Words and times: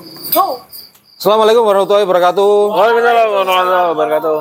Assalamualaikum 0.00 1.60
warahmatullahi 1.68 2.08
wabarakatuh. 2.08 2.52
Waalaikumsalam 2.72 3.28
warahmatullahi 3.36 3.88
wabarakatuh. 3.92 4.38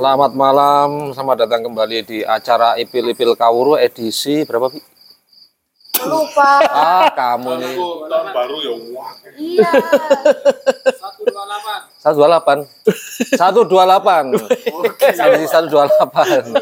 Selamat 0.00 0.32
malam, 0.32 1.12
selamat 1.12 1.36
datang 1.44 1.62
kembali 1.68 1.98
di 2.08 2.18
acara 2.24 2.80
Ipil 2.80 3.12
Ipil 3.12 3.36
Kawuru 3.36 3.76
edisi 3.76 4.48
berapa 4.48 4.72
Pi? 4.72 4.80
lupa 6.04 6.58
Ah, 6.68 7.06
kamu 7.14 7.64
nih. 7.64 7.76
tahun 7.80 8.26
baru 8.34 8.56
ya 8.60 8.74
wah 8.92 9.14
iya 9.40 9.70
128. 12.02 12.66
128. 13.40 14.36
Edisi 15.00 15.46
128. 15.48 16.60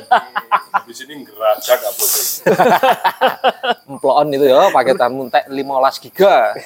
Habis 0.72 1.04
ini 1.04 1.22
ngerajak 1.22 1.78
apa 1.78 2.04
tuh 2.04 2.24
Emploon 3.92 4.26
itu 4.32 4.46
ya, 4.48 4.72
paketan 4.72 5.12
muntek 5.12 5.44
15 5.46 6.04
giga. 6.08 6.56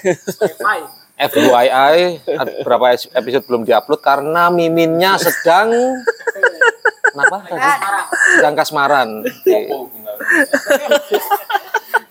FYI, 1.16 2.20
ad- 2.28 2.56
berapa 2.62 2.92
episode 2.94 3.44
belum 3.48 3.64
diupload 3.64 4.00
karena 4.04 4.52
miminnya 4.52 5.16
sedang 5.18 5.72
kenapa 7.12 7.36
tadi? 7.48 7.68
Sedang 8.36 8.54
kasmaran. 8.54 9.08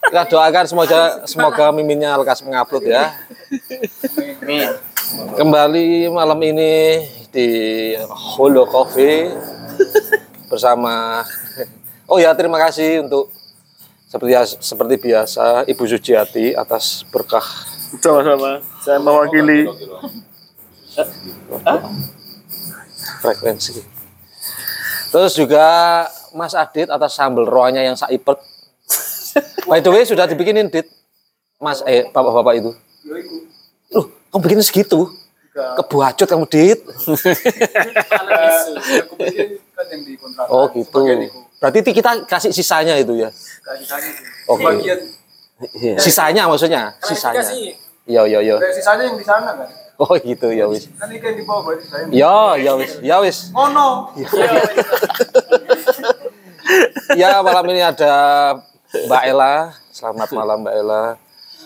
Kita 0.06 0.24
doakan 0.26 0.66
semoga 0.66 1.02
semoga 1.30 1.66
miminnya 1.70 2.18
lekas 2.18 2.42
mengupload 2.42 2.86
ya. 2.90 3.14
Kembali 5.38 6.10
malam 6.10 6.40
ini 6.42 7.06
di 7.30 7.48
Holo 8.10 8.66
Coffee 8.66 9.30
bersama 10.50 11.22
Oh 12.06 12.22
ya, 12.22 12.38
terima 12.38 12.62
kasih 12.62 13.02
untuk 13.02 13.34
seperti 14.06 14.38
seperti 14.62 14.96
biasa 15.02 15.66
Ibu 15.66 15.84
Sujiati 15.90 16.54
atas 16.54 17.02
berkah 17.10 17.44
Sama-sama. 17.98 18.62
Saya 18.84 19.02
mewakili. 19.02 19.66
frekuensi. 23.26 23.82
Terus 25.10 25.34
juga 25.34 25.66
Mas 26.36 26.54
Adit 26.54 26.92
atas 26.92 27.16
sambal 27.16 27.48
roanya 27.48 27.82
yang 27.82 27.98
saipet. 27.98 28.38
By 29.66 29.82
the 29.82 29.90
way 29.90 30.06
sudah 30.06 30.30
dibikinin 30.30 30.70
Dit. 30.70 30.86
Mas 31.58 31.82
eh 31.88 32.06
bapak-bapak 32.12 32.54
itu. 32.60 32.72
Loh, 33.96 34.06
kamu 34.30 34.42
bikin 34.44 34.62
segitu? 34.62 35.10
Kebuacut 35.56 36.28
kamu 36.28 36.46
Dit. 36.52 36.80
Oh 40.52 40.68
gitu. 40.70 41.00
Berarti 41.58 41.80
ti- 41.82 41.96
kita 41.96 42.12
kasih 42.26 42.52
sisanya 42.52 42.96
itu 42.96 43.16
ya. 43.16 43.30
Oke. 44.46 44.64
Iya. 45.74 45.96
Sisanya 45.96 46.46
maksudnya, 46.46 46.92
sisanya. 47.00 47.40
Iya 48.06 48.22
iya 48.28 48.40
iya. 48.40 48.56
sisanya 48.70 49.04
yang 49.04 49.18
di 49.18 49.24
sana 49.24 49.56
kan 49.56 49.66
Oh 49.96 50.12
gitu 50.14 50.52
ya 50.52 50.68
wis. 50.68 50.92
kan 50.94 51.08
ini 51.08 51.18
kan 51.18 51.32
di 51.32 51.42
bawah 51.42 51.64
berarti 51.66 51.88
saya 51.88 52.06
Ya 52.12 52.38
ya 52.60 52.72
wis, 52.76 52.92
ya 53.00 53.18
wis. 53.18 53.50
oh 53.50 53.72
no 53.72 54.12
Ya 57.16 57.40
malam 57.40 57.66
ini 57.70 57.82
ada 57.82 58.14
Mbak 58.92 59.24
Ella. 59.26 59.54
Selamat 59.90 60.30
malam 60.32 60.58
Mbak 60.62 60.76
Ella. 60.76 61.04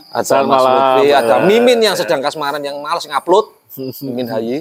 Ada 0.10 0.26
Selamat 0.26 0.48
Mas 0.48 0.64
malam, 0.64 0.74
Lutfi, 0.96 1.08
ada. 1.12 1.36
Mimin 1.44 1.80
yang 1.82 1.94
sedang 1.94 2.20
kasmaran 2.20 2.62
yang 2.62 2.78
malas 2.78 3.04
ngupload. 3.04 3.50
Mimin 4.00 4.28
Hayi. 4.28 4.58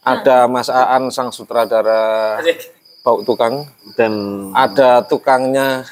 Ada 0.00 0.44
Mas 0.44 0.68
Aan 0.68 1.08
sang 1.08 1.28
sutradara 1.28 2.36
bau 3.04 3.20
tukang. 3.20 3.68
Dan 3.94 4.12
Ada 4.56 5.04
tukangnya. 5.04 5.84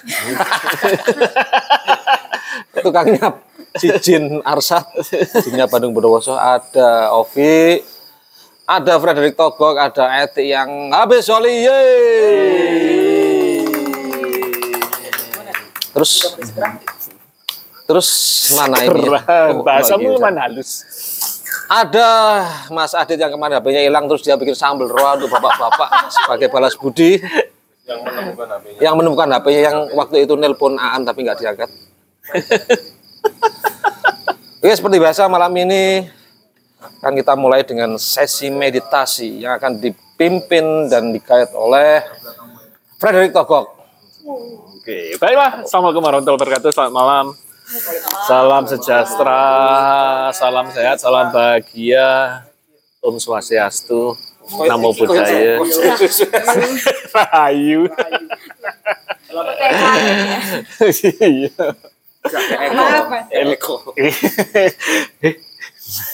tukangnya 2.83 3.37
si 3.77 3.89
Jin 4.01 4.41
Arsat, 4.45 4.85
Jinnya 5.45 5.69
Bandung 5.69 5.93
Bondowoso, 5.93 6.37
ada 6.37 7.13
Ovi, 7.17 7.81
ada 8.69 8.97
Frederick 9.01 9.37
Togok, 9.37 9.77
ada 9.77 10.25
Eti 10.25 10.53
yang 10.53 10.93
habis 10.93 11.29
yeay. 11.29 11.93
Terus 15.93 16.13
Terus 17.83 18.09
mana 18.57 18.79
ini? 18.89 19.05
Oh, 19.05 19.61
Bahasamu 19.61 20.17
lagi. 20.17 20.23
mana 20.25 20.41
halus. 20.49 20.71
Ada 21.73 22.09
Mas 22.69 22.93
Adit 22.93 23.17
yang 23.17 23.33
kemarin 23.33 23.57
HP-nya 23.57 23.89
hilang 23.89 24.05
terus 24.05 24.21
dia 24.21 24.37
bikin 24.37 24.53
sambal 24.53 24.93
roa 24.93 25.17
untuk 25.17 25.33
bapak-bapak 25.33 26.13
sebagai 26.13 26.53
balas 26.53 26.77
budi 26.77 27.17
yang 27.89 28.05
menemukan 28.05 28.45
HP-nya 28.45 28.81
yang 28.85 28.95
menemukan 29.01 29.29
HP-nya 29.33 29.61
yang 29.73 29.79
waktu 29.97 30.29
itu 30.29 30.37
nelpon 30.37 30.77
Aan 30.77 31.09
tapi 31.09 31.25
nggak 31.25 31.41
diangkat. 31.41 31.73
Oke, 34.61 34.69
seperti 34.69 35.01
biasa 35.01 35.33
malam 35.33 35.49
ini 35.57 36.13
kan 37.01 37.17
kita 37.17 37.41
mulai 37.41 37.65
dengan 37.65 37.97
sesi 37.97 38.53
meditasi 38.53 39.41
yang 39.41 39.57
akan 39.57 39.81
dipimpin 39.81 40.93
dan 40.93 41.09
dikait 41.09 41.57
oleh 41.57 42.05
Frederick 43.01 43.33
Togok. 43.33 43.81
Oke, 44.77 45.17
baiklah. 45.17 45.65
Assalamualaikum 45.65 46.05
warahmatullahi 46.05 46.37
wabarakatuh. 46.37 46.69
Selamat 46.69 46.95
malam. 46.95 47.27
Salam 48.29 48.69
sejahtera, 48.69 49.45
salam 50.37 50.69
sehat, 50.69 51.01
salam 51.01 51.33
bahagia. 51.33 52.45
Om 53.01 53.17
Swastiastu, 53.17 54.13
Namo 54.69 54.93
Buddhaya. 54.93 55.57
Rahayu. 57.17 57.89
Iya. 61.25 61.51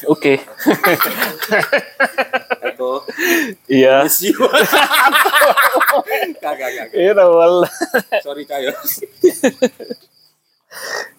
Oke. 0.06 0.38
Iya. 3.66 4.06
Iya, 6.94 7.12
awal. 7.19 7.66
sorry 8.22 8.46
kayo 8.46 8.70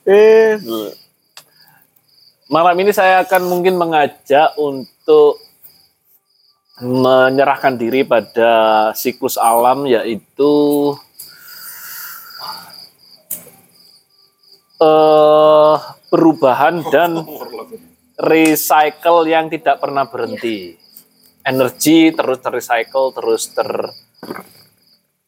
Eh, 0.09 0.57
malam 2.49 2.75
ini 2.81 2.89
saya 2.89 3.21
akan 3.21 3.45
mungkin 3.45 3.77
mengajak 3.77 4.57
untuk 4.57 5.37
menyerahkan 6.79 7.75
diri 7.75 8.07
pada 8.07 8.89
siklus 8.95 9.35
alam 9.35 9.83
yaitu 9.85 10.53
eh, 14.79 15.75
perubahan 16.09 16.81
dan 16.89 17.21
recycle 18.19 19.27
yang 19.27 19.51
tidak 19.51 19.79
pernah 19.79 20.07
berhenti. 20.07 20.75
Energi 21.43 22.11
terus 22.11 22.39
terrecycle, 22.43 23.15
terus 23.15 23.51
ter 23.55 23.69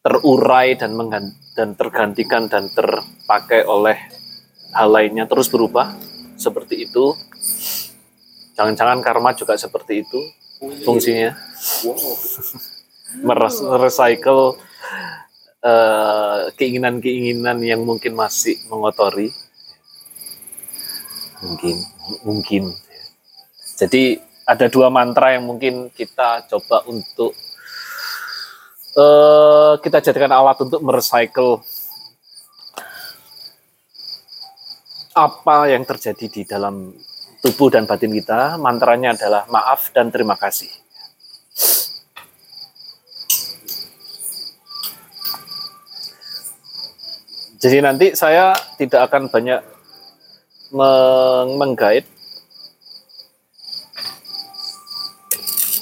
terurai 0.02 0.74
dan 0.74 0.98
menggan- 0.98 1.38
dan 1.54 1.78
tergantikan 1.78 2.50
dan 2.50 2.66
terpakai 2.74 3.62
oleh 3.64 3.96
hal 4.72 4.88
lainnya 4.88 5.28
terus 5.28 5.46
berubah 5.52 5.94
seperti 6.40 6.88
itu. 6.88 7.14
Jangan-jangan 8.52 9.00
karma 9.00 9.32
juga 9.32 9.56
seperti 9.56 10.04
itu 10.04 10.20
fungsinya. 10.84 11.32
Meres- 13.24 13.64
Merecycle 13.64 14.56
eh, 15.62 16.40
keinginan-keinginan 16.56 17.60
yang 17.60 17.84
mungkin 17.84 18.16
masih 18.16 18.56
mengotori. 18.72 19.28
Mungkin, 21.42 21.76
mungkin. 22.22 22.64
Jadi 23.76 24.20
ada 24.46 24.66
dua 24.70 24.90
mantra 24.90 25.34
yang 25.34 25.46
mungkin 25.46 25.90
kita 25.90 26.46
coba 26.50 26.86
untuk 26.86 27.34
eh, 28.94 29.72
kita 29.80 29.98
jadikan 30.00 30.32
alat 30.32 30.60
untuk 30.62 30.80
merecycle 30.84 31.62
apa 35.12 35.68
yang 35.68 35.84
terjadi 35.84 36.26
di 36.28 36.42
dalam 36.48 36.96
tubuh 37.44 37.68
dan 37.68 37.84
batin 37.84 38.12
kita. 38.12 38.56
Mantranya 38.56 39.12
adalah 39.12 39.44
maaf 39.48 39.92
dan 39.92 40.08
terima 40.08 40.36
kasih. 40.36 40.70
Jadi 47.62 47.78
nanti 47.78 48.06
saya 48.18 48.50
tidak 48.74 49.06
akan 49.06 49.30
banyak 49.30 49.62
meng- 50.74 51.54
menggait. 51.62 52.02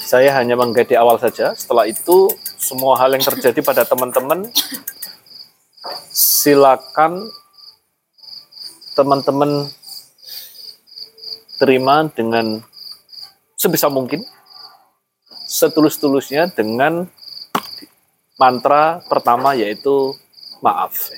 Saya 0.05 0.35
hanya 0.37 0.53
menggait 0.53 0.91
di 0.91 0.99
awal 0.99 1.17
saja. 1.17 1.57
Setelah 1.57 1.89
itu 1.89 2.29
semua 2.61 2.93
hal 3.01 3.17
yang 3.17 3.25
terjadi 3.25 3.65
pada 3.65 3.81
teman-teman 3.81 4.45
silakan 6.13 7.31
teman-teman 8.97 9.69
terima 11.61 12.09
dengan 12.11 12.59
sebisa 13.55 13.87
mungkin 13.87 14.25
setulus-tulusnya 15.45 16.49
dengan 16.55 17.05
mantra 18.41 19.05
pertama 19.05 19.53
yaitu 19.53 20.15
maaf. 20.65 21.13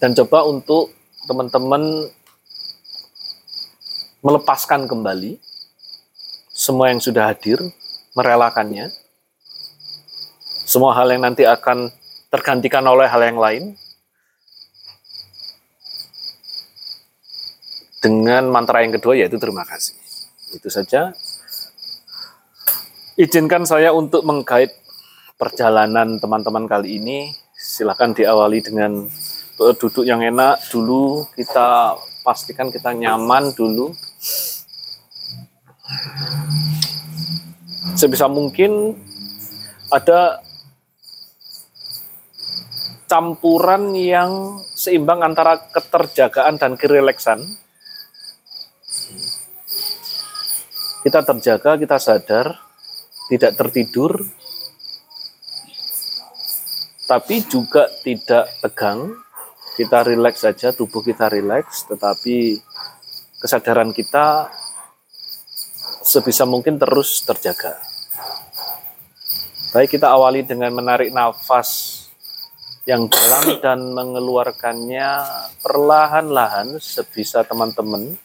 Dan 0.00 0.12
coba 0.16 0.44
untuk 0.48 0.92
teman-teman 1.28 2.08
melepaskan 4.24 4.88
kembali 4.88 5.36
semua 6.54 6.88
yang 6.88 7.00
sudah 7.02 7.28
hadir, 7.28 7.60
merelakannya. 8.16 8.88
Semua 10.64 10.96
hal 10.96 11.12
yang 11.12 11.28
nanti 11.28 11.44
akan 11.44 11.92
tergantikan 12.34 12.82
oleh 12.90 13.06
hal 13.06 13.22
yang 13.22 13.38
lain. 13.38 13.78
Dengan 18.02 18.50
mantra 18.50 18.82
yang 18.82 18.90
kedua 18.98 19.14
yaitu 19.14 19.38
terima 19.38 19.62
kasih. 19.62 19.94
Itu 20.50 20.66
saja. 20.66 21.14
Izinkan 23.14 23.62
saya 23.62 23.94
untuk 23.94 24.26
menggait 24.26 24.74
perjalanan 25.38 26.18
teman-teman 26.18 26.66
kali 26.66 26.98
ini. 26.98 27.30
Silakan 27.54 28.12
diawali 28.18 28.58
dengan 28.58 29.06
duduk 29.78 30.02
yang 30.02 30.18
enak 30.18 30.58
dulu. 30.74 31.22
Kita 31.38 31.94
pastikan 32.26 32.74
kita 32.74 32.90
nyaman 32.90 33.54
dulu. 33.54 33.94
Sebisa 37.94 38.26
mungkin 38.26 38.98
ada 39.94 40.42
campuran 43.14 43.94
yang 43.94 44.58
seimbang 44.74 45.22
antara 45.22 45.70
keterjagaan 45.70 46.58
dan 46.58 46.74
kerileksan. 46.74 47.46
Kita 51.06 51.22
terjaga, 51.22 51.78
kita 51.78 52.02
sadar, 52.02 52.58
tidak 53.30 53.54
tertidur, 53.54 54.18
tapi 57.06 57.46
juga 57.46 57.86
tidak 58.02 58.50
tegang. 58.58 59.14
Kita 59.78 60.02
rileks 60.02 60.42
saja, 60.42 60.74
tubuh 60.74 61.06
kita 61.06 61.30
rileks, 61.30 61.86
tetapi 61.86 62.58
kesadaran 63.38 63.94
kita 63.94 64.50
sebisa 66.02 66.42
mungkin 66.50 66.82
terus 66.82 67.22
terjaga. 67.22 67.78
Baik, 69.70 69.98
kita 69.98 70.10
awali 70.10 70.42
dengan 70.42 70.74
menarik 70.74 71.14
nafas 71.14 71.93
yang 72.84 73.08
dalam 73.08 73.64
dan 73.64 73.80
mengeluarkannya 73.96 75.08
perlahan-lahan 75.64 76.76
sebisa 76.76 77.40
teman-teman. 77.40 78.20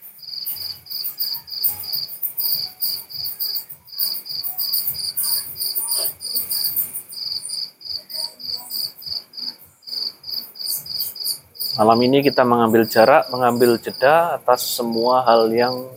Malam 11.80 11.96
ini 12.04 12.20
kita 12.20 12.44
mengambil 12.44 12.84
jarak, 12.84 13.32
mengambil 13.32 13.80
jeda 13.80 14.36
atas 14.36 14.76
semua 14.76 15.24
hal 15.24 15.48
yang 15.48 15.88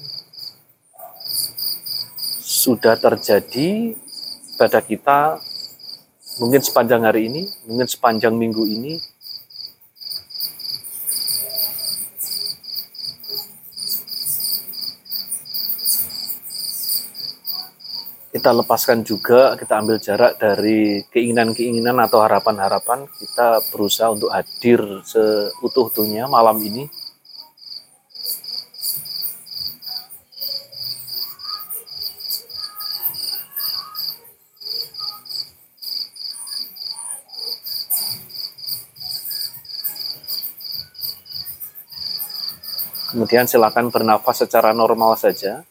sudah 2.39 2.95
terjadi 2.95 3.91
pada 4.55 4.79
kita 4.79 5.43
mungkin 6.41 6.61
sepanjang 6.63 7.05
hari 7.05 7.29
ini, 7.29 7.41
mungkin 7.69 7.85
sepanjang 7.85 8.33
minggu 8.33 8.63
ini. 8.65 8.97
Kita 18.33 18.49
lepaskan 18.49 19.05
juga, 19.05 19.53
kita 19.55 19.77
ambil 19.77 20.01
jarak 20.01 20.41
dari 20.41 21.05
keinginan-keinginan 21.13 21.95
atau 22.01 22.25
harapan-harapan. 22.25 23.05
Kita 23.05 23.61
berusaha 23.69 24.09
untuk 24.09 24.33
hadir 24.33 24.81
seutuh-utuhnya 25.05 26.25
malam 26.25 26.57
ini. 26.59 26.89
Kemudian 43.23 43.47
silakan 43.47 43.87
bernafas 43.87 44.43
secara 44.43 44.75
normal 44.75 45.15
saja. 45.15 45.63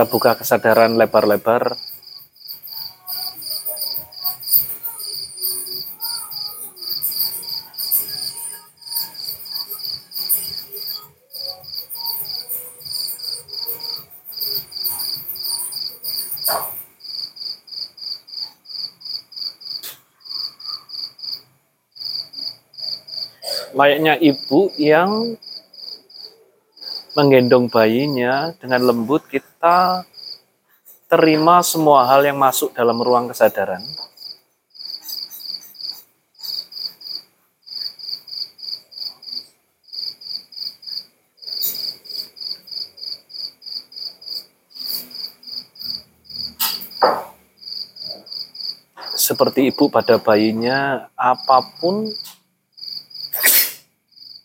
Kita 0.00 0.08
buka 0.08 0.32
kesadaran 0.32 0.96
lebar-lebar. 0.96 1.76
Layaknya 23.76 24.16
ibu 24.16 24.72
yang 24.80 25.36
menggendong 27.12 27.68
bayinya 27.68 28.56
dengan 28.56 28.80
lembut 28.88 29.28
kita 29.28 29.49
terima 31.10 31.60
semua 31.60 32.08
hal 32.08 32.24
yang 32.24 32.40
masuk 32.40 32.72
dalam 32.72 32.96
ruang 32.96 33.28
kesadaran. 33.28 33.84
Seperti 49.20 49.70
ibu 49.70 49.92
pada 49.92 50.16
bayinya, 50.18 51.06
apa 51.14 51.62
pun 51.78 52.08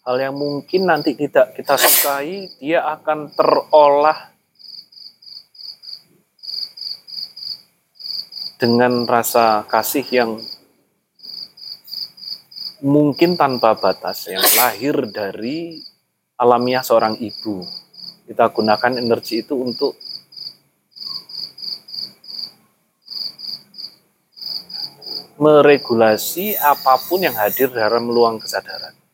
hal 0.05 0.15
yang 0.21 0.35
mungkin 0.35 0.85
nanti 0.85 1.17
tidak 1.17 1.55
kita 1.57 1.73
sukai, 1.79 2.51
dia 2.61 2.83
akan 2.83 3.33
terolah 3.33 4.34
dengan 8.65 9.05
rasa 9.05 9.61
kasih 9.69 10.01
yang 10.09 10.41
mungkin 12.81 13.37
tanpa 13.37 13.77
batas, 13.77 14.25
yang 14.25 14.41
lahir 14.57 15.05
dari 15.13 15.85
alamiah 16.33 16.81
seorang 16.81 17.13
ibu. 17.21 17.61
Kita 18.25 18.49
gunakan 18.49 18.97
energi 18.97 19.45
itu 19.45 19.53
untuk 19.53 19.93
meregulasi 25.37 26.57
apa 26.57 26.97
pun 27.05 27.21
yang 27.21 27.37
hadir 27.37 27.69
dalam 27.69 28.09
luang 28.09 28.41
kesadaran. 28.41 29.04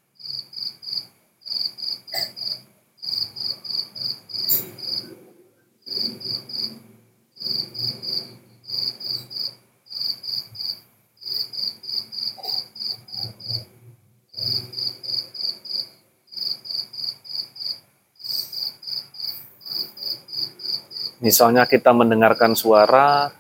Misalnya 21.32 21.64
kita 21.64 21.96
mendengarkan 21.96 22.60
suara 22.60 23.32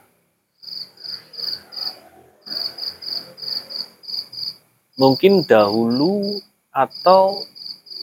mungkin 4.95 5.43
dahulu 5.43 6.39
atau 6.71 7.35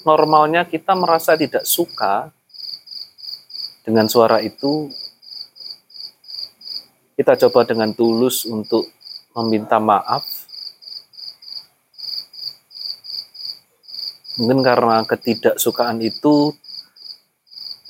normalnya 0.04 0.68
kita 0.68 0.92
merasa 0.92 1.40
tidak 1.40 1.64
suka 1.64 2.28
dengan 3.80 4.12
suara 4.12 4.44
itu 4.44 4.92
kita 7.16 7.48
coba 7.48 7.64
dengan 7.64 7.88
tulus 7.96 8.44
untuk 8.44 8.92
meminta 9.40 9.80
maaf. 9.80 10.28
Mungkin 14.36 14.60
karena 14.60 15.00
ketidaksukaan 15.08 16.04
itu 16.04 16.52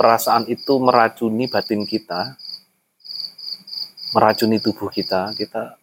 perasaan 0.08 0.48
itu 0.48 0.80
meracuni 0.80 1.52
batin 1.52 1.84
kita 1.84 2.32
meracuni 4.16 4.56
tubuh 4.56 4.88
kita 4.88 5.36
kita 5.36 5.76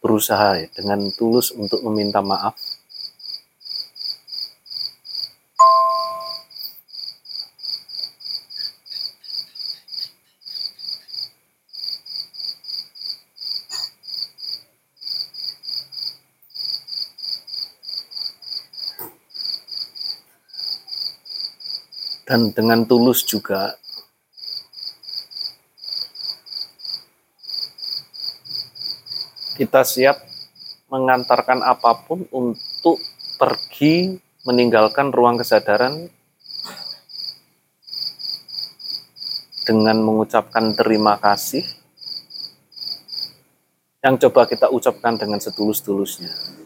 berusaha 0.00 0.56
ya, 0.56 0.72
dengan 0.72 1.04
tulus 1.12 1.52
untuk 1.52 1.84
meminta 1.84 2.24
maaf 2.24 2.56
dan 22.32 22.48
dengan 22.48 22.88
tulus 22.88 23.28
juga 23.28 23.76
kita 29.60 29.84
siap 29.84 30.16
mengantarkan 30.88 31.60
apa 31.60 31.92
pun 32.08 32.24
untuk 32.32 32.96
pergi 33.36 34.16
meninggalkan 34.48 35.12
ruang 35.12 35.36
kesadaran 35.44 36.08
dengan 39.68 40.00
mengucapkan 40.00 40.72
terima 40.72 41.20
kasih 41.20 41.68
yang 44.00 44.16
coba 44.16 44.48
kita 44.48 44.72
ucapkan 44.72 45.20
dengan 45.20 45.36
setulus-tulusnya. 45.36 46.61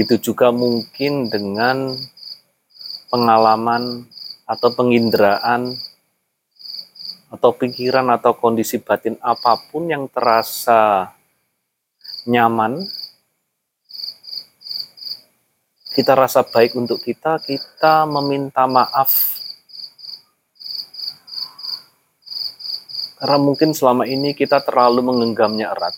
Begitu 0.00 0.32
juga 0.32 0.48
mungkin 0.48 1.28
dengan 1.28 1.92
pengalaman 3.12 4.08
atau 4.48 4.72
penginderaan 4.72 5.76
atau 7.28 7.52
pikiran 7.52 8.08
atau 8.08 8.32
kondisi 8.32 8.80
batin 8.80 9.20
apa 9.20 9.60
pun 9.68 9.92
yang 9.92 10.08
terasa 10.08 11.12
nyaman, 12.24 12.80
kita 15.92 16.16
rasa 16.16 16.48
baik 16.48 16.80
untuk 16.80 17.04
kita, 17.04 17.36
kita 17.44 18.08
meminta 18.08 18.64
maaf. 18.64 19.36
Karena 23.20 23.36
mungkin 23.36 23.76
selama 23.76 24.08
ini 24.08 24.32
kita 24.32 24.64
terlalu 24.64 25.12
menggenggamnya 25.12 25.76
erat. 25.76 25.92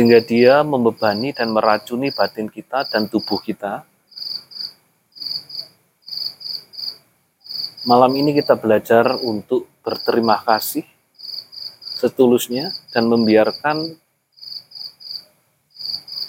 Sehingga 0.00 0.24
dia 0.24 0.64
membebani 0.64 1.36
dan 1.36 1.52
meracuni 1.52 2.08
batin 2.08 2.48
kita 2.48 2.88
dan 2.88 3.04
tubuh 3.12 3.36
kita. 3.36 3.84
Malam 7.84 8.16
ini 8.16 8.32
kita 8.32 8.56
belajar 8.56 9.20
untuk 9.20 9.68
berterima 9.84 10.40
kasih 10.40 10.88
setulusnya 12.00 12.72
dan 12.96 13.12
membiarkan 13.12 13.76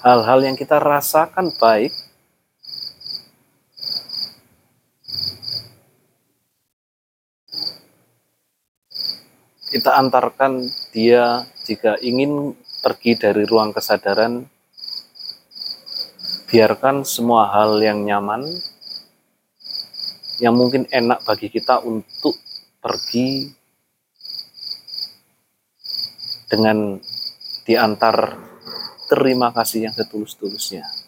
hal-hal 0.03 0.43
yang 0.43 0.59
kita 0.59 0.75
rasakan 0.75 1.55
baik 1.55 1.95
kita 9.71 9.95
antarkan 9.95 10.59
dia 10.91 11.47
jika 11.63 11.95
ingin 12.03 12.51
pergi 12.81 13.13
dari 13.13 13.45
ruang 13.45 13.71
kesadaran, 13.71 14.41
biarkan 16.49 17.05
semua 17.05 17.47
hal 17.53 17.77
yang 17.79 18.01
nyaman, 18.01 18.41
yang 20.41 20.57
mungkin 20.57 20.89
enak 20.89 21.21
bagi 21.21 21.53
kita 21.53 21.85
untuk 21.85 22.33
pergi 22.81 23.53
dengan 26.49 26.97
diantar 27.63 28.35
terima 29.07 29.53
kasih 29.53 29.87
yang 29.87 29.93
setulus-tulusnya. 29.95 31.00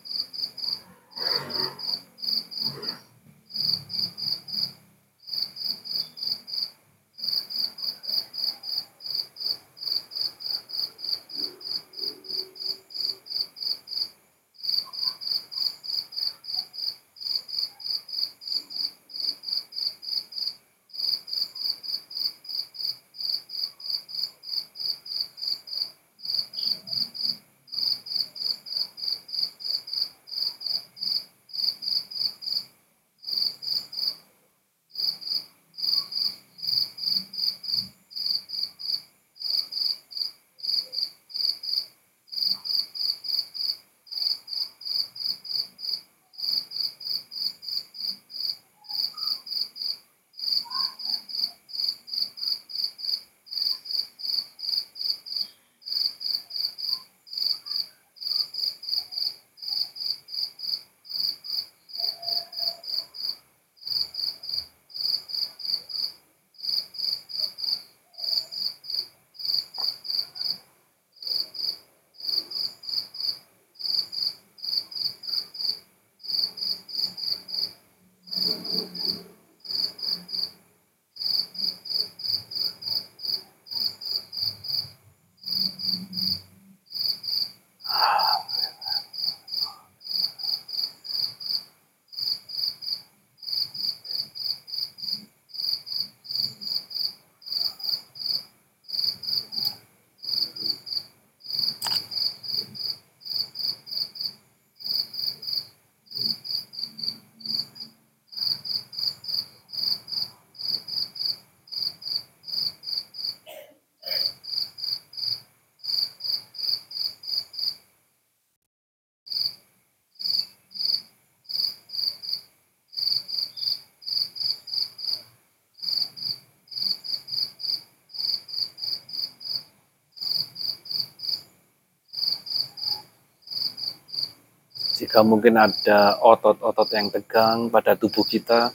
Jika 135.13 135.29
mungkin 135.29 135.61
ada 135.61 136.17
otot-otot 136.25 136.89
yang 136.89 137.13
tegang 137.13 137.69
pada 137.69 137.93
tubuh 137.93 138.25
kita, 138.25 138.73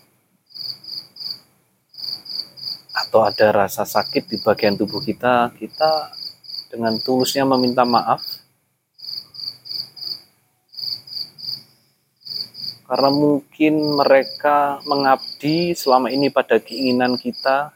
atau 2.94 3.26
ada 3.26 3.66
rasa 3.66 3.82
sakit 3.82 4.30
di 4.30 4.38
bagian 4.38 4.78
tubuh 4.78 5.02
kita, 5.02 5.50
kita 5.58 6.14
dengan 6.70 6.94
tulusnya 7.02 7.42
meminta 7.42 7.82
maaf. 7.82 8.22
Karena 12.86 13.10
mungkin 13.10 13.98
mereka 13.98 14.78
mengabdi 14.86 15.74
selama 15.74 16.06
ini 16.14 16.30
pada 16.30 16.62
keinginan 16.62 17.18
kita, 17.18 17.74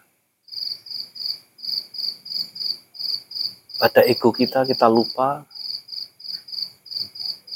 pada 3.82 4.06
ego 4.06 4.30
kita, 4.30 4.62
kita 4.62 4.86
lupa 4.86 5.50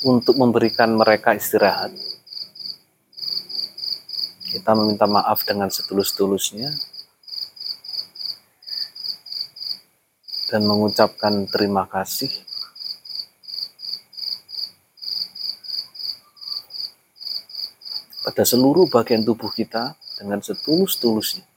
untuk 0.04 0.36
memberikan 0.36 0.92
mereka 0.92 1.32
istirahat. 1.32 1.94
Kita 4.44 4.76
meminta 4.76 5.08
maaf 5.08 5.46
dengan 5.48 5.72
setulus-tulusnya 5.72 6.68
dan 10.52 10.62
mengucapkan 10.68 11.48
terima 11.48 11.88
kasih 11.88 12.28
pada 18.26 18.42
seluruh 18.44 18.84
bagian 18.92 19.24
tubuh 19.24 19.48
kita 19.48 19.96
dengan 20.20 20.44
setulus-tulusnya. 20.44 21.55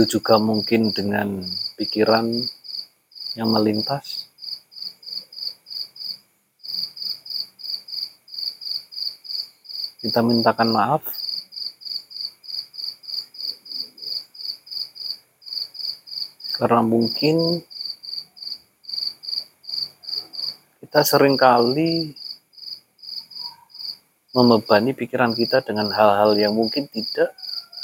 Begitu 0.00 0.16
juga 0.24 0.40
mungkin 0.40 0.96
dengan 0.96 1.44
pikiran 1.76 2.32
yang 3.36 3.52
melintas. 3.52 4.32
Kita 10.00 10.24
mintakan 10.24 10.72
maaf. 10.72 11.04
Karena 16.56 16.80
mungkin 16.80 17.60
kita 20.80 21.04
sering 21.04 21.36
kali 21.36 22.16
membebani 24.32 24.96
pikiran 24.96 25.36
kita 25.36 25.60
dengan 25.60 25.92
hal-hal 25.92 26.32
yang 26.40 26.56
mungkin 26.56 26.88
tidak 26.88 27.36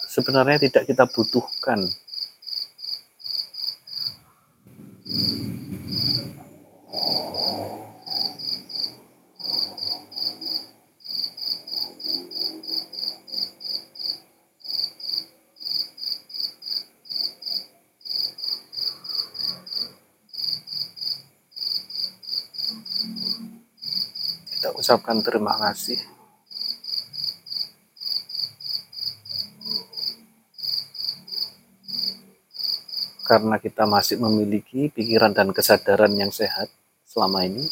sebenarnya 0.08 0.64
tidak 0.64 0.88
kita 0.88 1.04
butuhkan. 1.12 2.05
Kita 24.86 25.02
ucapkan 25.02 25.18
terima 25.18 25.50
kasih 25.50 25.98
karena 33.26 33.58
kita 33.58 33.82
masih 33.82 34.22
memiliki 34.22 34.86
pikiran 34.94 35.34
dan 35.34 35.50
kesadaran 35.50 36.14
yang 36.14 36.30
sehat 36.30 36.70
selama 37.02 37.42
ini. 37.42 37.66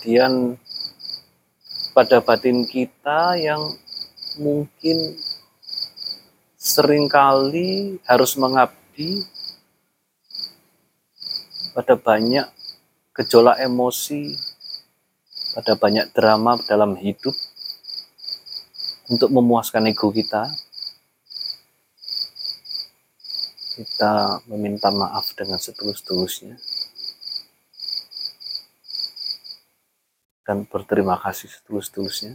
Kemudian 0.00 0.56
pada 1.92 2.24
batin 2.24 2.64
kita 2.64 3.36
yang 3.36 3.60
mungkin 4.40 4.96
sering 6.56 7.04
kali 7.04 8.00
harus 8.08 8.32
mengabdi 8.40 9.28
pada 11.76 12.00
banyak 12.00 12.48
gejolak 13.12 13.60
emosi, 13.60 14.40
pada 15.52 15.76
banyak 15.76 16.08
drama 16.16 16.56
dalam 16.64 16.96
hidup 16.96 17.36
untuk 19.12 19.28
memuaskan 19.28 19.84
ego 19.92 20.08
kita. 20.08 20.48
Kita 23.76 24.40
meminta 24.48 24.88
maaf 24.88 25.36
dengan 25.36 25.60
setulus-tulusnya. 25.60 26.69
dan 30.50 30.66
berterima 30.66 31.14
kasih 31.14 31.46
setulus-tulusnya. 31.46 32.34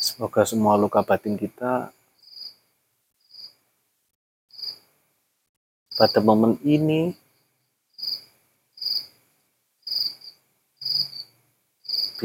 Semoga 0.00 0.48
semua 0.48 0.80
luka 0.80 1.04
batin 1.04 1.36
kita 1.36 1.92
pada 6.00 6.18
momen 6.24 6.56
ini 6.64 7.12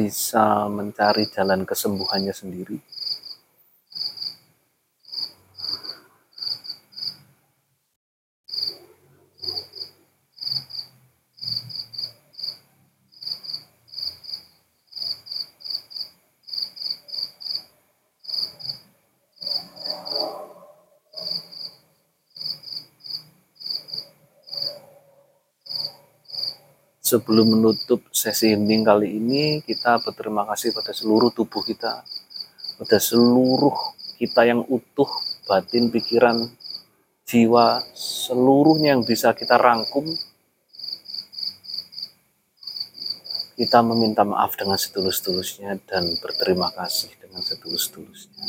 bisa 0.06 0.70
mencari 0.70 1.26
jalan 1.34 1.66
kesembuhannya 1.66 2.30
sendiri. 2.30 2.78
Sebelum 27.16 27.48
menutup 27.48 28.12
sesi 28.12 28.52
healing 28.52 28.84
kali 28.84 29.08
ini, 29.08 29.64
kita 29.64 30.04
berterima 30.04 30.44
kasih 30.52 30.76
pada 30.76 30.92
seluruh 30.92 31.32
tubuh 31.32 31.64
kita, 31.64 32.04
pada 32.76 32.98
seluruh 33.00 33.72
kita 34.20 34.44
yang 34.44 34.68
utuh, 34.68 35.08
batin, 35.48 35.96
pikiran, 35.96 36.36
jiwa, 37.24 37.80
seluruhnya 37.96 39.00
yang 39.00 39.08
bisa 39.08 39.32
kita 39.32 39.56
rangkum. 39.56 40.04
Kita 43.56 43.80
meminta 43.80 44.28
maaf 44.28 44.60
dengan 44.60 44.76
setulus-tulusnya 44.76 45.88
dan 45.88 46.04
berterima 46.20 46.68
kasih 46.76 47.16
dengan 47.16 47.40
setulus-tulusnya. 47.40 48.44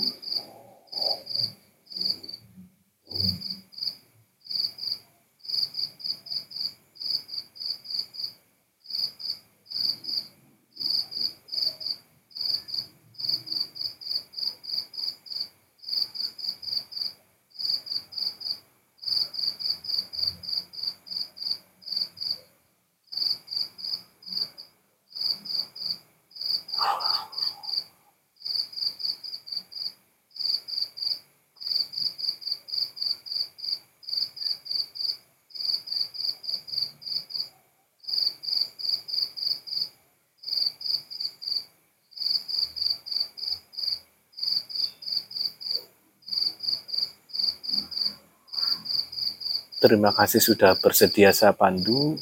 Terima 49.87 50.11
kasih 50.11 50.43
sudah 50.43 50.75
bersedia 50.83 51.31
saya 51.31 51.55
pandu. 51.55 52.19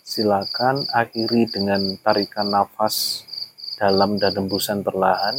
Silakan 0.00 0.80
akhiri 0.96 1.44
dengan 1.44 2.00
tarikan 2.00 2.48
nafas 2.48 3.20
dalam 3.76 4.16
dan 4.16 4.32
hembusan 4.32 4.80
perlahan. 4.80 5.36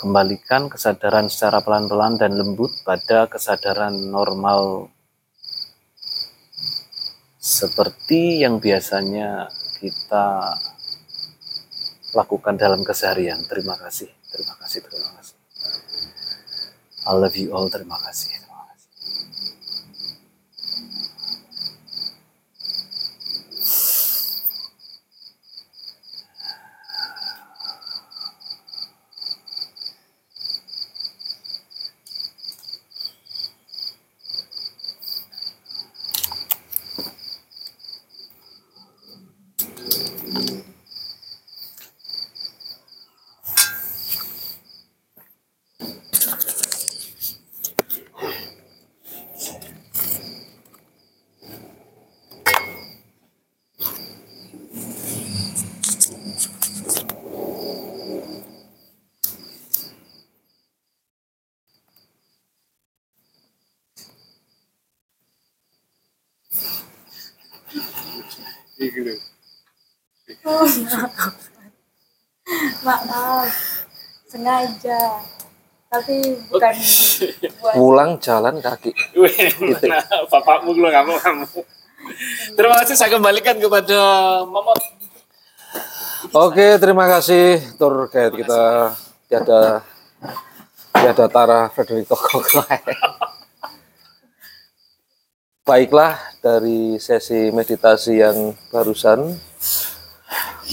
Kembalikan 0.00 0.72
kesadaran 0.72 1.28
secara 1.28 1.60
pelan-pelan 1.60 2.16
dan 2.16 2.40
lembut 2.40 2.72
pada 2.88 3.28
kesadaran 3.28 3.92
normal 4.08 4.88
seperti 7.36 8.48
yang 8.48 8.64
biasanya 8.64 9.52
kita 9.76 10.56
lakukan 12.16 12.56
dalam 12.56 12.80
keseharian. 12.80 13.44
Terima 13.44 13.76
kasih, 13.76 14.08
terima 14.32 14.56
kasih, 14.56 14.80
terima 14.88 15.12
kasih. 15.20 15.35
I 17.06 17.14
love 17.14 17.38
you 17.38 17.54
all. 17.54 17.70
Terima 17.70 18.02
kasih. 18.02 18.45
Sengaja. 74.66 75.00
Tapi 75.86 76.14
bukan 76.50 76.74
buat 77.62 77.74
Pulang 77.78 78.12
jalan 78.18 78.58
kaki. 78.58 78.90
Titik. 79.62 79.90
Bapakmu 80.26 80.74
lo 80.74 80.90
kamu 80.90 81.14
kamu. 81.22 81.46
Terima 82.58 82.74
kasih 82.82 82.94
saya 82.98 83.14
kembalikan 83.14 83.56
kepada 83.58 83.98
Momot. 84.44 84.78
Oke, 86.34 86.74
terima 86.82 87.06
kasih 87.06 87.62
tour 87.78 88.10
guide 88.10 88.34
kita 88.34 88.62
tiada 89.30 89.86
tiada 90.90 91.26
Tara 91.30 91.60
Frederick 91.70 92.10
Koklai. 92.10 92.82
Baiklah 95.66 96.18
dari 96.42 96.98
sesi 96.98 97.50
meditasi 97.50 98.22
yang 98.22 98.54
barusan, 98.70 99.34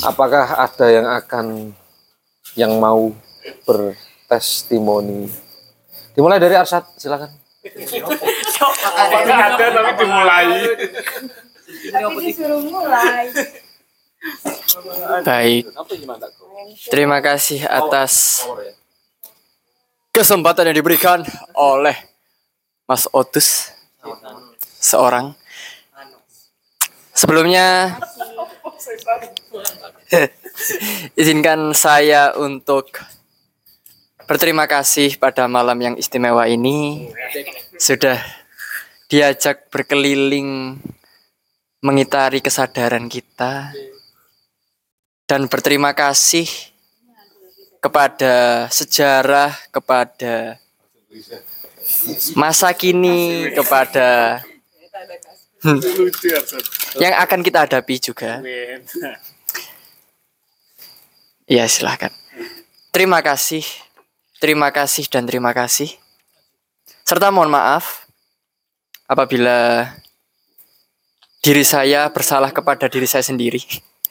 apakah 0.05 0.57
ada 0.57 0.85
yang 0.89 1.05
akan 1.09 1.73
yang 2.53 2.77
mau 2.77 3.09
bertestimoni? 3.63 5.27
Dimulai 6.13 6.37
dari 6.37 6.53
Arsad, 6.53 6.85
silakan. 6.95 7.31
Apakah 8.93 9.37
ada 9.55 9.65
tapi 9.71 9.91
dimulai. 10.03 10.45
tapi 11.89 12.19
disuruh 12.27 12.61
mulai. 12.67 13.31
Baik, 15.27 15.67
terima 16.87 17.19
kasih 17.19 17.67
atas 17.67 18.43
kesempatan 20.15 20.71
yang 20.71 20.77
diberikan 20.79 21.19
oleh 21.57 21.97
Mas 22.87 23.03
Otus 23.11 23.73
seorang. 24.79 25.35
Sebelumnya 27.11 27.99
izinkan 31.19 31.75
saya 31.75 32.31
untuk 32.35 32.91
berterima 34.25 34.65
kasih 34.65 35.19
pada 35.19 35.47
malam 35.47 35.77
yang 35.79 35.95
istimewa 35.99 36.47
ini 36.47 37.09
sudah 37.75 38.19
diajak 39.11 39.69
berkeliling 39.69 40.79
mengitari 41.83 42.39
kesadaran 42.39 43.11
kita 43.11 43.75
dan 45.27 45.51
berterima 45.51 45.91
kasih 45.91 46.47
kepada 47.83 48.67
sejarah, 48.71 49.51
kepada 49.67 50.55
masa 52.39 52.71
kini, 52.71 53.51
kepada 53.51 54.39
ya, 56.95 57.03
yang 57.03 57.13
akan 57.19 57.39
kita 57.43 57.67
hadapi 57.67 57.95
juga. 57.99 58.39
Ya, 61.43 61.67
silahkan. 61.67 62.15
Terima 62.95 63.19
kasih, 63.19 63.67
terima 64.43 64.75
kasih, 64.75 65.07
dan 65.07 65.23
terima 65.23 65.55
kasih. 65.55 65.87
Serta 67.07 67.31
mohon 67.31 67.47
maaf 67.47 68.03
apabila 69.07 69.87
diri 71.39 71.63
saya 71.63 72.11
bersalah 72.11 72.51
kepada 72.51 72.91
diri 72.91 73.07
saya 73.07 73.23
sendiri. 73.23 73.63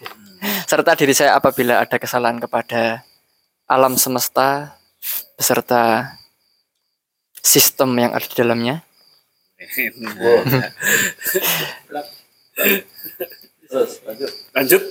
Serta 0.70 0.96
diri 0.96 1.12
saya 1.12 1.36
apabila 1.36 1.84
ada 1.84 2.00
kesalahan 2.00 2.40
kepada 2.40 3.04
alam 3.68 4.00
semesta 4.00 4.80
beserta 5.36 6.16
sistem 7.44 7.92
yang 8.00 8.16
ada 8.16 8.24
di 8.24 8.36
dalamnya. 8.36 8.80
Lanjut. 14.56 14.82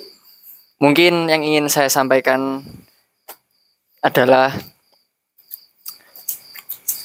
Mungkin 0.78 1.34
yang 1.34 1.42
ingin 1.42 1.66
saya 1.70 1.90
sampaikan 1.90 2.62
adalah 4.02 4.54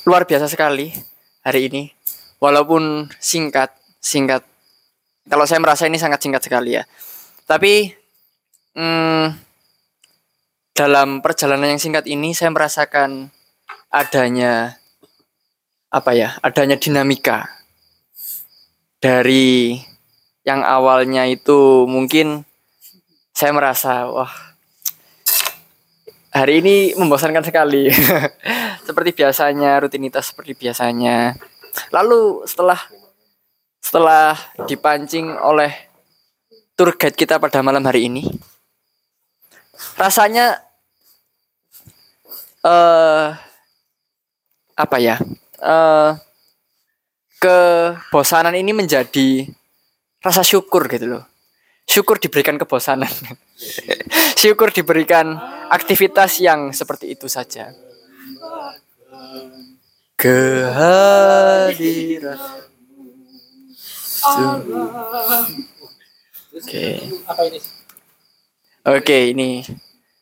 luar 0.07 0.23
biasa 0.23 0.47
sekali 0.47 0.95
hari 1.43 1.67
ini. 1.67 1.91
Walaupun 2.39 3.11
singkat, 3.19 3.75
singkat. 3.99 4.47
Kalau 5.27 5.43
saya 5.51 5.59
merasa 5.59 5.91
ini 5.91 5.99
sangat 5.99 6.23
singkat 6.23 6.47
sekali 6.47 6.79
ya. 6.79 6.87
Tapi 7.43 7.91
hmm, 8.79 9.27
dalam 10.79 11.19
perjalanan 11.19 11.75
yang 11.75 11.83
singkat 11.83 12.07
ini 12.07 12.31
saya 12.39 12.55
merasakan 12.55 13.35
adanya 13.91 14.79
apa 15.91 16.15
ya? 16.15 16.39
Adanya 16.39 16.79
dinamika 16.79 17.51
dari 19.03 19.83
yang 20.47 20.63
awalnya 20.63 21.27
itu 21.27 21.91
mungkin 21.91 22.47
saya 23.35 23.51
merasa 23.51 24.07
wah 24.07 24.31
hari 26.31 26.63
ini 26.63 26.95
membosankan 26.95 27.43
sekali 27.43 27.91
seperti 28.87 29.11
biasanya 29.13 29.83
rutinitas 29.83 30.31
seperti 30.31 30.55
biasanya. 30.55 31.35
Lalu 31.91 32.47
setelah 32.47 32.79
setelah 33.83 34.35
dipancing 34.67 35.31
oleh 35.39 35.71
tour 36.75 36.95
guide 36.99 37.15
kita 37.15 37.39
pada 37.39 37.63
malam 37.63 37.87
hari 37.87 38.11
ini 38.11 38.27
rasanya 39.95 40.59
eh 42.67 43.31
apa 44.75 44.97
ya 44.99 45.17
eh 45.63 46.13
kebosanan 47.39 48.59
ini 48.59 48.75
menjadi 48.75 49.47
rasa 50.19 50.43
syukur 50.43 50.91
gitu 50.91 51.07
loh. 51.07 51.25
Syukur 51.87 52.19
diberikan 52.19 52.59
kebosanan. 52.59 53.07
Syukur 54.43 54.75
diberikan 54.75 55.39
aktivitas 55.71 56.43
yang 56.43 56.75
seperti 56.75 57.15
itu 57.15 57.31
saja 57.31 57.71
kehadiran. 60.17 62.41
Oke. 66.57 66.89
Oke 68.87 69.19
ini 69.35 69.67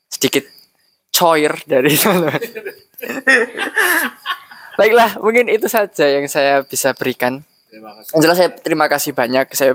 sedikit 0.09 0.49
coir 1.15 1.53
dari 1.69 1.93
teman-teman 2.01 2.41
baiklah 4.75 5.19
mungkin 5.23 5.47
itu 5.51 5.71
saja 5.71 6.07
yang 6.07 6.27
saya 6.27 6.63
bisa 6.67 6.95
berikan. 6.95 7.43
Terima 7.71 7.91
kasih. 7.99 8.13
jelas 8.23 8.37
saya 8.39 8.51
terima 8.55 8.87
kasih 8.87 9.13
banyak. 9.15 9.47
Saya 9.55 9.73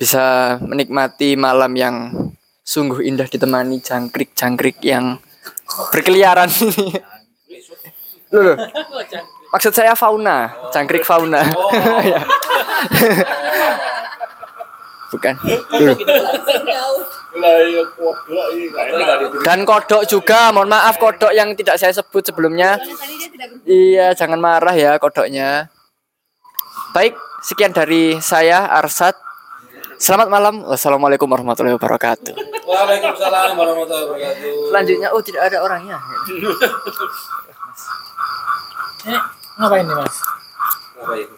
bisa 0.00 0.56
menikmati 0.64 1.36
malam 1.36 1.76
yang 1.76 1.96
sungguh 2.64 3.04
indah 3.04 3.26
ditemani 3.26 3.82
jangkrik-jangkrik 3.82 4.80
yang 4.82 5.18
berkeliaran 5.94 6.50
ini. 6.50 6.96
Loh, 8.30 8.42
loh. 8.46 8.56
Maksud 9.50 9.74
saya 9.74 9.98
fauna, 9.98 10.54
jangkrik 10.70 11.02
fauna. 11.02 11.42
Ya. 12.00 12.16
Bukan. 15.12 15.34
Loh. 15.84 15.96
Dan 19.44 19.68
kodok 19.68 20.08
juga, 20.08 20.48
mohon 20.54 20.70
maaf 20.70 20.96
kodok 20.96 21.34
yang 21.34 21.52
tidak 21.58 21.76
saya 21.76 21.92
sebut 21.92 22.24
sebelumnya. 22.24 22.80
Iya, 23.68 24.16
jangan 24.16 24.40
marah 24.40 24.72
ya 24.72 24.96
kodoknya. 24.96 25.68
Baik, 26.96 27.18
sekian 27.44 27.76
dari 27.76 28.16
saya 28.22 28.64
Arsat. 28.80 29.12
Selamat 30.00 30.32
malam. 30.32 30.64
Wassalamualaikum 30.64 31.28
warahmatullahi 31.28 31.76
wabarakatuh. 31.76 32.32
Waalaikumsalam 32.64 33.52
warahmatullahi 33.60 34.04
wabarakatuh. 34.08 34.72
Selanjutnya, 34.72 35.08
oh 35.12 35.20
tidak 35.20 35.42
ada 35.52 35.58
orangnya. 35.60 35.98
Ngapain 39.00 39.84
nih 39.88 39.96
mas? 39.96 40.16
Apa 41.00 41.14
itu? 41.16 41.34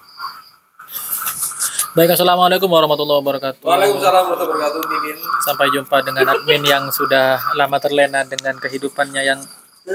Baik, 1.92 2.16
assalamualaikum 2.16 2.72
warahmatullahi 2.72 3.20
wabarakatuh. 3.20 3.62
Waalaikumsalam 3.68 4.24
warahmatullahi 4.24 4.58
wabarakatuh. 4.58 4.80
Mimin. 4.88 5.16
Sampai 5.44 5.68
jumpa 5.70 5.96
dengan 6.02 6.24
admin 6.32 6.62
yang 6.64 6.88
sudah 6.88 7.36
lama 7.54 7.76
terlena 7.78 8.24
dengan 8.24 8.56
kehidupannya 8.58 9.22
yang 9.22 9.40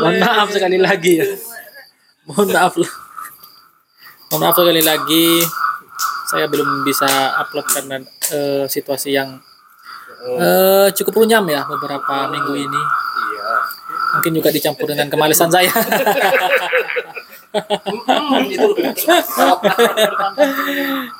Mohon 0.00 0.16
maaf 0.20 0.48
sekali 0.52 0.76
lagi 0.76 1.24
ya. 1.24 1.26
Mohon 2.28 2.48
maaf 2.52 2.74
lah. 2.76 2.92
Mohon 4.28 4.40
maaf 4.44 4.56
sekali 4.60 4.82
lagi. 4.84 5.28
Saya 6.28 6.46
belum 6.48 6.84
bisa 6.84 7.08
upload 7.40 7.66
karena 7.68 7.96
eh, 8.32 8.64
situasi 8.68 9.16
yang 9.16 9.40
eh, 10.36 10.88
cukup 10.94 11.24
runyam 11.24 11.44
ya 11.48 11.64
beberapa 11.64 12.28
minggu 12.28 12.54
ini. 12.60 12.82
Mungkin 14.22 14.38
juga 14.38 14.54
dicampur 14.54 14.86
dengan 14.86 15.10
kemalasan 15.10 15.50
saya. 15.50 15.66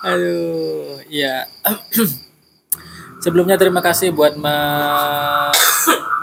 Aduh, 0.06 1.02
iya. 1.10 1.50
Sebelumnya 3.18 3.58
terima 3.58 3.82
kasih 3.82 4.14
buat 4.14 4.38
Ma 4.38 5.50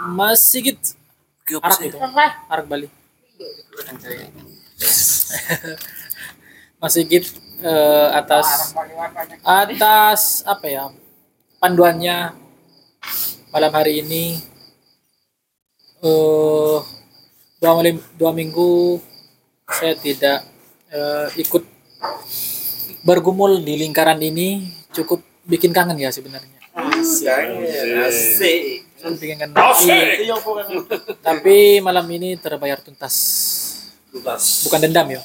Mas 0.08 0.40
Sigit 0.40 0.80
Arak 1.60 1.84
itu. 1.84 2.00
Arak 2.48 2.64
Bali. 2.64 2.88
Mas 6.80 6.92
Sigit 6.96 7.28
eh, 7.60 8.08
atas 8.16 8.72
atas 9.44 10.40
apa 10.48 10.64
ya 10.64 10.84
panduannya 11.60 12.32
malam 13.52 13.72
hari 13.76 14.00
ini 14.00 14.40
eh 16.00 16.78
dua 17.60 17.72
malam 17.76 18.00
dua 18.16 18.30
minggu 18.32 19.00
saya 19.68 19.94
tidak 19.96 20.44
eh, 20.90 21.28
ikut 21.40 21.62
bergumul 23.04 23.60
di 23.62 23.78
lingkaran 23.80 24.18
ini 24.20 24.66
cukup 24.90 25.22
bikin 25.46 25.70
kangen 25.70 25.96
ya 26.00 26.10
sebenarnya. 26.10 26.58
Cukup 28.98 29.16
bikin 29.20 29.36
kangen. 29.40 29.56
Iya. 29.56 30.36
Tapi 31.20 31.78
malam 31.80 32.04
ini 32.10 32.36
terbayar 32.40 32.80
tuntas. 32.82 33.14
Bukan 34.66 34.80
dendam 34.82 35.06
ya. 35.08 35.22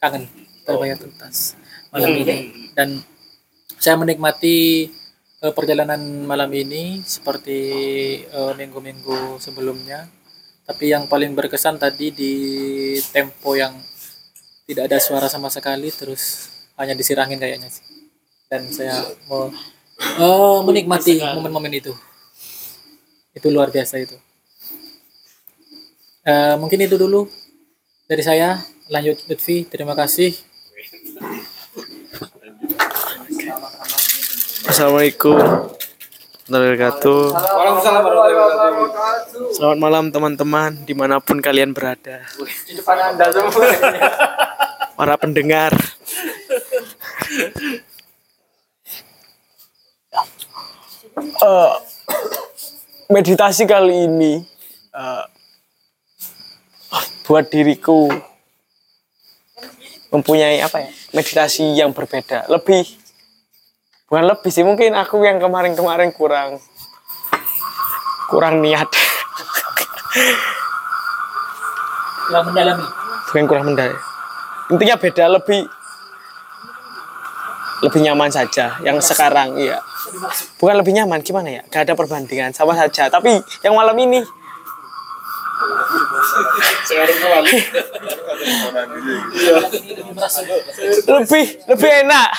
Kangen 0.00 0.26
terbayar 0.64 0.96
tuntas 0.96 1.54
malam 1.94 2.10
ini 2.18 2.36
dan 2.74 2.98
saya 3.78 3.94
menikmati 3.94 4.90
eh, 5.44 5.52
perjalanan 5.52 6.00
malam 6.24 6.48
ini 6.56 7.04
seperti 7.04 7.60
eh, 8.24 8.52
minggu-minggu 8.56 9.36
sebelumnya. 9.36 10.08
Tapi 10.64 10.88
yang 10.88 11.04
paling 11.04 11.36
berkesan 11.36 11.76
tadi 11.76 12.08
di 12.08 12.34
tempo 13.12 13.52
yang 13.52 13.76
tidak 14.64 14.88
ada 14.88 14.96
suara 14.96 15.28
sama 15.28 15.52
sekali 15.52 15.92
terus 15.92 16.48
hanya 16.80 16.96
disirangin 16.96 17.36
kayaknya 17.36 17.68
sih. 17.68 17.84
Dan 18.48 18.72
saya 18.72 19.04
mau 19.28 19.52
eh, 20.00 20.58
menikmati 20.64 21.20
momen-momen 21.20 21.72
itu. 21.76 21.92
Itu 23.36 23.52
luar 23.52 23.68
biasa 23.68 24.00
itu. 24.00 24.16
Eh, 26.24 26.56
mungkin 26.56 26.80
itu 26.80 26.96
dulu 26.96 27.28
dari 28.08 28.24
saya. 28.24 28.56
Lanjut 28.88 29.16
Lutfi, 29.28 29.64
terima 29.64 29.96
kasih. 29.96 30.36
Assalamualaikum 34.64 35.36
warahmatullahi 36.48 36.72
wabarakatuh. 36.72 37.20
Selamat 39.52 39.78
malam 39.78 40.04
teman-teman 40.08 40.72
di 40.88 40.96
mana 40.96 41.20
pun 41.20 41.36
kalian 41.44 41.76
berada. 41.76 42.24
Di 42.64 42.72
depan 42.72 43.12
Anda 43.12 43.28
semua. 43.28 43.68
Para 44.96 45.20
pendengar. 45.20 45.76
Eh, 51.44 51.74
meditasi 53.12 53.68
kali 53.68 54.08
ini 54.08 54.40
eh, 54.96 55.24
buat 57.28 57.52
diriku 57.52 58.08
mempunyai 60.08 60.64
apa 60.64 60.88
ya 60.88 60.90
meditasi 61.12 61.76
yang 61.76 61.92
berbeda 61.92 62.48
lebih 62.48 63.03
bukan 64.14 64.30
lebih 64.30 64.46
sih 64.54 64.62
mungkin 64.62 64.94
aku 64.94 65.26
yang 65.26 65.42
kemarin-kemarin 65.42 66.14
kurang 66.14 66.62
kurang 68.30 68.62
niat. 68.62 68.86
Yang 72.30 72.44
mendalami. 72.46 72.86
bukan 73.26 73.44
kurang 73.50 73.66
mendalam 73.66 73.98
intinya 74.70 74.94
beda 74.94 75.24
lebih 75.34 75.66
lebih 77.82 78.00
nyaman 78.06 78.30
saja 78.30 78.78
yang 78.86 79.02
sekarang 79.02 79.58
iya. 79.58 79.82
Bukan 80.62 80.78
lebih 80.78 80.94
nyaman 80.94 81.18
gimana 81.18 81.50
ya? 81.50 81.62
Gak 81.66 81.90
ada 81.90 81.98
perbandingan 81.98 82.54
sama 82.54 82.78
saja. 82.78 83.10
Tapi 83.10 83.34
yang 83.66 83.74
malam 83.74 83.98
ini. 83.98 84.22
Lebih 91.02 91.46
lebih 91.66 91.90
enak 92.06 92.30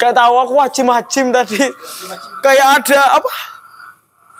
Gak 0.00 0.12
tahu 0.16 0.34
aku 0.40 0.54
wajim 0.56 1.28
tadi. 1.32 1.60
Kayak 2.40 2.68
ada 2.80 3.00
apa? 3.20 3.32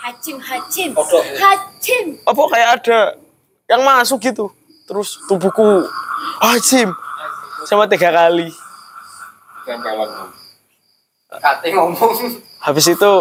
Hacim, 0.00 0.40
hacim, 0.40 0.96
hacim. 0.96 2.06
apa 2.24 2.42
kayak 2.48 2.68
ada 2.80 3.00
yang 3.68 3.84
masuk 3.84 4.16
gitu? 4.24 4.48
Terus 4.88 5.20
tubuhku 5.28 5.84
wajim 6.40 6.88
sama 7.68 7.84
tiga 7.84 8.08
kali. 8.08 8.48
Kate 11.30 11.68
ngomong. 11.70 12.16
habis 12.60 12.92
itu 12.92 13.12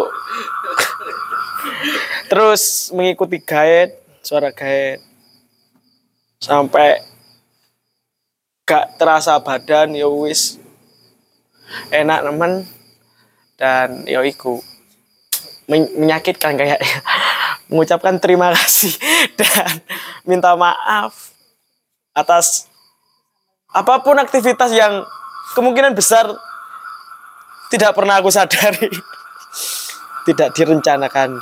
terus 2.28 2.92
mengikuti 2.92 3.40
guide 3.40 3.96
suara 4.20 4.52
guide 4.52 5.00
sampai 6.36 7.00
gak 8.68 9.00
terasa 9.00 9.40
badan 9.40 9.96
ya 9.96 10.04
wis 10.12 10.59
enak 11.90 12.20
temen 12.26 12.52
dan 13.60 14.08
ya 14.08 14.24
iku 14.24 14.60
men- 15.68 15.92
menyakitkan 15.96 16.56
kayaknya 16.56 16.80
mengucapkan 17.70 18.18
terima 18.18 18.50
kasih 18.54 18.94
dan 19.38 19.80
minta 20.26 20.54
maaf 20.58 21.34
atas 22.16 22.66
apa 23.70 24.02
pun 24.02 24.18
aktivitas 24.18 24.74
yang 24.74 25.06
kemungkinan 25.54 25.94
besar 25.94 26.26
tidak 27.70 27.94
pernah 27.94 28.18
aku 28.18 28.28
sadari. 28.34 28.90
Tidak 30.26 30.50
direncanakan. 30.52 31.38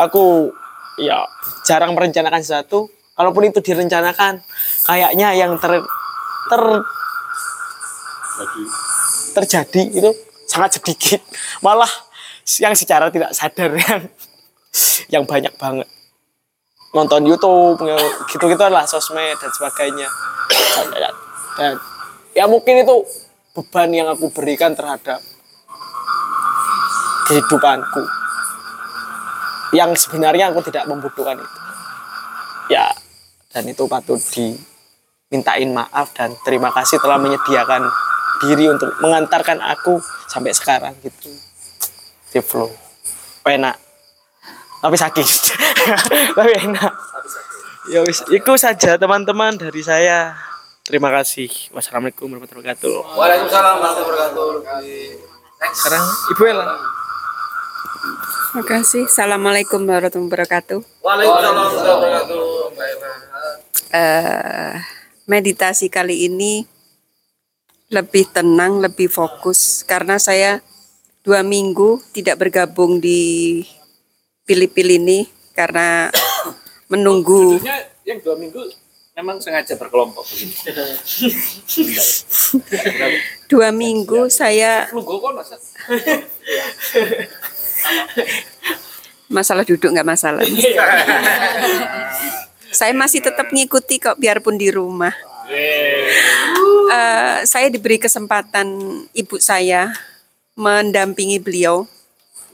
Aku 0.00 0.50
ya 0.96 1.28
jarang 1.68 1.92
merencanakan 1.92 2.40
sesuatu. 2.40 2.88
Kalaupun 3.12 3.52
itu 3.52 3.60
direncanakan 3.60 4.40
kayaknya 4.88 5.36
yang 5.36 5.60
ter 5.60 5.84
ter 6.48 6.62
terjadi 9.30 9.82
itu 9.90 10.10
sangat 10.50 10.78
sedikit. 10.82 11.20
Malah 11.62 11.90
yang 12.58 12.74
secara 12.74 13.08
tidak 13.08 13.30
sadar 13.30 13.70
yang 13.76 14.02
yang 15.10 15.24
banyak 15.26 15.54
banget. 15.54 15.88
Nonton 16.90 17.22
YouTube 17.22 17.78
gitu 18.26 18.44
gitu 18.50 18.64
lah 18.66 18.82
sosmed 18.86 19.38
dan 19.38 19.50
sebagainya. 19.54 20.08
Dan 21.54 21.78
ya 22.34 22.50
mungkin 22.50 22.82
itu 22.82 22.96
beban 23.54 23.90
yang 23.94 24.10
aku 24.10 24.30
berikan 24.34 24.74
terhadap 24.74 25.22
kehidupanku. 27.30 28.02
Yang 29.70 30.06
sebenarnya 30.06 30.50
aku 30.50 30.66
tidak 30.66 30.90
membutuhkan 30.90 31.38
itu. 31.38 31.58
Ya 32.74 32.90
dan 33.50 33.66
itu 33.66 33.86
patut 33.90 34.18
dimintain 34.34 35.70
maaf 35.74 36.14
dan 36.14 36.34
terima 36.46 36.70
kasih 36.70 37.02
telah 37.02 37.18
menyediakan 37.18 37.86
diri 38.40 38.64
untuk 38.72 38.88
mengantarkan 39.04 39.60
aku 39.60 40.00
sampai 40.28 40.56
sekarang 40.56 40.96
gitu. 41.04 41.28
Di 42.32 42.40
flow. 42.40 42.70
Enak. 43.44 43.76
Tapi 44.80 44.96
sakit. 44.96 45.28
Tapi 46.38 46.50
enak. 46.56 46.92
Ya 47.90 48.00
wis 48.04 48.24
itu 48.28 48.52
saja 48.56 48.96
teman-teman 48.96 49.56
dari 49.56 49.84
saya. 49.84 50.36
Terima 50.84 51.12
kasih. 51.12 51.48
Wassalamualaikum 51.70 52.26
warahmatullahi 52.32 52.72
wabarakatuh. 52.72 52.96
Waalaikumsalam 53.14 53.74
warahmatullahi 53.78 54.32
wabarakatuh. 54.34 55.28
sekarang 55.76 56.04
ibu 56.32 56.42
Ella. 56.48 56.66
Terima 58.50 58.64
kasih. 58.64 59.02
Assalamualaikum 59.06 59.80
warahmatullahi 59.84 60.28
wabarakatuh. 60.32 60.78
Waalaikumsalam 61.04 61.54
warahmatullahi 61.56 61.98
wabarakatuh. 62.00 63.20
Eh, 63.90 64.74
meditasi 65.26 65.90
kali 65.90 66.30
ini 66.30 66.62
lebih 67.90 68.30
tenang, 68.30 68.78
lebih 68.78 69.10
fokus 69.10 69.82
karena 69.82 70.16
saya 70.22 70.62
dua 71.26 71.42
minggu 71.42 71.98
tidak 72.14 72.38
bergabung 72.38 73.02
di 73.02 73.60
pilih-pilih 74.46 74.98
ini 75.02 75.20
karena 75.52 76.08
menunggu 76.92 77.58
yang 78.06 78.22
dua 78.22 78.38
minggu 78.38 78.62
memang 79.18 79.42
sengaja 79.42 79.74
berkelompok 79.76 80.22
begini. 80.22 80.54
dua 83.50 83.68
minggu 83.74 84.30
saya 84.30 84.86
kok 84.88 85.34
masa? 85.34 85.58
masalah 89.30 89.66
duduk 89.66 89.90
nggak 89.90 90.06
masalah. 90.06 90.46
saya 92.70 92.94
masih 92.94 93.18
tetap 93.18 93.50
ngikuti 93.50 93.98
kok 93.98 94.16
biarpun 94.16 94.54
di 94.54 94.70
rumah. 94.70 95.29
Eh, 95.50 97.38
saya 97.46 97.66
diberi 97.70 97.98
kesempatan 97.98 98.66
ibu 99.14 99.36
saya 99.42 99.90
mendampingi 100.54 101.38
beliau 101.42 101.86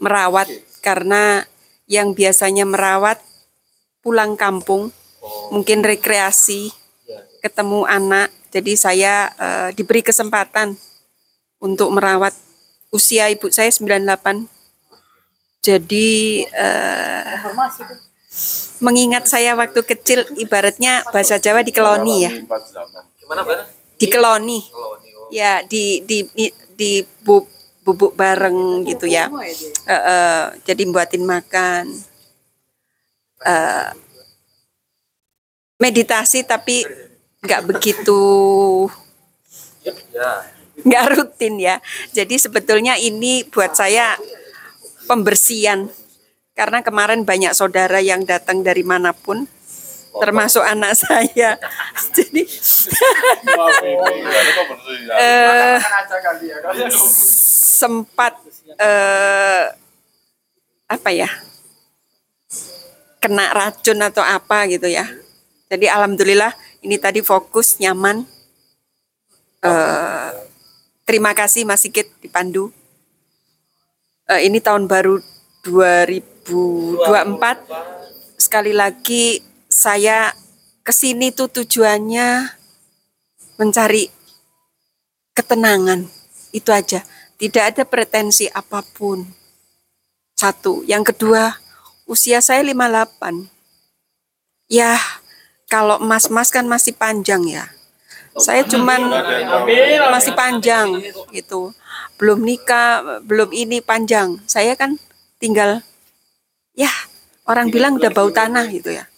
merawat 0.00 0.48
karena 0.80 1.44
yang 1.88 2.12
biasanya 2.12 2.64
merawat 2.68 3.20
pulang 4.04 4.36
kampung 4.36 4.92
mungkin 5.52 5.84
rekreasi 5.84 6.72
ketemu 7.44 7.84
anak. 7.84 8.32
Jadi 8.52 8.72
saya 8.76 9.28
eh, 9.36 9.68
diberi 9.76 10.00
kesempatan 10.00 10.76
untuk 11.60 11.92
merawat 11.92 12.32
usia 12.92 13.28
ibu 13.28 13.50
saya 13.52 13.68
98 13.68 14.56
jadi 15.66 16.46
eh, 16.46 17.42
mengingat 18.80 19.24
saya 19.28 19.56
waktu 19.56 19.80
kecil 19.82 20.24
ibaratnya 20.36 21.02
bahasa 21.10 21.40
Jawa 21.40 21.64
dikeloni 21.64 22.16
ya. 22.28 22.32
Gimana, 23.20 23.42
Bang? 23.42 23.64
dikeloni. 23.96 24.60
Ya 25.32 25.64
di 25.66 26.04
di 26.06 26.28
di, 26.36 26.46
di 26.76 26.90
bu- 27.24 27.48
bubuk 27.82 28.14
bareng 28.14 28.84
gitu 28.86 29.06
ya. 29.06 29.30
Eh, 29.86 29.94
eh, 29.94 30.44
jadi 30.66 30.82
buatin 30.90 31.24
makan. 31.26 31.84
Eh, 33.46 33.90
meditasi 35.76 36.40
tapi 36.42 36.82
nggak 37.44 37.62
begitu 37.68 38.22
nggak 40.82 41.04
rutin 41.14 41.54
ya. 41.60 41.76
Jadi 42.12 42.36
sebetulnya 42.36 42.98
ini 42.98 43.44
buat 43.48 43.72
saya 43.76 44.16
pembersihan 45.06 45.86
karena 46.56 46.80
kemarin 46.80 47.22
banyak 47.22 47.52
saudara 47.52 48.00
yang 48.00 48.24
datang 48.24 48.64
dari 48.64 48.80
mana 48.82 49.12
pun 49.12 49.44
termasuk 50.16 50.64
anak 50.64 50.96
saya 51.04 51.60
jadi 52.16 52.42
sempat 57.76 58.40
eh, 58.80 59.68
apa 60.88 61.10
ya 61.12 61.28
kena 63.26 63.50
racun 63.50 63.98
atau 64.06 64.22
apa 64.22 64.70
gitu 64.70 64.86
ya. 64.86 65.02
Jadi 65.66 65.90
alhamdulillah 65.90 66.54
ini 66.86 66.94
tadi 66.94 67.26
fokus 67.26 67.82
nyaman. 67.82 68.22
Eh, 69.66 70.30
terima 71.02 71.34
kasih 71.34 71.66
Mas 71.66 71.82
Sigit 71.82 72.06
dipandu. 72.22 72.70
Eh, 74.30 74.46
ini 74.46 74.62
tahun 74.62 74.86
baru 74.86 75.18
2024. 76.48 78.38
Sekali 78.38 78.72
lagi 78.76 79.42
saya 79.66 80.30
ke 80.86 80.94
sini 80.94 81.34
tuh 81.34 81.50
tujuannya 81.50 82.54
mencari 83.58 84.06
ketenangan. 85.34 86.06
Itu 86.54 86.70
aja. 86.70 87.02
Tidak 87.36 87.64
ada 87.74 87.82
pretensi 87.84 88.48
apa 88.48 88.80
pun. 88.80 89.26
Satu. 90.36 90.86
Yang 90.86 91.12
kedua, 91.12 91.58
usia 92.08 92.40
saya 92.40 92.62
58. 92.64 93.50
Ya, 94.70 94.96
kalau 95.66 95.98
mas-mas 95.98 96.54
kan 96.54 96.64
masih 96.64 96.94
panjang 96.94 97.42
ya. 97.44 97.66
Saya 98.36 98.68
cuman 98.68 99.00
masih 100.12 100.36
panjang 100.36 101.00
gitu. 101.32 101.72
Belum 102.20 102.44
nikah, 102.44 103.24
belum 103.24 103.52
ini 103.52 103.80
panjang. 103.80 104.36
Saya 104.44 104.76
kan 104.76 105.00
tinggal 105.40 105.80
ya 106.78 106.92
orang 107.48 107.72
bilang 107.72 107.98
udah 107.98 108.12
bau 108.12 108.30
tanah 108.30 108.68
gitu 108.70 108.94
ya. 108.94 109.08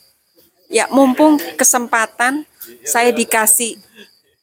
Ya 0.69 0.89
mumpung 0.89 1.37
kesempatan 1.59 2.49
saya 2.85 3.13
dikasih 3.13 3.77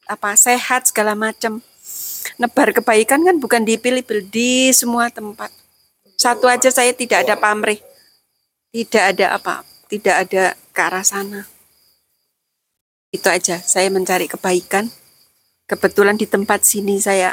apa 0.06 0.38
sehat 0.38 0.86
segala 0.86 1.18
macam. 1.18 1.64
Nebar 2.36 2.74
kebaikan 2.74 3.22
kan 3.24 3.36
bukan 3.40 3.64
dipilih-pilih 3.66 4.28
di 4.28 4.70
semua 4.70 5.08
tempat. 5.08 5.48
Satu 6.18 6.50
aja 6.50 6.68
saya 6.68 6.92
tidak 6.92 7.24
ada 7.24 7.38
pamrih 7.38 7.78
tidak 8.76 9.16
ada 9.16 9.26
apa, 9.32 9.64
tidak 9.88 10.28
ada 10.28 10.44
ke 10.52 10.80
arah 10.84 11.00
sana. 11.00 11.48
Itu 13.08 13.32
aja, 13.32 13.56
saya 13.56 13.88
mencari 13.88 14.28
kebaikan. 14.28 14.92
Kebetulan 15.64 16.20
di 16.20 16.28
tempat 16.28 16.60
sini 16.62 17.00
saya 17.00 17.32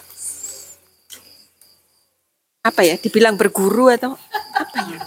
apa 2.64 2.82
ya, 2.88 2.96
dibilang 2.96 3.36
berguru 3.36 3.92
atau 3.92 4.16
apa 4.56 4.80
ya? 4.88 5.00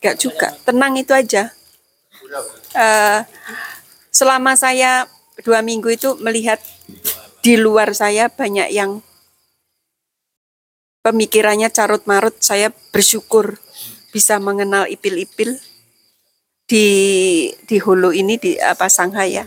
Enggak 0.00 0.16
juga, 0.20 0.48
tenang 0.62 0.94
itu 1.00 1.12
aja. 1.12 1.50
Eh, 2.76 3.20
selama 4.12 4.54
saya 4.54 5.08
dua 5.44 5.60
minggu 5.60 5.88
itu 5.92 6.16
melihat 6.20 6.60
di 7.40 7.54
luar 7.56 7.94
saya 7.94 8.28
banyak 8.32 8.68
yang 8.72 9.00
pemikirannya 11.06 11.70
carut 11.70 12.02
marut, 12.10 12.34
saya 12.42 12.74
bersyukur 12.90 13.56
bisa 14.10 14.40
mengenal 14.42 14.88
ipil-ipil 14.90 15.54
di 16.66 16.88
di 17.62 17.76
hulu 17.78 18.10
ini 18.10 18.34
di 18.40 18.58
apa 18.58 18.90
Shanghai 18.90 19.38
ya. 19.38 19.46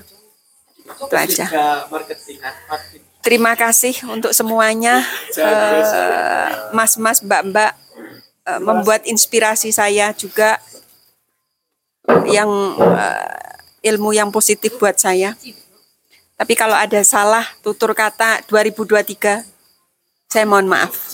Itu 0.87 1.15
aja. 1.15 1.45
Terima 3.19 3.51
kasih 3.59 4.07
untuk 4.07 4.31
semuanya, 4.31 5.03
eh, 5.35 6.71
mas-mas, 6.71 7.19
mbak-mbak, 7.19 7.75
eh, 8.49 8.59
membuat 8.61 9.05
inspirasi 9.05 9.69
saya 9.69 10.09
juga 10.17 10.57
yang 12.25 12.49
eh, 12.81 13.93
ilmu 13.93 14.11
yang 14.17 14.33
positif 14.33 14.75
buat 14.81 14.97
saya. 14.97 15.37
Tapi 16.39 16.53
kalau 16.55 16.73
ada 16.73 17.03
salah 17.03 17.43
tutur 17.59 17.91
kata 17.91 18.47
2023, 18.47 19.43
saya 20.29 20.45
mohon 20.47 20.71
maaf. 20.71 21.11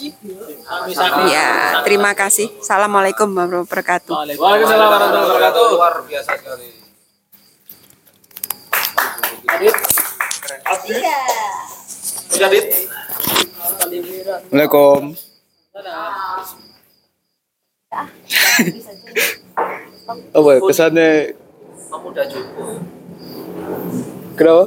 Ya, 1.25 1.81
terima 1.81 2.13
kasih. 2.13 2.51
Assalamualaikum 2.61 3.25
warahmatullahi 3.33 3.65
wabarakatuh. 3.65 4.13
Waalaikumsalam 4.13 4.87
warahmatullahi 4.91 5.27
wabarakatuh. 5.33 5.65
Luar 5.73 5.93
biasa 6.05 6.29
sekali. 6.37 6.67
Iya. 10.85 11.17
Udah, 12.35 12.49
Dit? 12.51 12.65
Assalamualaikum. 13.65 15.15
Apa 20.35 20.49
ya, 20.51 20.59
kesannya 20.59 21.09
Kamu 21.87 22.11
udah 22.11 22.25
cukup. 22.27 22.67
kenapa? 24.35 24.65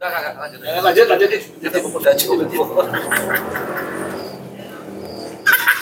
Enggak, 0.00 0.08
enggak, 0.08 0.34
lanjut. 0.40 0.58
Lanjut, 0.64 1.06
lanjut, 1.12 1.28
Dit. 1.28 1.44
Jadi 1.60 1.78
udah 1.84 2.14
cukup. 2.16 2.48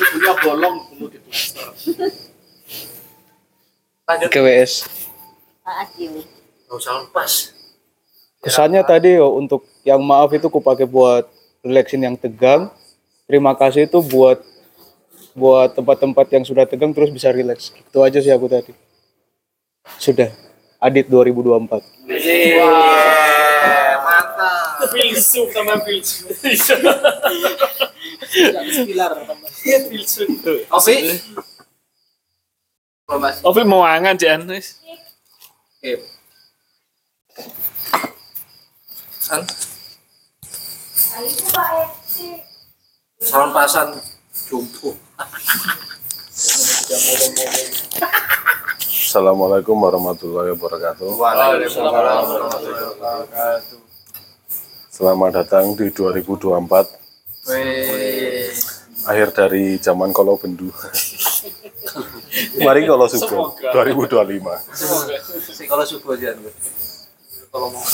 Punya 0.08 0.32
bolong 0.42 0.76
perlu 0.90 1.06
Lanjut. 4.08 4.28
KWS. 4.32 4.72
Aduh. 5.62 6.24
Nggak 6.66 6.76
usah 6.80 6.92
lepas. 7.04 7.32
Kesannya 8.42 8.82
tadi 8.82 9.18
yo 9.20 9.34
untuk 9.36 9.68
yang 9.84 10.00
maaf 10.00 10.32
itu 10.34 10.48
kupakai 10.50 10.88
buat 10.88 11.28
relaxin 11.62 12.02
yang 12.02 12.16
tegang. 12.16 12.72
Terima 13.28 13.52
kasih 13.52 13.84
itu 13.86 14.00
buat 14.00 14.40
buat 15.38 15.78
tempat-tempat 15.78 16.26
yang 16.34 16.42
sudah 16.42 16.66
tegang 16.66 16.90
terus 16.90 17.14
bisa 17.14 17.30
relax. 17.30 17.70
Itu 17.70 18.02
aja 18.02 18.18
sih 18.18 18.34
aku 18.34 18.50
tadi. 18.50 18.74
Sudah. 20.02 20.34
Adit 20.82 21.06
2024. 21.06 21.78
Mantap. 24.02 24.90
Filsuf 24.90 25.48
sama 25.54 25.78
filsuf. 25.86 26.26
Oke. 30.74 30.94
Ovi 33.46 33.62
mau 33.64 33.86
angan 33.86 34.18
Jan. 34.18 34.44
Oke. 34.44 35.92
San. 39.22 39.42
Salon 43.18 43.50
pasan 43.50 43.98
Assalamualaikum 48.88 49.76
warahmatullahi 49.76 50.56
wabarakatuh. 50.56 51.04
Selamat 54.88 55.44
datang 55.44 55.76
di 55.76 55.92
2024. 55.92 56.64
Akhir 59.04 59.28
dari 59.36 59.76
zaman 59.84 60.16
kalau 60.16 60.40
bendu. 60.40 60.72
Mari 62.64 62.88
kalau 62.88 63.04
sugeng 63.04 63.52
2025. 63.52 64.48
Si 65.44 65.68
kalau 65.68 65.84
subuh 65.84 66.16
aja. 66.16 66.32
Kalau 67.52 67.68
mau. 67.68 67.84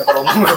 Kalau 0.00 0.24
mau. 0.24 0.56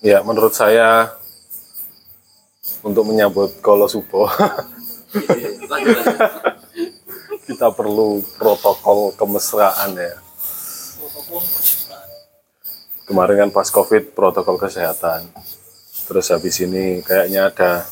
Ya, 0.00 0.24
menurut 0.24 0.56
saya 0.56 1.12
untuk 2.80 3.04
menyambut 3.04 3.60
lanjut. 5.68 6.00
kita 7.50 7.68
perlu 7.76 8.24
protokol 8.40 9.12
kemesraan 9.12 9.92
ya. 10.00 10.16
Kemarin 13.04 13.44
kan 13.44 13.50
pas 13.52 13.68
COVID 13.68 14.16
protokol 14.16 14.56
kesehatan. 14.56 15.28
Terus 16.08 16.32
habis 16.32 16.56
ini 16.64 17.04
kayaknya 17.04 17.52
ada 17.52 17.84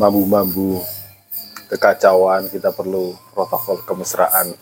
mambu-mambu 0.00 0.80
kekacauan, 1.68 2.48
kita 2.48 2.72
perlu 2.72 3.12
protokol 3.36 3.84
kemesraan 3.84 4.56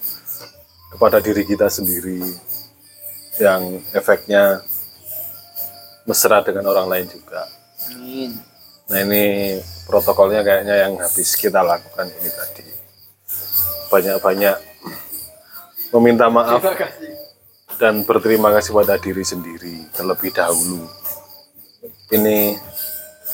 kepada 0.90 1.22
diri 1.22 1.46
kita 1.46 1.70
sendiri 1.70 2.18
yang 3.38 3.78
efeknya 3.94 4.64
mesra 6.06 6.40
dengan 6.40 6.70
orang 6.70 6.86
lain 6.86 7.06
juga. 7.10 7.42
Nah 8.86 8.98
ini 9.02 9.58
protokolnya 9.90 10.46
kayaknya 10.46 10.86
yang 10.86 10.94
habis 11.02 11.34
kita 11.34 11.60
lakukan 11.60 12.06
ini 12.06 12.30
tadi. 12.30 12.64
Banyak-banyak 13.90 14.56
meminta 15.94 16.26
maaf 16.30 16.62
dan 17.76 18.06
berterima 18.06 18.50
kasih 18.54 18.72
pada 18.72 18.96
diri 18.96 19.26
sendiri 19.26 19.90
terlebih 19.92 20.30
dahulu. 20.30 20.86
Ini 22.14 22.54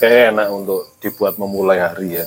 kayak 0.01 0.33
enak 0.33 0.49
untuk 0.49 0.97
dibuat 1.05 1.37
memulai 1.37 1.79
hari 1.85 2.19
ya. 2.21 2.27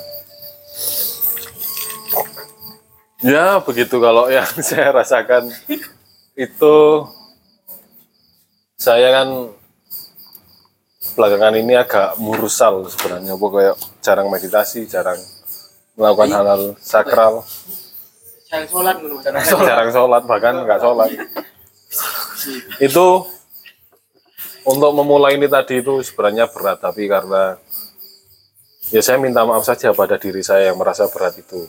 Ya 3.26 3.58
begitu 3.58 3.98
kalau 3.98 4.30
yang 4.36 4.46
saya 4.62 4.94
rasakan 4.94 5.50
itu 6.38 6.76
saya 8.78 9.10
kan 9.10 9.50
belakangan 11.16 11.56
ini 11.56 11.74
agak 11.80 12.20
murusal 12.20 12.84
sebenarnya. 12.92 13.40
Pokoknya 13.40 13.74
jarang 14.04 14.28
meditasi 14.28 14.84
jarang 14.86 15.18
melakukan 15.96 16.30
hal-hal 16.36 16.62
sakral. 16.84 17.48
Jangan 18.52 18.68
sholat 18.68 18.96
dulu. 19.00 19.16
jarang 19.72 19.90
sholat 19.90 20.22
bahkan 20.28 20.56
nggak 20.68 20.80
sholat. 20.84 21.10
Itu 22.84 23.24
untuk 24.68 24.92
memulai 24.92 25.40
ini 25.40 25.48
tadi 25.48 25.80
itu 25.80 26.04
sebenarnya 26.04 26.52
berat 26.52 26.84
tapi 26.84 27.08
karena 27.08 27.56
ya 28.92 29.02
saya 29.02 29.18
minta 29.18 29.48
maaf 29.48 29.64
saja 29.64 29.96
pada 29.96 30.20
diri 30.20 30.44
saya 30.44 30.70
yang 30.70 30.78
merasa 30.78 31.08
berat 31.08 31.40
itu. 31.40 31.66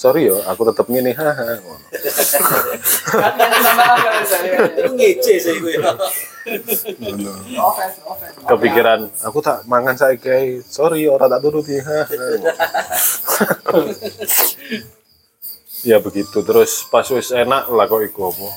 Sorry 0.00 0.32
yo 0.32 0.40
aku 0.48 0.64
tetap 0.72 0.88
gini 0.88 1.12
haha 1.12 1.60
kepikiran. 8.48 9.10
Aku 9.28 9.38
tak 9.44 9.64
mangan 9.68 9.96
saya 9.96 10.16
kayak 10.16 10.64
sorry 10.64 11.08
orang 11.08 11.30
tak 11.30 11.42
turuti 11.44 11.76
ya 15.88 15.96
begitu. 16.00 16.38
Terus 16.44 16.84
pas 16.88 17.06
wis 17.10 17.32
enak 17.32 17.68
lah 17.72 17.86
kok 17.88 18.02
iku 18.04 18.32
apa. 18.32 18.48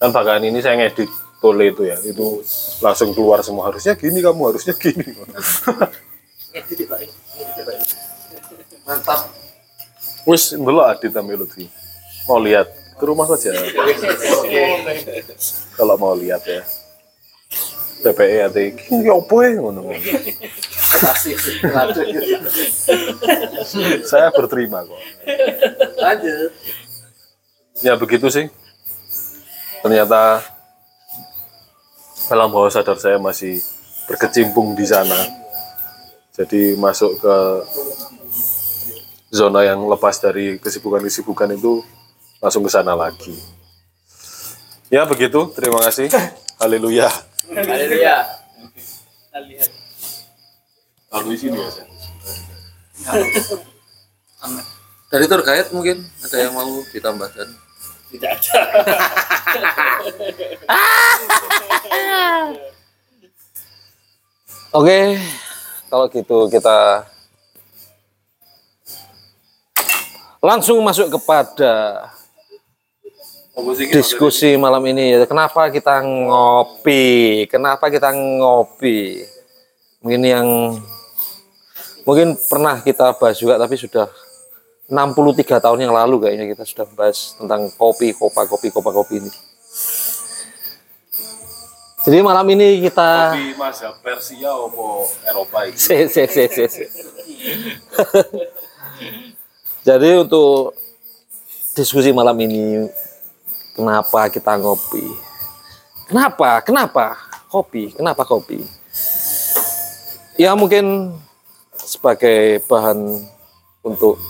Kan 0.00 0.10
bakalan 0.14 0.48
ini 0.48 0.62
saya 0.64 0.76
ngedit 0.80 1.10
tole 1.42 1.70
itu 1.70 1.86
ya. 1.86 1.96
Itu 2.02 2.42
langsung 2.82 3.14
keluar 3.14 3.42
semua. 3.44 3.68
Harusnya 3.70 3.94
gini 3.98 4.22
kamu 4.22 4.54
harusnya 4.54 4.74
gini. 4.74 5.14
Mantap. 8.86 9.30
wis 10.28 10.52
dulu 10.52 10.84
adit 10.84 11.10
sama 11.14 11.32
Lutfi. 11.32 11.66
Mau 12.28 12.38
lihat 12.38 12.79
ke 13.00 13.04
rumah 13.08 13.24
saja 13.24 13.56
kalau 15.74 15.96
mau 15.96 16.12
lihat 16.12 16.44
ya 16.44 16.62
ini 18.92 19.08
apa 19.08 19.34
ya 19.44 19.50
ngono 19.60 19.80
Kasih. 20.90 21.38
Lanjut. 21.70 22.02
saya 24.04 24.28
berterima 24.34 24.82
kok 24.84 25.00
Lanjut. 25.96 26.50
ya 27.80 27.96
begitu 27.96 28.26
sih 28.28 28.46
ternyata 29.80 30.44
alam 32.30 32.52
bawah 32.52 32.70
sadar 32.70 33.00
saya 33.00 33.16
masih 33.16 33.58
berkecimpung 34.10 34.74
di 34.76 34.86
sana 34.86 35.16
jadi 36.34 36.74
masuk 36.78 37.20
ke 37.20 37.36
zona 39.30 39.62
yang 39.62 39.78
lepas 39.86 40.18
dari 40.18 40.58
kesibukan-kesibukan 40.58 41.54
itu 41.54 41.86
langsung 42.40 42.64
ke 42.64 42.70
sana 42.72 42.96
lagi 42.96 43.36
ya 44.90 45.06
begitu 45.06 45.52
terima 45.54 45.78
kasih 45.84 46.10
haleluya 46.58 47.12
Haleluya. 47.50 48.30
Lalu 51.10 51.34
di 51.34 51.38
sini 51.38 51.58
ya. 51.58 51.70
Dari 55.10 55.26
guide 55.26 55.74
mungkin 55.74 56.06
ada 56.22 56.36
yang 56.38 56.54
mau 56.54 56.70
ditambahkan? 56.94 57.48
Tidak 58.10 58.30
ada. 58.30 58.60
Oke, 64.70 65.18
kalau 65.90 66.06
gitu 66.14 66.46
kita 66.46 67.02
langsung 70.38 70.78
masuk 70.82 71.10
kepada 71.10 72.06
diskusi 73.90 74.56
malam 74.56 74.84
ini. 74.88 75.24
Kenapa 75.24 75.70
kita 75.72 76.00
ngopi? 76.02 77.46
Kenapa 77.48 77.88
kita 77.88 78.12
ngopi? 78.12 79.24
Mungkin 80.00 80.22
yang 80.24 80.46
mungkin 82.04 82.36
pernah 82.48 82.80
kita 82.80 83.12
bahas 83.16 83.36
juga, 83.36 83.60
tapi 83.60 83.76
sudah 83.76 84.08
63 84.90 85.62
tahun 85.62 85.86
yang 85.86 85.94
lalu 85.94 86.26
kayaknya 86.26 86.50
kita 86.50 86.66
sudah 86.66 86.86
bahas 86.98 87.38
tentang 87.38 87.70
kopi, 87.78 88.10
kopa, 88.16 88.42
kopi, 88.50 88.74
kopa, 88.74 88.90
kopi 88.90 89.22
ini. 89.22 89.30
Jadi 92.00 92.24
malam 92.24 92.48
ini 92.48 92.80
kita 92.80 93.36
Di 93.36 93.52
masa 93.60 93.92
Persia 94.00 94.56
opo 94.56 95.04
Eropa 95.20 95.68
itu. 95.68 95.76
Jadi 99.88 100.08
untuk 100.16 100.72
diskusi 101.76 102.08
malam 102.12 102.36
ini, 102.40 102.88
kenapa 103.80 104.28
kita 104.28 104.60
ngopi? 104.60 105.08
Kenapa? 106.04 106.60
Kenapa 106.60 107.16
kopi? 107.48 107.96
Kenapa 107.96 108.28
kopi? 108.28 108.60
Ya 110.36 110.52
mungkin 110.52 111.16
sebagai 111.72 112.60
bahan 112.68 113.24
untuk 113.80 114.20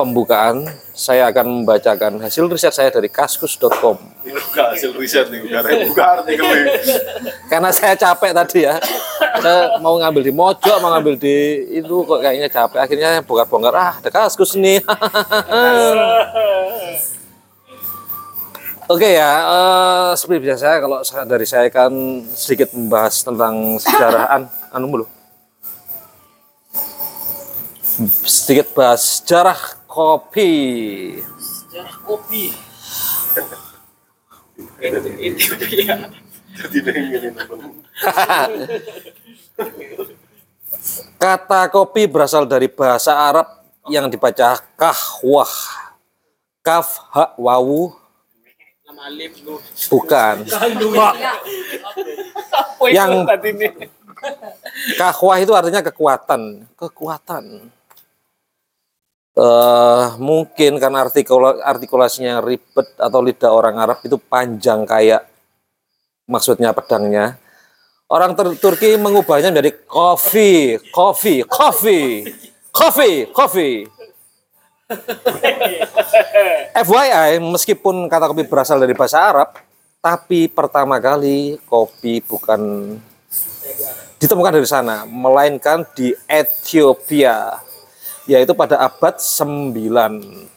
pembukaan, 0.00 0.64
saya 0.94 1.28
akan 1.28 1.62
membacakan 1.62 2.22
hasil 2.22 2.48
riset 2.48 2.72
saya 2.72 2.88
dari 2.88 3.12
kaskus.com. 3.12 3.98
Hasil 4.54 4.96
riset 4.96 5.28
nih, 5.28 5.44
karena 5.44 5.86
buka 5.90 6.04
artikel 6.22 6.46
karena 7.50 7.70
saya 7.72 7.94
capek 7.96 8.30
tadi 8.36 8.68
ya 8.68 8.76
saya 9.40 9.80
mau 9.80 9.96
ngambil 9.96 10.22
di 10.22 10.32
mojok 10.34 10.76
mau 10.82 10.90
ngambil 10.94 11.14
di 11.16 11.36
itu 11.80 11.94
kok 12.04 12.20
kayaknya 12.20 12.48
capek 12.50 12.78
akhirnya 12.78 13.10
bongkar-bongkar 13.24 13.74
ah 13.74 13.94
ada 13.98 14.10
kaskus 14.12 14.54
nih 14.58 14.82
Oke 18.88 19.20
ya, 19.20 19.32
eh, 19.44 20.10
seperti 20.16 20.48
biasa 20.48 20.80
kalau 20.80 21.04
saya- 21.04 21.28
dari 21.28 21.44
saya 21.44 21.68
kan 21.68 21.92
sedikit 22.32 22.72
membahas 22.72 23.20
tentang 23.20 23.76
sejarah 23.76 24.24
an, 24.34 24.42
anu 24.72 24.86
mulu. 24.88 25.04
Sedikit 28.24 28.72
bahas 28.72 29.20
sejarah 29.20 29.60
kopi. 29.84 30.52
Kopi. 32.00 32.48
Jadi 34.80 35.10
ini 37.12 37.28
Kata 41.20 41.68
kopi 41.68 42.08
berasal 42.08 42.48
dari 42.48 42.72
bahasa 42.72 43.12
Arab 43.12 43.46
yang 43.92 44.08
dibaca 44.08 44.64
kahwah. 44.80 45.52
Kaf, 46.64 47.04
ha, 47.12 47.36
wawu, 47.36 47.92
bukan. 49.88 50.34
Yang 52.90 53.10
kahwah 54.98 55.38
itu 55.38 55.52
artinya 55.54 55.82
kekuatan, 55.82 56.66
kekuatan. 56.74 57.70
Eh, 59.38 60.06
mungkin 60.18 60.82
karena 60.82 61.06
artikula, 61.06 61.62
artikulasinya 61.62 62.42
ribet 62.42 62.98
atau 62.98 63.22
lidah 63.22 63.54
orang 63.54 63.78
Arab 63.78 64.02
itu 64.02 64.18
panjang 64.18 64.82
kayak 64.82 65.22
maksudnya 66.26 66.74
pedangnya. 66.74 67.38
Orang 68.10 68.34
Tur- 68.34 68.58
Turki 68.58 68.98
mengubahnya 68.98 69.54
menjadi 69.54 69.78
coffee, 69.86 70.82
coffee, 70.90 71.46
coffee, 71.46 72.26
coffee, 72.74 73.30
coffee. 73.30 73.86
FYI, 76.88 77.40
meskipun 77.44 78.08
kata 78.08 78.32
kopi 78.32 78.48
berasal 78.48 78.80
dari 78.80 78.96
bahasa 78.96 79.20
Arab, 79.20 79.52
tapi 80.00 80.48
pertama 80.48 80.96
kali 80.96 81.60
kopi 81.68 82.24
bukan 82.24 82.94
ditemukan 84.18 84.52
dari 84.56 84.68
sana, 84.68 85.04
melainkan 85.04 85.84
di 85.92 86.16
Ethiopia, 86.24 87.60
yaitu 88.24 88.56
pada 88.56 88.80
abad 88.80 89.20
9. 89.20 90.48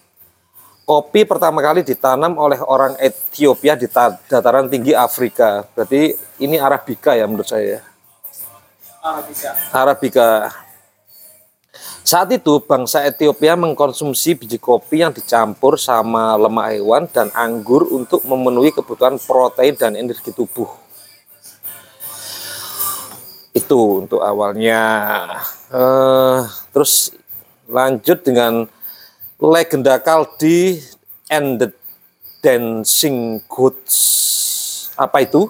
Kopi 0.81 1.23
pertama 1.23 1.61
kali 1.61 1.85
ditanam 1.85 2.35
oleh 2.35 2.59
orang 2.63 2.97
Ethiopia 2.99 3.79
di 3.79 3.87
ta- 3.87 4.17
dataran 4.27 4.67
tinggi 4.67 4.91
Afrika. 4.91 5.63
Berarti 5.71 6.11
ini 6.41 6.59
Arabica 6.59 7.15
ya 7.15 7.23
menurut 7.29 7.47
saya. 7.47 7.79
Arabica. 9.71 10.51
Saat 12.03 12.27
itu 12.35 12.59
bangsa 12.59 13.07
Ethiopia 13.07 13.55
mengkonsumsi 13.55 14.35
biji 14.35 14.59
kopi 14.59 14.99
yang 14.99 15.15
dicampur 15.15 15.79
sama 15.79 16.35
lemak 16.35 16.75
hewan 16.75 17.07
dan 17.07 17.31
anggur 17.31 17.87
untuk 17.87 18.27
memenuhi 18.27 18.75
kebutuhan 18.75 19.15
protein 19.15 19.79
dan 19.79 19.95
energi 19.95 20.35
tubuh. 20.35 20.67
Itu 23.55 24.03
untuk 24.03 24.19
awalnya. 24.19 24.83
Eh, 25.71 26.39
terus 26.75 27.15
lanjut 27.71 28.19
dengan 28.27 28.67
legenda 29.39 29.95
Kaldi 29.95 30.83
and 31.31 31.63
the 31.63 31.69
Dancing 32.43 33.39
Goats. 33.47 33.99
Apa 34.99 35.23
itu? 35.23 35.47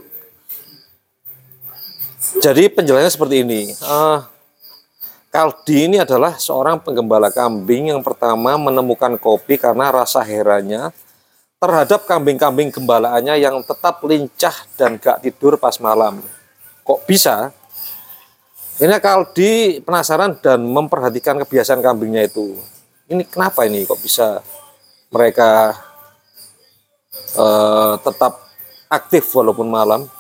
Jadi 2.38 2.70
penjelasannya 2.70 3.10
seperti 3.10 3.36
ini. 3.42 3.74
Eh, 3.74 4.20
Kaldi 5.32 5.88
ini 5.88 5.96
adalah 5.96 6.36
seorang 6.36 6.84
penggembala 6.84 7.32
kambing 7.32 7.88
yang 7.88 8.04
pertama 8.04 8.60
menemukan 8.60 9.16
kopi 9.16 9.56
karena 9.56 9.88
rasa 9.88 10.20
herannya 10.28 10.92
terhadap 11.56 12.04
kambing-kambing 12.04 12.68
gembalaannya 12.68 13.40
yang 13.40 13.64
tetap 13.64 14.04
lincah 14.04 14.52
dan 14.76 15.00
gak 15.00 15.24
tidur 15.24 15.56
pas 15.56 15.80
malam. 15.80 16.20
Kok 16.84 17.08
bisa? 17.08 17.56
Akhirnya 18.76 19.00
Kaldi 19.00 19.80
penasaran 19.80 20.36
dan 20.44 20.68
memperhatikan 20.68 21.40
kebiasaan 21.48 21.80
kambingnya 21.80 22.28
itu. 22.28 22.60
Ini 23.08 23.24
kenapa 23.24 23.64
ini 23.64 23.88
kok 23.88 24.04
bisa 24.04 24.44
mereka 25.16 25.72
eh, 27.40 27.94
tetap 28.04 28.36
aktif 28.92 29.32
walaupun 29.32 29.70
malam? 29.70 30.12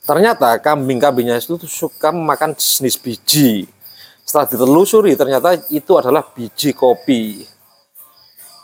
Ternyata 0.00 0.56
kambing-kambingnya 0.64 1.36
itu 1.44 1.60
suka 1.68 2.08
memakan 2.08 2.56
jenis 2.56 2.96
biji. 2.96 3.68
Setelah 4.28 4.44
ditelusuri 4.44 5.16
ternyata 5.16 5.56
itu 5.72 5.96
adalah 5.96 6.20
biji 6.20 6.76
kopi. 6.76 7.48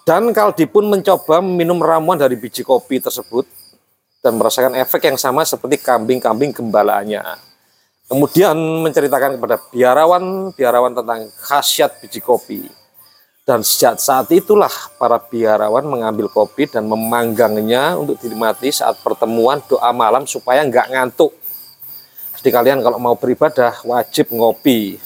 Dan 0.05 0.29
Kaldi 0.37 0.69
pun 0.69 0.85
mencoba 0.93 1.41
minum 1.41 1.81
ramuan 1.81 2.21
dari 2.21 2.37
biji 2.37 2.61
kopi 2.61 3.01
tersebut 3.01 3.49
dan 4.21 4.37
merasakan 4.37 4.77
efek 4.77 5.09
yang 5.09 5.17
sama 5.17 5.41
seperti 5.41 5.81
kambing-kambing 5.81 6.53
gembalaannya. 6.53 7.25
Kemudian 8.05 8.53
menceritakan 8.85 9.41
kepada 9.41 9.57
biarawan-biarawan 9.73 11.01
tentang 11.01 11.33
khasiat 11.33 11.97
biji 12.05 12.21
kopi. 12.21 12.69
Dan 13.49 13.65
sejak 13.65 13.97
saat 13.97 14.29
itulah 14.37 14.73
para 15.01 15.17
biarawan 15.17 15.89
mengambil 15.89 16.29
kopi 16.29 16.69
dan 16.69 16.85
memanggangnya 16.85 17.97
untuk 17.97 18.21
dinikmati 18.21 18.69
saat 18.69 19.01
pertemuan 19.01 19.65
doa 19.65 19.97
malam 19.97 20.29
supaya 20.29 20.61
nggak 20.61 20.93
ngantuk. 20.93 21.33
Jadi 22.37 22.53
kalian 22.53 22.85
kalau 22.85 23.01
mau 23.01 23.17
beribadah 23.17 23.81
wajib 23.89 24.29
ngopi 24.29 25.01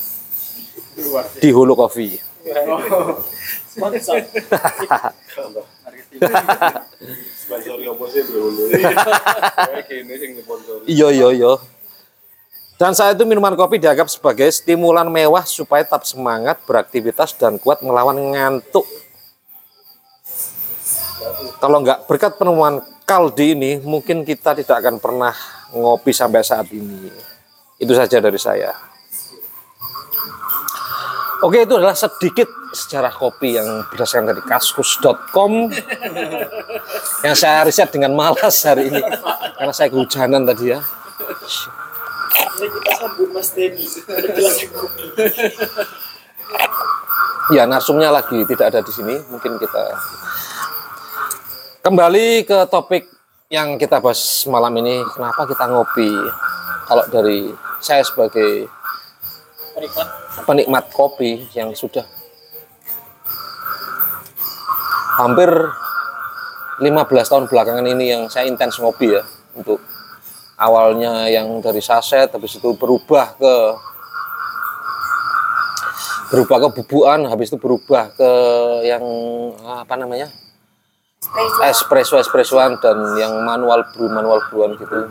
di 1.39 1.49
Hulu 1.55 1.75
Coffee. 1.79 2.19
Iya 10.89 11.09
iya 11.15 11.29
iya. 11.33 11.53
Dan 12.79 12.95
saat 12.95 13.19
itu 13.19 13.27
minuman 13.27 13.59
kopi 13.59 13.83
dianggap 13.83 14.07
sebagai 14.07 14.47
stimulan 14.55 15.11
mewah 15.11 15.43
supaya 15.43 15.83
tetap 15.83 16.07
semangat 16.07 16.63
beraktivitas 16.63 17.35
dan 17.35 17.59
kuat 17.59 17.83
melawan 17.83 18.15
ngantuk. 18.15 18.87
Kalau 21.59 21.83
nggak 21.83 22.07
berkat 22.07 22.39
penemuan 22.39 22.79
Kaldi 23.03 23.59
ini, 23.59 23.83
mungkin 23.83 24.23
kita 24.23 24.55
tidak 24.55 24.79
akan 24.79 25.03
pernah 25.03 25.35
ngopi 25.75 26.15
sampai 26.15 26.47
saat 26.47 26.71
ini. 26.71 27.11
Itu 27.83 27.99
saja 27.99 28.23
dari 28.23 28.39
saya. 28.39 28.88
Oke, 31.39 31.63
itu 31.63 31.75
adalah 31.79 31.95
sedikit 31.95 32.51
sejarah 32.75 33.15
kopi 33.15 33.55
yang 33.55 33.87
berdasarkan 33.95 34.35
dari 34.35 34.43
kaskus.com 34.43 35.71
yang 37.23 37.37
saya 37.39 37.63
riset 37.63 37.95
dengan 37.95 38.11
malas 38.11 38.59
hari 38.67 38.91
ini 38.91 38.99
karena 39.55 39.71
saya 39.71 39.87
kehujanan 39.87 40.43
tadi 40.43 40.75
ya. 40.75 40.81
Ya, 47.55 47.63
narsumnya 47.71 48.11
lagi 48.11 48.43
tidak 48.51 48.75
ada 48.75 48.81
di 48.83 48.93
sini. 48.93 49.15
Mungkin 49.31 49.63
kita 49.63 49.85
kembali 51.87 52.45
ke 52.45 52.59
topik 52.67 53.07
yang 53.47 53.79
kita 53.79 54.03
bahas 54.03 54.43
malam 54.51 54.75
ini. 54.83 55.07
Kenapa 55.15 55.47
kita 55.47 55.71
ngopi? 55.71 56.11
Kalau 56.91 57.05
dari 57.09 57.49
saya 57.79 58.03
sebagai 58.03 58.67
penikmat? 60.45 60.85
Kopi 60.91 61.47
yang 61.55 61.71
sudah 61.73 62.05
hampir 65.19 65.51
15 66.79 66.87
tahun 67.03 67.45
belakangan 67.51 67.87
ini 67.91 68.15
yang 68.15 68.23
saya 68.31 68.47
intens 68.47 68.79
ngopi 68.79 69.19
ya 69.19 69.23
untuk 69.59 69.83
awalnya 70.55 71.27
yang 71.27 71.59
dari 71.59 71.83
saset 71.83 72.31
habis 72.31 72.55
itu 72.55 72.71
berubah 72.79 73.35
ke 73.35 73.55
berubah 76.31 76.57
ke 76.63 76.69
bubuan 76.79 77.27
habis 77.27 77.51
itu 77.51 77.59
berubah 77.59 78.15
ke 78.15 78.31
yang 78.87 79.03
apa 79.67 79.95
namanya? 79.99 80.31
Espresso. 81.67 82.15
Espressoan 82.15 82.79
dan 82.79 82.95
yang 83.19 83.43
manual 83.43 83.83
brew 83.91 84.07
manual 84.07 84.39
brewan 84.47 84.79
gitu 84.79 85.11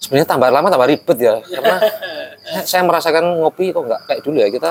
sebenarnya 0.00 0.28
tambah 0.28 0.48
lama 0.52 0.68
tambah 0.68 0.88
ribet 0.88 1.18
ya. 1.18 1.34
Karena 1.42 1.76
saya 2.70 2.82
merasakan 2.84 3.42
ngopi 3.42 3.72
kok 3.72 3.84
nggak 3.84 4.00
kayak 4.08 4.20
dulu 4.22 4.36
ya. 4.38 4.48
Kita 4.52 4.70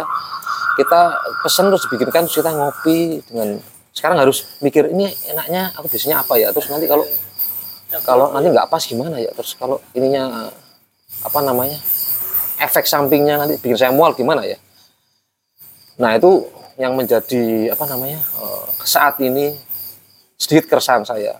kita 0.76 1.02
pesen 1.44 1.72
terus 1.72 1.84
dibikinkan 1.88 2.28
terus 2.28 2.38
kita 2.40 2.52
ngopi 2.52 3.24
dengan 3.28 3.50
sekarang 3.96 4.18
harus 4.20 4.44
mikir 4.60 4.92
ini 4.92 5.08
enaknya 5.32 5.72
aku 5.76 5.88
biasanya 5.88 6.22
apa 6.22 6.34
ya? 6.36 6.52
Terus 6.52 6.68
nanti 6.72 6.86
kalau 6.86 7.06
kalau 8.04 8.26
nanti 8.36 8.48
nggak 8.52 8.68
pas 8.68 8.84
gimana 8.84 9.18
ya? 9.22 9.32
Terus 9.34 9.56
kalau 9.56 9.80
ininya 9.96 10.52
apa 11.24 11.40
namanya 11.42 11.80
efek 12.60 12.86
sampingnya 12.86 13.40
nanti 13.40 13.56
bikin 13.60 13.78
saya 13.80 13.92
mual 13.96 14.14
gimana 14.14 14.44
ya? 14.44 14.60
Nah 15.96 16.16
itu 16.16 16.44
yang 16.76 16.92
menjadi 16.92 17.72
apa 17.72 17.88
namanya 17.88 18.20
eh, 18.20 18.66
saat 18.84 19.16
ini 19.24 19.56
sedikit 20.36 20.76
keresahan 20.76 21.08
saya 21.08 21.40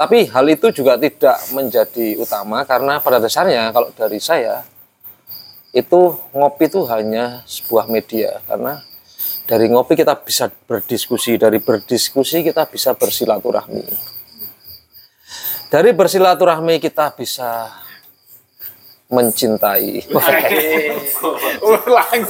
tapi 0.00 0.24
hal 0.32 0.48
itu 0.48 0.72
juga 0.72 0.96
tidak 0.96 1.36
menjadi 1.52 2.16
utama 2.16 2.64
karena 2.64 3.04
pada 3.04 3.20
dasarnya 3.20 3.68
kalau 3.68 3.92
dari 3.92 4.16
saya 4.16 4.64
itu 5.76 6.16
ngopi 6.32 6.72
itu 6.72 6.80
hanya 6.88 7.44
sebuah 7.44 7.84
media. 7.92 8.40
Karena 8.48 8.80
dari 9.44 9.68
ngopi 9.68 10.00
kita 10.00 10.16
bisa 10.24 10.48
berdiskusi 10.48 11.36
dari 11.36 11.60
berdiskusi 11.60 12.40
kita 12.40 12.64
bisa 12.72 12.96
bersilaturahmi. 12.96 13.84
Dari 15.68 15.90
bersilaturahmi 15.92 16.80
kita 16.80 17.12
bisa 17.12 17.68
mencintai. 19.10 20.06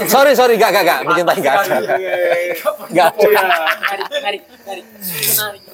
Sorry 0.08 0.32
sorry 0.32 0.56
gak 0.56 0.72
gak 0.72 0.84
gak. 0.84 1.00
Mencintai 1.04 1.38
gak 1.44 1.54
ada 1.60 1.76
gak. 2.90 3.10
Ada 3.20 4.04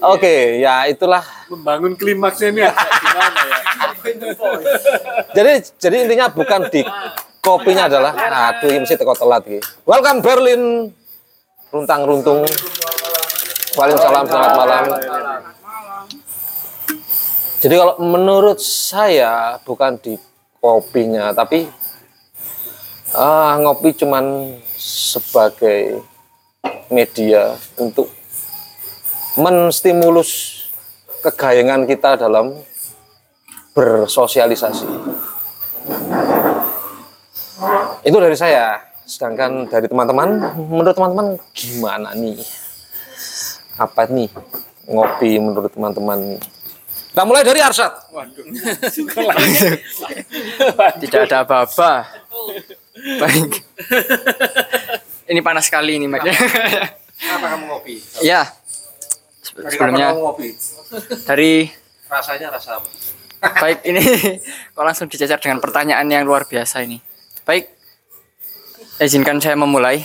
oke 0.03 0.35
ya 0.59 0.91
itulah. 0.91 1.23
Membangun 1.47 1.95
klimaksnya 1.95 2.51
ini 2.51 2.67
gimana 2.67 3.41
ya? 3.47 3.59
jadi 5.35 5.53
jadi 5.79 5.97
intinya 6.07 6.27
bukan 6.31 6.67
di 6.71 6.83
kopinya 7.43 7.87
adalah 7.87 8.13
aduh 8.15 8.71
ini 8.71 8.83
mesti 8.83 8.99
teko 8.99 9.15
telat 9.15 9.47
iki. 9.47 9.63
welcome 9.87 10.21
Berlin. 10.23 10.91
Runtang 11.71 12.03
runtung. 12.07 12.43
Waalaikumsalam 13.77 14.25
selamat 14.27 14.53
malam. 14.57 14.85
Jadi 17.61 17.75
kalau 17.77 17.95
menurut 18.01 18.63
saya 18.63 19.59
bukan 19.67 19.99
di 20.01 20.15
kopinya 20.67 21.31
tapi 21.31 21.71
ah, 23.15 23.55
ngopi 23.63 23.95
cuman 23.95 24.59
sebagai 24.77 26.03
media 26.91 27.55
untuk 27.79 28.11
menstimulus 29.39 30.63
kegayangan 31.23 31.85
kita 31.87 32.17
dalam 32.19 32.55
bersosialisasi. 33.77 34.89
Itu 38.07 38.17
dari 38.17 38.39
saya. 38.39 38.81
Sedangkan 39.07 39.71
dari 39.71 39.87
teman-teman, 39.87 40.59
menurut 40.59 40.95
teman-teman 40.97 41.27
gimana 41.55 42.11
nih? 42.17 42.43
Apa 43.79 44.09
nih 44.09 44.31
ngopi 44.89 45.39
menurut 45.39 45.71
teman-teman 45.71 46.19
nih? 46.35 46.56
Kita 47.17 47.25
mulai 47.25 47.49
dari 47.49 47.65
Arsat. 47.65 48.13
Tidak 51.01 51.21
ada 51.25 51.49
apa-apa. 51.49 52.05
Baik. 52.93 53.57
Ini 55.25 55.41
panas 55.41 55.65
sekali 55.65 55.97
ini, 55.97 56.13
Mak. 56.13 56.29
Kenapa 57.17 57.57
kamu 57.57 57.73
ngopi? 57.73 57.97
ya. 58.21 58.45
Sebelumnya 59.41 60.13
ngopi? 60.13 60.61
dari 61.25 61.73
Rasanya 62.05 62.53
rasa 62.53 62.85
apa? 62.85 62.89
baik 63.65 63.81
ini 63.89 64.05
kok 64.77 64.85
langsung 64.85 65.09
dicecar 65.09 65.41
dengan 65.41 65.57
pertanyaan 65.65 66.05
yang 66.13 66.29
luar 66.29 66.45
biasa 66.45 66.85
ini. 66.85 67.01
Baik. 67.49 67.73
Izinkan 69.01 69.41
saya 69.41 69.57
memulai. 69.57 70.05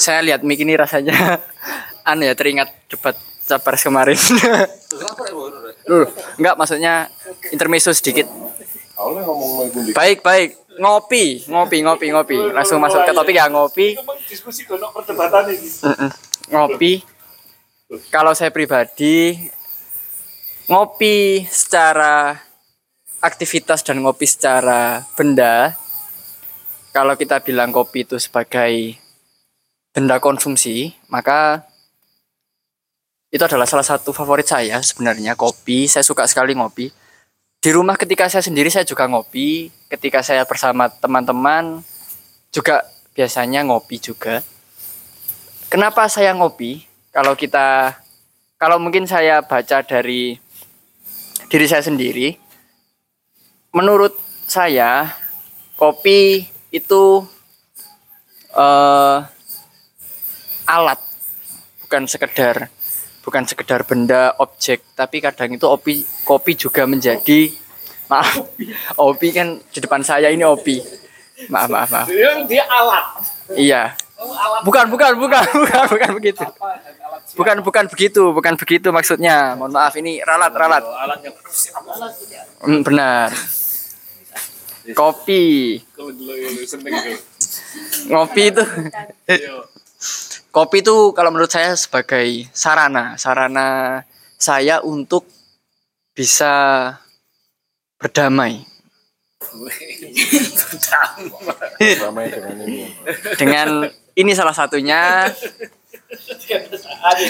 Saya 0.00 0.24
lihat 0.24 0.40
mic 0.40 0.64
ini 0.64 0.72
rasanya 0.80 1.44
aneh 2.08 2.32
ya 2.32 2.34
teringat 2.40 2.72
debat 2.88 3.20
capres 3.46 3.86
kemarin. 3.86 4.18
Loh, 5.90 6.10
enggak 6.36 6.58
maksudnya 6.58 7.06
intermezzo 7.54 7.94
sedikit. 7.94 8.26
Baik, 9.94 10.20
baik. 10.20 10.50
Ngopi, 10.76 11.46
ngopi, 11.48 11.78
ngopi, 11.80 12.06
ngopi. 12.12 12.36
Langsung 12.52 12.82
masuk 12.82 13.06
ke 13.06 13.12
topik 13.14 13.38
ya 13.38 13.48
ngopi. 13.48 13.96
Ngopi. 16.52 16.92
Kalau 18.10 18.34
saya 18.34 18.50
pribadi 18.50 19.38
ngopi 20.66 21.46
secara 21.46 22.34
aktivitas 23.22 23.86
dan 23.86 24.02
ngopi 24.02 24.26
secara 24.26 25.06
benda. 25.14 25.78
Kalau 26.90 27.14
kita 27.14 27.44
bilang 27.44 27.70
kopi 27.70 28.08
itu 28.08 28.16
sebagai 28.16 28.96
benda 29.92 30.16
konsumsi, 30.16 30.96
maka 31.12 31.68
itu 33.26 33.42
adalah 33.42 33.66
salah 33.66 33.84
satu 33.86 34.14
favorit 34.14 34.46
saya 34.46 34.78
sebenarnya 34.78 35.34
kopi. 35.34 35.90
Saya 35.90 36.06
suka 36.06 36.24
sekali 36.30 36.54
ngopi. 36.54 36.88
Di 37.58 37.70
rumah 37.74 37.98
ketika 37.98 38.30
saya 38.30 38.44
sendiri 38.44 38.70
saya 38.70 38.86
juga 38.86 39.10
ngopi. 39.10 39.68
Ketika 39.90 40.22
saya 40.22 40.46
bersama 40.46 40.86
teman-teman 40.86 41.82
juga 42.54 42.86
biasanya 43.18 43.66
ngopi 43.66 43.98
juga. 43.98 44.42
Kenapa 45.66 46.06
saya 46.06 46.30
ngopi? 46.38 46.86
Kalau 47.10 47.34
kita 47.34 47.98
kalau 48.56 48.78
mungkin 48.78 49.04
saya 49.04 49.42
baca 49.42 49.82
dari 49.82 50.38
diri 51.50 51.66
saya 51.68 51.82
sendiri, 51.84 52.38
menurut 53.74 54.14
saya 54.46 55.10
kopi 55.74 56.46
itu 56.70 57.26
eh, 58.54 59.18
alat 60.66 61.00
bukan 61.84 62.06
sekedar 62.06 62.70
bukan 63.26 63.42
sekedar 63.42 63.82
benda 63.82 64.30
objek 64.38 64.86
tapi 64.94 65.18
kadang 65.18 65.50
itu 65.50 65.66
opi 65.66 66.06
kopi 66.22 66.54
juga 66.54 66.86
menjadi 66.86 67.50
maaf 68.06 68.46
opi 68.94 69.34
kan 69.34 69.58
di 69.58 69.78
depan 69.82 70.06
saya 70.06 70.30
ini 70.30 70.46
opi. 70.46 70.78
Maaf 71.50 71.68
maaf 71.68 71.90
maaf. 71.90 72.08
Dia 72.46 72.64
alat. 72.70 73.06
iya. 73.58 73.82
Bukan 74.64 74.88
bukan 74.88 75.12
bukan 75.20 75.44
bukan 75.66 75.84
bukan 75.90 76.10
begitu. 76.16 76.44
Bukan 77.36 77.56
bukan 77.60 77.84
begitu 77.90 78.22
bukan 78.30 78.54
begitu 78.54 78.88
maksudnya. 78.94 79.58
Mohon 79.58 79.72
maaf 79.74 79.92
ini 79.98 80.22
ralat 80.22 80.54
ralat. 80.54 80.82
Hmm, 82.62 82.80
benar. 82.86 83.34
Kopi. 84.94 85.82
Ngopi 88.06 88.42
itu 88.54 88.62
kopi 90.56 90.80
itu 90.80 91.12
kalau 91.12 91.28
menurut 91.28 91.52
saya 91.52 91.76
sebagai 91.76 92.48
sarana 92.56 93.12
sarana 93.20 94.00
saya 94.40 94.80
untuk 94.80 95.28
bisa 96.16 96.96
berdamai 98.00 98.64
Ramai 101.76 102.32
dengan 102.32 102.56
ini. 102.64 102.88
dengan 103.36 103.68
ini 104.16 104.32
salah 104.32 104.56
satunya 104.56 105.28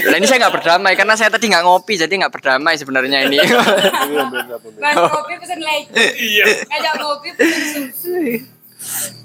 Nah 0.06 0.16
ini 0.20 0.26
saya 0.28 0.46
nggak 0.46 0.54
berdamai 0.62 0.94
karena 0.94 1.16
saya 1.16 1.32
tadi 1.32 1.48
nggak 1.48 1.64
ngopi 1.64 1.96
jadi 1.98 2.12
nggak 2.12 2.34
berdamai 2.34 2.76
sebenarnya 2.76 3.24
ini. 3.24 3.40
Ngajak 3.40 5.08
kopi 5.16 5.34
pesen 5.40 5.60
lagi. 5.64 5.88
Iya. 5.96 6.44
Ngajak 6.68 6.94
kopi 7.00 7.28
pesen 7.40 7.62
susu. 7.72 8.55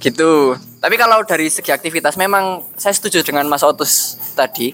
Gitu. 0.01 0.57
Tapi 0.82 0.95
kalau 0.97 1.22
dari 1.26 1.47
segi 1.49 1.70
aktivitas 1.70 2.18
memang 2.18 2.66
saya 2.78 2.93
setuju 2.95 3.22
dengan 3.22 3.45
Mas 3.45 3.62
Otus 3.62 4.18
tadi. 4.34 4.74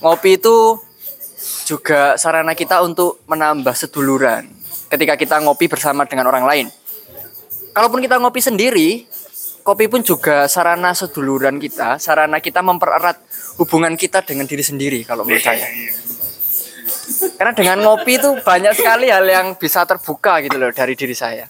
Ngopi 0.00 0.40
itu 0.40 0.80
juga 1.68 2.16
sarana 2.16 2.56
kita 2.56 2.80
untuk 2.82 3.20
menambah 3.28 3.76
seduluran 3.76 4.48
ketika 4.90 5.14
kita 5.14 5.38
ngopi 5.38 5.70
bersama 5.70 6.02
dengan 6.04 6.26
orang 6.28 6.44
lain. 6.44 6.68
kalaupun 7.70 8.02
kita 8.02 8.18
ngopi 8.18 8.42
sendiri, 8.42 9.06
kopi 9.62 9.86
pun 9.86 10.02
juga 10.02 10.50
sarana 10.50 10.90
seduluran 10.90 11.62
kita, 11.62 12.02
sarana 12.02 12.42
kita 12.42 12.66
mempererat 12.66 13.22
hubungan 13.62 13.94
kita 13.94 14.26
dengan 14.26 14.50
diri 14.50 14.64
sendiri 14.66 15.06
kalau 15.06 15.22
menurut 15.22 15.46
saya. 15.46 15.70
Karena 17.38 17.52
dengan 17.54 17.78
ngopi 17.86 18.18
itu 18.18 18.42
banyak 18.42 18.74
sekali 18.74 19.06
hal 19.06 19.22
yang 19.22 19.54
bisa 19.54 19.86
terbuka 19.86 20.42
gitu 20.42 20.58
loh 20.58 20.74
dari 20.74 20.98
diri 20.98 21.14
saya. 21.14 21.46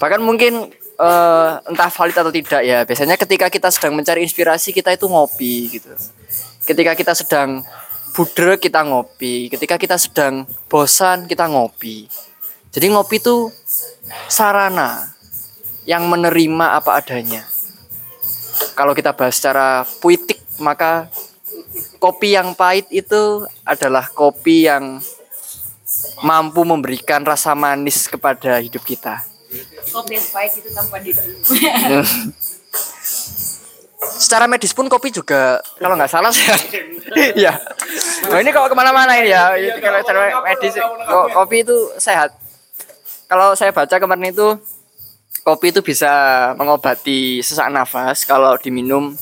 Bahkan 0.00 0.20
mungkin 0.24 0.72
eh, 0.98 1.50
entah 1.70 1.90
valid 1.90 2.16
atau 2.18 2.32
tidak 2.34 2.62
ya. 2.66 2.82
Biasanya 2.82 3.16
ketika 3.16 3.46
kita 3.48 3.68
sedang 3.70 3.94
mencari 3.94 4.26
inspirasi 4.26 4.74
kita 4.74 4.92
itu 4.92 5.06
ngopi 5.06 5.78
gitu. 5.78 5.94
Ketika 6.66 6.92
kita 6.98 7.12
sedang 7.14 7.62
budrek 8.12 8.66
kita 8.66 8.82
ngopi. 8.82 9.48
Ketika 9.48 9.78
kita 9.78 9.96
sedang 9.96 10.44
bosan 10.66 11.30
kita 11.30 11.46
ngopi. 11.46 12.10
Jadi 12.74 12.86
ngopi 12.92 13.22
itu 13.22 13.48
sarana 14.28 15.14
yang 15.88 16.04
menerima 16.04 16.76
apa 16.76 17.00
adanya. 17.00 17.46
Kalau 18.76 18.92
kita 18.92 19.14
bahas 19.14 19.38
secara 19.38 19.86
puitik 20.02 20.38
maka 20.60 21.08
kopi 22.02 22.34
yang 22.34 22.52
pahit 22.54 22.86
itu 22.90 23.46
adalah 23.62 24.10
kopi 24.10 24.66
yang 24.66 25.00
mampu 26.20 26.62
memberikan 26.66 27.24
rasa 27.24 27.54
manis 27.54 28.06
kepada 28.10 28.58
hidup 28.60 28.82
kita. 28.84 29.22
Kopi 29.88 30.12
yang 30.14 30.26
pahit 30.28 30.52
itu 30.60 30.68
tanpa 30.70 31.00
di 31.00 31.12
Secara 33.98 34.46
medis 34.46 34.70
pun 34.70 34.86
kopi 34.86 35.10
juga 35.10 35.58
kalau 35.78 35.98
nggak 35.98 36.10
salah 36.10 36.30
sih. 36.30 36.46
ya. 37.44 37.54
Nah 38.30 38.38
ini 38.38 38.50
kalau 38.54 38.70
ke 38.70 38.76
mana-mana 38.76 39.14
ini 39.18 39.30
ya. 39.32 39.54
Ini 39.54 39.78
Kalau 39.78 39.98
secara 40.02 40.38
medis 40.44 40.74
ko- 40.78 41.30
kopi 41.34 41.66
itu 41.66 41.76
sehat. 41.98 42.30
Kalau 43.26 43.58
saya 43.58 43.74
baca 43.74 43.96
kemarin 43.98 44.30
itu 44.30 44.58
kopi 45.42 45.72
itu 45.72 45.80
bisa 45.82 46.10
mengobati 46.54 47.40
sesak 47.40 47.72
nafas 47.72 48.22
kalau 48.28 48.54
diminum 48.60 49.16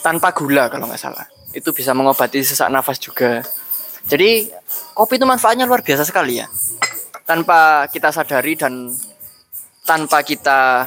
tanpa 0.00 0.32
gula 0.32 0.70
kalau 0.72 0.88
nggak 0.88 1.00
salah. 1.00 1.26
Itu 1.52 1.74
bisa 1.76 1.92
mengobati 1.92 2.40
sesak 2.40 2.72
nafas 2.72 2.96
juga. 2.96 3.44
Jadi 4.08 4.48
kopi 4.94 5.20
itu 5.20 5.26
manfaatnya 5.28 5.68
luar 5.68 5.84
biasa 5.84 6.02
sekali 6.02 6.40
ya. 6.40 6.48
Tanpa 7.32 7.88
kita 7.88 8.12
sadari 8.12 8.60
dan 8.60 8.92
tanpa 9.88 10.20
kita 10.20 10.84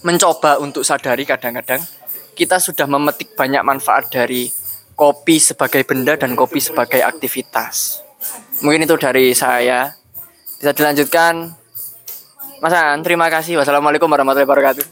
mencoba 0.00 0.56
untuk 0.64 0.80
sadari 0.80 1.28
kadang-kadang 1.28 1.84
kita 2.32 2.56
sudah 2.56 2.88
memetik 2.88 3.36
banyak 3.36 3.60
manfaat 3.60 4.08
dari 4.08 4.48
kopi 4.96 5.36
sebagai 5.36 5.84
benda 5.84 6.16
dan 6.16 6.32
kopi 6.32 6.56
sebagai 6.56 7.04
aktivitas. 7.04 8.00
Mungkin 8.64 8.88
itu 8.88 8.96
dari 8.96 9.36
saya. 9.36 9.92
Bisa 10.56 10.72
dilanjutkan. 10.72 11.52
Mas 12.64 12.72
An, 12.72 13.04
terima 13.04 13.28
kasih. 13.28 13.60
Wassalamualaikum 13.60 14.08
warahmatullahi 14.08 14.48
wabarakatuh. 14.48 14.84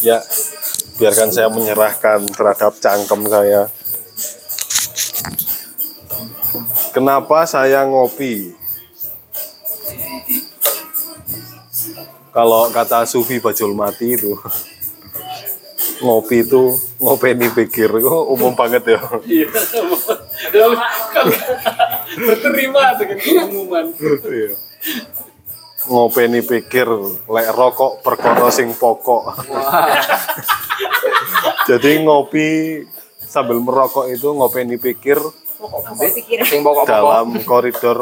Ya, 0.00 0.24
biarkan 0.96 1.28
saya 1.28 1.52
menyerahkan 1.52 2.24
terhadap 2.32 2.72
cangkem 2.80 3.20
saya. 3.28 3.68
Kenapa 6.94 7.44
saya 7.44 7.84
ngopi? 7.84 8.56
Kalau 12.32 12.68
kata 12.68 13.08
Sufi 13.08 13.40
Bajul 13.40 13.72
Mati 13.72 14.12
itu, 14.12 14.36
ngopi 16.04 16.44
itu 16.44 16.76
ngopeni 17.00 17.48
pikir, 17.48 17.88
itu 17.88 18.12
umum 18.28 18.52
banget 18.52 18.84
ya. 18.84 19.00
Berterima 22.16 22.92
dengan 23.00 23.16
pengumuman. 23.20 23.84
Iya. 24.28 24.52
Ngopeni 25.88 26.44
pikir, 26.44 26.88
lek 27.24 27.48
rokok 27.56 28.04
perkara 28.04 28.52
sing 28.52 28.76
pokok. 28.76 29.32
Jadi 31.72 32.04
ngopi 32.04 32.48
sambil 33.36 33.60
merokok 33.60 34.08
itu 34.08 34.32
ngopeni 34.32 34.80
pikir 34.80 35.20
Sing 36.48 36.60
pokok-pokok. 36.60 36.88
dalam 36.88 37.26
koridor 37.48 37.98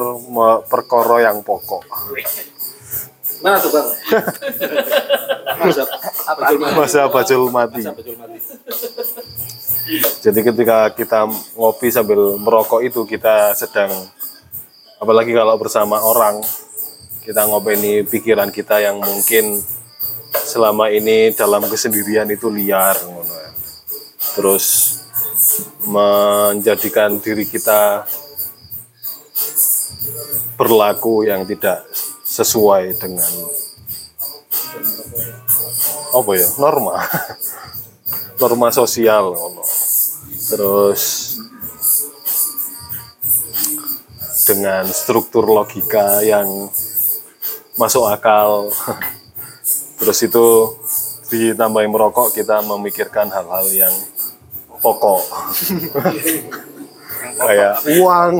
perkara 0.67 1.31
yang 1.31 1.43
pokok. 1.43 1.87
Mana 3.43 3.63
tuh 3.63 3.71
bang? 3.71 3.89
Masa 6.75 7.07
bajul 7.11 7.51
mati. 7.55 7.83
Jadi 10.23 10.41
ketika 10.43 10.91
kita 10.97 11.31
ngopi 11.55 11.95
sambil 11.95 12.39
merokok 12.43 12.83
itu 12.83 13.07
kita 13.07 13.55
sedang 13.55 13.91
apalagi 14.99 15.31
kalau 15.31 15.55
bersama 15.61 16.01
orang 16.03 16.41
kita 17.23 17.45
ngopeni 17.47 18.03
pikiran 18.03 18.51
kita 18.51 18.81
yang 18.83 18.99
mungkin 18.99 19.63
selama 20.35 20.91
ini 20.91 21.31
dalam 21.37 21.63
kesendirian 21.71 22.27
itu 22.35 22.51
liar 22.51 22.99
ngono 22.99 23.35
ya. 23.35 23.51
Terus 24.35 24.65
menjadikan 25.85 27.21
diri 27.21 27.45
kita 27.45 28.05
berlaku 30.55 31.27
yang 31.27 31.43
tidak 31.45 31.85
sesuai 32.25 32.95
dengan 32.99 33.33
apa 36.15 36.31
ya? 36.39 36.49
Norma. 36.63 36.97
Norma 38.41 38.69
sosial 38.75 39.35
terus 40.45 41.35
dengan 44.45 44.85
struktur 44.93 45.49
logika 45.49 46.21
yang 46.21 46.69
masuk 47.81 48.05
akal. 48.07 48.69
Terus 49.99 50.19
itu 50.21 50.47
ditambahin 51.33 51.89
merokok 51.89 52.37
kita 52.37 52.61
memikirkan 52.61 53.33
hal-hal 53.33 53.65
yang 53.73 53.95
pokok 54.85 55.23
kayak 57.41 57.75
uang 57.97 58.33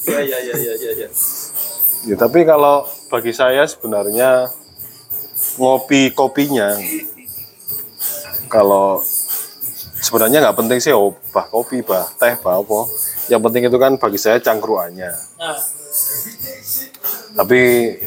Ya 0.00 0.22
ya 0.24 0.38
ya 0.40 0.54
ya 0.56 0.74
ya. 0.80 0.92
ya. 1.04 1.08
Ya, 2.08 2.16
tapi 2.16 2.48
kalau 2.48 2.88
bagi 3.12 3.36
saya 3.36 3.68
sebenarnya 3.68 4.48
ngopi 5.60 6.08
kopinya 6.16 6.72
kalau 8.48 9.04
sebenarnya 10.00 10.40
nggak 10.40 10.56
penting 10.56 10.80
sih 10.80 10.96
oh 10.96 11.12
bah 11.36 11.44
kopi 11.44 11.84
bah 11.84 12.08
teh 12.16 12.32
bah 12.40 12.64
apa 12.64 12.88
yang 13.28 13.44
penting 13.44 13.68
itu 13.68 13.76
kan 13.76 14.00
bagi 14.00 14.16
saya 14.16 14.40
cangkruannya 14.40 15.12
Nah, 15.36 15.56
tapi 17.36 17.60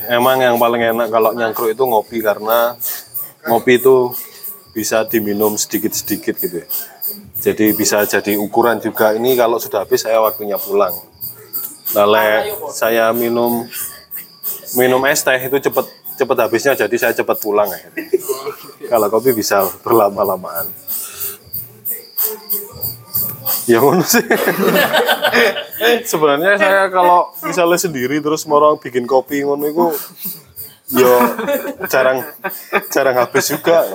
emang 0.10 0.42
yang 0.42 0.58
paling 0.58 0.82
enak 0.82 1.08
kalau 1.14 1.32
nyangkruk 1.32 1.72
itu 1.72 1.84
ngopi 1.86 2.20
karena 2.20 2.74
ngopi 3.46 3.78
itu 3.78 4.10
bisa 4.74 5.06
diminum 5.06 5.54
sedikit-sedikit 5.56 6.36
gitu 6.42 6.66
ya. 6.66 6.68
jadi 7.40 7.66
bisa 7.78 8.04
jadi 8.10 8.36
ukuran 8.42 8.82
juga 8.82 9.14
ini 9.14 9.38
kalau 9.38 9.62
sudah 9.62 9.86
habis 9.86 10.02
saya 10.02 10.18
waktunya 10.20 10.58
pulang 10.58 10.94
Lale 11.94 12.58
saya 12.74 13.14
minum 13.14 13.70
minum 14.74 15.02
es 15.06 15.22
teh 15.22 15.38
itu 15.38 15.58
cepet 15.62 15.86
cepet 16.18 16.38
habisnya 16.38 16.74
jadi 16.74 16.96
saya 16.98 17.14
cepet 17.14 17.38
pulang 17.42 17.70
ya. 17.70 17.82
Kalau 18.90 19.08
kopi 19.10 19.34
bisa 19.34 19.66
berlama-lamaan. 19.86 20.70
Ya 23.70 23.78
ngono 23.80 24.02
sih. 24.02 24.24
Sebenarnya 26.12 26.58
saya 26.58 26.82
kalau 26.90 27.34
misalnya 27.46 27.80
sendiri 27.80 28.22
terus 28.22 28.46
mau 28.50 28.58
orang 28.62 28.82
bikin 28.82 29.06
kopi 29.06 29.46
ngono 29.46 29.66
itu 29.70 29.88
yo 30.94 31.14
jarang 31.90 32.26
jarang 32.90 33.16
habis 33.22 33.54
juga. 33.54 33.86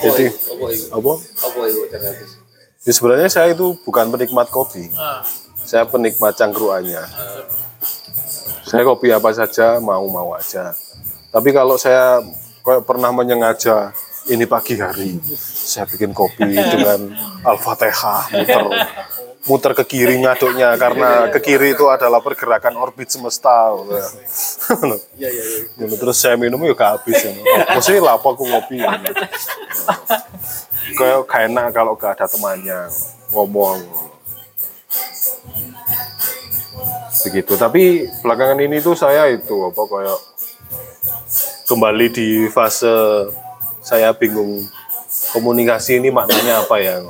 Jadi 0.00 0.26
apa? 0.92 1.12
Apa 1.18 1.60
itu 1.68 1.80
cara 1.90 2.06
habis? 2.08 2.30
Ya 2.84 2.92
sebenarnya 2.92 3.28
saya 3.32 3.48
itu 3.56 3.76
bukan 3.84 4.12
penikmat 4.12 4.48
kopi. 4.52 4.92
Saya 5.64 5.88
penikmat 5.88 6.36
cangkruannya. 6.36 7.04
Saya 8.64 8.82
kopi 8.84 9.08
apa 9.12 9.32
saja 9.32 9.80
mau-mau 9.80 10.36
aja. 10.36 10.76
Tapi 11.32 11.50
kalau 11.50 11.80
saya 11.80 12.20
kayak 12.64 12.84
pernah 12.84 13.12
menyengaja 13.12 13.92
ini 14.32 14.48
pagi 14.48 14.80
hari 14.80 15.20
saya 15.36 15.84
bikin 15.84 16.16
kopi 16.16 16.48
dengan 16.72 17.12
al-fatihah 17.44 18.32
muter 18.32 18.64
muter 19.44 19.76
ke 19.76 19.84
kiri 19.84 20.16
ngaduknya 20.24 20.72
karena 20.82 21.28
ke 21.28 21.40
kiri 21.40 21.76
itu 21.76 21.84
adalah 21.88 22.24
pergerakan 22.24 22.80
orbit 22.80 23.12
semesta. 23.12 23.72
Iya 25.16 25.28
iya 25.30 25.44
iya. 25.44 25.96
Terus 26.00 26.16
saya 26.16 26.36
minum 26.40 26.60
ya 26.64 26.72
gak 26.72 27.00
habis. 27.00 27.20
Ya. 27.24 27.32
Maksudnya 27.76 28.00
lapar 28.00 28.32
aku 28.36 28.44
ngopi. 28.48 28.80
Kayak 30.96 31.18
gak 31.28 31.40
enak 31.52 31.66
kalau 31.76 31.92
gak 31.96 32.16
ada 32.16 32.26
temannya 32.28 32.88
ngomong. 33.32 33.84
Begitu. 37.24 37.52
Tapi 37.56 38.08
belakangan 38.20 38.58
ini 38.60 38.80
tuh 38.80 38.96
saya 38.96 39.28
itu 39.32 39.56
apa 39.64 39.82
kayak 39.84 40.20
kembali 41.64 42.06
di 42.12 42.28
fase 42.52 42.92
saya 43.80 44.12
bingung 44.12 44.64
komunikasi 45.32 46.00
ini 46.00 46.08
maknanya 46.08 46.64
apa 46.64 46.76
ya. 46.80 47.00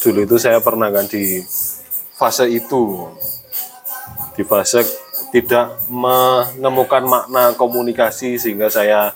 Dulu 0.00 0.24
itu 0.24 0.36
saya 0.40 0.64
pernah 0.64 0.88
kan 0.88 1.04
di 1.04 1.44
fase 2.16 2.48
itu 2.48 3.08
di 4.32 4.42
fase 4.48 4.80
tidak 5.30 5.76
menemukan 5.92 7.04
makna 7.04 7.52
komunikasi 7.54 8.40
sehingga 8.40 8.72
saya 8.72 9.12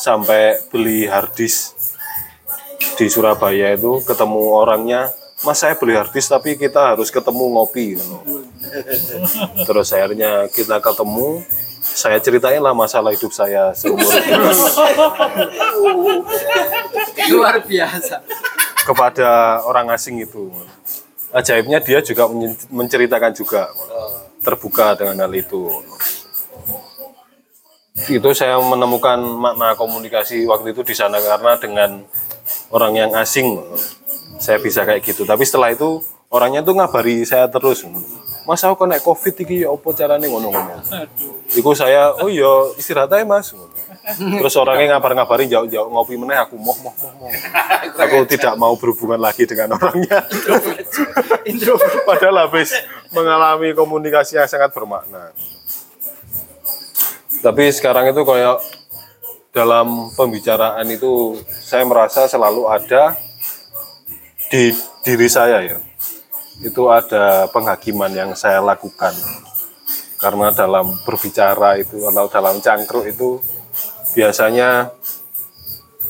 sampai 0.00 0.64
beli 0.72 1.06
harddisk 1.06 1.76
di 2.96 3.06
Surabaya 3.12 3.76
itu 3.76 4.00
ketemu 4.02 4.40
orangnya 4.54 5.12
Mas 5.44 5.60
saya 5.60 5.76
beli 5.76 5.92
harddisk 5.92 6.32
tapi 6.32 6.56
kita 6.56 6.96
harus 6.96 7.12
ketemu 7.12 7.44
ngopi 7.52 8.00
gitu. 8.00 8.16
terus 9.68 9.92
akhirnya 9.92 10.48
kita 10.48 10.80
ketemu 10.80 11.44
saya 11.84 12.16
ceritain 12.16 12.64
lah 12.64 12.72
masalah 12.72 13.12
hidup 13.12 13.28
saya 13.28 13.76
seumur 13.76 14.08
hidup 14.08 14.40
Luar 17.32 17.56
biasa. 17.64 18.20
Kepada 18.84 19.60
orang 19.64 19.88
asing 19.96 20.20
itu. 20.20 20.52
Ajaibnya 21.34 21.82
dia 21.82 21.98
juga 22.04 22.28
menceritakan 22.70 23.32
juga. 23.34 23.72
Terbuka 24.44 24.92
dengan 24.92 25.24
hal 25.24 25.32
itu. 25.32 25.72
Itu 28.04 28.30
saya 28.36 28.60
menemukan 28.60 29.16
makna 29.16 29.72
komunikasi 29.72 30.44
waktu 30.44 30.76
itu 30.76 30.84
di 30.84 30.92
sana 30.92 31.16
karena 31.16 31.56
dengan 31.56 32.04
orang 32.68 32.92
yang 32.92 33.10
asing 33.16 33.56
saya 34.36 34.60
bisa 34.60 34.84
kayak 34.84 35.00
gitu. 35.00 35.24
Tapi 35.24 35.48
setelah 35.48 35.72
itu 35.72 36.04
orangnya 36.28 36.60
tuh 36.60 36.76
ngabari 36.76 37.24
saya 37.24 37.48
terus. 37.48 37.88
Mas 38.44 38.60
aku 38.60 38.84
kena 38.84 39.00
covid 39.00 39.34
iki 39.40 39.64
ya 39.64 39.72
apa 39.72 39.88
caranya 39.96 40.28
ngono-ngono? 40.28 40.84
Iku 41.56 41.72
saya 41.72 42.12
oh 42.20 42.28
iya 42.28 42.76
istirahat 42.76 43.08
aja 43.16 43.24
mas 43.24 43.56
terus 44.04 44.52
orangnya 44.60 44.96
ngabar-ngabarin 44.96 45.48
jauh-jauh 45.48 45.88
ngopi 45.88 46.20
meneh 46.20 46.36
aku 46.36 46.60
moh 46.60 46.76
moh 46.84 46.92
moh 46.92 47.12
moh. 47.24 47.32
Aku 47.96 48.28
tidak 48.28 48.52
mau 48.60 48.76
berhubungan 48.76 49.16
lagi 49.16 49.48
dengan 49.48 49.80
orangnya. 49.80 50.20
Padahal 52.08 52.44
habis 52.44 52.76
mengalami 53.16 53.72
komunikasi 53.72 54.36
yang 54.36 54.48
sangat 54.50 54.76
bermakna. 54.76 55.32
Tapi 57.40 57.64
sekarang 57.72 58.12
itu 58.12 58.20
kayak 58.28 58.60
dalam 59.56 60.12
pembicaraan 60.12 60.84
itu 60.92 61.40
saya 61.48 61.88
merasa 61.88 62.28
selalu 62.28 62.68
ada 62.68 63.16
di 64.52 64.72
diri 65.00 65.28
saya 65.32 65.64
ya. 65.64 65.78
Itu 66.60 66.92
ada 66.92 67.48
penghakiman 67.48 68.12
yang 68.12 68.30
saya 68.36 68.60
lakukan. 68.60 69.16
Karena 70.20 70.52
dalam 70.52 70.96
berbicara 71.04 71.80
itu 71.80 72.04
atau 72.04 72.28
dalam 72.28 72.60
cangkruk 72.60 73.04
itu 73.08 73.40
biasanya 74.14 74.94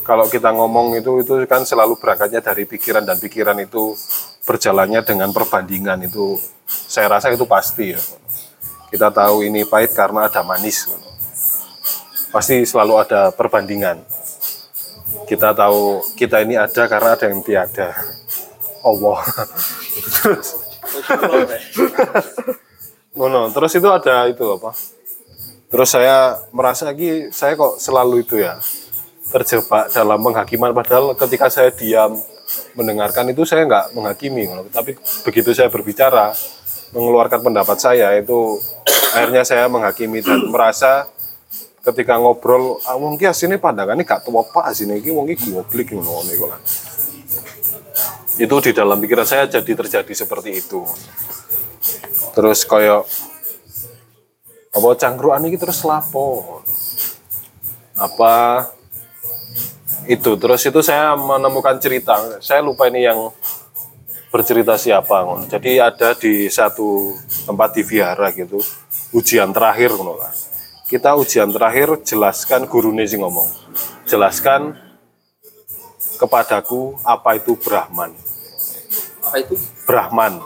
kalau 0.05 0.29
kita 0.29 0.53
ngomong 0.53 1.01
itu 1.01 1.25
itu 1.25 1.33
kan 1.49 1.65
selalu 1.65 1.97
berangkatnya 1.97 2.39
dari 2.39 2.69
pikiran 2.69 3.01
dan 3.01 3.17
pikiran 3.17 3.57
itu 3.57 3.97
berjalannya 4.45 5.01
dengan 5.01 5.33
perbandingan 5.33 6.05
itu. 6.05 6.37
Saya 6.69 7.17
rasa 7.17 7.33
itu 7.33 7.49
pasti 7.49 7.97
ya. 7.97 8.01
Kita 8.93 9.09
tahu 9.09 9.41
ini 9.41 9.65
pahit 9.65 9.97
karena 9.97 10.29
ada 10.29 10.45
manis 10.45 10.85
pasti 12.29 12.61
selalu 12.69 13.01
ada 13.01 13.33
perbandingan. 13.33 14.05
Kita 15.25 15.57
tahu 15.57 16.05
kita 16.13 16.45
ini 16.45 16.53
ada 16.53 16.85
karena 16.85 17.17
ada 17.17 17.25
yang 17.25 17.41
tiada. 17.41 17.89
Allah. 18.85 19.25
Terus. 20.21 20.49
Ngono, 23.17 23.49
terus 23.49 23.71
itu 23.73 23.87
ada 23.87 24.27
itu 24.27 24.43
apa 24.43 24.75
terus 25.75 25.91
saya 25.91 26.39
merasa 26.55 26.87
lagi 26.87 27.27
saya 27.35 27.59
kok 27.59 27.75
selalu 27.83 28.23
itu 28.23 28.39
ya 28.39 28.55
terjebak 29.27 29.91
dalam 29.91 30.23
penghakiman 30.23 30.71
padahal 30.71 31.11
ketika 31.19 31.51
saya 31.51 31.67
diam 31.75 32.15
mendengarkan 32.79 33.27
itu 33.35 33.43
saya 33.43 33.67
nggak 33.67 33.91
menghakimi 33.91 34.47
tapi 34.71 34.95
begitu 35.27 35.51
saya 35.51 35.67
berbicara 35.67 36.31
mengeluarkan 36.95 37.43
pendapat 37.43 37.75
saya 37.75 38.15
itu 38.15 38.55
akhirnya 39.11 39.43
saya 39.43 39.67
menghakimi 39.67 40.23
dan 40.23 40.47
merasa 40.47 41.11
ketika 41.83 42.23
ngobrol 42.23 42.79
ah 42.87 42.95
wong 42.95 43.19
ki 43.19 43.27
asine 43.27 43.59
pandangannya 43.59 44.07
gak 44.07 44.23
tua 44.23 44.47
apa 44.47 44.71
asine 44.71 45.03
iki 45.03 45.11
wong 45.11 45.27
iki 45.27 45.51
goblik 45.51 45.91
ngono 45.91 46.23
lah. 46.23 46.59
Itu 48.39 48.63
di 48.63 48.71
dalam 48.71 48.97
pikiran 49.03 49.27
saya 49.27 49.43
jadi 49.45 49.71
terjadi 49.75 50.13
seperti 50.15 50.55
itu. 50.55 50.87
Terus 52.33 52.63
koyo 52.63 53.05
apa 54.75 54.87
cangkruan 54.99 55.47
iki 55.47 55.55
terus 55.55 55.79
lapo. 55.87 56.59
Apa? 57.95 58.67
Itu 60.05 60.35
terus 60.35 60.61
itu 60.67 60.83
saya 60.83 61.15
menemukan 61.15 61.79
cerita. 61.79 62.19
Saya 62.43 62.59
lupa 62.59 62.91
ini 62.91 63.07
yang 63.07 63.31
bercerita 64.29 64.75
siapa 64.75 65.23
ngono. 65.23 65.47
jadi 65.47 65.87
ada 65.87 66.11
di 66.11 66.51
satu 66.51 67.15
tempat 67.47 67.71
di 67.71 67.87
vihara 67.87 68.35
gitu 68.35 68.59
ujian 69.15 69.55
terakhir 69.55 69.95
ngono 69.95 70.19
lah. 70.19 70.35
Kita 70.91 71.15
ujian 71.15 71.55
terakhir 71.55 72.03
jelaskan 72.03 72.67
guru 72.67 72.91
sing 73.07 73.23
ngomong. 73.23 73.47
Jelaskan 74.03 74.75
kepadaku 76.19 76.99
apa 77.07 77.39
itu 77.39 77.55
Brahman. 77.55 78.11
Apa 79.23 79.39
itu? 79.39 79.55
Brahman. 79.87 80.43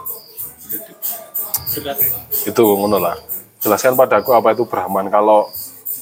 Itu 2.46 2.62
ngono 2.78 3.02
lah 3.02 3.29
jelaskan 3.60 3.96
padaku 3.96 4.36
apa 4.36 4.56
itu 4.56 4.64
Brahman. 4.66 5.12
Kalau 5.12 5.52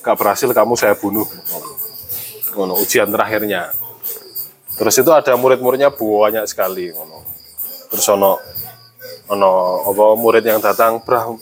gak 0.01 0.15
berhasil 0.17 0.49
kamu 0.49 0.73
saya 0.77 0.93
bunuh. 0.97 1.25
Ngono 2.57 2.77
ujian 2.79 3.09
terakhirnya. 3.09 3.73
Terus 4.77 4.93
itu 5.01 5.09
ada 5.09 5.33
murid-muridnya 5.33 5.89
banyak 5.89 6.45
sekali 6.45 6.93
ngono. 6.93 7.25
Terus 7.89 8.05
ono 8.13 8.37
ono 9.27 9.51
apa 9.89 10.03
murid 10.15 10.45
yang 10.45 10.61
datang 10.61 11.01
Brah- 11.01 11.35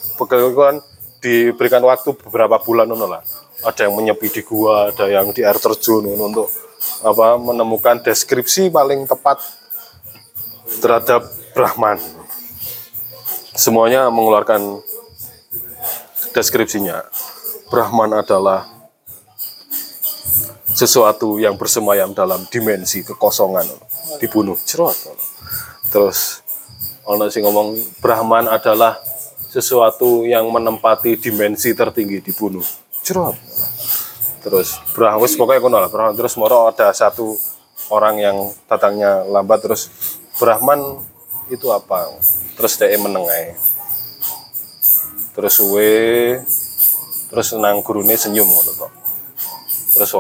kan 0.56 0.76
diberikan 1.20 1.84
waktu 1.84 2.16
beberapa 2.16 2.58
bulan 2.64 2.88
ngono 2.88 3.08
lah. 3.12 3.24
Ada 3.66 3.88
yang 3.88 3.98
menyepi 4.00 4.28
di 4.30 4.42
gua 4.44 4.92
ada 4.94 5.10
yang 5.10 5.36
di 5.36 5.44
air 5.44 5.58
terjun 5.60 6.08
ngono, 6.08 6.24
untuk 6.32 6.48
apa 7.04 7.36
menemukan 7.36 8.00
deskripsi 8.04 8.72
paling 8.72 9.04
tepat 9.10 9.42
terhadap 10.80 11.28
Brahman. 11.52 11.98
Semuanya 13.56 14.12
mengeluarkan 14.12 14.84
deskripsinya. 16.36 17.00
Brahman 17.72 18.12
adalah 18.20 18.68
sesuatu 20.76 21.40
yang 21.40 21.56
bersemayam 21.56 22.12
dalam 22.12 22.44
dimensi 22.52 23.08
kekosongan. 23.08 23.64
Dibunuh 24.20 24.60
cerot 24.68 24.96
terus 25.90 26.44
ono 27.08 27.32
sing 27.32 27.48
ngomong 27.48 27.80
Brahman 28.04 28.52
adalah 28.52 29.00
sesuatu 29.48 30.28
yang 30.28 30.44
menempati 30.52 31.16
dimensi 31.16 31.72
tertinggi 31.72 32.20
dibunuh 32.20 32.66
cerot 33.00 33.40
terus 34.44 34.76
Brahman 34.92 35.24
wis 35.24 35.40
pokoknya 35.40 35.64
kono 35.64 35.78
lah 35.80 35.90
Brahman. 35.90 36.14
Terus 36.20 36.36
moro 36.36 36.68
ada 36.68 36.92
satu 36.92 37.34
orang 37.90 38.20
yang 38.20 38.38
datangnya 38.68 39.24
lambat 39.26 39.64
terus 39.64 39.90
Brahman 40.36 41.00
itu 41.48 41.72
apa? 41.72 42.12
Terus 42.60 42.76
dia 42.78 43.00
menengai 43.00 43.56
terus 45.36 45.60
we 45.60 45.92
terus 47.28 47.52
nang 47.60 47.84
gurune 47.84 48.16
senyum 48.16 48.48
ngono 48.48 48.72
tok. 48.80 48.92
Terus 49.96 50.12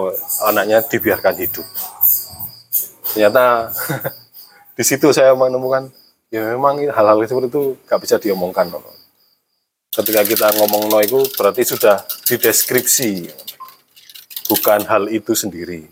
anaknya 0.43 0.83
dibiarkan 0.83 1.35
hidup. 1.39 1.63
Ternyata 3.15 3.71
di 4.77 4.83
situ 4.83 5.15
saya 5.15 5.31
menemukan 5.31 5.87
ya 6.27 6.43
memang 6.51 6.83
hal-hal 6.83 7.23
seperti 7.23 7.47
itu 7.47 7.63
gak 7.87 7.99
bisa 8.03 8.19
diomongkan 8.19 8.67
loh. 8.67 8.83
ketika 9.95 10.27
kita 10.27 10.51
ngomong 10.59 10.91
no 10.91 10.99
itu 10.99 11.23
berarti 11.39 11.63
sudah 11.63 12.03
dideskripsi. 12.27 13.31
Bukan 14.51 14.83
hal 14.85 15.07
itu 15.07 15.31
sendiri. 15.31 15.87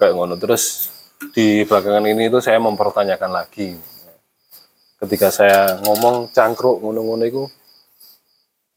Kayak 0.00 0.16
ngono. 0.16 0.34
Terus 0.40 0.88
di 1.36 1.68
belakangan 1.68 2.08
ini 2.08 2.32
itu 2.32 2.40
saya 2.40 2.56
mempertanyakan 2.56 3.30
lagi 3.30 3.76
ketika 5.04 5.28
saya 5.30 5.78
ngomong 5.84 6.32
cangkruk 6.34 6.80
ngono-ngono 6.80 7.24
itu 7.28 7.44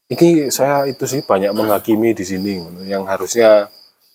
ini 0.08 0.48
saya 0.48 0.88
itu 0.88 1.04
sih 1.04 1.20
banyak 1.24 1.52
menghakimi 1.52 2.16
di 2.16 2.24
sini 2.24 2.60
yang 2.88 3.04
harusnya 3.04 3.68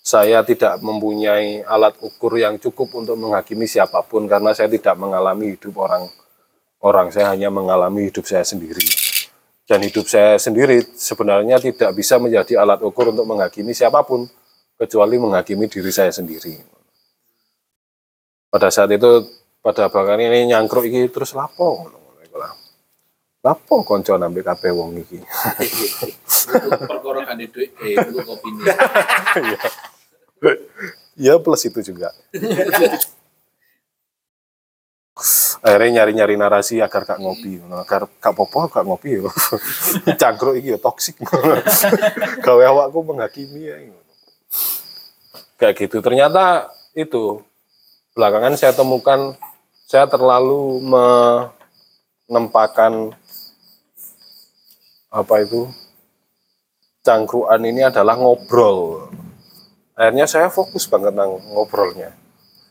saya 0.03 0.43
tidak 0.43 0.81
mempunyai 0.83 1.63
alat 1.63 1.95
ukur 2.01 2.35
yang 2.35 2.59
cukup 2.59 2.91
untuk 2.97 3.15
menghakimi 3.15 3.69
siapa 3.69 4.03
pun 4.03 4.25
karena 4.27 4.51
saya 4.51 4.67
tidak 4.67 4.97
mengalami 4.99 5.55
hidup 5.55 5.79
orang 5.79 6.09
orang 6.83 7.07
saya 7.09 7.31
hanya 7.31 7.47
mengalami 7.47 8.11
hidup 8.11 8.27
saya 8.27 8.43
sendiri. 8.43 8.83
Dan 9.63 9.79
hidup 9.79 10.03
saya 10.11 10.35
sendiri 10.35 10.83
sebenarnya 10.91 11.55
tidak 11.63 11.95
bisa 11.95 12.19
menjadi 12.19 12.59
alat 12.59 12.83
ukur 12.83 13.15
untuk 13.15 13.23
menghakimi 13.23 13.71
siapa 13.71 14.03
pun 14.03 14.27
kecuali 14.75 15.15
menghakimi 15.15 15.71
diri 15.71 15.87
saya 15.87 16.11
sendiri. 16.11 16.59
Pada 18.51 18.67
saat 18.67 18.91
itu 18.91 19.23
pada 19.63 19.87
bahkan 19.87 20.19
ini 20.19 20.51
nyangkruk 20.51 20.83
iki 20.83 21.07
terus 21.07 21.31
lapo 21.31 21.87
ngono 22.33 22.33
ngono 22.33 22.33
iku 22.33 22.37
lah. 22.41 22.53
lapo 23.43 23.83
konco 23.83 24.15
nambah 24.15 24.55
kabeh 24.55 24.71
wong 24.71 25.03
iki? 25.03 25.19
Perkara 26.87 27.27
kan 27.27 27.43
dhuwit 27.43 27.75
eh 27.83 27.99
itu 27.99 28.19
kopi 28.23 28.49
ya 31.19 31.35
plus 31.43 31.67
itu 31.67 31.79
juga. 31.83 32.15
Akhirnya 35.63 36.01
nyari-nyari 36.01 36.35
narasi 36.39 36.79
agar 36.79 37.03
gak 37.03 37.19
ngopi. 37.19 37.59
Agar 37.67 38.07
gak 38.07 38.31
popo 38.31 38.63
gak 38.71 38.87
ngopi 38.87 39.19
yo. 39.19 39.27
Cangkruk 40.21 40.55
iki 40.63 40.71
yo 40.73 40.79
toksik 40.79 41.19
gawe 42.47 42.63
awakku 42.63 42.99
menghakimi 43.03 43.61
ya 43.67 43.75
kayak 45.59 45.83
gitu. 45.83 45.99
Ternyata 45.99 46.71
itu 46.95 47.43
belakangan 48.15 48.55
saya 48.55 48.71
temukan 48.71 49.35
saya 49.87 50.09
terlalu 50.09 50.81
menempatkan 52.29 53.13
apa 55.13 55.35
itu 55.43 55.69
cangkruan 57.03 57.61
ini 57.63 57.85
adalah 57.85 58.17
ngobrol 58.17 59.09
akhirnya 59.93 60.25
saya 60.25 60.47
fokus 60.49 60.89
banget 60.89 61.13
nang 61.13 61.37
ngobrolnya 61.53 62.23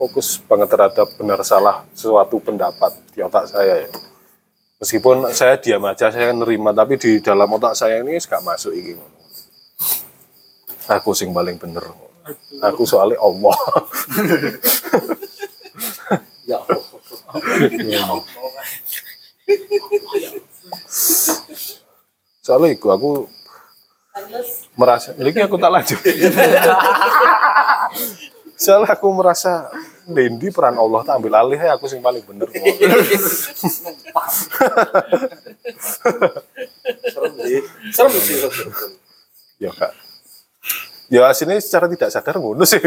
fokus 0.03 0.43
banget 0.51 0.67
terhadap 0.67 1.07
benar 1.15 1.39
salah 1.47 1.87
suatu 1.95 2.43
pendapat 2.43 2.91
di 3.15 3.23
otak 3.23 3.47
saya 3.47 3.87
ya. 3.87 3.91
Meskipun 4.83 5.31
saya 5.31 5.55
diam 5.63 5.87
aja, 5.87 6.11
saya 6.11 6.35
nerima, 6.35 6.75
tapi 6.75 6.99
di 6.99 7.23
dalam 7.23 7.47
otak 7.55 7.79
saya 7.79 8.03
ini 8.03 8.19
gak 8.19 8.43
masuk 8.43 8.75
ini. 8.75 8.99
Aku 10.91 11.15
sing 11.15 11.31
paling 11.31 11.55
bener. 11.55 11.87
Aku 12.67 12.83
soalnya 12.83 13.15
Allah. 13.23 13.55
Ya 16.43 16.59
Allah. 16.59 16.83
soalnya 22.43 22.75
itu 22.75 22.87
aku 22.91 23.31
merasa, 24.77 25.15
jadi 25.15 25.47
aku 25.47 25.57
tak 25.57 25.71
lanjut. 25.73 26.01
soalnya 28.63 28.95
aku 28.95 29.09
merasa 29.11 29.71
Dendi 30.03 30.51
peran 30.51 30.75
Allah 30.75 31.07
tak 31.07 31.23
ambil 31.23 31.39
alih 31.39 31.59
ya 31.63 31.79
aku 31.79 31.87
sing 31.87 32.03
paling 32.03 32.27
bener. 32.27 32.51
Serem 37.95 38.13
sih. 38.19 38.43
ya 39.63 39.71
kak. 39.71 39.95
Ya 41.07 41.31
sini 41.31 41.63
secara 41.63 41.87
tidak 41.87 42.11
sadar 42.11 42.43
ngono 42.43 42.67
sih. 42.67 42.83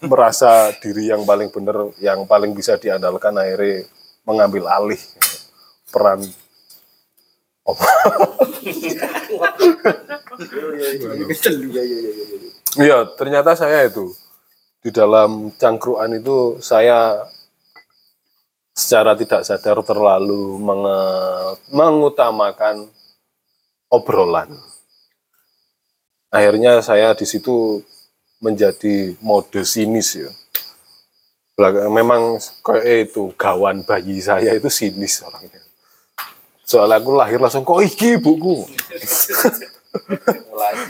Merasa 0.00 0.72
diri 0.80 1.12
yang 1.12 1.28
paling 1.28 1.52
bener, 1.52 1.92
yang 2.00 2.24
paling 2.24 2.56
bisa 2.56 2.80
diandalkan 2.80 3.36
akhirnya 3.36 3.84
mengambil 4.24 4.66
alih 4.68 5.00
peran 5.92 6.20
Allah. 7.64 7.92
Iya, 12.74 12.98
ternyata 13.16 13.54
saya 13.54 13.86
itu 13.86 14.10
di 14.84 14.90
dalam 14.92 15.54
cangkruan 15.56 16.12
itu 16.18 16.58
saya 16.60 17.24
secara 18.74 19.14
tidak 19.14 19.46
sadar 19.46 19.78
terlalu 19.86 20.58
menge- 20.58 21.56
mengutamakan 21.70 22.90
obrolan. 23.88 24.50
Akhirnya 26.34 26.82
saya 26.82 27.14
di 27.14 27.22
situ 27.24 27.78
menjadi 28.42 29.14
mode 29.22 29.62
sinis 29.62 30.18
ya. 30.18 30.28
Belak- 31.54 31.86
Memang 31.86 32.42
kayak 32.66 33.14
itu 33.14 33.30
gawan 33.38 33.86
bayi 33.86 34.18
saya 34.18 34.58
itu 34.58 34.66
sinis 34.66 35.22
orangnya. 35.22 35.62
Soalnya 36.66 36.98
aku 36.98 37.14
lahir 37.14 37.38
langsung 37.38 37.62
kok 37.62 37.78
iki 37.78 38.18
buku. 38.18 38.64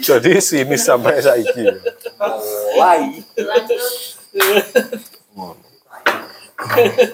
Jadi 0.06 0.40
sinis 0.40 0.88
sampai 0.88 1.20
saiki. 1.20 1.68
Mulai. 5.36 5.60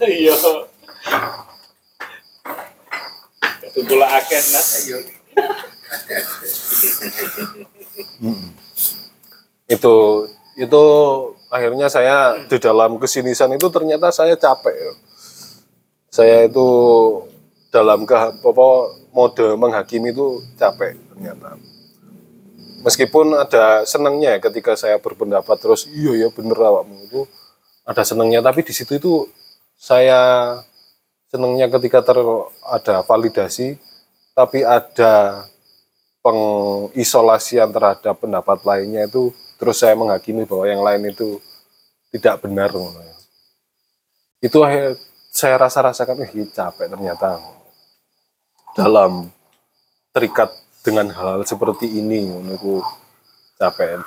Iya. 0.07 0.35
Itu 3.67 3.81
pula 3.83 4.07
aken 4.07 4.45
itu 9.71 9.95
itu 10.59 10.83
akhirnya 11.51 11.91
saya 11.91 12.47
di 12.47 12.57
dalam 12.63 12.97
kesinisan 12.97 13.51
itu 13.59 13.67
ternyata 13.75 14.15
saya 14.15 14.39
capek 14.39 14.71
ya. 14.73 14.93
saya 16.09 16.37
itu 16.47 16.67
dalam 17.75 18.07
ke 18.07 18.15
apa 18.15 18.67
mode 19.11 19.47
menghakimi 19.59 20.15
itu 20.15 20.43
capek 20.55 20.95
ternyata 21.11 21.59
meskipun 22.87 23.35
ada 23.35 23.83
senangnya 23.83 24.39
ya 24.39 24.41
ketika 24.41 24.79
saya 24.79 24.97
berpendapat 25.03 25.59
terus 25.59 25.91
iya 25.91 26.27
ya 26.27 26.29
bener 26.31 26.57
awakmu 26.57 26.97
itu 27.11 27.23
ada 27.83 28.07
senangnya 28.07 28.41
tapi 28.41 28.63
di 28.63 28.71
situ 28.71 28.97
itu 28.97 29.27
saya 29.75 30.55
senangnya 31.31 31.67
ketika 31.67 32.03
ter 32.03 32.19
ada 32.71 33.03
validasi 33.03 33.75
tapi 34.35 34.63
ada 34.63 35.47
pengisolasian 36.21 37.73
terhadap 37.73 38.15
pendapat 38.21 38.59
lainnya 38.63 39.09
itu 39.09 39.33
terus 39.61 39.77
saya 39.77 39.93
menghakimi 39.93 40.49
bahwa 40.49 40.65
yang 40.65 40.81
lain 40.81 41.13
itu 41.13 41.37
tidak 42.11 42.41
benar 42.43 42.73
itu 44.41 44.57
akhir 44.65 44.97
saya 45.29 45.61
rasa 45.61 45.85
rasakan 45.85 46.25
ih 46.25 46.49
capek 46.49 46.89
ternyata. 46.89 47.37
Dalam 48.73 49.29
terikat 50.17 50.49
dengan 50.81 51.13
hal 51.13 51.45
seperti 51.45 51.85
ini 51.85 52.25
menurutku 52.25 52.81
capek. 53.61 54.01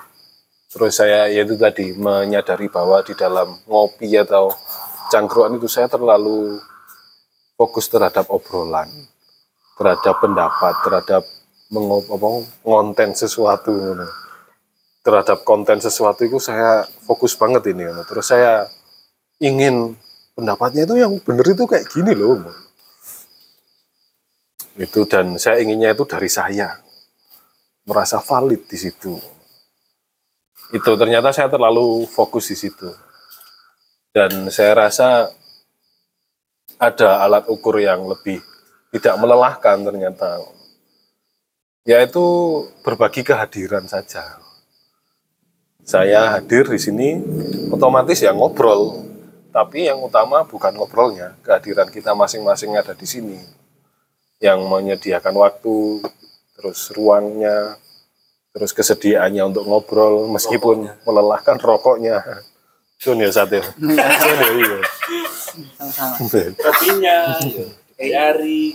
Terus 0.73 0.97
saya 0.97 1.29
yaitu 1.29 1.53
tadi 1.53 1.93
menyadari 1.93 2.65
bahwa 2.65 3.05
di 3.05 3.13
dalam 3.13 3.61
ngopi 3.69 4.09
atau 4.17 4.49
cangkruan 5.13 5.53
itu 5.53 5.69
saya 5.69 5.85
terlalu 5.85 6.57
fokus 7.53 7.85
terhadap 7.93 8.25
obrolan 8.33 8.89
terhadap 9.77 10.17
pendapat 10.17 10.73
terhadap 10.81 11.23
mengop, 11.69 12.09
apa, 12.09 12.27
ngonten 12.65 13.13
sesuatu. 13.13 13.73
Terhadap 15.03 15.43
konten 15.43 15.83
sesuatu 15.83 16.23
itu 16.23 16.39
saya 16.39 16.87
fokus 17.03 17.35
banget 17.35 17.75
ini 17.75 17.85
ngono. 17.91 18.07
terus 18.07 18.31
saya 18.31 18.65
ingin 19.43 19.99
pendapatnya 20.33 20.87
itu 20.87 20.95
yang 20.95 21.13
benar 21.19 21.45
itu 21.45 21.63
kayak 21.67 21.91
gini 21.91 22.15
loh 22.15 22.39
itu 24.73 25.05
dan 25.05 25.37
saya 25.37 25.61
inginnya 25.61 25.93
itu 25.93 26.05
dari 26.09 26.29
saya. 26.29 26.81
Merasa 27.83 28.17
valid 28.23 28.65
di 28.65 28.77
situ. 28.79 29.13
Itu 30.73 30.91
ternyata 30.97 31.29
saya 31.29 31.51
terlalu 31.51 32.09
fokus 32.09 32.49
di 32.49 32.57
situ. 32.57 32.89
Dan 34.09 34.49
saya 34.49 34.87
rasa 34.87 35.29
ada 36.79 37.21
alat 37.21 37.45
ukur 37.51 37.77
yang 37.77 38.01
lebih 38.07 38.41
tidak 38.89 39.15
melelahkan 39.21 39.77
ternyata. 39.83 40.41
Yaitu 41.83 42.23
berbagi 42.81 43.27
kehadiran 43.27 43.85
saja 43.85 44.42
saya 45.83 46.39
hadir 46.39 46.63
di 46.71 46.79
sini 46.79 47.19
otomatis 47.69 48.23
ya 48.23 48.31
ngobrol. 48.31 49.03
Tapi 49.53 49.85
yang 49.85 50.01
utama 50.01 50.41
bukan 50.49 50.73
ngobrolnya 50.73 51.37
kehadiran 51.45 51.91
kita 51.93 52.17
masing-masing 52.17 52.73
ada 52.73 52.97
di 52.97 53.05
sini. 53.05 53.37
Yang 54.41 54.65
menyediakan 54.65 55.35
waktu 55.37 56.01
terus 56.57 56.89
ruangnya 56.95 57.77
terus 58.53 58.73
kesediaannya 58.73 59.43
untuk 59.53 59.67
ngobrol 59.67 60.31
meskipun 60.31 60.89
melelahkan 61.05 61.59
rokoknya. 61.61 62.23
Sun 62.97 63.19
ya 63.19 63.29
sate? 63.29 63.61
Sun 64.23 64.39
ya 64.39 64.49
iya. 64.57 64.79
Kopinya, 66.57 67.17
dari 67.99 68.73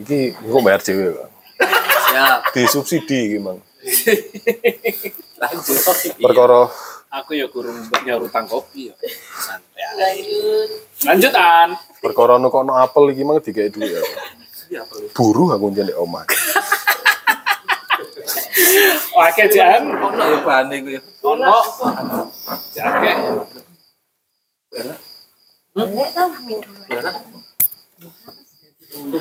Iki 0.00 0.32
engko 0.40 0.58
bayar 0.64 0.80
dhewe 0.80 1.12
kok. 1.12 1.28
Siap. 2.08 2.40
Disubsidi 2.56 3.18
iki, 3.28 3.38
Mang. 3.38 3.60
Lanjut. 5.40 5.76
Perkara 6.20 6.68
Aku 7.10 7.34
ya 7.34 7.50
kurung 7.50 7.74
nyaur 8.06 8.30
utang 8.30 8.46
kopi 8.46 8.86
ya. 8.86 8.94
Santai. 9.34 9.82
Lanjut. 9.98 10.70
Lanjutan. 11.02 11.68
perkara 11.98 12.38
nukono 12.38 12.78
apel 12.78 13.10
iki 13.10 13.26
mang 13.26 13.42
digawe 13.42 13.66
duit 13.66 13.90
ya. 13.90 14.02
Iya. 14.70 14.82
Buru 15.10 15.50
aku 15.50 15.74
njaluk 15.74 15.98
omah. 15.98 16.22
Oke, 19.10 19.44
Jan. 19.50 19.90
Ono 19.90 20.22
ya 20.22 20.38
bahane 20.46 20.76
ku 20.86 20.88
ya. 20.94 21.02
Ono. 21.26 21.58
Jake. 22.70 23.12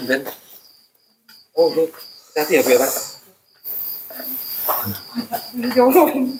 Ben. 0.05 0.21
Oh, 1.57 1.67
hati 2.37 2.53
ya, 2.55 2.61
Bera. 2.63 2.87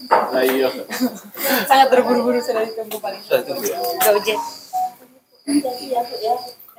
Lah 0.10 0.44
iya. 0.46 0.70
Sangat 1.66 1.88
terburu-buru 1.92 2.40
sudah 2.40 2.64
ditunggu 2.66 2.98
paling. 3.02 3.22
Gak 3.26 4.14
ujian. 4.22 4.40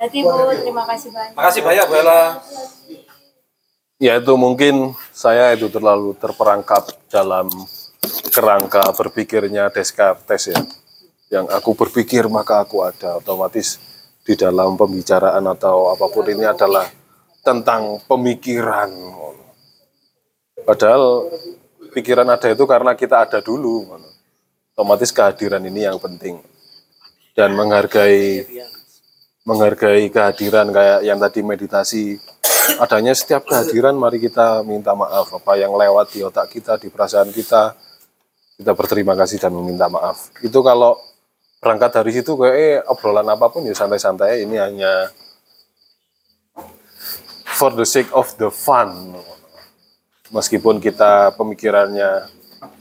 Jadi 0.01 0.17
Bu, 0.25 0.33
terima 0.57 0.83
kasih 0.89 1.09
banyak. 1.13 1.35
Makasih 1.37 1.61
banyak 1.61 1.85
Bella. 1.91 2.21
Ya 4.01 4.17
itu 4.17 4.33
mungkin 4.33 4.97
saya 5.13 5.53
itu 5.53 5.69
terlalu 5.69 6.17
terperangkap 6.17 6.89
dalam 7.05 7.45
kerangka 8.33 8.81
berpikirnya 8.97 9.69
Descartes 9.69 10.49
ya. 10.49 10.57
Yang 11.29 11.53
aku 11.53 11.71
berpikir 11.77 12.25
maka 12.25 12.65
aku 12.65 12.81
ada 12.81 13.21
otomatis 13.21 13.77
di 14.25 14.33
dalam 14.33 14.73
pembicaraan 14.73 15.45
atau 15.45 15.93
apa 15.93 16.09
pun 16.09 16.25
ini 16.25 16.49
adalah 16.49 16.89
tentang 17.45 18.01
pemikiran. 18.09 18.89
Padahal 20.63 21.31
pikiran 21.91 22.27
ada 22.29 22.47
itu 22.51 22.63
karena 22.63 22.95
kita 22.95 23.23
ada 23.25 23.39
dulu. 23.43 23.85
Otomatis 24.73 25.11
kehadiran 25.11 25.61
ini 25.65 25.85
yang 25.85 25.99
penting. 25.99 26.39
Dan 27.35 27.55
menghargai 27.55 28.45
menghargai 29.43 30.07
kehadiran 30.13 30.69
kayak 30.69 30.99
yang 31.05 31.17
tadi 31.17 31.39
meditasi. 31.41 32.19
Adanya 32.77 33.11
setiap 33.11 33.45
kehadiran 33.45 33.97
mari 33.97 34.21
kita 34.21 34.61
minta 34.63 34.93
maaf. 34.93 35.33
Apa 35.35 35.57
yang 35.57 35.73
lewat 35.75 36.13
di 36.13 36.23
otak 36.23 36.49
kita 36.53 36.77
di 36.77 36.87
perasaan 36.87 37.33
kita 37.33 37.75
kita 38.61 38.77
berterima 38.77 39.17
kasih 39.17 39.41
dan 39.41 39.57
meminta 39.57 39.89
maaf. 39.89 40.29
Itu 40.45 40.61
kalau 40.61 40.93
berangkat 41.57 41.97
dari 41.97 42.11
situ 42.13 42.37
kayak 42.37 42.57
eh, 42.57 42.77
obrolan 42.89 43.25
apa 43.25 43.49
pun 43.49 43.65
ya 43.65 43.73
santai-santai 43.73 44.45
ini 44.45 44.57
hanya 44.57 45.09
for 47.57 47.69
the 47.77 47.85
sake 47.85 48.09
of 48.17 48.29
the 48.41 48.49
fun 48.49 49.13
meskipun 50.31 50.79
kita 50.79 51.35
pemikirannya 51.35 52.27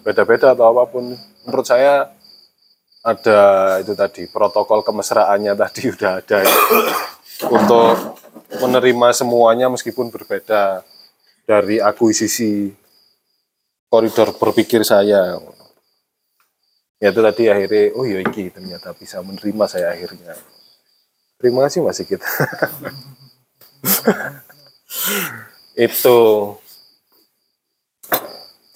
beda-beda 0.06 0.54
atau 0.54 0.70
apa 0.72 0.88
pun 0.88 1.12
menurut 1.44 1.66
saya 1.66 2.08
ada 3.00 3.40
itu 3.80 3.96
tadi 3.96 4.28
protokol 4.28 4.84
kemesraannya 4.84 5.52
tadi 5.56 5.88
udah 5.94 6.10
ada 6.20 6.36
ya. 6.44 6.56
untuk 7.48 8.16
menerima 8.60 9.08
semuanya 9.16 9.66
meskipun 9.72 10.12
berbeda 10.12 10.84
dari 11.48 11.80
akuisisi 11.80 12.70
koridor 13.90 14.36
berpikir 14.36 14.84
saya. 14.86 15.40
Ya 17.00 17.08
itu 17.08 17.20
tadi 17.24 17.48
akhirnya 17.48 17.96
oh 17.96 18.04
iya 18.04 18.20
iki 18.20 18.52
ternyata 18.52 18.92
bisa 18.92 19.24
menerima 19.24 19.64
saya 19.64 19.96
akhirnya. 19.96 20.36
Terima 21.40 21.64
kasih 21.64 21.80
masih 21.80 22.04
kita 22.04 22.28
itu 25.88 26.18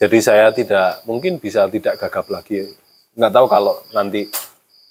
jadi 0.05 0.19
saya 0.21 0.47
tidak 0.53 1.01
mungkin 1.09 1.41
bisa 1.41 1.65
tidak 1.73 1.97
gagap 1.97 2.29
lagi. 2.29 2.69
Nggak 3.17 3.33
tahu 3.33 3.47
kalau 3.49 3.75
nanti 3.97 4.29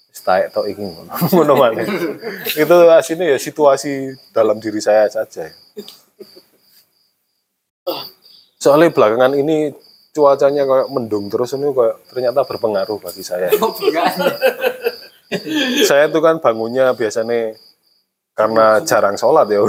staek 0.09 0.49
atau 0.49 0.65
ingin 0.65 0.89
ngono. 0.97 1.13
Itu 2.65 2.75
aslinya 2.89 3.29
ya 3.29 3.37
situasi 3.37 4.17
dalam 4.33 4.57
diri 4.57 4.81
saya 4.81 5.05
saja 5.05 5.53
soalnya 8.63 8.95
belakangan 8.95 9.35
ini 9.35 9.75
cuacanya 10.15 10.63
kayak 10.63 10.87
mendung 10.87 11.27
terus 11.27 11.51
ini 11.59 11.67
kayak 11.75 11.95
ternyata 12.07 12.47
berpengaruh 12.47 12.97
bagi 13.03 13.23
saya. 13.27 13.51
Saya 15.89 16.13
tuh 16.13 16.21
kan 16.21 16.37
bangunnya 16.37 16.93
biasanya 16.93 17.57
karena 18.37 18.85
jarang 18.85 19.17
sholat 19.17 19.49
ya 19.49 19.65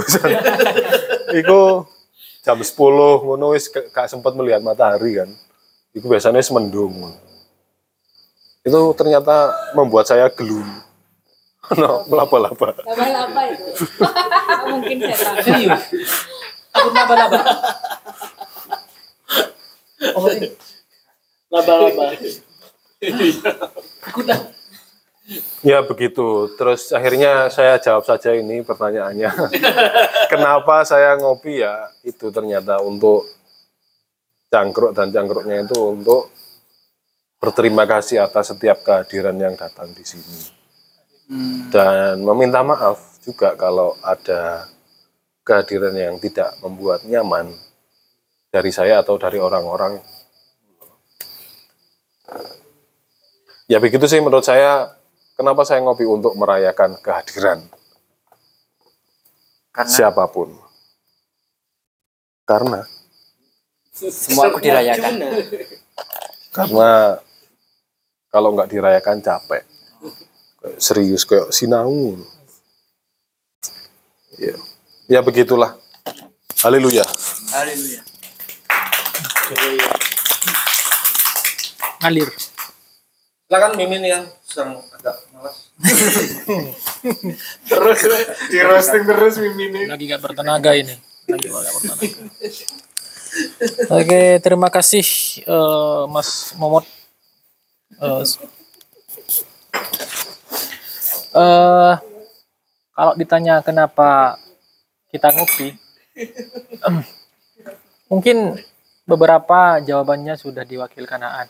itu 1.41 1.59
jam 2.45 2.61
10 2.61 2.77
ngono 3.25 3.57
wis 3.57 3.73
gak 3.73 4.05
sempat 4.05 4.37
melihat 4.37 4.61
matahari 4.61 5.17
kan 5.17 5.29
itu 5.97 6.05
biasanya 6.05 6.45
semendung 6.45 6.93
itu 8.61 8.81
ternyata 8.93 9.49
membuat 9.73 10.05
saya 10.05 10.29
gelu 10.29 10.61
no, 11.81 12.05
melaba-laba 12.05 12.77
Laba-laba 12.85 13.41
itu. 13.49 13.65
Mungkin 14.69 14.97
setan. 15.01 15.35
Serius. 15.41 15.83
Aku 16.77 16.87
laba-laba. 16.93 17.41
Oh, 20.13 20.29
ini. 20.29 20.53
Laba-laba. 21.49 22.05
Aku 24.13 24.19
dah. 24.21 24.39
ya 25.69 25.81
begitu. 25.81 26.53
Terus 26.57 26.93
akhirnya 26.93 27.49
saya 27.49 27.81
jawab 27.81 28.05
saja 28.05 28.33
ini 28.33 28.61
pertanyaannya. 28.61 29.31
Kenapa 30.31 30.85
saya 30.85 31.17
ngopi? 31.17 31.61
Ya 31.65 31.89
itu 32.05 32.29
ternyata 32.29 32.81
untuk 32.81 33.25
cangkruk 34.53 34.93
dan 34.93 35.09
cangkruknya 35.09 35.65
itu 35.65 35.77
untuk 35.81 36.29
berterima 37.41 37.83
kasih 37.85 38.23
atas 38.23 38.55
setiap 38.55 38.81
kehadiran 38.85 39.35
yang 39.37 39.53
datang 39.57 39.91
di 39.91 40.05
sini. 40.05 40.53
Dan 41.73 42.21
meminta 42.21 42.61
maaf 42.61 43.17
juga 43.25 43.57
kalau 43.57 43.97
ada 44.05 44.69
kehadiran 45.41 45.93
yang 45.97 46.15
tidak 46.21 46.53
membuat 46.61 47.01
nyaman 47.05 47.49
dari 48.53 48.69
saya 48.69 49.01
atau 49.01 49.17
dari 49.17 49.41
orang-orang. 49.41 50.01
Ya 53.65 53.81
begitu 53.81 54.05
sih 54.05 54.21
menurut 54.21 54.45
saya. 54.45 54.93
Kenapa 55.35 55.67
saya 55.67 55.83
ngopi 55.83 56.07
untuk 56.07 56.33
merayakan 56.39 56.95
kehadiran 57.03 57.59
Karena 59.75 59.91
siapa 59.91 60.23
pun? 60.31 60.55
Karena 62.47 62.83
semua 63.95 64.51
aku 64.51 64.59
dirayakan. 64.59 65.23
karena 66.51 67.19
kalau 68.27 68.51
nggak 68.51 68.67
dirayakan 68.67 69.23
capek 69.23 69.63
Kayak 70.59 70.79
serius 70.83 71.23
kayak 71.23 71.47
sinau 71.55 72.19
ya 74.35 74.55
ya 75.07 75.23
begitulah 75.23 75.79
haleluya 76.59 77.07
Haleluya. 77.55 78.03
Ngalir. 82.03 82.29
Silakan 83.47 83.71
Mimin 83.79 84.03
yang 84.03 84.23
sedang 84.43 84.83
agak. 84.91 85.15
Terus 87.67 87.99
di 88.47 88.59
roasting 88.63 89.03
terus 89.03 89.33
mimin 89.43 89.91
Lagi 89.91 90.07
gak 90.07 90.23
bertenaga 90.23 90.71
ini. 90.71 90.95
Lagi 91.27 91.47
bertenaga. 91.51 92.05
Oke, 93.91 94.39
terima 94.39 94.71
kasih 94.71 95.03
eh, 95.43 96.01
Mas 96.07 96.55
Momot. 96.55 96.87
S- 98.23 98.39
eh, 101.35 101.93
kalau 102.95 103.13
ditanya 103.19 103.59
kenapa 103.59 104.39
kita 105.11 105.35
ngopi, 105.35 105.75
mungkin 108.11 108.55
beberapa 109.03 109.83
jawabannya 109.83 110.39
sudah 110.39 110.63
diwakilkan 110.63 111.19
Aan. 111.19 111.47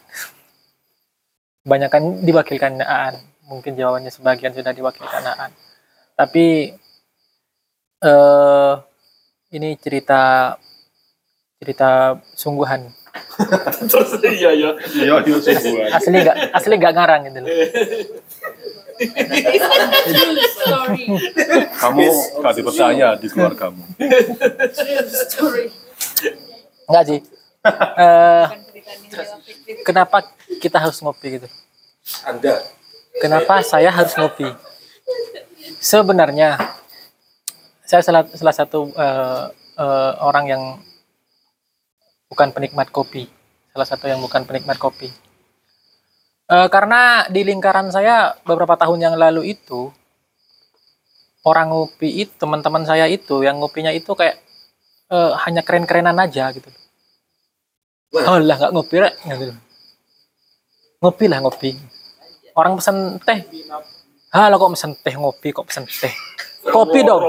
Kebanyakan 1.62 2.26
diwakilkan 2.26 2.82
Aan. 2.82 3.22
Mungkin 3.46 3.78
jawabannya 3.78 4.10
sebagian 4.10 4.54
sudah 4.58 4.74
diwakilkan 4.74 5.26
Aan. 5.26 5.52
Tapi 6.18 6.74
eh 8.02 8.74
ini 9.54 9.78
cerita 9.78 10.54
cerita 11.62 12.20
sungguhan. 12.34 12.90
iya 14.28 14.52
iya 14.52 14.70
iya 14.92 15.16
iya 15.24 15.38
sebuah 15.40 15.88
Asli 15.96 16.20
nggak 16.20 16.38
asli 16.52 16.74
nggak 16.76 16.94
ngarang 16.94 17.22
gitu 17.32 17.40
loh. 17.40 17.50
Kamu 21.80 22.06
gak 22.44 22.54
dipercaya 22.56 23.10
di 23.20 23.28
keluargamu. 23.28 23.84
Enggak 26.88 27.04
sih. 27.08 27.20
Eh 27.98 28.46
fiktif. 29.42 29.82
kenapa 29.82 30.22
kita 30.62 30.78
harus 30.78 31.02
ngopi 31.02 31.40
gitu? 31.42 31.48
Anda. 32.24 32.75
Kenapa 33.16 33.64
saya 33.64 33.92
harus 33.96 34.12
ngopi? 34.20 34.48
Sebenarnya 35.80 36.60
saya 37.86 38.02
salah, 38.04 38.28
salah 38.36 38.56
satu 38.56 38.92
eh, 38.92 39.46
eh, 39.80 40.14
orang 40.20 40.46
yang 40.52 40.64
bukan 42.28 42.52
penikmat 42.52 42.92
kopi. 42.92 43.30
Salah 43.72 43.88
satu 43.88 44.12
yang 44.12 44.20
bukan 44.20 44.44
penikmat 44.44 44.76
kopi. 44.76 45.08
Eh, 46.46 46.68
karena 46.68 47.26
di 47.32 47.42
lingkaran 47.48 47.88
saya 47.90 48.36
beberapa 48.44 48.76
tahun 48.76 49.00
yang 49.00 49.16
lalu 49.16 49.56
itu 49.56 49.90
orang 51.46 51.72
ngopi 51.72 52.26
itu 52.26 52.34
teman-teman 52.36 52.84
saya 52.84 53.06
itu 53.08 53.46
yang 53.46 53.62
ngopinya 53.62 53.96
itu 53.96 54.12
kayak 54.12 54.44
eh, 55.10 55.32
hanya 55.48 55.64
keren-kerenan 55.64 56.20
aja 56.20 56.52
gitu. 56.52 56.68
Oh 58.16 58.40
lah 58.44 58.60
nggak 58.60 58.74
ngopi 58.76 58.96
rek 59.00 59.16
gitu. 59.24 59.56
Ngopi 61.00 61.26
lah 61.32 61.40
ngopi. 61.40 61.95
Orang 62.56 62.80
pesen 62.80 63.20
teh. 63.20 63.44
Halo 64.32 64.56
kok 64.56 64.72
pesen 64.76 64.92
teh 65.00 65.14
ngopi 65.14 65.52
kok 65.52 65.68
pesen 65.68 65.84
teh. 65.84 66.12
Kopi 66.66 67.04
dong. 67.04 67.22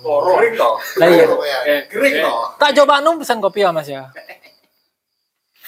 Kering 0.00 0.54
toh. 0.56 0.74
Lah 0.96 1.08
iya. 1.10 1.26
Kering 1.90 2.14
toh. 2.22 2.54
Tak 2.56 2.70
coba 2.78 3.02
nung 3.02 3.18
pesan 3.18 3.42
kopi 3.42 3.66
ya 3.66 3.74
Mas 3.74 3.90
ya. 3.90 4.08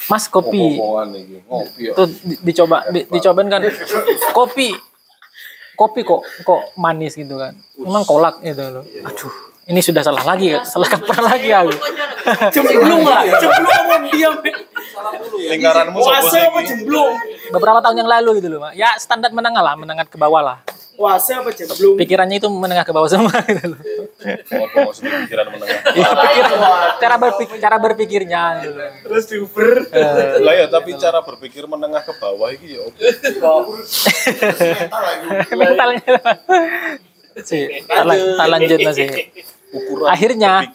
Mas 0.08 0.24
kopi. 0.30 0.78
Ngopi 0.78 1.82
ya. 1.84 1.92
Tuh 1.92 2.06
di- 2.06 2.40
dicoba 2.40 2.86
di, 2.88 3.04
dicobain 3.04 3.50
kan. 3.50 3.60
Kopi. 4.32 4.72
Kopi 5.74 6.00
kok 6.06 6.22
kok 6.46 6.60
manis 6.78 7.18
gitu 7.18 7.34
kan. 7.34 7.52
Emang 7.76 8.06
kolak 8.06 8.40
gitu 8.40 8.62
loh. 8.62 8.84
Aduh, 8.84 9.32
ini 9.66 9.80
sudah 9.80 10.00
salah 10.00 10.22
lagi 10.22 10.54
ya. 10.54 10.60
Salah 10.62 10.86
kaprah 10.86 11.20
lagi 11.24 11.50
aku. 11.50 11.72
Jemblung 12.54 13.02
lah, 13.06 13.22
jemblung 13.38 13.74
apa 13.74 13.96
diam. 14.10 14.34
Lingkaranmu 15.40 15.98
Puasa 15.98 16.38
apa 16.52 16.60
jemblung? 16.66 17.14
Beberapa 17.50 17.78
tahun 17.82 17.96
yang 18.04 18.10
lalu 18.10 18.30
gitu 18.42 18.48
loh, 18.52 18.58
Mak. 18.68 18.72
Ya 18.76 18.94
standar 19.00 19.32
menengah 19.32 19.62
lah, 19.62 19.74
menengah 19.74 20.06
ke 20.06 20.16
bawah 20.20 20.42
lah. 20.44 20.58
Puasa 20.94 21.40
apa 21.40 21.50
jemblung? 21.56 21.96
Pikirannya 21.96 22.36
itu 22.36 22.48
menengah 22.52 22.84
ke 22.84 22.92
bawah 22.92 23.08
semua 23.08 23.32
gitu 23.48 23.72
loh. 23.72 23.80
Pikiran 24.20 25.46
menengah? 25.48 25.80
Iya, 25.96 26.10
pikiran, 26.12 26.50
cara 27.00 27.16
berpikir, 27.16 27.56
cara 27.56 27.76
berpikirnya 27.80 28.42
gitu. 28.62 28.78
Terus 29.08 29.24
diuber. 29.32 29.70
Lah 30.44 30.54
ya, 30.54 30.66
tapi 30.68 30.94
cara 31.00 31.24
berpikir 31.24 31.64
menengah 31.64 32.04
ke 32.04 32.12
bawah 32.20 32.52
iki 32.52 32.76
ya 32.76 32.84
opo. 32.84 33.00
mentalnya 35.56 36.20
sih 37.46 37.86
tak 37.86 38.48
lanjut 38.50 38.78
masih 38.82 39.06
Ukuran 39.70 40.10
Akhirnya- 40.10 40.66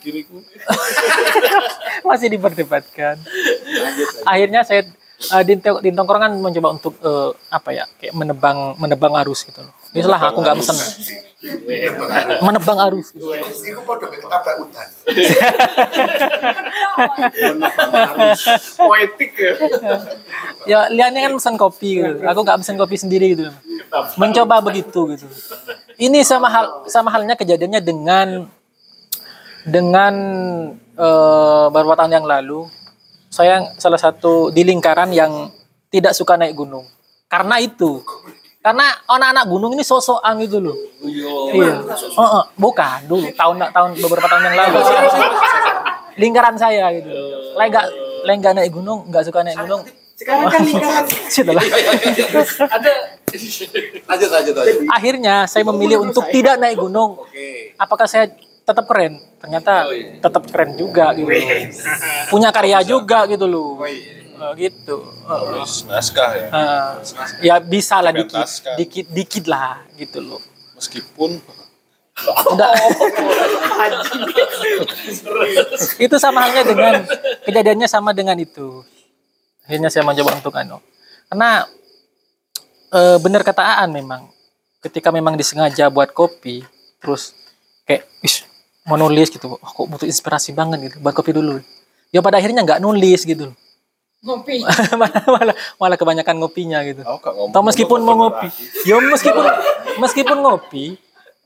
masih 2.08 2.32
diperdebatkan. 2.32 3.20
Akhirnya 4.24 4.64
saya 4.64 4.88
eh, 5.36 5.44
di, 5.44 5.60
di 5.60 5.90
tongkrongan 5.92 6.40
mencoba 6.40 6.70
untuk 6.72 6.94
eh, 7.02 7.32
apa 7.52 7.70
ya 7.76 7.84
kayak 8.00 8.16
menebang 8.16 8.80
menebang 8.80 9.14
arus 9.26 9.44
gitu 9.44 9.64
loh. 9.64 9.74
Itulah 9.92 10.20
aku 10.32 10.40
nggak 10.44 10.56
pesen. 10.60 10.78
Menebang 12.42 12.78
arus. 12.90 13.14
Iku 13.14 13.82
podo 13.86 14.10
ketabrak 14.10 14.66
hutan. 14.66 14.88
Poetik 18.76 19.32
ya. 19.38 19.54
ya 20.66 20.80
liannya 20.90 21.22
kan 21.30 21.34
pesen 21.38 21.56
kopi 21.56 22.02
gitu. 22.02 22.18
aku 22.26 22.40
nggak 22.42 22.58
pesen 22.66 22.76
kopi 22.82 22.96
sendiri 22.98 23.38
gitu. 23.38 23.54
Mencoba 24.18 24.60
begitu 24.64 25.16
gitu. 25.16 25.28
Ini 25.96 26.26
sama 26.28 26.52
hal 26.52 26.66
sama 26.90 27.14
halnya 27.14 27.38
kejadiannya 27.38 27.80
dengan 27.80 28.28
dengan 29.66 30.14
eh, 30.78 31.66
beberapa 31.74 31.98
tahun 31.98 32.22
yang 32.22 32.28
lalu 32.30 32.70
saya 33.34 33.76
salah 33.76 34.00
satu 34.00 34.54
di 34.54 34.64
lingkaran 34.64 35.12
yang 35.12 35.52
tidak 35.92 36.16
suka 36.16 36.40
naik 36.40 36.56
gunung. 36.56 36.88
Karena 37.28 37.60
itu. 37.60 38.00
Karena 38.64 38.90
anak-anak 39.06 39.46
gunung 39.46 39.72
ini 39.78 39.84
sosokan 39.86 40.42
gitu 40.42 40.58
loh. 40.58 40.78
Iya. 41.04 41.84
Oh, 42.18 42.42
oh, 42.42 42.44
bukan. 42.58 43.06
Dulu 43.06 43.28
tahun 43.36 43.56
tahun 43.70 43.90
beberapa 44.00 44.26
tahun 44.26 44.44
yang 44.50 44.56
lalu. 44.58 44.78
Lingkaran 46.16 46.56
saya 46.56 46.90
gitu. 46.96 47.12
Lain 48.26 48.40
nggak 48.40 48.56
naik 48.56 48.72
gunung 48.74 49.06
nggak 49.12 49.24
suka 49.28 49.46
naik 49.46 49.60
gunung. 49.68 49.84
Sekarang 50.16 50.48
kan 50.48 50.64
lingkaran. 50.64 51.06
Sudah. 51.36 51.54
Ada. 52.72 52.94
Lanjut 54.08 54.30
lanjut 54.32 54.54
lanjut. 54.56 54.88
akhirnya 54.88 55.44
saya 55.44 55.68
memilih 55.68 56.08
untuk 56.08 56.24
tidak 56.32 56.56
naik 56.56 56.80
gunung. 56.80 57.20
Apakah 57.76 58.08
saya 58.08 58.32
tetap 58.66 58.86
keren? 58.90 59.22
Ternyata 59.38 59.88
tetap 60.20 60.44
keren 60.50 60.74
juga 60.76 61.14
gitu. 61.14 61.30
Punya 62.34 62.50
karya 62.50 62.82
juga 62.82 63.30
gitu 63.30 63.46
loh. 63.46 63.80
Eh, 63.86 64.52
gitu. 64.58 65.06
Eh, 65.06 65.42
Terus 65.54 65.86
naskah 65.88 66.32
ya. 66.36 66.50
ya 67.40 67.56
bisa 67.62 68.02
lah 68.02 68.12
dikit, 68.12 68.50
dikit, 68.76 69.06
dikit 69.14 69.46
lah 69.46 69.86
gitu 69.96 70.20
loh. 70.20 70.42
Meskipun 70.76 71.40
Udah. 72.16 72.72
itu 76.00 76.16
sama 76.16 76.48
halnya 76.48 76.64
dengan 76.64 77.04
kejadiannya 77.44 77.88
sama 77.92 78.16
dengan 78.16 78.40
itu. 78.40 78.88
Akhirnya 79.68 79.92
saya 79.92 80.08
mencoba 80.08 80.40
untuk 80.40 80.56
anu. 80.56 80.80
Karena 81.28 81.68
eh, 82.96 83.18
benar 83.20 83.44
kata 83.44 83.84
Aan 83.84 83.92
memang 83.92 84.32
ketika 84.80 85.12
memang 85.12 85.36
disengaja 85.36 85.92
buat 85.92 86.16
kopi 86.16 86.64
terus 87.04 87.36
kayak 87.84 88.08
ish, 88.24 88.48
mau 88.86 88.98
nulis 89.02 89.34
gitu 89.34 89.58
oh, 89.58 89.60
kok 89.60 89.86
butuh 89.90 90.08
inspirasi 90.08 90.54
banget 90.54 90.90
gitu 90.90 90.96
buat 91.02 91.18
kopi 91.18 91.34
dulu 91.34 91.60
ya 92.14 92.22
pada 92.22 92.38
akhirnya 92.38 92.62
nggak 92.62 92.82
nulis 92.82 93.26
gitu 93.26 93.52
Ngopi. 94.26 94.66
malah, 95.02 95.22
malah, 95.30 95.56
malah 95.78 95.98
kebanyakan 96.02 96.42
ngopinya 96.42 96.82
gitu 96.82 97.06
ngomong. 97.06 97.54
atau 97.54 97.62
meskipun 97.62 98.00
mau 98.02 98.16
ngopi 98.18 98.50
ya 98.86 98.98
meskipun 98.98 99.46
meskipun 100.02 100.38
ngopi 100.42 100.98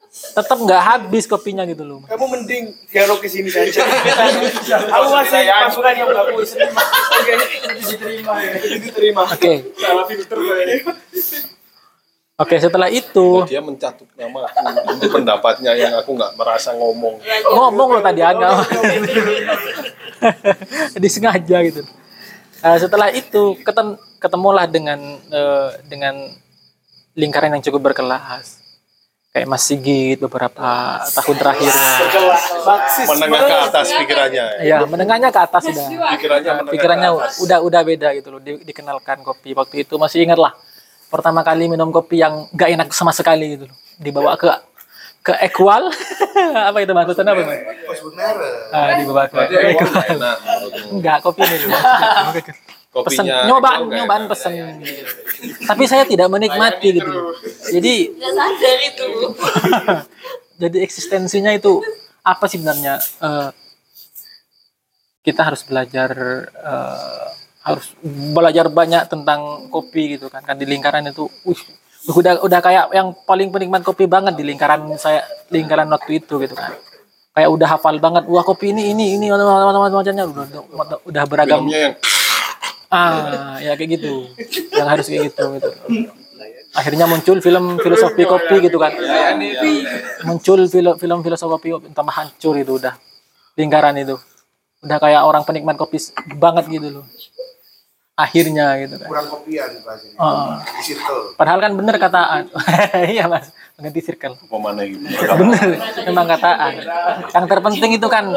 tetap 0.10 0.58
nggak 0.58 0.82
habis 0.84 1.28
kopinya 1.28 1.68
gitu 1.68 1.84
loh 1.84 2.00
kamu 2.08 2.26
mending 2.40 2.64
dialog 2.90 3.22
ke 3.22 3.30
sini 3.30 3.52
saja. 3.52 3.86
Aku 4.98 5.08
masih 5.14 5.46
masukan 5.46 5.94
yang 5.94 6.10
bagus. 6.10 6.58
Oke, 6.58 7.34
diterima 7.78 8.34
ya. 8.42 8.54
Diterima. 8.82 9.22
oke 9.30 9.54
Salah 9.78 10.06
filter 10.10 10.38
gue. 10.42 10.82
Oke 12.40 12.56
setelah 12.56 12.88
itu 12.88 13.44
Dia 13.46 13.60
mencatut 13.60 14.08
nama 14.16 14.48
aku 14.48 15.12
pendapatnya 15.12 15.72
yang 15.76 15.94
aku 15.94 16.16
nggak 16.16 16.34
merasa 16.34 16.72
ngomong. 16.72 17.20
ngomong 17.46 17.88
lo 17.92 18.00
tadi 18.00 18.22
agak 18.22 18.50
disengaja 20.98 21.60
gitu 21.64 21.84
Nah, 22.60 22.76
setelah 22.76 23.08
itu 23.10 23.56
ketem 23.64 23.96
ketemulah 24.20 24.68
dengan 24.68 25.00
eh, 25.32 25.70
dengan 25.88 26.28
lingkaran 27.16 27.56
yang 27.56 27.64
cukup 27.64 27.88
berkelas 27.88 28.60
kayak 29.30 29.48
Mas 29.48 29.64
Sigit 29.64 30.20
beberapa 30.20 30.60
tahun 31.08 31.36
terakhirnya 31.38 31.92
Baksis. 32.60 33.08
Menengah 33.08 33.40
ke 33.40 33.56
atas 33.64 33.88
pikirannya. 33.94 34.46
ya. 34.60 34.76
ya 34.76 34.78
menengahnya 34.84 35.30
ke 35.30 35.40
atas 35.40 35.72
sudah 35.72 35.88
Pikirannya 36.12 36.52
pikirannya 36.68 37.10
udah 37.40 37.64
udah 37.64 37.82
beda 37.82 38.12
gitu 38.14 38.28
loh 38.28 38.42
di- 38.44 38.60
dikenalkan 38.60 39.24
kopi 39.24 39.56
waktu 39.56 39.88
itu 39.88 39.96
masih 39.96 40.28
ingat 40.28 40.36
lah 40.36 40.52
pertama 41.10 41.42
kali 41.42 41.66
minum 41.66 41.90
kopi 41.90 42.22
yang 42.22 42.46
gak 42.54 42.70
enak 42.70 42.88
sama 42.94 43.12
sekali 43.12 43.58
gitu 43.58 43.66
loh. 43.68 43.78
Dibawa 44.00 44.38
ke 44.38 44.48
ke 45.20 45.34
equal. 45.44 45.92
Apa 46.70 46.78
itu 46.80 46.94
maksudnya 46.96 47.36
apa. 47.36 47.44
Ah, 48.72 48.96
dibawa 48.96 49.28
ke 49.28 49.38
equal. 49.76 50.18
enggak 50.96 51.18
kopi 51.26 51.42
ini 51.44 51.68
loh. 51.68 51.82
Pesen. 52.90 53.22
Kopinya 53.22 53.46
nyobaan 53.46 53.78
itu 53.78 53.86
nggak 53.86 53.98
nyobaan 54.02 54.22
enak. 54.26 54.32
pesen 54.34 54.52
gitu. 54.82 55.04
tapi 55.70 55.84
saya 55.86 56.04
tidak 56.10 56.26
menikmati 56.26 56.98
gitu 56.98 57.38
jadi 57.70 58.10
Ya 58.18 58.30
sadar 58.34 58.78
itu. 58.82 59.06
jadi 60.66 60.78
eksistensinya 60.82 61.54
itu 61.54 61.86
apa 62.26 62.50
sih 62.50 62.58
sebenarnya? 62.58 62.98
Eh, 63.22 63.50
kita 65.22 65.42
harus 65.46 65.62
belajar 65.70 66.12
eh, 66.50 67.28
harus 67.60 67.92
belajar 68.04 68.72
banyak 68.72 69.12
tentang 69.12 69.68
kopi 69.68 70.16
gitu 70.16 70.32
kan. 70.32 70.40
Kan 70.44 70.56
di 70.56 70.66
lingkaran 70.66 71.04
itu 71.12 71.28
wih, 71.44 71.60
udah 72.08 72.40
udah 72.44 72.60
kayak 72.64 72.86
yang 72.96 73.12
paling 73.28 73.52
penikmat 73.52 73.84
kopi 73.84 74.08
banget 74.08 74.40
di 74.40 74.48
lingkaran 74.48 74.96
saya 74.96 75.28
lingkaran 75.52 75.92
waktu 75.92 76.24
itu 76.24 76.40
gitu 76.40 76.56
kan. 76.56 76.72
Kayak 77.36 77.50
udah 77.52 77.68
hafal 77.78 77.96
banget 78.00 78.24
wah 78.32 78.44
kopi 78.44 78.72
ini 78.72 78.96
ini 78.96 79.20
ini 79.20 79.26
macam-macamnya 79.32 80.26
udah 80.28 80.44
udah, 80.48 80.98
udah 81.04 81.24
beragam. 81.28 81.68
Yang 81.68 82.00
ah 82.90 83.60
ya 83.62 83.76
kayak 83.76 84.00
gitu. 84.00 84.32
Yang 84.74 84.88
harus 84.88 85.06
kayak 85.12 85.24
gitu 85.34 85.46
gitu. 85.60 85.70
Akhirnya 86.70 87.10
muncul 87.10 87.38
film 87.42 87.82
filosofi 87.82 88.24
kopi 88.24 88.56
gitu 88.66 88.78
kan. 88.80 88.96
Muncul 90.26 90.66
film 90.72 90.96
film 90.96 91.20
filosofi 91.22 91.68
kopi 91.76 91.92
tambah 91.92 92.16
hancur 92.16 92.56
itu 92.56 92.80
udah 92.80 92.96
lingkaran 93.60 94.00
itu. 94.00 94.16
Udah 94.80 94.96
kayak 94.96 95.28
orang 95.28 95.44
penikmat 95.44 95.76
kopi 95.76 96.00
banget 96.40 96.72
gitu 96.72 96.88
loh 96.88 97.06
akhirnya 98.20 98.76
gitu 98.78 98.96
kan 98.98 99.08
Kurang 99.08 99.28
kopian 99.30 99.70
ini. 99.72 100.16
Oh. 100.16 100.60
Di 100.60 100.82
circle. 100.84 101.20
padahal 101.34 101.60
kan 101.62 101.72
bener 101.74 101.96
kataan 101.96 102.44
iya 103.16 103.26
mas 103.26 103.48
ganti 103.74 104.02
circle 104.02 104.36
pemana 104.44 104.84
gitu. 104.84 105.00
bener 105.42 105.68
memang 106.04 106.26
kataan 106.28 106.74
yang 107.30 107.46
terpenting 107.46 107.92
itu 107.94 108.08
kan 108.08 108.36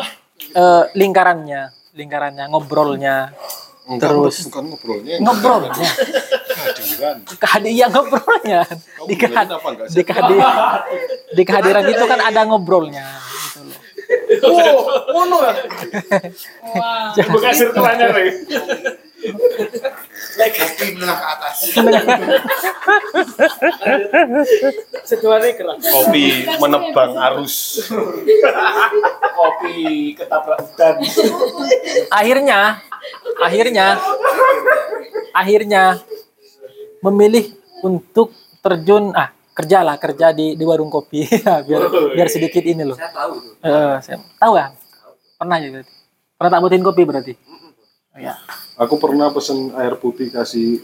eh, 0.52 0.82
lingkarannya 0.94 1.74
lingkarannya 1.92 2.44
ngobrolnya 2.48 3.34
Enggak, 3.82 4.14
terus 4.14 4.46
bukan 4.46 4.62
ngobrolnya. 4.70 5.18
ngobrolnya 5.18 5.74
Kehadiran. 5.74 7.16
kehadiran 7.26 7.90
ngobrolnya 7.90 8.60
di, 9.02 9.14
kehad- 9.18 9.50
apa 9.50 9.68
enggak 9.68 9.86
sih? 9.90 9.96
di, 9.96 10.02
kehadiran 10.04 10.54
di 11.34 11.42
kehadiran 11.42 11.84
itu 11.84 12.04
kan 12.06 12.20
ada 12.22 12.40
ngobrolnya 12.44 13.06
gitu 13.42 13.58
loh 13.58 13.80
Oh, 14.32 15.24
ngono 15.24 15.36
ya. 15.40 15.54
Bukan 17.32 17.52
sirkulannya, 17.52 18.06
Kopi 19.22 20.86
menengah 20.98 21.18
ke 21.18 21.24
atas. 21.26 21.56
Keras. 25.54 25.80
Kopi 25.86 26.24
menebang 26.58 27.12
arus. 27.30 27.86
Kopi 29.32 29.76
ketabrak 30.18 30.58
hutan. 30.66 30.94
akhirnya 32.10 32.82
akhirnya 33.38 33.86
akhirnya 35.32 35.82
memilih 37.02 37.50
untuk 37.82 38.30
terjun 38.62 39.10
ah 39.14 39.34
kerja 39.52 39.84
lah 39.84 39.98
kerja 39.98 40.32
di 40.32 40.54
di 40.56 40.64
warung 40.64 40.88
kopi 40.88 41.26
biar 41.66 41.82
biar 42.14 42.28
sedikit 42.30 42.62
ini 42.64 42.86
loh 42.88 42.96
Saya 42.96 43.10
tahu. 43.12 43.34
Eh, 43.60 43.96
saya 44.00 44.16
tahu 44.38 44.52
kan 44.56 44.70
pernah 45.36 45.56
ya 45.58 45.68
berarti 45.74 45.92
pernah 46.38 46.50
tak 46.54 46.60
buatin 46.62 46.84
kopi 46.86 47.02
berarti 47.04 47.34
Oh, 48.12 48.20
ya 48.20 48.36
Aku 48.74 48.96
pernah 48.96 49.28
pesen 49.28 49.72
air 49.74 49.94
putih 49.96 50.28
kasih 50.28 50.80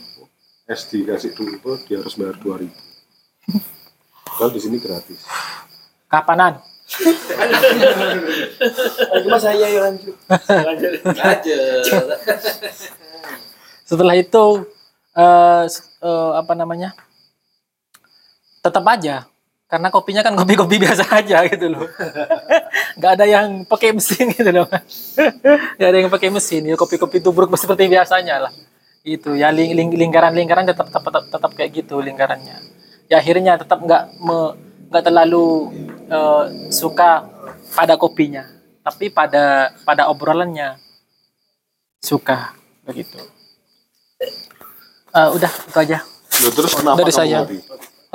es 0.65 0.85
dikasih 0.87 1.33
dulu 1.33 1.57
dia 1.83 1.99
harus 1.99 2.13
bayar 2.15 2.37
2000 2.37 2.69
Kalau 4.29 4.53
di 4.53 4.61
sini 4.61 4.77
gratis. 4.77 5.25
kapanan 6.07 6.61
Cuma 9.21 9.37
saya 9.37 9.69
yang 9.69 9.93
lanjut. 9.93 10.17
Setelah 13.83 14.15
itu 14.15 14.45
s- 15.67 15.85
eh, 15.99 16.33
apa 16.33 16.53
namanya? 16.55 16.97
Tetap 18.59 18.85
aja 18.85 19.29
karena 19.69 19.93
kopinya 19.93 20.25
kan 20.25 20.33
kopi-kopi 20.33 20.81
biasa 20.85 21.05
aja 21.13 21.45
gitu 21.45 21.69
loh. 21.69 21.85
nggak 22.99 23.13
ada 23.21 23.25
yang 23.29 23.69
pakai 23.69 23.93
mesin 23.93 24.33
gitu 24.33 24.49
loh. 24.49 24.67
nggak 25.77 25.89
ada 25.93 25.99
yang 26.01 26.11
pakai 26.11 26.33
mesin. 26.33 26.65
Ya 26.65 26.75
kopi-kopi 26.75 27.21
tubruk 27.21 27.53
seperti 27.55 27.87
biasanya 27.87 28.49
lah. 28.49 28.53
Itu 29.05 29.37
ya 29.37 29.53
ling- 29.53 29.77
ling- 29.77 29.95
lingkaran-lingkaran 29.95 30.65
tetap, 30.67 30.89
tetap 30.89 31.05
tetap 31.05 31.25
tetap 31.29 31.51
kayak 31.53 31.85
gitu 31.85 32.01
lingkarannya. 32.01 32.65
Ya 33.13 33.21
akhirnya 33.21 33.61
tetap 33.61 33.85
nggak 33.85 34.17
me- 34.25 34.57
nggak 34.89 35.05
terlalu 35.05 35.69
eh, 36.09 36.45
suka 36.73 37.29
pada 37.77 38.01
kopinya, 38.01 38.49
tapi 38.81 39.13
pada 39.13 39.77
pada 39.85 40.09
obrolannya 40.09 40.81
suka 42.01 42.57
begitu. 42.89 43.21
Eh, 45.13 45.29
udah 45.37 45.53
itu 45.53 45.77
aja. 45.77 45.99
Loh, 46.39 46.53
terus 46.55 46.73
kenapa 46.73 47.05
Dari 47.05 47.13
kamu 47.13 47.21
saya. 47.21 47.39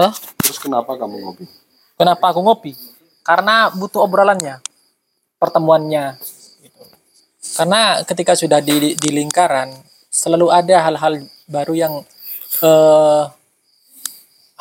Hah? 0.01 0.13
Terus 0.53 0.69
kenapa 0.69 0.93
kamu 0.93 1.17
ngopi? 1.25 1.49
Kenapa 1.97 2.29
aku 2.29 2.45
ngopi? 2.45 2.77
Karena 3.25 3.73
butuh 3.73 4.05
obrolannya, 4.05 4.61
pertemuannya. 5.41 6.13
gitu. 6.61 6.83
Karena 7.57 8.05
ketika 8.05 8.37
sudah 8.37 8.61
di, 8.61 8.93
di 8.93 9.09
lingkaran, 9.09 9.73
selalu 10.13 10.53
ada 10.53 10.77
hal-hal 10.85 11.25
baru 11.49 11.73
yang 11.73 11.93
eh, 12.61 13.23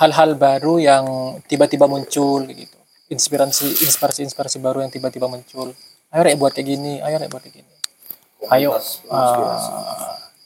hal-hal 0.00 0.32
baru 0.40 0.80
yang 0.80 1.04
tiba-tiba 1.44 1.84
muncul 1.84 2.48
gitu. 2.48 2.78
Inspirasi 3.12 3.84
inspirasi 3.84 4.24
inspirasi 4.24 4.64
baru 4.64 4.80
yang 4.80 4.88
tiba-tiba 4.88 5.28
muncul. 5.28 5.76
Ayo 6.08 6.20
rek 6.24 6.40
buat 6.40 6.56
kayak 6.56 6.72
gini, 6.72 7.04
ayo 7.04 7.20
rek 7.20 7.28
buat 7.28 7.44
kayak 7.44 7.60
gini. 7.60 7.72
Ayo 8.48 8.80
eh, 8.80 9.68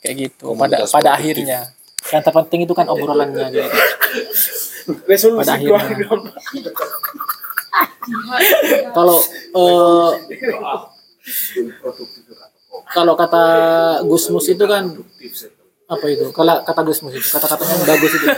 kayak 0.02 0.14
gitu. 0.26 0.58
Pada 0.58 0.82
Komunitas 0.82 0.90
pada 0.90 1.14
akhirnya 1.14 1.70
yang 2.08 2.22
terpenting 2.22 2.60
itu 2.62 2.72
kan 2.72 2.86
obrolannya 2.86 3.46
gitu. 3.54 3.70
Resolusi 5.04 5.42
Pada 5.42 5.54
akhirnya. 5.56 5.82
keluarga. 5.98 6.30
kalau 8.92 9.18
eh, 9.52 10.10
kalau 12.88 13.14
kata 13.14 13.44
Gusmus 14.02 14.46
itu 14.46 14.64
kan 14.64 14.94
apa 15.86 16.04
itu 16.06 16.30
kalau 16.30 16.62
kata 16.62 16.80
Gusmus 16.82 17.14
itu 17.14 17.28
kata-katanya 17.28 17.84
bagus 17.84 18.12
itu 18.12 18.28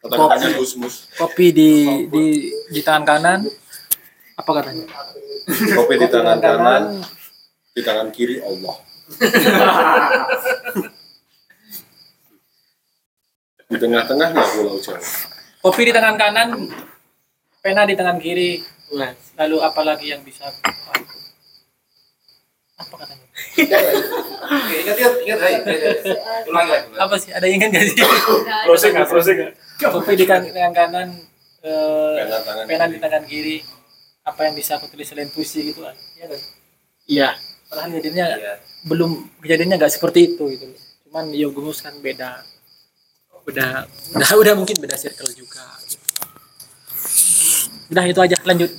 Kata-katanya 0.00 0.56
Gusmus. 0.56 1.12
kopi 1.12 1.52
di 1.52 1.70
di 2.08 2.24
di 2.66 2.80
tangan 2.80 3.04
kanan 3.04 3.40
apa 4.34 4.50
katanya 4.56 4.88
Kopi 5.50 5.94
di 5.98 6.06
tangan 6.06 6.38
kanan, 6.38 6.82
di 7.70 7.82
tangan 7.82 8.08
kiri 8.08 8.38
Allah. 8.40 8.76
di 13.70 13.76
tengah-tengahnya 13.78 14.42
Pulau 14.50 14.82
Jawa. 14.82 14.98
kopi 15.62 15.86
di 15.86 15.92
tangan 15.94 16.18
kanan 16.18 16.48
pena 17.62 17.86
di 17.86 17.94
tangan 17.94 18.18
kiri. 18.18 18.58
Lalu 19.38 19.56
apa 19.62 19.80
lagi 19.86 20.10
yang 20.10 20.26
bisa 20.26 20.50
apa 22.80 22.94
katanya? 22.98 23.26
Ingat 23.60 24.96
ingat 24.98 25.14
ingat 25.22 25.38
hai. 25.38 25.54
Ulangi 26.50 26.70
lagi. 26.74 26.86
apa 26.98 27.14
sih? 27.20 27.30
Ada 27.30 27.46
yang 27.46 27.62
ingat 27.62 27.70
nggak 27.70 27.84
sih? 27.86 27.96
Closing 28.66 28.92
nggak 28.96 29.06
closing 29.06 29.36
nggak? 29.38 29.52
kopi 29.80 30.12
di 30.18 30.26
tangan 30.26 30.74
kanan 30.74 31.08
eh, 31.64 32.14
Pena 32.20 32.38
tangan 32.42 32.64
pena 32.66 32.84
di 32.90 32.98
tangan 32.98 33.22
kiri. 33.28 33.62
Apa 34.26 34.50
yang 34.50 34.58
bisa 34.58 34.82
aku 34.82 34.90
tulis 34.90 35.06
selain 35.06 35.30
puisi 35.30 35.70
gitu? 35.70 35.86
Kan 35.86 35.94
iya 36.18 36.26
kan 36.26 36.40
iya. 37.06 37.28
Padahal 37.70 37.90
jadinya 37.94 38.26
belum 38.90 39.10
kejadiannya 39.46 39.76
nggak 39.78 39.92
seperti 39.94 40.34
itu 40.34 40.42
gitu. 40.58 40.66
Cuman 41.06 41.30
yo 41.30 41.54
gumus 41.54 41.84
kan 41.84 41.94
beda 42.02 42.42
udah 43.50 43.70
udah 44.16 44.30
udah 44.42 44.54
mungkin 44.56 44.76
beda 44.78 44.96
circle 44.96 45.30
juga 45.34 45.64
gitu. 45.86 46.06
udah 47.90 48.04
itu 48.06 48.20
aja 48.22 48.38
lanjut 48.46 48.70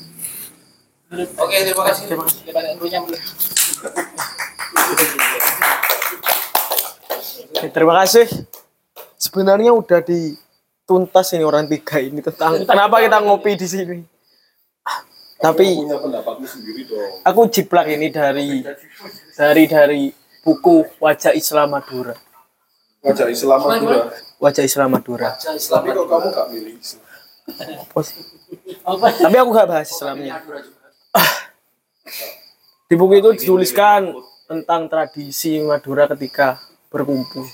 Oke, 1.11 1.59
terima 1.67 1.83
kasih. 1.91 2.07
terima 2.07 2.23
kasih 2.23 2.71
dulunya 2.79 2.99
belum 3.03 3.19
Oke, 7.51 7.67
terima 7.67 7.93
kasih. 7.99 8.25
Sebenarnya 9.19 9.75
udah 9.75 9.99
dituntas 10.01 11.35
ini 11.35 11.43
orang 11.43 11.67
tiga 11.67 11.99
ini 11.99 12.23
tentang 12.23 12.63
kenapa 12.69 13.03
kita 13.03 13.19
ngopi 13.21 13.59
di 13.59 13.67
sini. 13.67 13.99
Tapi 15.41 15.83
aku 17.27 17.41
jiplak 17.49 17.91
ini 17.91 18.07
dari 18.07 18.63
dari 19.35 19.63
dari 19.67 20.03
buku 20.47 20.95
Wajah 21.01 21.35
Islam 21.35 21.75
Madura. 21.75 22.15
Wajah 23.03 23.27
Islam 23.27 23.59
Madura. 23.67 24.15
Wajah 24.41 24.65
Islam 24.65 24.97
Madura. 24.97 25.37
Tapi 25.37 25.87
kok 25.93 26.05
kamu 26.09 26.27
gak 26.33 26.47
milih 26.49 26.73
Islam? 26.81 27.05
Apa 27.85 27.99
sih? 28.01 28.17
Tapi 29.21 29.35
aku 29.37 29.49
gak 29.53 29.69
bahas 29.69 29.87
Islamnya. 29.93 30.41
Di 32.89 32.97
buku 32.97 33.21
itu 33.21 33.29
dituliskan 33.37 34.17
tentang 34.49 34.89
tradisi 34.89 35.61
Madura 35.61 36.09
ketika 36.09 36.57
berkumpul. 36.89 37.45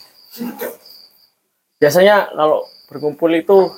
Biasanya 1.77 2.31
kalau 2.31 2.64
berkumpul 2.88 3.30
itu 3.35 3.69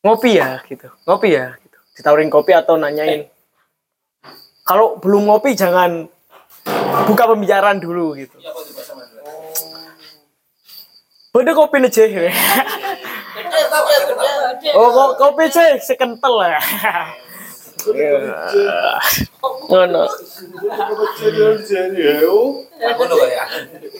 ngopi 0.00 0.40
ya 0.40 0.64
gitu, 0.64 0.88
ngopi 1.04 1.36
ya 1.36 1.54
gitu. 1.60 1.78
Ditawarin 1.94 2.32
kopi 2.32 2.56
atau 2.56 2.80
nanyain. 2.80 3.28
Kalau 4.64 4.96
belum 4.96 5.28
ngopi 5.28 5.52
jangan 5.52 6.08
buka 7.04 7.24
pembicaraan 7.30 7.78
dulu 7.78 8.16
gitu. 8.16 8.34
Udah 11.30 11.54
kopi 11.54 11.78
aja. 11.78 12.02
Oh, 14.74 14.88
kok 14.90 15.10
kopi 15.22 15.46
sih 15.46 15.78
sekentel 15.78 16.42
ya. 16.42 16.58
Ngono. 19.70 20.10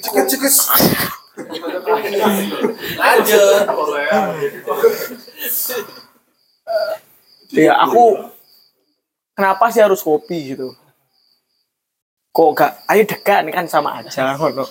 Cekes 0.02 0.24
cekes. 0.26 0.56
Lanjut. 2.98 3.62
Ya 7.54 7.74
aku 7.78 8.30
kenapa 9.38 9.70
sih 9.70 9.82
harus 9.86 10.02
kopi 10.02 10.58
gitu? 10.58 10.74
Kok 12.34 12.48
gak 12.58 12.72
ayo 12.90 13.02
dekat 13.06 13.46
kan 13.54 13.66
sama 13.70 14.02
aja 14.02 14.34
ngono. 14.34 14.66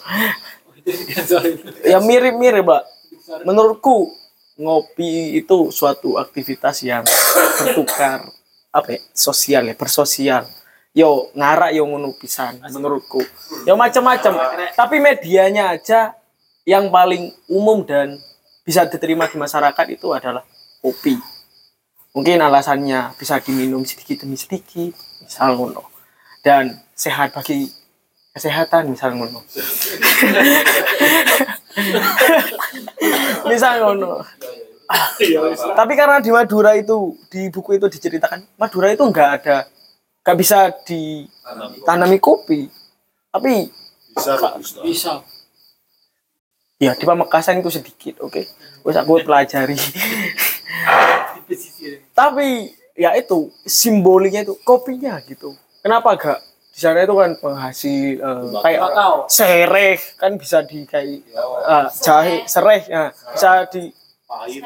Ya 1.85 1.99
mirip-mirip, 2.03 2.63
Mbak. 2.65 2.83
Menurutku 3.45 4.09
ngopi 4.59 5.39
itu 5.39 5.71
suatu 5.71 6.19
aktivitas 6.19 6.83
yang 6.83 7.07
bertukar 7.63 8.27
apa 8.69 8.89
ya, 8.95 8.99
sosial 9.15 9.63
ya, 9.71 9.75
bersosial. 9.77 10.43
Yo 10.91 11.29
ngarak 11.37 11.71
yo 11.77 11.85
ngono 11.85 12.17
pisan 12.17 12.59
menurutku. 12.73 13.21
Yo 13.63 13.77
macam-macam. 13.77 14.33
Tapi 14.73 14.95
medianya 14.99 15.77
aja 15.77 16.17
yang 16.65 16.89
paling 16.89 17.31
umum 17.47 17.85
dan 17.85 18.17
bisa 18.65 18.85
diterima 18.85 19.25
di 19.25 19.37
masyarakat 19.37 19.85
itu 19.89 20.11
adalah 20.13 20.43
kopi. 20.81 21.17
Mungkin 22.13 22.41
alasannya 22.41 23.15
bisa 23.15 23.37
diminum 23.37 23.85
sedikit 23.85 24.25
demi 24.25 24.35
sedikit, 24.35 24.97
misal 25.21 25.55
ngono. 25.55 25.85
Dan 26.41 26.73
sehat 26.97 27.37
bagi 27.37 27.69
kesehatan 28.39 28.87
misal 28.95 29.11
ngono. 29.19 29.43
misal 33.51 33.73
ngono. 33.83 34.23
Tapi 35.75 35.93
karena 35.93 36.23
di 36.23 36.31
Madura 36.31 36.73
itu 36.79 37.19
di 37.29 37.51
buku 37.51 37.77
itu 37.77 37.85
diceritakan 37.91 38.41
Madura 38.57 38.89
itu 38.89 39.03
enggak 39.03 39.29
ada 39.43 39.67
enggak 40.23 40.37
bisa 40.39 40.71
ditanami 40.87 42.17
kopi. 42.17 42.71
Tapi 43.29 43.69
Bisa, 44.09 44.35
bisa 44.81 45.13
ya 46.79 46.95
di 46.95 47.03
Pamekasan 47.03 47.59
itu 47.59 47.69
sedikit, 47.69 48.23
oke. 48.23 48.41
Wes 48.87 48.95
aku 48.95 49.19
pelajari. 49.21 49.75
Tapi 52.15 52.71
ya 52.95 53.13
itu 53.19 53.51
simboliknya 53.67 54.47
itu 54.47 54.55
kopinya 54.63 55.19
gitu. 55.27 55.53
Kenapa 55.83 56.15
gak 56.15 56.39
di 56.79 56.87
sana 56.87 57.03
itu 57.03 57.11
kan 57.11 57.35
penghasil 57.43 58.23
eh, 58.23 58.43
kayak 58.63 58.79
Kakao. 58.87 59.15
sereh 59.27 59.99
kan 60.15 60.31
bisa 60.39 60.63
di 60.63 60.87
kayak 60.87 61.27
eh, 61.27 61.85
jahe 61.99 62.47
sereh 62.47 62.81
ya. 62.87 63.11
Bisa 63.35 63.67
di 63.67 63.91
Pahit 64.23 64.63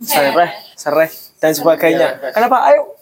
sereh. 0.00 0.50
Sereh. 0.72 1.10
Dan 1.36 1.52
sebagainya. 1.52 2.32
Kenapa? 2.32 2.64
Ayo 2.72 2.96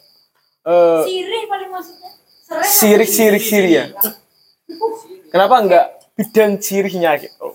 eh 0.66 1.07
Sirih 1.07 1.47
paling 1.47 1.70
maksudnya. 1.70 2.11
Serai 2.43 2.66
sirik 2.66 3.11
sirik 3.15 3.45
sirik 3.47 3.70
ya? 3.70 3.85
Kenapa 5.31 5.62
enggak 5.62 5.87
bidang 6.19 6.59
sirihnya? 6.59 7.15
Gitu? 7.15 7.47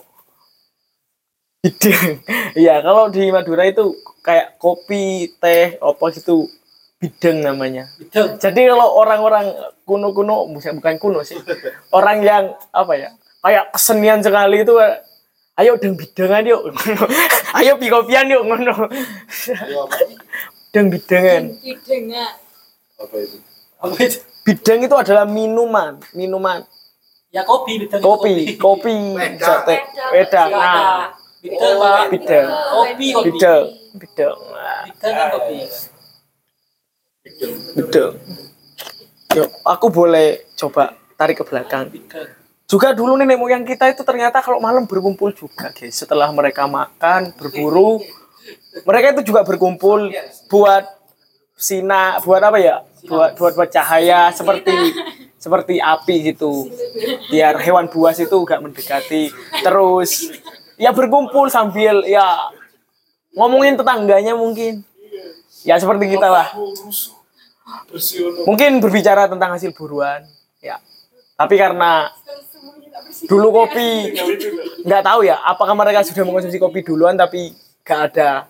Bidang. 1.68 2.23
Iya, 2.64 2.80
kalau 2.80 3.11
di 3.11 3.27
Madura 3.27 3.68
itu 3.68 3.91
kayak 4.23 4.56
kopi, 4.56 5.27
teh, 5.44 5.76
apa 5.84 6.06
gitu 6.15 6.48
bideng 6.97 7.43
namanya. 7.43 7.85
Jadi 8.13 8.61
kalau 8.65 8.95
orang-orang 8.97 9.51
kuno-kuno, 9.84 10.47
bukan 10.49 10.95
kuno 10.97 11.19
sih, 11.22 11.38
orang 11.91 12.23
yang 12.23 12.43
apa 12.72 12.93
ya, 12.95 13.09
kayak 13.43 13.69
kesenian 13.76 14.23
sekali 14.23 14.63
itu, 14.63 14.73
ayo 15.55 15.76
deng 15.77 15.95
bidengan 15.95 16.43
yuk, 16.43 16.61
ayo 17.59 17.77
pi-kopian 17.77 18.31
yuk 18.31 18.43
ngono. 18.47 18.89
Deng 20.72 20.91
bidengan. 20.91 21.55
Dengar. 21.85 22.31
Apa 22.95 23.15
itu? 23.19 23.38
Apa 23.80 23.95
itu? 24.01 24.17
Bideng 24.45 24.80
itu 24.85 24.95
adalah 24.95 25.26
minuman, 25.26 25.97
minuman. 26.13 26.61
Ya 27.34 27.43
kopi, 27.43 27.81
bidang 27.84 27.99
itu 27.99 28.05
Kopi, 28.07 28.34
kopi, 28.55 28.93
wedang. 30.13 30.49
Nah, 30.53 31.11
Bidang, 31.43 31.76
Pak. 31.77 32.03
bideng, 32.09 32.47
Kopi, 32.47 33.07
kopi. 33.11 33.26
bideng, 33.27 33.63
bideng. 33.99 34.38
Bidang 34.88 35.13
kan 35.13 35.27
kopi. 35.35 35.57
Bideng. 37.75 38.15
Yuk, 39.35 39.49
aku 39.67 39.91
boleh 39.91 40.47
coba 40.55 40.95
tarik 41.19 41.43
ke 41.43 41.45
belakang. 41.47 41.91
Juga 42.65 42.95
dulu 42.95 43.13
nenek 43.19 43.37
moyang 43.37 43.61
kita 43.67 43.91
itu 43.91 44.01
ternyata 44.01 44.41
kalau 44.41 44.57
malam 44.57 44.87
berkumpul 44.89 45.29
juga, 45.35 45.69
guys. 45.69 45.93
Setelah 45.93 46.31
mereka 46.33 46.65
makan, 46.65 47.35
berburu, 47.37 48.01
mereka 48.87 49.13
itu 49.19 49.31
juga 49.31 49.45
berkumpul 49.45 50.09
buat 50.49 50.87
sina, 51.53 52.17
buat 52.23 52.41
apa 52.41 52.57
ya? 52.57 52.81
Buat 53.05 53.37
buat, 53.37 53.53
buat 53.53 53.69
cahaya 53.69 54.33
seperti 54.33 54.73
seperti 55.37 55.77
api 55.77 56.33
gitu. 56.33 56.65
Biar 57.29 57.59
hewan 57.61 57.85
buas 57.85 58.17
itu 58.17 58.33
gak 58.33 58.65
mendekati. 58.65 59.29
Terus 59.61 60.33
ya 60.81 60.89
berkumpul 60.89 61.53
sambil 61.53 62.01
ya 62.07 62.49
ngomongin 63.37 63.77
tetangganya 63.77 64.33
mungkin. 64.33 64.81
Ya 65.61 65.77
seperti 65.77 66.17
kita 66.17 66.29
lah. 66.33 66.49
Mungkin 68.45 68.77
berbicara 68.77 69.25
tentang 69.25 69.57
hasil 69.57 69.73
buruan, 69.73 70.21
ya. 70.61 70.77
Tapi 71.35 71.55
karena 71.57 72.07
dulu 73.25 73.51
kopi 73.51 74.13
nggak 74.85 75.03
tahu 75.03 75.25
ya, 75.25 75.41
apakah 75.41 75.73
mereka 75.73 76.05
sudah 76.05 76.23
mengkonsumsi 76.23 76.61
kopi 76.61 76.85
duluan 76.85 77.17
tapi 77.17 77.51
nggak 77.81 77.99
ada 78.13 78.45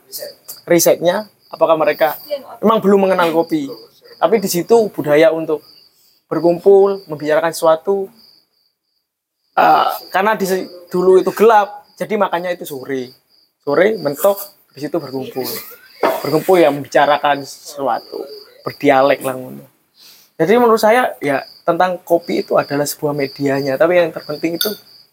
risetnya, 0.67 1.25
apakah 1.49 1.79
mereka 1.79 2.19
memang 2.59 2.83
belum 2.83 3.07
mengenal 3.07 3.31
kopi. 3.31 3.71
Tapi 4.15 4.35
di 4.39 4.49
situ 4.51 4.91
budaya 4.91 5.31
untuk 5.31 5.63
berkumpul, 6.27 7.03
membicarakan 7.07 7.51
sesuatu. 7.55 8.11
Eh, 9.55 9.91
karena 10.11 10.35
di 10.35 10.43
dulu 10.91 11.19
itu 11.23 11.31
gelap, 11.31 11.87
jadi 11.95 12.19
makanya 12.19 12.51
itu 12.51 12.67
sore. 12.67 13.11
Sore 13.63 13.95
mentok, 13.95 14.35
di 14.75 14.83
situ 14.83 14.99
berkumpul. 14.99 15.47
Berkumpul 16.23 16.59
ya 16.59 16.69
membicarakan 16.69 17.43
sesuatu, 17.47 18.23
berdialek 18.65 19.21
lah 19.21 19.37
ngono. 19.37 19.61
Jadi 20.35 20.51
menurut 20.57 20.81
saya 20.81 21.13
ya 21.21 21.45
tentang 21.61 22.01
kopi 22.01 22.41
itu 22.41 22.57
adalah 22.57 22.83
sebuah 22.83 23.13
medianya, 23.13 23.77
tapi 23.77 24.01
yang 24.01 24.09
terpenting 24.09 24.57
itu 24.57 24.67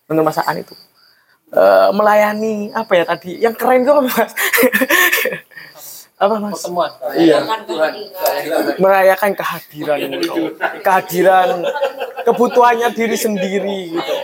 menurut 0.09 0.33
masakan 0.33 0.65
itu 0.65 0.75
eh, 1.53 1.89
melayani 1.93 2.73
apa 2.73 2.93
ya 2.97 3.05
tadi? 3.05 3.37
Yang 3.39 3.55
keren 3.61 3.85
itu 3.85 3.93
apa 3.93 4.03
mas? 4.03 4.33
apa 6.25 6.35
mas? 6.41 6.53
Pertemuan. 6.57 6.91
Iya. 7.15 7.39
Merayakan 8.81 9.31
kehadiran, 9.37 9.99
gitu. 10.17 10.43
kehadiran 10.81 11.49
kebutuhannya 12.25 12.89
diri 12.97 13.17
sendiri 13.19 13.79
gitu. 13.93 14.15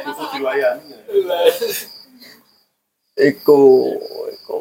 Eko, 3.19 3.63
eko. 4.31 4.59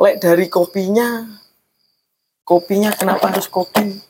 Lek 0.00 0.16
dari 0.16 0.48
kopinya, 0.48 1.39
kopinya 2.50 2.90
kenapa 2.90 3.30
harus 3.30 3.46
kopi? 3.46 4.02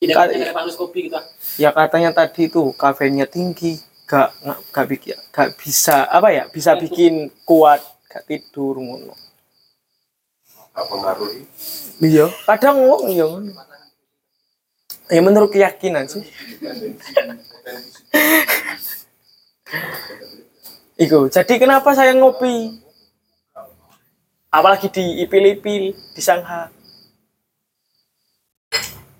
Tidak 0.00 0.16
Ka- 0.16 0.32
ada 0.32 0.56
harus 0.64 0.80
kopi 0.80 1.12
kita. 1.12 1.20
Ya 1.60 1.76
katanya 1.76 2.16
tadi 2.16 2.48
itu 2.48 2.72
kafeinnya 2.72 3.28
tinggi, 3.28 3.76
gak 4.08 4.32
gak, 4.40 4.58
gak, 4.72 4.86
bikin, 4.88 5.16
gak 5.28 5.60
bisa 5.60 6.08
apa 6.08 6.32
ya, 6.32 6.48
bisa 6.48 6.72
bikin 6.80 7.28
kuat, 7.44 7.84
gak 8.08 8.24
tidur 8.24 8.80
ngono. 8.80 9.12
Apa 10.72 10.88
pengaruhi? 10.88 11.44
Iya, 12.00 12.32
kadang 12.48 12.80
wong 12.88 13.12
iya 13.12 13.28
ngono. 13.28 13.52
Ya 15.12 15.20
menurut 15.20 15.52
keyakinan 15.52 16.08
sih. 16.08 16.24
Iku, 20.98 21.28
jadi 21.30 21.54
kenapa 21.60 21.92
saya 21.94 22.10
ngopi? 22.16 22.87
Apalagi 24.48 24.88
di 24.88 25.20
ipil-ipil, 25.20 25.92
di 25.92 26.22
Sangha. 26.24 26.72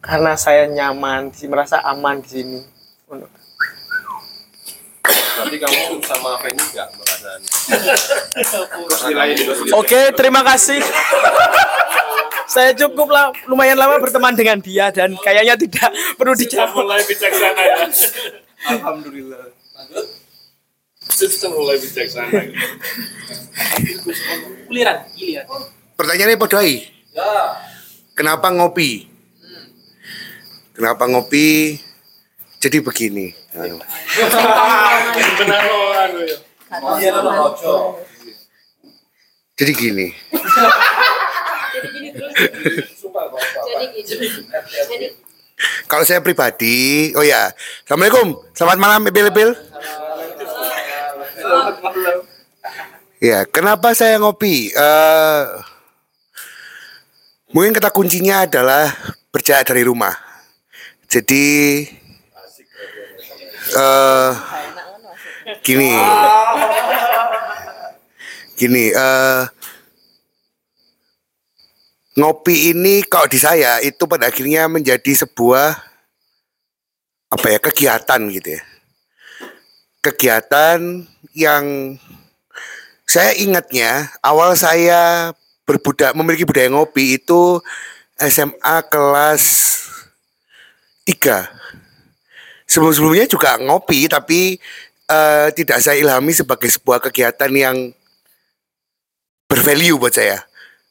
Karena 0.00 0.32
saya 0.40 0.64
nyaman, 0.64 1.28
di- 1.28 1.44
merasa 1.44 1.84
aman 1.84 2.24
di 2.24 2.28
sini. 2.28 2.60
Berarti 5.38 5.56
kamu 5.62 6.02
sama 6.02 6.34
Feni 6.42 6.59
nggak 6.59 6.88
merasa 6.98 7.30
nilai 9.06 9.30
Oke, 9.70 10.10
terima 10.12 10.42
kasih. 10.42 10.82
saya 12.48 12.72
cukup 12.74 13.12
lah, 13.12 13.30
lumayan 13.46 13.78
lama 13.78 14.00
berteman 14.02 14.34
dengan 14.34 14.59
dia 14.59 14.88
dan 14.90 15.14
kayaknya 15.20 15.55
tidak 15.55 15.92
perlu 16.16 16.34
dijawab. 16.34 16.72
mulai 16.74 17.05
bijaksana 17.06 17.60
ya. 17.62 17.76
Alhamdulillah. 18.66 19.57
Sudah 21.18 21.50
mulai 21.50 21.82
bijaksana. 21.82 22.30
Uliran, 24.70 25.02
giliran. 25.18 25.46
Pertanyaannya 25.98 26.38
podoi. 26.38 26.86
Kenapa 28.14 28.54
ngopi? 28.54 29.10
Kenapa 30.78 31.10
ngopi? 31.10 31.74
Jadi 32.62 32.78
begini. 32.78 33.34
Benar 35.42 35.62
loh 35.66 35.90
anu 35.90 36.22
ya. 36.22 36.38
Jadi 39.58 39.72
gini. 39.74 40.06
Jadi 41.74 41.88
gini. 41.98 42.08
Jadi 44.06 45.06
Kalau 45.90 46.06
saya 46.06 46.22
pribadi, 46.22 47.10
oh 47.18 47.24
ya, 47.26 47.50
assalamualaikum, 47.82 48.38
selamat 48.54 48.78
malam, 48.78 49.00
Ibil 49.10 49.26
Ibil. 49.26 49.50
Ya, 53.18 53.42
kenapa 53.50 53.90
saya 53.98 54.22
ngopi? 54.22 54.70
Eh, 54.70 55.44
mungkin 57.50 57.74
kata 57.74 57.90
kuncinya 57.90 58.46
adalah 58.46 58.94
berjalan 59.34 59.66
dari 59.66 59.82
rumah. 59.82 60.14
Jadi, 61.10 61.46
eh, 63.74 64.30
gini, 65.66 65.90
gini, 68.54 68.84
eh, 68.94 69.42
ngopi 72.18 72.74
ini 72.74 73.02
kalau 73.06 73.30
di 73.30 73.38
saya 73.38 73.78
itu 73.82 74.06
pada 74.10 74.26
akhirnya 74.26 74.66
menjadi 74.66 75.26
sebuah 75.26 75.78
apa 77.28 77.46
ya 77.46 77.58
kegiatan 77.62 78.20
gitu 78.34 78.58
ya 78.58 78.62
kegiatan 80.12 81.05
yang 81.36 81.97
saya 83.09 83.32
ingatnya 83.36 84.12
awal 84.20 84.52
saya 84.56 85.32
berbudak 85.64 86.12
memiliki 86.16 86.44
budaya 86.44 86.68
ngopi 86.68 87.20
itu 87.20 87.60
SMA 88.18 88.76
kelas 88.89 89.44
3 91.09 92.68
sebelum-sebelumnya 92.68 93.28
juga 93.28 93.56
ngopi 93.60 94.09
tapi 94.09 94.60
eh, 95.09 95.48
tidak 95.56 95.78
saya 95.80 95.97
ilhami 96.01 96.36
sebagai 96.36 96.68
sebuah 96.68 97.01
kegiatan 97.05 97.52
yang 97.52 97.76
bervalue 99.48 99.97
buat 99.97 100.12
saya 100.12 100.48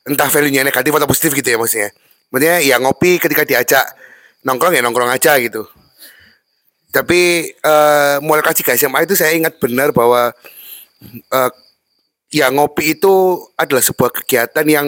entah 0.07 0.31
value-nya 0.31 0.63
negatif 0.63 0.95
atau 0.95 1.05
positif 1.05 1.35
gitu 1.35 1.47
ya 1.51 1.57
maksudnya. 1.59 1.91
Maksudnya 2.31 2.55
ya 2.63 2.75
ngopi 2.79 3.19
ketika 3.19 3.43
diajak 3.43 3.85
nongkrong 4.47 4.79
ya 4.79 4.81
nongkrong 4.81 5.11
aja 5.11 5.35
gitu. 5.43 5.67
Tapi 6.97 7.53
eh 7.53 8.15
mulai 8.25 8.41
kasih 8.41 8.65
ke 8.65 8.73
SMA 8.73 9.05
itu 9.05 9.13
saya 9.13 9.37
ingat 9.37 9.61
benar 9.61 9.93
bahwa 9.93 10.33
eh 11.29 11.51
ya 12.33 12.49
ngopi 12.49 12.97
itu 12.97 13.45
adalah 13.53 13.85
sebuah 13.85 14.09
kegiatan 14.09 14.65
yang 14.65 14.87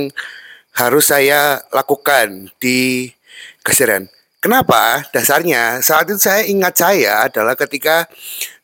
harus 0.73 1.13
saya 1.13 1.61
lakukan 1.69 2.49
di 2.57 3.13
keseharian. 3.61 4.09
Kenapa? 4.41 5.05
Dasarnya 5.13 5.85
saat 5.85 6.09
itu 6.09 6.17
saya 6.17 6.49
ingat 6.49 6.81
saya 6.81 7.29
adalah 7.29 7.53
ketika 7.53 8.09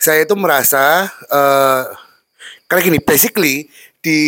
saya 0.01 0.25
itu 0.25 0.33
merasa 0.33 1.05
eh 1.29 1.83
karena 2.65 2.81
gini, 2.81 2.97
basically 2.97 3.69
di 4.01 4.21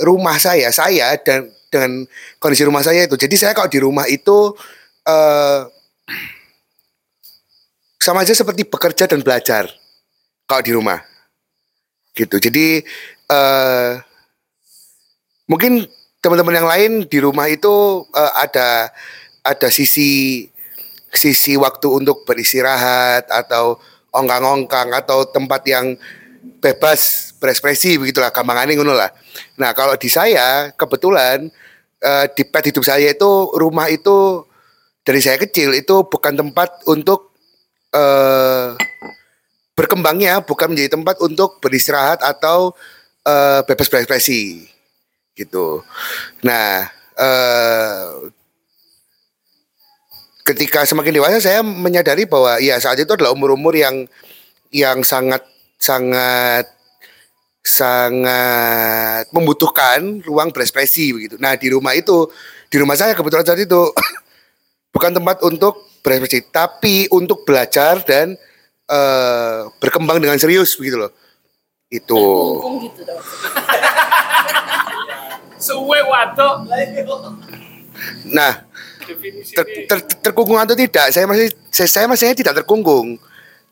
rumah 0.00 0.40
saya, 0.40 0.72
saya 0.72 1.20
dan 1.20 1.52
dengan 1.68 2.08
kondisi 2.40 2.64
rumah 2.64 2.80
saya 2.80 3.04
itu. 3.04 3.16
Jadi 3.20 3.36
saya 3.36 3.52
kalau 3.52 3.68
di 3.68 3.80
rumah 3.82 4.08
itu 4.08 4.56
eh 5.04 5.60
sama 8.04 8.20
aja 8.20 8.36
seperti 8.36 8.68
bekerja 8.68 9.08
dan 9.08 9.24
belajar 9.24 9.64
kalau 10.44 10.60
di 10.60 10.72
rumah. 10.76 11.00
Gitu. 12.12 12.36
Jadi 12.36 12.84
eh 13.32 13.90
mungkin 15.48 15.88
teman-teman 16.20 16.60
yang 16.60 16.68
lain 16.68 16.92
di 17.08 17.18
rumah 17.24 17.48
itu 17.48 18.04
eh, 18.12 18.32
ada 18.44 18.92
ada 19.40 19.68
sisi 19.72 20.44
sisi 21.08 21.56
waktu 21.56 21.88
untuk 21.88 22.28
beristirahat 22.28 23.32
atau 23.32 23.80
ongkang-ongkang 24.12 24.92
atau 24.92 25.24
tempat 25.24 25.64
yang 25.64 25.96
bebas 26.60 27.32
berekspresi 27.40 27.96
begitulah 27.96 28.28
gampangannya 28.28 28.76
ngono 28.76 28.92
lah. 28.92 29.08
Nah, 29.56 29.72
kalau 29.72 29.96
di 29.96 30.12
saya 30.12 30.76
kebetulan 30.76 31.48
eh, 32.04 32.26
di 32.36 32.44
pet 32.44 32.68
hidup 32.68 32.84
saya 32.84 33.16
itu 33.16 33.32
rumah 33.56 33.88
itu 33.88 34.44
dari 35.04 35.20
saya 35.24 35.40
kecil 35.40 35.72
itu 35.72 36.04
bukan 36.04 36.36
tempat 36.36 36.84
untuk 36.88 37.33
eh 37.94 38.68
berkembangnya 39.74 40.42
bukan 40.42 40.70
menjadi 40.70 40.94
tempat 40.94 41.18
untuk 41.22 41.58
beristirahat 41.62 42.22
atau 42.22 42.74
eh, 43.26 43.60
bebas 43.66 43.86
berekspresi 43.90 44.66
gitu. 45.38 45.82
Nah, 46.42 46.90
eh 47.18 48.30
ketika 50.44 50.84
semakin 50.84 51.16
dewasa 51.16 51.40
saya 51.40 51.64
menyadari 51.64 52.28
bahwa 52.28 52.60
ya 52.60 52.76
saat 52.76 53.00
itu 53.00 53.08
adalah 53.16 53.32
umur-umur 53.32 53.72
yang 53.72 54.04
yang 54.68 55.00
sangat 55.00 55.40
sangat 55.80 56.68
sangat 57.64 59.24
membutuhkan 59.32 60.20
ruang 60.28 60.52
berekspresi 60.52 61.16
begitu. 61.16 61.40
Nah, 61.40 61.56
di 61.56 61.72
rumah 61.72 61.96
itu 61.96 62.28
di 62.68 62.76
rumah 62.76 62.92
saya 62.92 63.16
kebetulan 63.16 63.48
saat 63.48 63.64
itu 63.64 63.88
bukan 64.94 65.16
tempat 65.16 65.40
untuk 65.40 65.80
berekspresi, 66.04 66.52
tapi 66.52 67.08
untuk 67.08 67.48
belajar 67.48 68.04
dan 68.04 68.36
eh, 68.84 69.60
berkembang 69.80 70.20
dengan 70.20 70.36
serius 70.36 70.76
begitu 70.76 71.00
loh. 71.00 71.12
Itu. 71.88 72.20
gitu 72.84 73.00
dong. 73.08 73.24
Suwe 75.64 75.96
waduh. 76.04 76.60
Nah, 78.28 78.52
ter, 79.56 79.64
ter- 79.88 80.20
terkungkung 80.20 80.60
atau 80.60 80.76
tidak? 80.76 81.08
Saya 81.08 81.24
masih 81.24 81.48
saya, 81.72 81.88
saya 81.88 82.04
masih 82.04 82.36
tidak 82.36 82.60
terkungkung 82.60 83.16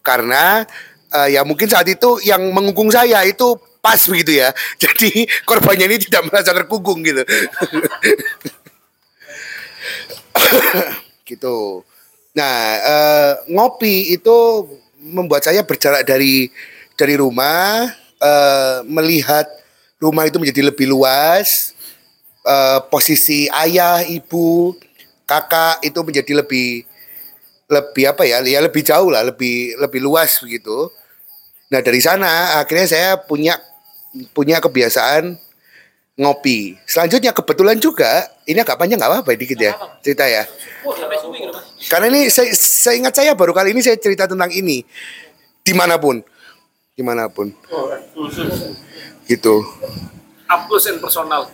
karena 0.01 0.65
eh, 1.13 1.37
ya 1.37 1.45
mungkin 1.45 1.69
saat 1.69 1.85
itu 1.85 2.17
yang 2.25 2.41
mengungkung 2.49 2.89
saya 2.89 3.21
itu 3.29 3.61
pas 3.83 3.99
begitu 4.09 4.39
ya. 4.41 4.55
Jadi 4.83 5.27
korbannya 5.45 5.85
ini 5.91 5.99
tidak 6.01 6.33
merasa 6.33 6.57
terkungkung 6.57 7.05
gitu. 7.05 7.21
gitu. 11.29 11.85
Nah, 12.33 12.57
eh, 12.81 13.33
ngopi 13.53 14.17
itu 14.17 14.37
membuat 15.05 15.45
saya 15.45 15.61
berjarak 15.61 16.09
dari 16.09 16.49
dari 16.97 17.15
rumah, 17.21 17.93
eh, 18.21 18.77
melihat 18.89 19.45
rumah 20.01 20.25
itu 20.25 20.41
menjadi 20.41 20.73
lebih 20.73 20.89
luas, 20.89 21.77
eh, 22.45 22.81
posisi 22.89 23.53
ayah, 23.53 24.01
ibu, 24.09 24.73
kakak 25.29 25.85
itu 25.85 26.01
menjadi 26.01 26.33
lebih 26.41 26.89
lebih 27.69 28.05
apa 28.09 28.23
ya? 28.25 28.41
Ya 28.45 28.61
lebih 28.65 28.81
jauh 28.85 29.13
lah, 29.13 29.25
lebih 29.29 29.77
lebih 29.77 30.01
luas 30.01 30.41
begitu. 30.41 30.89
Nah 31.73 31.81
dari 31.81 32.01
sana 32.05 32.61
akhirnya 32.61 32.87
saya 32.89 33.11
punya 33.21 33.57
punya 34.37 34.61
kebiasaan 34.61 35.37
ngopi. 36.21 36.77
Selanjutnya 36.85 37.33
kebetulan 37.33 37.81
juga 37.81 38.29
ini 38.45 38.61
agak 38.61 38.77
panjang 38.77 39.01
nggak 39.01 39.09
apa-apa 39.09 39.33
dikit 39.37 39.57
ya 39.57 39.73
cerita 40.05 40.25
ya. 40.29 40.45
Karena 41.91 42.07
ini 42.13 42.31
saya, 42.31 42.51
saya 42.55 42.95
ingat 42.99 43.15
saya 43.15 43.33
baru 43.35 43.51
kali 43.51 43.75
ini 43.75 43.83
saya 43.83 43.99
cerita 43.99 44.31
tentang 44.31 44.51
ini 44.55 44.87
di 45.63 45.73
mana 45.75 45.99
pun, 45.99 46.23
di 46.95 47.03
mana 47.03 47.27
pun 47.31 47.51
gitu. 49.27 49.65
Up 50.51 50.69
close 50.69 50.93
and 50.93 51.01
personal. 51.01 51.49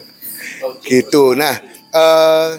gitu. 0.88 1.36
Nah, 1.36 1.54
eh 1.92 2.50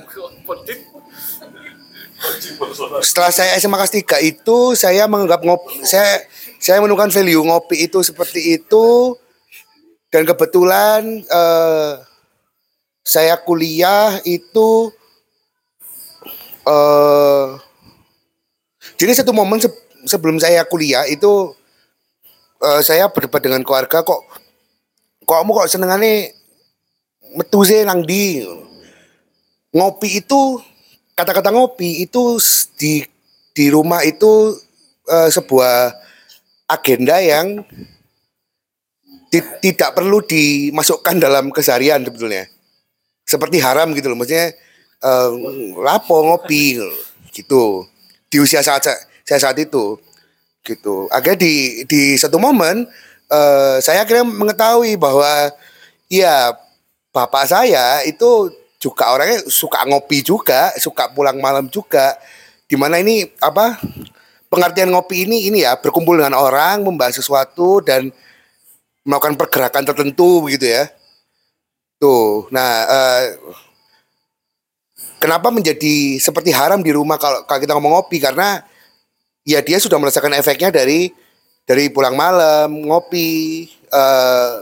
setelah 3.02 3.30
saya 3.30 3.54
SMA 3.60 3.78
kelas 3.78 3.94
3 4.24 4.32
itu 4.32 4.58
saya 4.74 5.06
menganggap 5.06 5.46
ngopi 5.46 5.84
saya 5.86 6.26
saya 6.58 6.82
menemukan 6.82 7.14
value 7.14 7.44
ngopi 7.46 7.86
itu 7.86 8.02
seperti 8.02 8.58
itu 8.58 9.14
dan 10.10 10.26
kebetulan 10.26 11.22
eh, 11.22 11.94
saya 13.06 13.38
kuliah 13.38 14.18
itu 14.26 14.90
eh 16.66 17.48
jadi 19.00 19.12
satu 19.22 19.32
momen 19.34 19.62
se- 19.62 19.86
sebelum 20.06 20.38
saya 20.38 20.66
kuliah 20.66 21.06
itu 21.10 21.54
eh, 22.64 22.82
saya 22.86 23.10
berdebat 23.10 23.42
dengan 23.44 23.62
keluarga 23.66 24.02
kok 24.02 24.22
kok 25.26 25.38
kamu 25.42 25.52
kok 25.58 25.70
senengannya 25.72 26.34
metu 27.36 27.66
sih 27.66 27.82
nang 27.84 28.06
di 28.06 28.46
ngopi 29.76 30.24
itu 30.24 30.62
kata-kata 31.18 31.52
ngopi 31.52 32.06
itu 32.06 32.40
di 32.80 33.04
di 33.56 33.66
rumah 33.72 34.04
itu 34.04 34.56
eh, 35.10 35.30
sebuah 35.32 35.94
agenda 36.70 37.22
yang 37.22 37.62
ti- 39.30 39.58
tidak 39.62 39.94
perlu 39.98 40.22
dimasukkan 40.24 41.16
dalam 41.22 41.50
keseharian 41.54 42.02
sebetulnya. 42.06 42.50
Seperti 43.26 43.58
haram 43.58 43.90
gitu 43.98 44.14
loh 44.14 44.18
maksudnya 44.22 44.54
eh, 45.06 45.30
lapo 45.78 46.26
ngopi 46.26 46.82
gitu 47.30 47.86
di 48.28 48.42
usia 48.42 48.66
saat 48.66 48.82
saya, 49.22 49.40
saat 49.40 49.58
itu 49.62 50.02
gitu 50.66 51.06
akhirnya 51.14 51.46
di 51.46 51.86
di 51.86 52.02
satu 52.18 52.42
momen 52.42 52.90
eh, 53.30 53.78
saya 53.86 54.02
akhirnya 54.02 54.26
mengetahui 54.26 54.98
bahwa 54.98 55.54
ya 56.10 56.58
bapak 57.16 57.46
saya 57.48 58.02
itu 58.04 58.50
juga 58.86 59.10
orangnya 59.10 59.42
suka 59.50 59.82
ngopi 59.88 60.22
juga, 60.22 60.70
suka 60.78 61.10
pulang 61.10 61.42
malam 61.42 61.66
juga. 61.72 62.14
Di 62.70 62.78
mana 62.78 63.02
ini 63.02 63.26
apa 63.42 63.82
pengertian 64.52 64.94
ngopi 64.94 65.26
ini 65.26 65.50
ini 65.50 65.66
ya 65.66 65.74
berkumpul 65.80 66.22
dengan 66.22 66.38
orang, 66.38 66.86
membahas 66.86 67.18
sesuatu 67.18 67.82
dan 67.82 68.14
melakukan 69.02 69.38
pergerakan 69.40 69.84
tertentu 69.90 70.46
begitu 70.46 70.70
ya. 70.70 70.86
Tuh, 71.98 72.52
nah 72.52 72.86
eh, 72.86 73.24
kenapa 75.26 75.50
menjadi 75.50 76.22
seperti 76.22 76.54
haram 76.54 76.86
di 76.86 76.94
rumah 76.94 77.18
kalau, 77.18 77.42
kalau 77.50 77.58
kita 77.58 77.74
ngomong 77.74 77.98
ngopi? 77.98 78.22
Karena 78.22 78.62
ya 79.42 79.58
dia 79.66 79.82
sudah 79.82 79.98
merasakan 79.98 80.38
efeknya 80.38 80.70
dari 80.70 81.10
dari 81.66 81.90
pulang 81.90 82.14
malam 82.14 82.70
ngopi 82.70 83.66
eh 83.90 84.54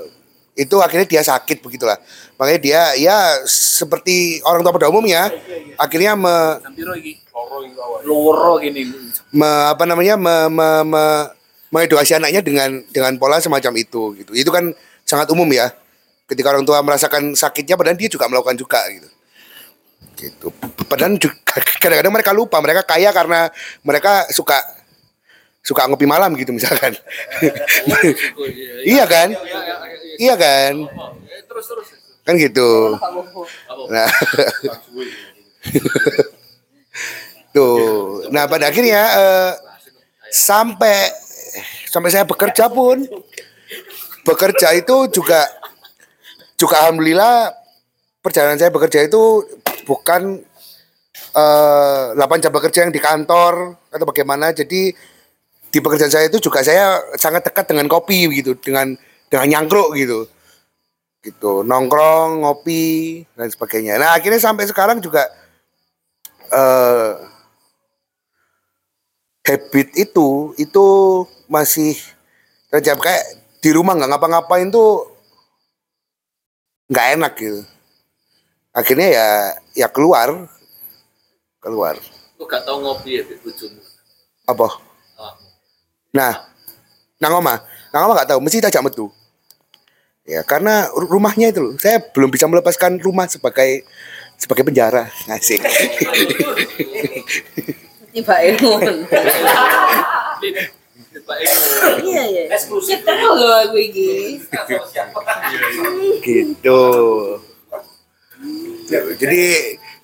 itu 0.53 0.79
akhirnya 0.79 1.03
dia 1.09 1.21
sakit 1.25 1.59
begitulah. 1.59 1.99
Makanya 2.39 2.59
dia 2.63 2.81
ya 2.95 3.17
seperti 3.49 4.39
orang 4.47 4.63
tua 4.63 4.71
pada 4.71 4.87
umumnya 4.87 5.27
akhirnya 5.75 6.15
me, 6.15 6.61
me- 9.35 9.65
apa 9.67 9.83
namanya 9.83 10.15
me, 10.15 10.35
me, 10.47 10.69
me, 10.87 11.03
mengedukasi 11.73 12.15
anaknya 12.15 12.39
dengan 12.45 12.69
dengan 12.93 13.17
pola 13.19 13.41
semacam 13.43 13.73
itu 13.75 14.15
gitu. 14.21 14.31
Itu 14.31 14.53
kan 14.53 14.71
sangat 15.03 15.27
umum 15.33 15.49
ya. 15.51 15.73
Ketika 16.23 16.55
orang 16.55 16.63
tua 16.63 16.79
merasakan 16.79 17.35
sakitnya 17.35 17.75
padahal 17.75 17.99
dia 17.99 18.07
juga 18.07 18.31
melakukan 18.31 18.55
juga 18.55 18.79
gitu 18.87 19.12
gitu. 20.23 20.47
Padahal 20.87 21.19
kadang-kadang 21.81 22.13
mereka 22.13 22.31
lupa 22.31 22.57
mereka 22.63 22.81
kaya 22.87 23.11
karena 23.11 23.51
mereka 23.83 24.27
suka 24.31 24.55
suka 25.63 25.87
ngopi 25.87 26.07
malam 26.07 26.35
gitu 26.35 26.51
misalkan. 26.51 26.95
Iya 28.83 29.07
kan? 29.07 29.31
Iya 30.19 30.35
kan? 30.35 30.73
Kan 32.27 32.35
gitu. 32.35 32.99
Nah. 33.87 34.07
Tuh. 37.55 38.27
Nah 38.33 38.43
pada 38.49 38.67
akhirnya 38.67 39.01
eh, 39.13 39.51
sampai 40.33 41.13
sampai 41.87 42.09
saya 42.09 42.25
bekerja 42.25 42.65
pun 42.67 43.05
bekerja 44.25 44.73
itu 44.73 45.05
juga 45.13 45.45
juga 46.57 46.81
alhamdulillah 46.81 47.53
perjalanan 48.23 48.57
saya 48.57 48.73
bekerja 48.73 49.05
itu 49.05 49.45
bukan 49.85 50.41
eh 51.33 52.05
8 52.17 52.43
jam 52.43 52.51
bekerja 52.53 52.87
yang 52.87 52.93
di 52.93 53.01
kantor 53.01 53.77
atau 53.93 54.05
bagaimana. 54.07 54.51
Jadi 54.55 54.95
di 55.73 55.79
pekerjaan 55.81 56.13
saya 56.13 56.29
itu 56.29 56.37
juga 56.37 56.61
saya 56.61 57.01
sangat 57.17 57.49
dekat 57.49 57.69
dengan 57.69 57.89
kopi 57.89 58.29
gitu 58.33 58.53
dengan 58.57 58.93
dengan 59.29 59.47
nyangkruk 59.49 59.93
gitu. 59.97 60.29
Gitu 61.23 61.63
nongkrong 61.63 62.43
ngopi 62.43 63.23
dan 63.37 63.47
sebagainya. 63.47 63.97
Nah 64.01 64.15
akhirnya 64.17 64.41
sampai 64.41 64.65
sekarang 64.67 64.99
juga 64.99 65.27
eh 66.53 67.13
habit 69.43 69.89
itu 69.99 70.55
itu 70.57 70.85
masih 71.51 71.95
terjadi. 72.71 72.99
Kayak 72.99 73.25
di 73.63 73.69
rumah 73.71 73.95
nggak 73.95 74.11
ngapa-ngapain 74.11 74.67
tuh 74.67 75.07
nggak 76.91 77.07
enak 77.15 77.33
gitu 77.39 77.72
akhirnya 78.73 79.07
ya 79.07 79.27
ya 79.75 79.87
keluar 79.87 80.49
keluar 81.59 81.95
Lu 82.35 82.43
gak 82.43 82.65
tau 82.65 82.77
ngopi 82.77 83.15
ya 83.15 83.23
di 83.23 83.37
bojomu. 83.37 83.79
apa 84.43 84.67
Ah. 85.13 85.33
nah 86.11 86.33
nang 87.17 87.37
oma 87.37 87.61
nang 87.89 88.03
oma 88.03 88.13
nggak 88.13 88.29
tahu 88.29 88.39
mesti 88.41 88.59
tajak 88.59 88.83
metu 88.83 89.07
Ya, 90.23 90.39
karena 90.39 90.87
ru- 90.87 91.11
rumahnya 91.11 91.51
itu 91.51 91.59
loh, 91.59 91.75
saya 91.75 91.99
belum 91.99 92.31
bisa 92.31 92.47
melepaskan 92.47 92.95
rumah 92.95 93.27
sebagai 93.27 93.83
sebagai 94.39 94.63
penjara. 94.63 95.11
Asik. 95.27 95.59
Tiba 98.07 98.35
ilmu. 98.39 98.71
Iya 102.07 102.23
ya. 102.23 102.43
Kita 102.55 103.11
lo 103.35 103.51
aku 103.67 103.77
iki. 103.83 104.39
gitu. 106.23 106.79
Jadi 109.17 109.41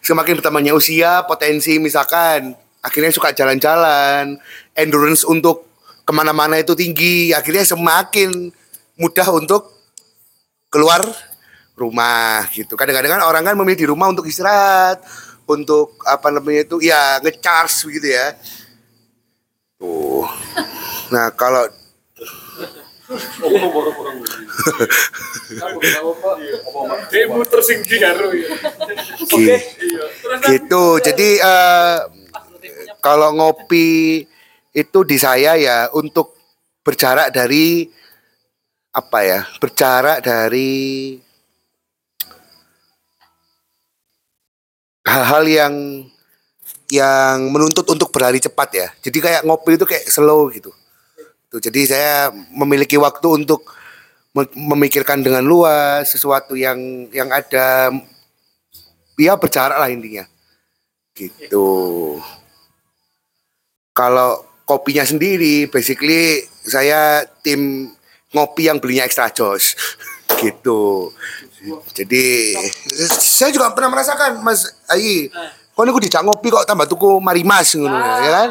semakin 0.02 0.40
bertambahnya 0.40 0.74
usia, 0.74 1.24
potensi 1.28 1.78
misalkan 1.78 2.56
akhirnya 2.80 3.11
suka 3.11 3.36
jalan-jalan, 3.36 4.40
endurance 4.74 5.28
untuk 5.28 5.68
ke 6.07 6.11
mana-mana 6.16 6.57
itu 6.57 6.74
tinggi, 6.74 7.36
akhirnya 7.36 7.68
semakin 7.68 8.49
mudah 8.98 9.28
untuk 9.36 9.70
keluar 10.74 11.06
rumah 11.78 12.48
gitu. 12.52 12.76
Kadang-kadang 12.76 13.20
kan 13.20 13.24
orang 13.24 13.44
kan 13.45 13.56
memilih 13.56 13.80
di 13.86 13.88
rumah 13.88 14.10
untuk 14.10 14.26
istirahat, 14.26 15.03
untuk 15.45 15.98
apa 16.06 16.30
namanya 16.30 16.66
itu 16.66 16.78
ya 16.84 17.18
ngecharge 17.24 17.90
begitu 17.90 18.14
ya. 18.14 18.36
Tuh. 19.80 20.28
Nah 21.10 21.32
kalau 21.34 21.66
Ibu 27.10 27.41
tersinggi 27.49 27.95
karo 27.98 28.30
ya. 28.30 28.53
Gi- 29.26 29.65
gitu. 30.45 30.84
Jadi 31.02 31.30
eh, 31.41 31.98
kalau 33.02 33.34
ngopi 33.34 34.22
itu 34.69 34.99
di 35.02 35.18
saya 35.18 35.57
ya 35.57 35.90
untuk 35.98 36.38
berjarak 36.86 37.34
dari 37.34 37.90
apa 38.94 39.19
ya? 39.26 39.40
Berjarak 39.57 40.22
dari 40.22 41.18
hal-hal 45.10 45.44
yang 45.49 45.73
yang 46.90 47.49
menuntut 47.49 47.86
untuk 47.90 48.14
berlari 48.14 48.38
cepat 48.38 48.69
ya. 48.73 48.88
Jadi 49.02 49.18
kayak 49.18 49.41
ngopi 49.45 49.77
itu 49.77 49.86
kayak 49.86 50.06
slow 50.10 50.49
gitu. 50.53 50.69
Tuh, 51.49 51.57
jadi 51.57 51.81
saya 51.89 52.13
memiliki 52.53 52.93
waktu 52.93 53.41
untuk 53.41 53.65
me- 54.38 54.53
memikirkan 54.53 55.26
dengan 55.26 55.41
luas 55.41 56.05
sesuatu 56.05 56.53
yang 56.53 57.09
yang 57.09 57.30
ada 57.34 57.89
ya 59.17 59.34
berjarak 59.34 59.81
lah 59.81 59.89
intinya. 59.89 60.30
Gitu. 61.17 61.67
Kalau 63.97 64.45
kopinya 64.63 65.01
sendiri 65.01 65.65
basically 65.67 66.45
saya 66.61 67.26
tim 67.41 67.89
ngopi 68.30 68.69
yang 68.69 68.77
belinya 68.77 69.09
extra 69.09 69.34
jos. 69.34 69.73
Gitu. 70.39 71.11
Jadi 71.91 72.55
saya 73.19 73.51
juga 73.51 73.73
pernah 73.76 73.91
merasakan 73.91 74.39
mas 74.39 74.69
Ayi 74.88 75.27
kok 75.80 75.88
ini 75.88 75.91
aku 75.95 76.03
dijak 76.03 76.23
ngopi 76.27 76.47
kok 76.51 76.67
tambah 76.67 76.91
tuku 76.91 77.23
marimas 77.23 77.71
ngono 77.71 77.95
ya 77.95 78.31
kan 78.35 78.49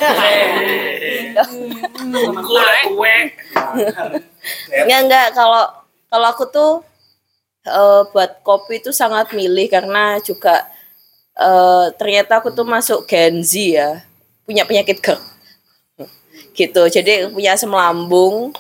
Enggak 4.84 5.00
enggak. 5.08 5.28
Kalau 5.32 5.64
kalau 6.12 6.28
aku 6.28 6.44
tuh 6.52 6.72
eh, 7.64 8.02
buat 8.12 8.44
kopi 8.44 8.84
itu 8.84 8.92
sangat 8.92 9.32
milih 9.32 9.72
karena 9.72 10.20
juga 10.20 10.68
eh, 11.40 11.86
ternyata 11.96 12.44
aku 12.44 12.52
tuh 12.52 12.68
masuk 12.68 13.08
Gen 13.08 13.40
Z 13.40 13.52
ya. 13.56 13.90
Punya 14.44 14.68
penyakit 14.68 15.00
GERD. 15.00 15.24
Gitu. 16.52 16.82
Jadi 16.92 17.32
punya 17.32 17.56
asam 17.56 17.72
lambung 17.72 18.52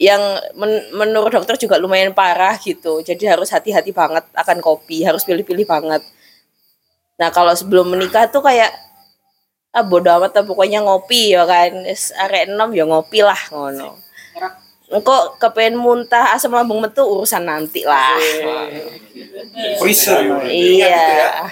yang 0.00 0.20
men- 0.56 0.88
menurut 0.92 1.32
dokter 1.32 1.60
juga 1.60 1.76
lumayan 1.76 2.16
parah 2.16 2.56
gitu. 2.56 3.04
Jadi 3.04 3.28
harus 3.28 3.52
hati-hati 3.52 3.92
banget 3.92 4.24
akan 4.32 4.64
kopi. 4.64 5.04
Harus 5.04 5.20
pilih-pilih 5.28 5.68
banget 5.68 6.00
nah 7.16 7.32
kalau 7.32 7.56
sebelum 7.56 7.88
menikah 7.88 8.28
tuh 8.28 8.44
kayak 8.44 8.72
ah 9.76 9.84
bodo 9.84 10.08
amat 10.08 10.32
lah, 10.40 10.44
pokoknya 10.48 10.80
ngopi 10.80 11.36
ya 11.36 11.44
kan. 11.44 11.84
Arek 12.24 12.48
enom 12.48 12.72
ya 12.72 12.88
ngopi 12.88 13.20
lah 13.20 13.36
ngono. 13.52 14.00
Kok 14.88 15.36
kepengen 15.36 15.76
muntah 15.76 16.32
asam 16.32 16.56
lambung 16.56 16.80
metu 16.80 17.04
urusan 17.04 17.44
nanti 17.44 17.84
lah. 17.84 18.16
Iya. 20.48 21.44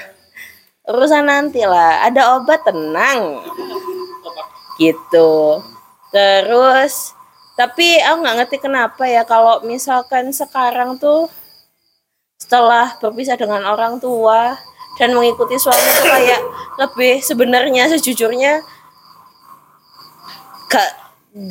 Urusan 0.89 1.28
nanti 1.28 1.61
lah. 1.69 2.09
Ada 2.09 2.41
obat 2.41 2.65
tenang. 2.65 3.45
Gitu. 4.81 5.61
Terus 6.09 7.12
tapi 7.55 8.01
aku 8.01 8.16
nggak 8.24 8.36
ngerti 8.41 8.57
kenapa 8.59 9.05
ya 9.07 9.23
kalau 9.23 9.62
misalkan 9.62 10.32
sekarang 10.35 10.99
tuh 10.99 11.31
setelah 12.41 12.99
berpisah 12.99 13.39
dengan 13.39 13.62
orang 13.66 14.03
tua 14.03 14.59
dan 14.98 15.14
mengikuti 15.14 15.58
suami 15.58 15.88
tuh 16.00 16.06
kayak 16.06 16.40
lebih 16.78 17.18
sebenarnya 17.22 17.90
sejujurnya 17.90 18.62
gak 20.70 20.90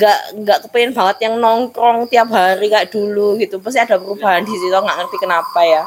gak 0.00 0.20
gak 0.44 0.58
kepengen 0.68 0.96
banget 0.96 1.28
yang 1.28 1.34
nongkrong 1.40 2.08
tiap 2.08 2.32
hari 2.32 2.72
kayak 2.72 2.88
dulu 2.88 3.36
gitu. 3.36 3.60
Pasti 3.60 3.80
ada 3.80 4.00
perubahan 4.00 4.44
di 4.44 4.52
situ 4.52 4.72
nggak 4.72 4.96
ngerti 5.00 5.16
kenapa 5.20 5.60
ya. 5.64 5.82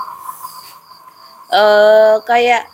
Eh 1.54 2.16
kayak 2.26 2.66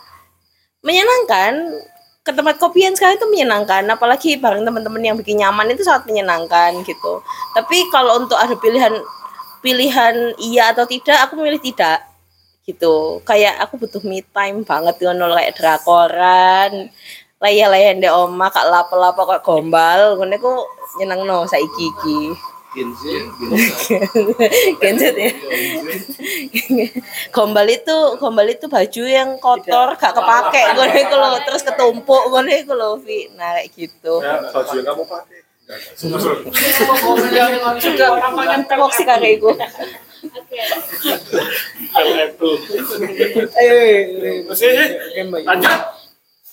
menyenangkan. 0.84 1.84
Ke 2.24 2.32
tempat 2.32 2.56
kopian 2.56 2.96
sekarang 2.96 3.20
itu 3.20 3.28
menyenangkan 3.28 3.84
apalagi 3.84 4.40
bareng 4.40 4.64
teman-teman 4.64 4.96
yang 5.04 5.12
bikin 5.12 5.44
nyaman 5.44 5.68
itu 5.76 5.84
sangat 5.84 6.08
menyenangkan 6.08 6.72
gitu. 6.80 7.20
Tapi 7.52 7.84
kalau 7.92 8.16
untuk 8.16 8.40
ada 8.40 8.56
pilihan 8.56 8.96
pilihan 9.60 10.32
iya 10.40 10.72
atau 10.72 10.88
tidak 10.88 11.20
aku 11.28 11.36
memilih 11.36 11.60
tidak 11.60 12.00
gitu 12.64 13.20
kayak 13.28 13.60
aku 13.60 13.76
butuh 13.76 14.00
me 14.08 14.24
time 14.32 14.64
banget 14.64 14.96
ngono 15.04 15.36
kayak 15.36 15.52
drakoran 15.52 16.88
layah-layah 17.44 17.92
ndek 17.92 18.08
omah 18.08 18.48
kak 18.48 18.64
lapo-lapo 18.72 19.28
kok 19.28 19.44
gombal 19.44 20.16
ngene 20.16 20.40
ku 20.40 20.64
nyenengno 20.96 21.44
saiki 21.44 21.92
iki. 21.92 22.20
Genset 24.82 25.14
ya. 25.14 25.30
gombal 27.30 27.70
itu 27.70 27.96
gombal 28.18 28.50
itu 28.50 28.66
baju 28.66 29.02
yang 29.06 29.38
kotor 29.38 29.94
gak 29.94 30.10
kepake 30.10 30.74
ngono 30.74 30.94
iku 30.98 31.14
lho 31.14 31.38
terus 31.46 31.62
ketumpuk 31.62 32.22
ngono 32.32 32.50
iku 32.50 32.72
lho 32.74 32.98
Vi. 32.98 33.30
Nah 33.38 33.62
kayak 33.62 33.70
gitu. 33.78 34.14
baju 34.24 34.74
yang 34.74 34.86
kamu 34.90 35.04
pakai 35.06 35.40
orang 38.34 38.64
tembok 38.66 38.90
sih 38.96 39.04
kakek 39.06 39.38
iku. 39.38 39.54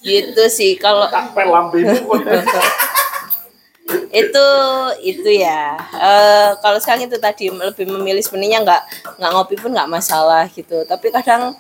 Gitu 0.02 0.44
sih 0.50 0.76
kalau 0.82 1.06
itu 4.12 4.48
itu 5.06 5.30
ya. 5.30 5.78
Eh 5.94 6.50
kalau 6.60 6.80
sekarang 6.82 7.06
itu 7.06 7.18
tadi 7.22 7.54
lebih 7.54 7.86
memilih 7.86 8.24
sebenarnya 8.24 8.66
nggak 8.66 8.82
nggak 9.22 9.32
ngopi 9.32 9.56
pun 9.62 9.72
nggak 9.72 9.92
masalah 9.92 10.50
gitu. 10.50 10.84
Tapi 10.90 11.14
kadang 11.14 11.54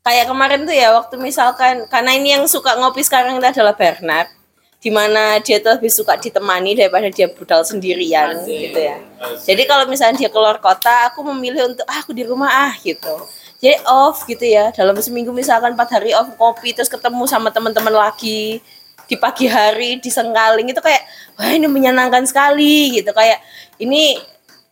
kayak 0.00 0.26
kemarin 0.32 0.64
tuh 0.64 0.72
ya 0.72 0.96
waktu 0.96 1.20
misalkan 1.20 1.84
karena 1.92 2.16
ini 2.16 2.34
yang 2.34 2.44
suka 2.48 2.72
ngopi 2.80 3.04
sekarang 3.04 3.36
itu 3.36 3.46
adalah 3.46 3.76
Bernard 3.76 4.39
di 4.80 4.88
mana 4.88 5.36
dia 5.44 5.60
tuh 5.60 5.76
lebih 5.76 5.92
suka 5.92 6.16
ditemani 6.16 6.72
daripada 6.72 7.12
dia 7.12 7.28
budal 7.28 7.60
sendirian 7.60 8.32
gitu 8.48 8.80
ya. 8.80 8.96
Jadi 9.44 9.68
kalau 9.68 9.84
misalnya 9.84 10.24
dia 10.24 10.30
keluar 10.32 10.56
kota 10.56 11.12
aku 11.12 11.20
memilih 11.30 11.76
untuk 11.76 11.84
ah 11.84 12.00
aku 12.00 12.16
di 12.16 12.24
rumah 12.24 12.48
ah 12.48 12.72
gitu. 12.80 13.12
Jadi 13.60 13.76
off 13.84 14.24
gitu 14.24 14.40
ya. 14.40 14.72
Dalam 14.72 14.96
seminggu 14.96 15.36
misalkan 15.36 15.76
empat 15.76 16.00
hari 16.00 16.16
off 16.16 16.32
kopi 16.40 16.72
terus 16.72 16.88
ketemu 16.88 17.28
sama 17.28 17.52
teman-teman 17.52 17.92
lagi 17.92 18.64
di 19.04 19.16
pagi 19.20 19.44
hari 19.44 20.00
di 20.00 20.08
Sengkaling 20.08 20.72
itu 20.72 20.80
kayak 20.80 21.04
wah 21.36 21.52
ini 21.52 21.68
menyenangkan 21.68 22.24
sekali 22.24 22.96
gitu. 22.96 23.12
Kayak 23.12 23.44
ini 23.76 24.16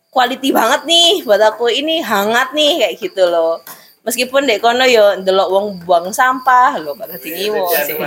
quality 0.09 0.49
banget 0.49 0.89
nih 0.89 1.21
buat 1.21 1.37
aku 1.37 1.69
ini 1.69 2.01
hangat 2.01 2.49
nih 2.57 2.81
kayak 2.81 2.95
gitu 2.97 3.29
loh 3.29 3.61
meskipun 4.03 4.47
dek 4.47 4.63
kono 4.63 4.87
yo 4.87 5.19
ndelok 5.19 5.49
wong 5.51 5.65
buang 5.83 6.09
sampah 6.09 6.79
lo 6.79 6.95
kata 6.95 7.19
tinggi 7.19 7.51
wo 7.51 7.67
sih 7.83 7.99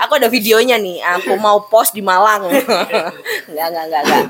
aku 0.00 0.12
ada 0.16 0.28
videonya 0.32 0.80
nih 0.80 1.04
aku 1.04 1.36
mau 1.36 1.68
post 1.68 1.92
di 1.92 2.02
Malang. 2.02 2.48
Enggak 3.48 3.66
enggak 3.72 3.84
enggak 3.88 4.02
enggak. 4.04 4.24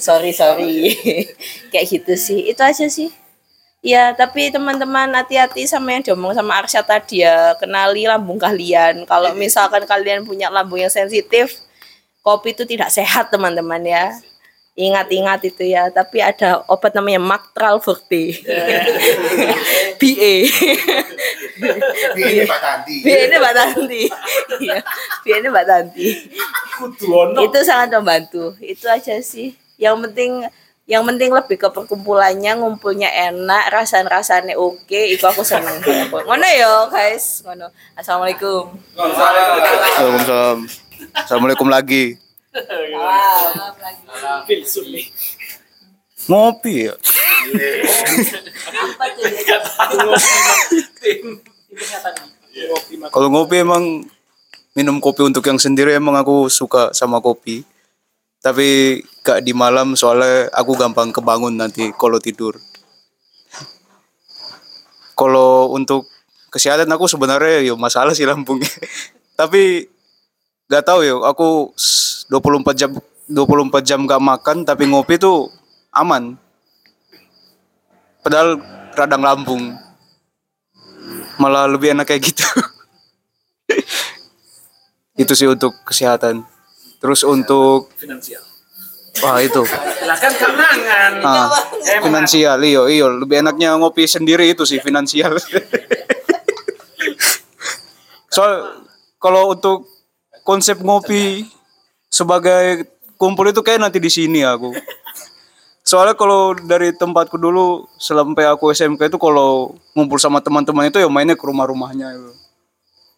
Sorry 0.00 0.32
sorry. 0.32 0.96
Kayak 1.68 1.86
gitu 1.92 2.14
sih. 2.16 2.48
Itu 2.48 2.64
aja 2.64 2.88
sih. 2.88 3.12
Ya, 3.80 4.12
tapi 4.12 4.52
teman-teman 4.52 5.08
hati-hati 5.16 5.64
sama 5.64 5.96
yang 5.96 6.04
diomong 6.04 6.36
sama 6.36 6.60
Arsya 6.60 6.84
tadi 6.84 7.24
ya. 7.24 7.56
Kenali 7.56 8.04
lambung 8.04 8.36
kalian. 8.36 9.08
Kalau 9.08 9.32
misalkan 9.32 9.88
kalian 9.88 10.24
punya 10.24 10.52
lambung 10.52 10.80
yang 10.80 10.92
sensitif, 10.92 11.64
kopi 12.20 12.52
itu 12.52 12.68
tidak 12.68 12.92
sehat 12.92 13.32
teman-teman 13.32 13.80
ya. 13.80 14.12
Ingat-ingat 14.80 15.44
itu 15.44 15.68
ya. 15.68 15.92
Tapi 15.92 16.24
ada 16.24 16.64
obat 16.64 16.96
namanya 16.96 17.20
Mactral 17.20 17.76
Forte. 17.84 18.40
BA. 20.00 20.34
Ini 22.16 22.42
Pak 22.48 22.60
Tanti. 22.64 22.94
BA 23.04 23.28
ini 23.28 23.36
Mbak 23.36 23.52
Tanti. 23.52 24.02
Iya, 24.64 24.80
BA 25.20 25.36
ini 25.44 25.48
Mbak 25.52 25.66
Tanti. 25.68 26.06
Itu 27.44 27.58
sangat 27.60 27.92
membantu. 27.92 28.56
Itu 28.64 28.88
aja 28.88 29.20
sih. 29.20 29.52
Yang 29.76 30.08
penting 30.08 30.48
yang 30.88 31.06
penting 31.06 31.30
lebih 31.30 31.54
ke 31.54 31.70
perkumpulannya 31.70 32.58
ngumpulnya 32.58 33.06
enak 33.06 33.70
rasan-rasanya 33.70 34.58
oke 34.58 34.90
itu 34.90 35.22
aku 35.22 35.46
seneng 35.46 35.78
ngono 36.10 36.42
ya 36.42 36.90
guys 36.90 37.46
ngono 37.46 37.70
assalamualaikum 37.94 38.74
Waalaikumsalam. 38.98 40.66
Assalamualaikum 41.14 41.68
lagi. 41.68 42.29
Ngopi 46.26 46.90
ya. 46.90 46.94
Kalau 53.10 53.28
ngopi 53.30 53.56
emang 53.62 54.04
minum 54.74 54.98
kopi 54.98 55.22
untuk 55.26 55.46
yang 55.46 55.58
sendiri 55.58 55.94
emang 55.94 56.18
aku 56.18 56.50
suka 56.50 56.90
sama 56.90 57.22
kopi. 57.22 57.62
Tapi 58.40 58.98
gak 59.20 59.44
di 59.44 59.52
malam 59.52 59.92
soalnya 59.94 60.48
aku 60.56 60.72
gampang 60.72 61.12
kebangun 61.12 61.60
nanti 61.60 61.92
kalau 61.94 62.16
tidur. 62.16 62.56
Kalau 65.12 65.68
untuk 65.76 66.08
kesehatan 66.48 66.88
aku 66.88 67.04
sebenarnya 67.04 67.60
yo 67.60 67.76
masalah 67.76 68.16
sih 68.16 68.24
lambungnya. 68.24 68.70
Tapi 69.40 69.84
gak 70.72 70.84
tahu 70.88 71.00
yo 71.04 71.16
aku 71.22 71.76
s- 71.76 71.99
24 72.30 72.78
jam 72.78 72.90
24 73.28 73.84
jam 73.84 74.00
gak 74.06 74.22
makan 74.22 74.62
tapi 74.62 74.86
ngopi 74.86 75.18
tuh 75.18 75.50
aman. 75.90 76.38
Padahal 78.22 78.62
radang 78.94 79.22
lambung. 79.22 79.62
Malah 81.40 81.66
lebih 81.66 81.96
enak 81.96 82.06
kayak 82.06 82.30
gitu. 82.30 82.46
itu 85.22 85.32
sih 85.34 85.50
untuk 85.50 85.74
kesehatan. 85.84 86.46
Terus 87.00 87.26
untuk 87.26 87.90
finansial 87.98 88.50
wah 89.20 89.36
itu 89.42 89.60
silakan 89.66 90.32
kemenangan 90.38 91.12
ah, 91.26 91.50
finansial 92.00 92.56
iyo 92.64 92.88
iyo 92.88 93.20
lebih 93.20 93.44
enaknya 93.44 93.76
ngopi 93.76 94.08
sendiri 94.08 94.48
itu 94.48 94.64
sih 94.64 94.80
finansial. 94.80 95.36
Soal 98.34 98.86
kalau 99.18 99.58
untuk 99.58 99.90
konsep 100.46 100.78
ngopi 100.80 101.50
sebagai 102.10 102.90
kumpul 103.14 103.48
itu 103.48 103.62
kayak 103.62 103.80
nanti 103.86 104.02
di 104.02 104.10
sini 104.10 104.42
aku. 104.42 104.74
Soalnya 105.86 106.12
kalau 106.12 106.52
dari 106.54 106.92
tempatku 106.92 107.40
dulu 107.40 107.88
sampai 107.96 108.44
aku 108.50 108.70
SMK 108.74 109.08
itu 109.08 109.18
kalau 109.18 109.74
ngumpul 109.96 110.20
sama 110.20 110.44
teman-teman 110.44 110.92
itu 110.92 111.00
ya 111.00 111.08
mainnya 111.08 111.38
ke 111.38 111.44
rumah-rumahnya. 111.46 112.14
itu. 112.14 112.32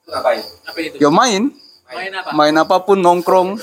Ngapain? 0.07 0.41
apa 0.43 0.79
itu 0.79 0.97
Ya 1.01 1.11
main, 1.11 1.43
main 1.89 2.13
apa 2.15 2.29
main 2.37 2.55
apa 2.59 2.77
pun 2.85 2.99
nongkrong, 3.01 3.59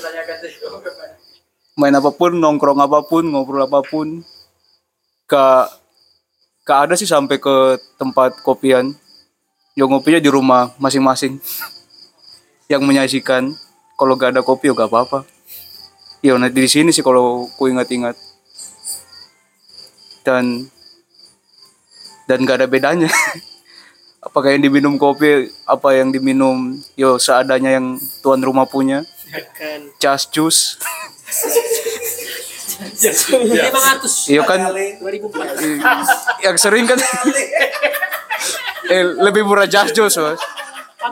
main 1.78 1.94
apa 1.94 2.10
pun 2.12 2.32
nongkrong 2.36 2.78
apa 2.80 2.98
pun 3.06 3.24
ngobrol 3.24 3.64
apa 3.64 3.80
pun. 3.86 4.20
Gak, 5.30 5.70
gak 6.66 6.78
ada 6.90 6.94
sih 6.98 7.06
sampai 7.06 7.38
ke 7.38 7.78
tempat 7.96 8.34
kopian. 8.42 8.92
Ya 9.78 9.86
ngopinya 9.86 10.18
di 10.18 10.30
rumah 10.30 10.74
masing-masing. 10.76 11.38
Yang 12.70 12.82
menyajikan. 12.84 13.54
Kalau 14.00 14.16
gak 14.16 14.32
ada 14.32 14.40
kopi 14.40 14.72
ya 14.72 14.74
gak 14.74 14.88
apa-apa. 14.88 15.28
Ya 16.24 16.32
nanti 16.40 16.56
di 16.56 16.70
sini 16.72 16.88
sih 16.88 17.04
kalau 17.04 17.52
ku 17.60 17.68
ingat-ingat. 17.68 18.16
Dan 20.24 20.72
dan 22.24 22.38
gak 22.48 22.64
ada 22.64 22.68
bedanya. 22.72 23.12
Apakah 24.24 24.56
yang 24.56 24.64
diminum 24.64 24.96
kopi, 24.96 25.52
apa 25.68 25.96
yang 26.00 26.08
diminum 26.08 26.80
yo 26.96 27.20
seadanya 27.20 27.76
yang 27.76 28.00
tuan 28.24 28.40
rumah 28.40 28.64
punya. 28.64 29.04
Lima 33.00 33.80
ratus 33.80 34.28
Iya 34.28 34.42
kan 34.44 34.60
dua 34.72 35.10
ribu 35.12 35.28
empat 35.32 35.56
yang 36.40 36.56
sering 36.56 36.84
kan 36.88 36.96
eh, 38.92 39.04
lebih 39.20 39.44
murah 39.44 39.68
juice 39.68 40.16
mas. 40.20 40.40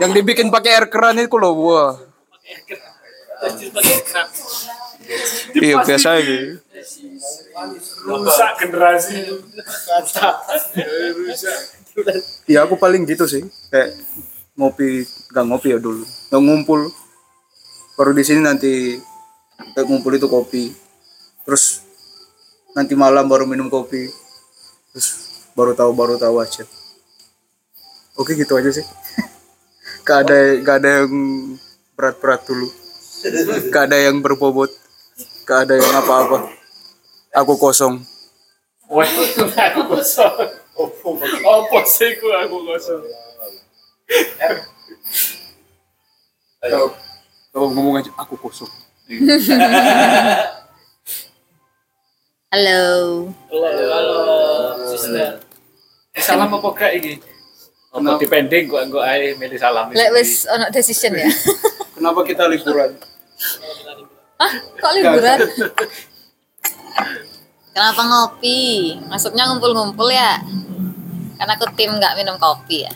Yang 0.00 0.10
dibikin 0.20 0.48
pakai 0.52 0.76
air 0.76 0.86
keran 0.88 1.16
itu 1.20 1.36
loh 1.36 1.52
wah. 1.56 2.07
Iya 5.58 5.76
biasa 5.78 6.08
gitu. 6.26 6.58
rusak 8.06 8.52
generasi 8.60 9.16
Ya 12.46 12.66
aku 12.66 12.74
paling 12.78 13.06
gitu 13.06 13.26
sih. 13.26 13.42
Kayak 13.70 13.94
ngopi, 14.54 15.06
gak 15.34 15.44
ngopi 15.46 15.68
ya 15.74 15.78
dulu. 15.78 16.02
Yang 16.30 16.42
ngumpul. 16.46 16.80
Baru 17.98 18.14
di 18.14 18.22
sini 18.22 18.42
nanti 18.42 18.98
kayak 19.74 19.86
ngumpul 19.86 20.14
itu 20.14 20.30
kopi. 20.30 20.70
Terus 21.42 21.82
nanti 22.74 22.94
malam 22.94 23.26
baru 23.26 23.46
minum 23.46 23.66
kopi. 23.66 24.06
Terus 24.94 25.08
baru 25.58 25.74
tahu 25.74 25.90
baru 25.94 26.14
tahu 26.18 26.38
aja. 26.38 26.62
Oke 28.18 28.34
gitu 28.34 28.54
aja 28.58 28.70
sih. 28.70 28.86
Gak 30.06 30.24
ada 30.24 30.38
gak 30.64 30.76
ada 30.80 30.90
yang 31.04 31.12
berat-berat 31.98 32.46
dulu. 32.46 32.70
Gak 33.74 33.90
ada 33.90 33.98
yang 33.98 34.22
berbobot. 34.22 34.70
Gak 35.42 35.66
ada 35.66 35.74
yang 35.74 35.90
apa-apa. 35.98 36.46
Aku 37.34 37.58
kosong. 37.58 37.98
Wah, 38.86 39.02
aku 39.66 39.82
kosong. 39.90 40.46
Apa 40.78 41.78
sih 41.82 42.14
ku 42.22 42.30
aku 42.30 42.56
kosong? 42.70 43.02
Kalau 47.50 47.66
ngomong 47.74 47.98
aja 47.98 48.14
aku 48.14 48.38
kosong. 48.38 48.70
halo 52.54 52.78
Halo, 53.50 54.18
sister. 54.86 55.42
Salam 56.14 56.54
apa 56.54 56.68
gak 56.78 56.94
ini? 56.94 57.18
Apa 57.90 58.22
dipending 58.22 58.70
kok 58.70 58.86
engko 58.86 59.02
ae 59.02 59.34
milih 59.34 59.58
salami. 59.58 59.98
Lek 59.98 60.14
wis 60.14 60.46
ono 60.46 60.70
decision 60.70 61.18
ya. 61.18 61.26
Kenapa 61.98 62.22
kita 62.22 62.46
liburan? 62.46 62.94
Hah? 64.38 64.52
Kok 64.78 64.92
liburan? 64.94 65.38
Kenapa 67.74 68.02
ngopi? 68.06 68.94
Maksudnya 69.10 69.50
ngumpul-ngumpul 69.50 70.06
ya? 70.06 70.38
Karena 71.42 71.58
aku 71.58 71.66
tim 71.74 71.98
nggak 71.98 72.14
minum 72.14 72.38
kopi 72.38 72.86
ya. 72.86 72.94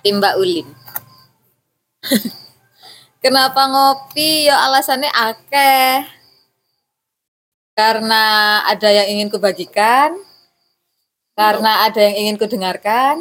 Tim 0.00 0.24
Mbak 0.24 0.34
Ulin. 0.40 0.66
Kenapa 3.24 3.68
ngopi? 3.68 4.48
Ya 4.48 4.56
alasannya 4.64 5.12
akeh. 5.12 6.08
Karena 7.76 8.24
ada 8.64 8.88
yang 8.88 9.20
ingin 9.20 9.28
kubagikan. 9.28 10.16
Karena 11.36 11.84
ada 11.84 12.00
yang 12.00 12.16
ingin 12.24 12.36
kudengarkan. 12.40 13.20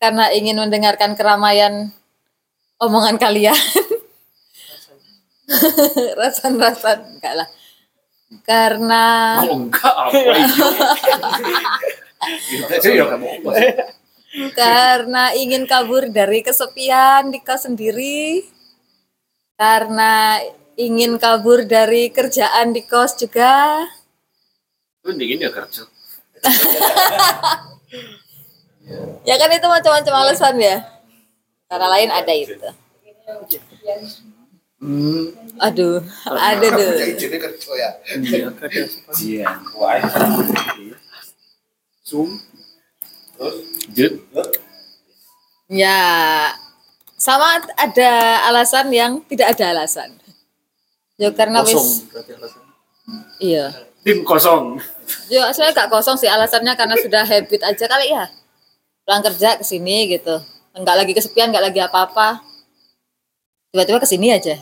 Karena 0.00 0.32
ingin 0.32 0.56
mendengarkan 0.56 1.12
keramaian 1.12 1.92
omongan 2.80 3.16
kalian. 3.16 3.56
Rasan-rasan 6.18 7.16
enggak 7.16 7.34
lah. 7.38 7.48
Karena 8.42 9.38
Oh 9.46 9.54
enggak 9.54 9.94
karena 14.52 15.32
ingin 15.38 15.64
kabur 15.64 16.10
dari 16.10 16.42
kesepian 16.42 17.30
di 17.32 17.40
kos 17.40 17.64
sendiri. 17.64 18.44
Karena 19.56 20.36
ingin 20.76 21.16
kabur 21.16 21.64
dari 21.64 22.12
kerjaan 22.12 22.76
di 22.76 22.84
kos 22.84 23.16
juga. 23.16 23.86
Ya 25.40 25.50
kerja. 25.54 25.82
Ya 29.26 29.34
kan 29.34 29.50
itu 29.50 29.66
macam-macam 29.66 30.14
alasan 30.14 30.62
ya. 30.62 30.78
Cara 31.66 31.86
lain 31.90 32.10
ada 32.14 32.32
itu. 32.32 32.54
Aduh, 35.58 35.98
ada 36.26 36.66
tuh. 36.68 36.90
Izinnya 37.00 37.38
kerja 37.42 37.70
ya. 37.74 37.90
Iya, 38.22 38.46
Iya. 39.26 39.48
Zoom. 42.06 42.30
Ya, 45.66 45.98
sama 47.18 47.58
ada 47.74 48.12
alasan 48.46 48.92
yang 48.94 49.18
tidak 49.26 49.58
ada 49.58 49.74
alasan. 49.74 50.14
Ya 51.16 51.32
karena 51.32 51.64
Kosong 51.64 51.80
wis 51.80 52.04
iya. 53.40 53.72
Tim 54.04 54.22
kosong. 54.22 54.78
Ya 55.32 55.50
saya 55.50 55.72
gak 55.74 55.90
kosong 55.90 56.14
sih 56.20 56.28
alasannya 56.30 56.76
karena 56.76 56.94
sudah 57.00 57.24
habit 57.26 57.64
aja 57.64 57.84
kali 57.88 58.12
ya. 58.12 58.30
Pulang 59.02 59.24
kerja 59.24 59.58
ke 59.58 59.64
sini 59.66 60.12
gitu. 60.12 60.38
Enggak 60.76 60.96
lagi 61.00 61.12
kesepian, 61.16 61.48
enggak 61.48 61.72
lagi 61.72 61.80
apa-apa. 61.80 62.44
Tiba-tiba 63.72 63.98
ke 63.98 64.08
sini 64.08 64.28
aja. 64.28 64.60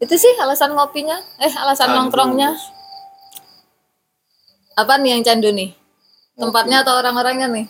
Itu 0.00 0.14
sih 0.16 0.32
alasan 0.40 0.72
ngopinya, 0.72 1.20
eh 1.40 1.52
alasan 1.52 1.92
Candu. 1.92 1.96
nongkrongnya. 2.08 2.50
Apa 4.74 4.98
nih 4.98 5.16
yang 5.16 5.22
candu 5.22 5.54
nih? 5.54 5.70
Tempatnya 6.34 6.82
atau 6.82 6.98
orang-orangnya 6.98 7.46
nih? 7.46 7.66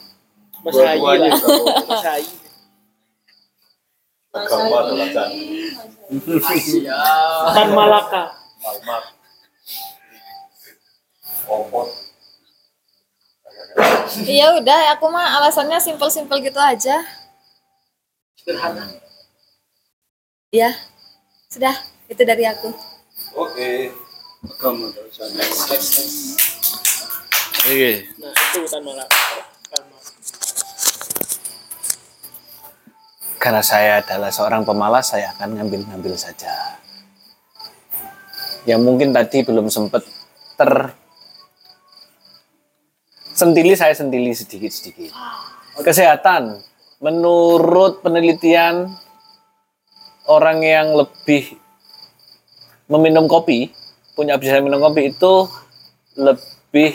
Mas 0.64 0.78
Hayi. 0.80 1.28
Mas 1.84 2.04
Hayi. 2.06 2.26
Agama 4.34 4.76
adalah 4.82 5.08
candi. 5.14 5.70
Tan 7.54 7.68
Malaka. 7.70 8.22
Malmat. 8.64 9.04
Opot. 11.46 11.88
Iya 14.24 14.52
udah, 14.60 14.78
aku 14.96 15.08
mah 15.08 15.40
alasannya 15.40 15.80
simpel-simpel 15.80 16.40
gitu 16.44 16.60
aja. 16.60 17.00
Sederhana. 18.36 18.84
Ya, 20.52 20.70
sudah. 21.48 21.74
Itu 22.04 22.20
dari 22.22 22.44
aku. 22.44 22.68
Oke. 23.32 23.88
Adalah 24.44 24.92
candi. 25.08 26.14
Oke. 27.64 27.92
Nah, 28.20 28.32
itu. 28.36 28.60
Tan 28.68 28.82
Malaka. 28.84 29.18
Karena 33.40 33.60
saya 33.60 34.00
adalah 34.00 34.32
seorang 34.32 34.64
pemalas, 34.64 35.12
saya 35.12 35.32
akan 35.36 35.60
ngambil-ngambil 35.60 36.16
saja. 36.16 36.80
Yang 38.64 38.80
mungkin 38.80 39.12
tadi 39.12 39.44
belum 39.44 39.68
sempat 39.68 40.00
ter 40.56 40.96
sentili 43.34 43.74
saya 43.74 43.92
sentili 43.92 44.30
sedikit-sedikit. 44.30 45.10
Kesehatan, 45.82 46.62
menurut 47.02 48.00
penelitian 48.00 48.94
orang 50.30 50.62
yang 50.62 50.94
lebih 50.94 51.58
meminum 52.86 53.26
kopi, 53.26 53.74
punya 54.14 54.38
bisa 54.38 54.62
minum 54.62 54.78
kopi 54.78 55.10
itu 55.10 55.50
lebih 56.14 56.94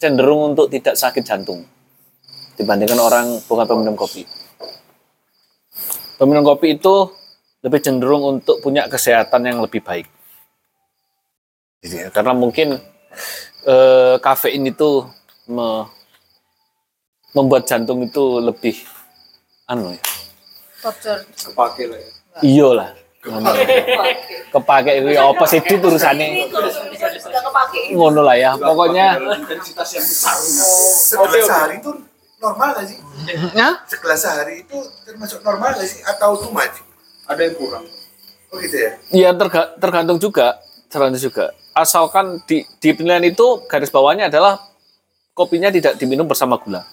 cenderung 0.00 0.56
untuk 0.56 0.72
tidak 0.72 0.96
sakit 0.96 1.22
jantung 1.22 1.62
dibandingkan 2.56 2.98
orang 2.98 3.26
bukan 3.44 3.66
peminum 3.68 3.96
kopi. 3.98 4.24
Peminum 6.16 6.46
kopi 6.46 6.78
itu 6.78 7.10
lebih 7.60 7.80
cenderung 7.82 8.38
untuk 8.38 8.62
punya 8.62 8.86
kesehatan 8.86 9.44
yang 9.44 9.58
lebih 9.60 9.82
baik. 9.82 10.06
Karena 12.14 12.32
mungkin 12.32 12.80
eh, 13.66 14.14
kafein 14.22 14.64
itu 14.64 15.04
me- 15.46 15.86
membuat 17.32 17.66
jantung 17.66 18.00
itu 18.00 18.38
lebih 18.38 18.76
anu 19.66 19.90
ya. 19.90 20.00
Torture. 20.80 21.20
Kepake 21.32 21.82
lah 21.88 21.98
ya. 21.98 22.10
Iya 22.40 22.68
lah. 22.72 22.90
Kepake 24.52 24.90
itu 25.00 25.08
ya 25.10 25.22
apa 25.26 25.44
sih 25.48 25.58
itu 25.58 25.80
urusannya. 25.80 26.26
Ngono 27.90 28.20
lah 28.20 28.36
ya. 28.36 28.52
Pokoknya 28.54 29.16
Intensitas 29.18 29.88
yang 29.96 30.04
besar. 30.04 30.36
Segelas 30.36 31.42
sehari 31.42 31.74
itu 31.80 31.90
normal 32.38 32.68
nggak 32.76 32.86
sih? 32.86 32.98
Ya? 33.56 33.68
Segelas 33.88 34.20
sehari 34.20 34.54
itu 34.62 34.76
termasuk 35.02 35.40
normal 35.40 35.72
nggak 35.74 35.88
sih? 35.88 36.00
Atau 36.04 36.36
too 36.38 36.52
much? 36.52 36.84
Ada 37.24 37.40
yang 37.48 37.56
kurang. 37.56 37.84
Oh 38.52 38.60
gitu 38.60 38.76
ya? 38.76 38.90
ya 39.10 39.30
terga- 39.34 39.74
tergantung 39.80 40.20
juga, 40.20 40.60
tergantung 40.86 41.18
juga. 41.18 41.50
Asalkan 41.74 42.38
di, 42.46 42.62
di 42.78 42.94
penilaian 42.94 43.24
itu 43.24 43.64
garis 43.66 43.90
bawahnya 43.90 44.30
adalah 44.30 44.60
kopinya 45.34 45.68
tidak 45.68 45.98
diminum 45.98 46.24
bersama 46.24 46.56
gula. 46.56 46.86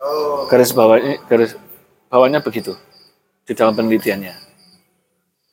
Oh. 0.00 0.48
Garis 0.48 0.72
bawahnya 0.72 1.20
garis 1.28 1.54
bawahnya 2.08 2.40
begitu 2.40 2.72
di 3.44 3.52
dalam 3.52 3.76
penelitiannya. 3.76 4.34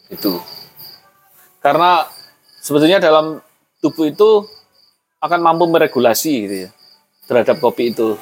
Itu. 0.10 0.40
Karena 1.60 2.08
sebetulnya 2.64 3.04
dalam 3.04 3.40
tubuh 3.84 4.08
itu 4.08 4.48
akan 5.20 5.40
mampu 5.40 5.68
meregulasi 5.68 6.34
gitu 6.48 6.56
ya 6.68 6.70
terhadap 7.28 7.60
kopi 7.60 7.92
itu. 7.92 8.16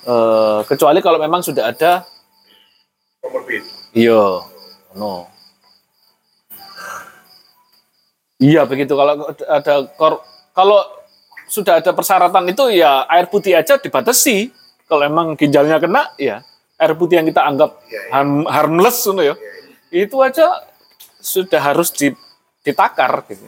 Eh, 0.00 0.60
kecuali 0.64 1.04
kalau 1.04 1.20
memang 1.20 1.44
sudah 1.44 1.68
ada. 1.68 2.04
Iya, 3.92 4.44
no. 4.96 5.28
Iya 8.40 8.64
begitu 8.64 8.96
kalau 8.96 9.28
ada 9.36 9.74
kor 10.00 10.24
kalau 10.56 10.80
sudah 11.50 11.82
ada 11.82 11.90
persyaratan 11.90 12.46
itu 12.54 12.70
ya 12.70 13.02
air 13.10 13.26
putih 13.26 13.58
aja 13.58 13.74
dibatasi. 13.74 14.54
Kalau 14.86 15.02
emang 15.02 15.34
ginjalnya 15.34 15.82
kena 15.82 16.14
ya 16.14 16.46
air 16.78 16.94
putih 16.94 17.18
yang 17.18 17.26
kita 17.26 17.42
anggap 17.42 17.82
harm- 18.14 18.46
harmless 18.46 19.02
gitu 19.02 19.18
ya. 19.18 19.34
Itu 19.90 20.22
aja 20.22 20.62
sudah 21.18 21.60
harus 21.60 21.90
di- 21.90 22.16
ditakar 22.62 23.26
gitu. 23.26 23.44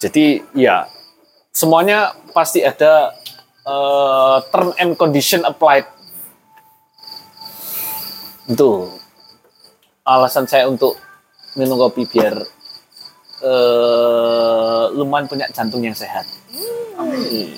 Jadi 0.00 0.40
ya 0.56 0.88
semuanya 1.52 2.16
pasti 2.32 2.64
ada 2.64 3.12
eh, 3.62 4.36
term 4.50 4.72
and 4.80 4.96
condition 4.96 5.44
applied 5.44 5.86
itu 8.50 8.90
alasan 10.02 10.50
saya 10.50 10.66
untuk 10.66 10.98
minum 11.54 11.78
kopi 11.78 12.08
biar 12.10 12.42
eh, 13.42 14.84
lumayan 14.94 15.26
punya 15.26 15.46
jantung 15.50 15.82
yang 15.82 15.94
sehat. 15.94 16.24
Amin. 16.96 17.50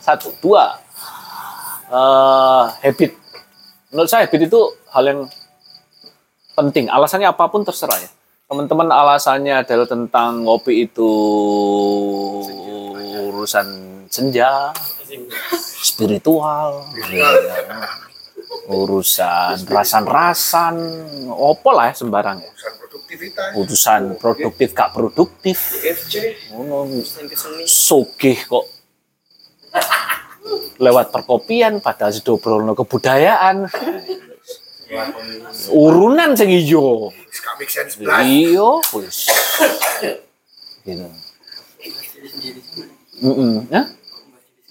Satu, 0.00 0.32
dua, 0.40 0.78
eh, 1.90 2.64
habit. 2.86 3.12
Menurut 3.90 4.08
saya 4.08 4.24
habit 4.24 4.48
itu 4.48 4.60
hal 4.94 5.04
yang 5.04 5.20
penting. 6.54 6.86
Alasannya 6.88 7.28
apa 7.28 7.50
pun 7.50 7.66
terserah 7.66 7.98
ya. 7.98 8.10
Teman-teman 8.48 8.88
alasannya 8.88 9.60
adalah 9.60 9.84
tentang 9.84 10.48
ngopi 10.48 10.88
itu 10.88 11.12
urusan 13.28 13.68
senja, 14.08 14.72
spiritual, 15.60 16.88
urusan 18.72 19.68
rasan-rasan, 19.68 20.76
opo 21.28 21.76
lah 21.76 21.92
ya 21.92 21.94
sembarang 21.96 22.40
ya. 22.40 22.52
Urusan 23.18 23.18
produktivitas. 23.18 23.50
Urusan 23.58 24.02
produktif 24.16 24.68
gak 24.74 24.90
produktif, 24.94 25.58
FC. 25.82 26.14
ngono 26.54 26.86
sogeh 27.66 28.38
kok 28.46 28.66
lewat 30.78 31.10
perkopian 31.10 31.82
padahal 31.82 32.14
sedobrolno 32.14 32.72
kebudayaan 32.78 33.66
urunan 35.74 36.30
sing 36.38 36.48
ijo 36.54 37.10
iya 38.22 38.70
wis 38.94 39.28
gitu. 40.86 41.06
Hah? 43.74 43.86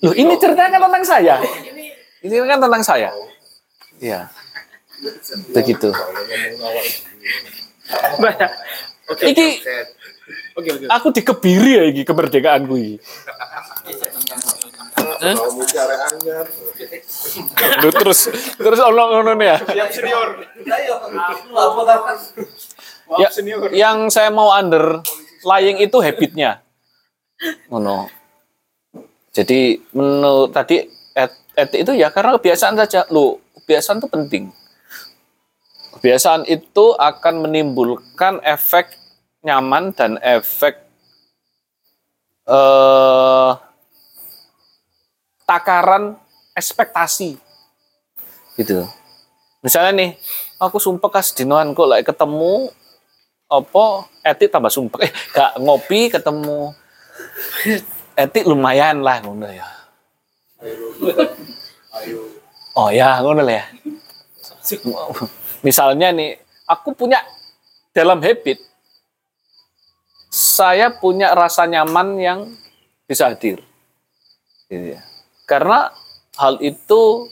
Loh, 0.01 0.13
ini 0.13 0.33
ceritanya 0.37 0.77
kan 0.77 0.81
tentang 0.87 1.05
saya. 1.05 1.35
Ini 2.21 2.33
kan 2.45 2.57
tentang 2.61 2.83
saya. 2.85 3.09
Iya. 3.97 4.29
Begitu. 5.53 5.89
Iki 9.31 9.47
Oke, 10.57 10.73
oke. 10.73 10.85
aku 10.89 11.07
dikebiri 11.13 11.71
ya 11.79 11.83
iki 11.87 12.01
kemerdekaanku 12.03 12.75
iki. 12.75 12.95
Lu 17.85 17.89
terus 17.93 18.19
terus 18.57 18.79
ono 18.81 19.03
ngono 19.13 19.31
ya. 19.39 19.55
Ya, 23.15 23.29
yang 23.71 24.11
saya 24.11 24.33
mau 24.33 24.51
underlying 24.51 25.79
itu 25.79 25.97
habitnya. 26.03 26.59
Ngono. 27.71 28.11
Jadi 29.31 29.79
menurut 29.93 30.51
tadi 30.51 30.83
et- 31.13 31.39
etik 31.55 31.79
itu 31.85 31.91
ya 31.95 32.09
karena 32.09 32.35
kebiasaan 32.35 32.75
saja. 32.75 33.05
Lu, 33.13 33.37
kebiasaan 33.63 34.01
itu 34.01 34.09
penting. 34.09 34.43
Kebiasaan 36.07 36.47
itu 36.47 36.95
akan 36.95 37.43
menimbulkan 37.43 38.39
efek 38.39 38.95
nyaman 39.43 39.91
dan 39.91 40.15
efek 40.23 40.79
eh 42.47 43.51
takaran 45.43 46.15
ekspektasi. 46.55 47.35
Gitu. 48.55 48.87
Misalnya 49.59 49.91
nih, 49.99 50.15
aku 50.63 50.79
sumpah 50.79 51.11
kas 51.11 51.35
dinoan 51.35 51.75
kok 51.75 51.91
like 51.91 52.07
ketemu 52.07 52.71
apa 53.51 54.07
etik 54.23 54.47
tambah 54.47 54.71
sumpah 54.71 55.03
eh 55.03 55.11
gak 55.35 55.59
ngopi 55.59 56.07
ketemu. 56.07 56.71
Etik 58.15 58.47
lumayan 58.47 59.03
lah 59.03 59.19
ngono 59.19 59.51
ya. 59.51 59.67
Oh 62.79 62.95
ya 62.95 63.19
ngono 63.19 63.43
lah 63.43 63.59
ya 63.59 63.67
misalnya 65.61 66.11
nih 66.11 66.37
aku 66.65 66.93
punya 66.93 67.21
dalam 67.91 68.21
habit 68.21 68.59
saya 70.29 70.91
punya 70.91 71.33
rasa 71.33 71.65
nyaman 71.65 72.17
yang 72.19 72.39
bisa 73.07 73.31
hadir 73.31 73.63
Gitu 74.67 74.99
ya. 74.99 75.01
karena 75.47 75.95
hal 76.35 76.59
itu 76.59 77.31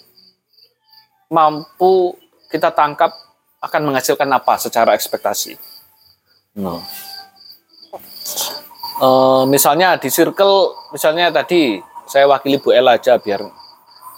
mampu 1.28 2.16
kita 2.48 2.72
tangkap 2.72 3.12
akan 3.60 3.82
menghasilkan 3.92 4.30
apa 4.32 4.56
secara 4.56 4.96
ekspektasi 4.96 5.60
No. 6.56 6.80
Eh, 8.96 9.44
misalnya 9.52 10.00
di 10.00 10.08
circle, 10.08 10.72
misalnya 10.96 11.28
tadi 11.28 11.84
saya 12.08 12.32
wakili 12.32 12.64
Bu 12.64 12.72
Ella 12.72 12.96
aja 12.96 13.20
biar 13.20 13.44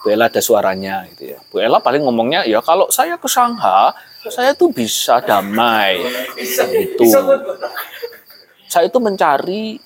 Bu 0.04 0.14
Ella 0.14 0.30
ada 0.30 0.42
suaranya 0.42 1.04
gitu 1.14 1.34
ya. 1.36 1.40
Bu 1.50 1.60
Ella 1.60 1.82
paling 1.82 2.06
ngomongnya 2.06 2.46
ya 2.46 2.62
kalau 2.62 2.88
saya 2.94 3.18
ke 3.18 3.26
Sangha, 3.26 3.92
saya 4.30 4.54
tuh 4.54 4.70
bisa 4.72 5.20
damai. 5.24 6.00
Gitu. 6.38 7.04
Saya 8.68 8.92
itu 8.92 9.00
mencari 9.00 9.80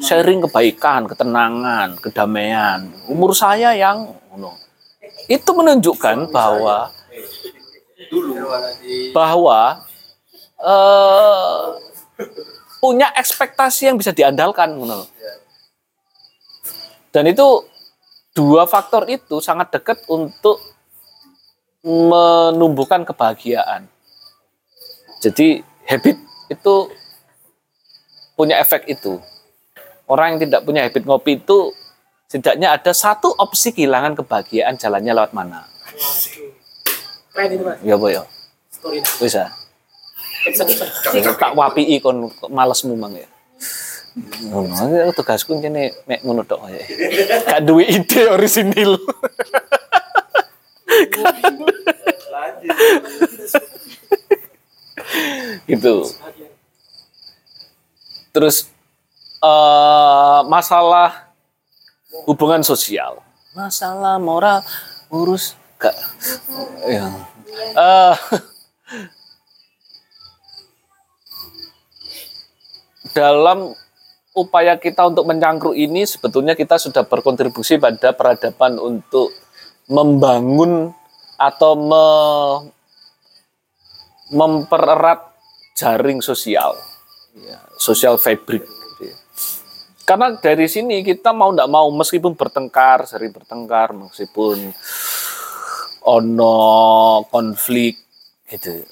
sharing 0.00 0.44
kebaikan, 0.48 1.08
ketenangan, 1.08 1.96
kedamaian. 2.00 2.90
Umur 3.08 3.32
saya 3.32 3.72
yang 3.72 4.12
no. 4.36 4.52
itu 5.26 5.50
menunjukkan 5.50 6.30
bahwa 6.30 6.92
bahwa 9.16 9.60
eh, 10.60 11.62
punya 12.78 13.08
ekspektasi 13.16 13.90
yang 13.90 13.96
bisa 13.98 14.12
diandalkan 14.14 14.76
loh. 14.78 15.08
Dan 17.10 17.32
itu 17.32 17.64
dua 18.36 18.68
faktor 18.68 19.08
itu 19.08 19.40
sangat 19.40 19.72
dekat 19.72 20.04
untuk 20.12 20.60
menumbuhkan 21.80 23.08
kebahagiaan. 23.08 23.88
Jadi 25.24 25.64
habit 25.88 26.20
itu 26.52 26.74
punya 28.36 28.60
efek 28.60 28.84
itu. 28.84 29.16
Orang 30.04 30.36
yang 30.36 30.40
tidak 30.44 30.60
punya 30.68 30.84
habit 30.84 31.08
ngopi 31.08 31.40
itu 31.40 31.72
setidaknya 32.28 32.76
ada 32.76 32.92
satu 32.92 33.32
opsi 33.40 33.72
kehilangan 33.72 34.12
kebahagiaan 34.20 34.76
jalannya 34.76 35.16
lewat 35.16 35.32
mana. 35.32 35.64
Keren 37.32 37.50
itu, 37.56 37.64
Mas. 37.64 37.80
Ya 37.80 37.96
boyo. 37.96 38.22
Story. 38.68 39.00
Bisa. 39.00 39.48
Tak 41.40 41.52
wapi 41.56 41.98
kon 42.04 42.30
malesmu 42.52 42.94
mang 42.94 43.16
ya. 43.16 43.26
Ngono, 44.16 44.72
aku 44.72 45.12
tugasku 45.12 45.60
kene 45.60 45.92
mek 46.08 46.24
ngono 46.24 46.40
tok 46.48 46.72
ya. 46.72 46.80
Gak 47.44 47.60
duwe 47.68 47.84
ide 47.84 48.32
orisinil. 48.32 48.96
gitu. 55.68 56.08
Terus 58.32 58.72
eh 59.44 60.40
masalah 60.48 61.28
hubungan 62.24 62.64
sosial, 62.64 63.20
masalah 63.52 64.16
moral, 64.16 64.64
urus 65.12 65.60
gak 65.76 65.92
ya. 66.88 67.04
Eh 67.76 68.16
dalam 73.16 73.72
upaya 74.36 74.76
kita 74.76 75.08
untuk 75.08 75.24
mencangkruk 75.24 75.72
ini 75.72 76.04
sebetulnya 76.04 76.52
kita 76.52 76.76
sudah 76.76 77.08
berkontribusi 77.08 77.80
pada 77.80 78.12
peradaban 78.12 78.76
untuk 78.76 79.32
membangun 79.88 80.92
atau 81.40 81.72
me- 81.72 82.60
mempererat 84.36 85.24
jaring 85.72 86.20
sosial, 86.20 86.76
ya, 87.40 87.58
sosial 87.80 88.20
fabric. 88.20 88.64
Karena 90.06 90.38
dari 90.38 90.70
sini 90.70 91.02
kita 91.02 91.34
mau 91.34 91.50
tidak 91.50 91.66
mau 91.66 91.90
meskipun 91.90 92.38
bertengkar, 92.38 93.10
sering 93.10 93.34
bertengkar, 93.34 93.90
meskipun 93.90 94.70
ono 96.06 96.56
konflik 97.26 97.98
gitu. 98.46 98.86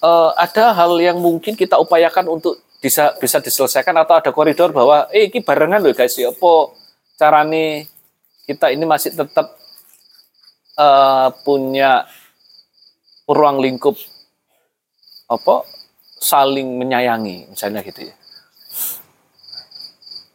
Eh, 0.00 0.30
ada 0.38 0.70
hal 0.70 0.94
yang 1.02 1.18
mungkin 1.18 1.58
kita 1.58 1.76
upayakan 1.82 2.30
untuk 2.30 2.62
bisa 2.80 3.14
bisa 3.20 3.38
diselesaikan 3.38 3.92
atau 4.00 4.16
ada 4.16 4.32
koridor 4.32 4.72
bahwa 4.72 5.06
eh 5.12 5.28
ini 5.28 5.44
barengan 5.44 5.84
loh 5.84 5.92
guys. 5.92 6.16
Ya 6.16 6.32
apa 6.32 6.52
carane 7.20 7.86
kita 8.48 8.72
ini 8.72 8.84
masih 8.88 9.12
tetap 9.12 9.46
eh, 10.80 11.28
punya 11.44 12.08
ruang 13.28 13.60
lingkup 13.62 13.94
apa 15.30 15.62
saling 16.18 16.80
menyayangi 16.80 17.52
misalnya 17.52 17.84
gitu 17.84 18.10
ya. 18.10 18.14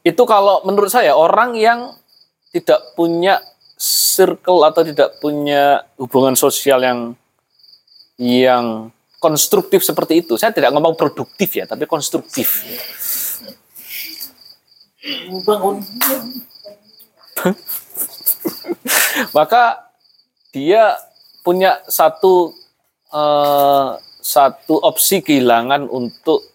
Itu 0.06 0.24
kalau 0.30 0.62
menurut 0.64 0.94
saya 0.94 1.18
orang 1.18 1.58
yang 1.58 1.98
tidak 2.54 2.94
punya 2.94 3.42
circle 3.76 4.64
atau 4.64 4.86
tidak 4.86 5.20
punya 5.20 5.84
hubungan 6.00 6.38
sosial 6.38 6.80
yang 6.80 7.00
yang 8.16 8.96
konstruktif 9.26 9.82
seperti 9.82 10.22
itu. 10.22 10.38
Saya 10.38 10.54
tidak 10.54 10.70
ngomong 10.78 10.94
produktif 10.94 11.58
ya, 11.58 11.66
tapi 11.66 11.90
konstruktif. 11.90 12.62
Bangun. 15.42 15.82
Maka 19.38 19.90
dia 20.54 20.94
punya 21.42 21.82
satu 21.90 22.54
eh, 23.10 23.90
satu 24.22 24.76
opsi 24.78 25.26
kehilangan 25.26 25.90
untuk 25.90 26.54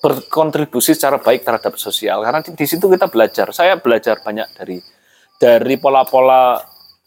berkontribusi 0.00 0.96
secara 0.96 1.20
baik 1.20 1.44
terhadap 1.44 1.76
sosial. 1.76 2.24
Karena 2.24 2.40
di, 2.40 2.56
di 2.56 2.64
situ 2.64 2.88
kita 2.88 3.12
belajar. 3.12 3.52
Saya 3.52 3.76
belajar 3.76 4.24
banyak 4.24 4.48
dari 4.56 4.80
dari 5.36 5.76
pola-pola 5.76 6.56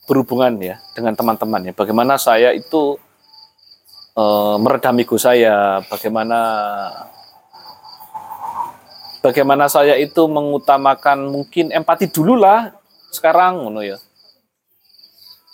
berhubungan 0.05 0.57
ya 0.61 0.77
dengan 0.93 1.17
teman-teman 1.17 1.69
ya. 1.69 1.73
Bagaimana 1.73 2.17
saya 2.17 2.53
itu 2.53 2.97
eh, 4.19 4.55
meredam 4.59 4.99
ego 4.99 5.15
saya, 5.15 5.79
bagaimana 5.87 6.39
bagaimana 9.23 9.71
saya 9.71 9.95
itu 9.95 10.27
mengutamakan 10.27 11.31
mungkin 11.31 11.71
empati 11.71 12.11
dulu 12.11 12.35
lah 12.35 12.75
sekarang 13.15 13.63
ngono 13.63 13.79
ya. 13.83 13.97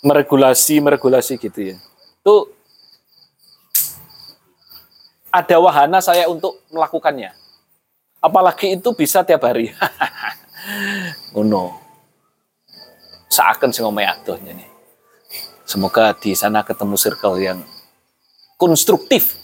Meregulasi, 0.06 0.78
meregulasi 0.78 1.38
gitu 1.38 1.74
ya. 1.74 1.76
Itu 2.22 2.52
ada 5.32 5.56
wahana 5.58 5.98
saya 5.98 6.30
untuk 6.30 6.62
melakukannya. 6.70 7.34
Apalagi 8.22 8.78
itu 8.78 8.90
bisa 8.94 9.26
tiap 9.26 9.44
hari. 9.44 9.70
ngono. 11.34 11.84
seakan 13.26 13.68
sing 13.68 13.84
omahe 13.84 14.08
adoh 14.08 14.40
nih. 14.40 14.64
Semoga 15.68 16.16
di 16.16 16.32
sana 16.32 16.64
ketemu 16.64 16.96
circle 16.96 17.36
yang 17.36 17.60
konstruktif. 18.56 19.36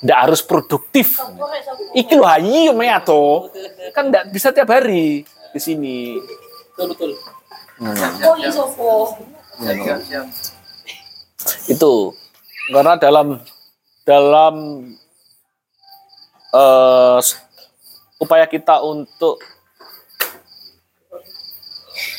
Nggak 0.00 0.18
harus 0.18 0.40
produktif. 0.40 1.16
Iki 1.92 2.14
loh 2.16 2.28
ayi 2.28 2.68
omahe 2.68 2.90
adoh. 2.90 3.48
Kan 3.92 4.08
nggak 4.08 4.28
bisa 4.28 4.50
tiap 4.50 4.68
hari 4.68 5.24
di 5.24 5.60
sini. 5.60 6.16
Betul 6.74 6.86
betul. 6.92 7.10
Sopo. 8.50 9.16
itu 11.66 11.92
karena 12.68 12.96
dalam 12.96 13.40
dalam 14.04 14.54
s- 17.20 17.36
upaya 18.16 18.44
kita 18.44 18.80
untuk 18.80 19.36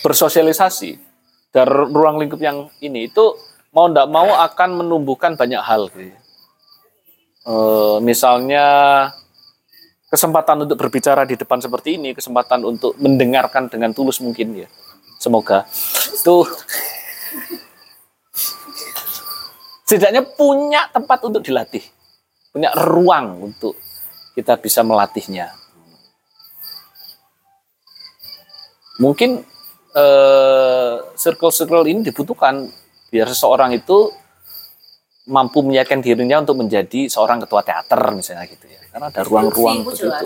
bersosialisasi 0.02 0.98
dari 1.50 1.74
ruang 1.90 2.18
lingkup 2.18 2.40
yang 2.40 2.70
ini 2.80 3.06
itu 3.06 3.26
mau 3.72 3.88
tidak 3.88 4.08
mau 4.12 4.30
akan 4.36 4.70
menumbuhkan 4.84 5.40
banyak 5.40 5.60
hal 5.64 5.88
gitu. 5.92 6.16
Eh, 7.42 7.98
misalnya 8.06 8.66
kesempatan 10.12 10.68
untuk 10.68 10.78
berbicara 10.78 11.26
di 11.26 11.40
depan 11.40 11.58
seperti 11.58 11.98
ini 11.98 12.14
kesempatan 12.14 12.62
untuk 12.68 12.94
mendengarkan 13.02 13.72
dengan 13.72 13.96
tulus 13.96 14.20
mungkin 14.22 14.54
ya 14.54 14.68
semoga 15.18 15.66
itu 16.14 16.46
setidaknya 19.92 20.24
punya 20.24 20.88
tempat 20.88 21.20
untuk 21.28 21.44
dilatih, 21.44 21.84
punya 22.56 22.72
ruang 22.80 23.52
untuk 23.52 23.76
kita 24.32 24.56
bisa 24.56 24.88
melatihnya. 24.88 25.52
Mungkin 29.04 29.44
eh, 29.92 30.96
circle-circle 31.20 31.92
ini 31.92 32.08
dibutuhkan 32.08 32.72
biar 33.12 33.28
seseorang 33.28 33.76
itu 33.76 34.10
mampu 35.30 35.62
meyakinkan 35.62 36.02
dirinya 36.02 36.42
untuk 36.42 36.58
menjadi 36.58 37.06
seorang 37.06 37.44
ketua 37.46 37.62
teater 37.62 38.02
misalnya 38.16 38.50
gitu 38.50 38.66
ya. 38.66 38.80
Karena 38.92 39.08
ada 39.08 39.22
ruang-ruang 39.24 39.88
begitu. 39.88 40.10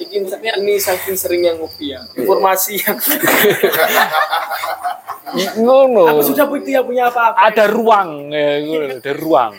ini, 0.00 0.48
ini 0.62 0.72
saking 0.80 1.16
seringnya 1.18 1.58
ngopi 1.58 1.92
ya. 1.92 2.00
Informasi 2.16 2.80
yang 2.80 2.96
Ngono. 5.58 6.06
aku 6.06 6.22
sudah 6.32 6.46
punya 6.46 6.80
punya 6.86 7.10
apa-apa. 7.10 7.50
Ada 7.50 7.66
ruang, 7.68 8.30
ya, 8.30 8.62
ada 8.94 9.12
ruang. 9.18 9.52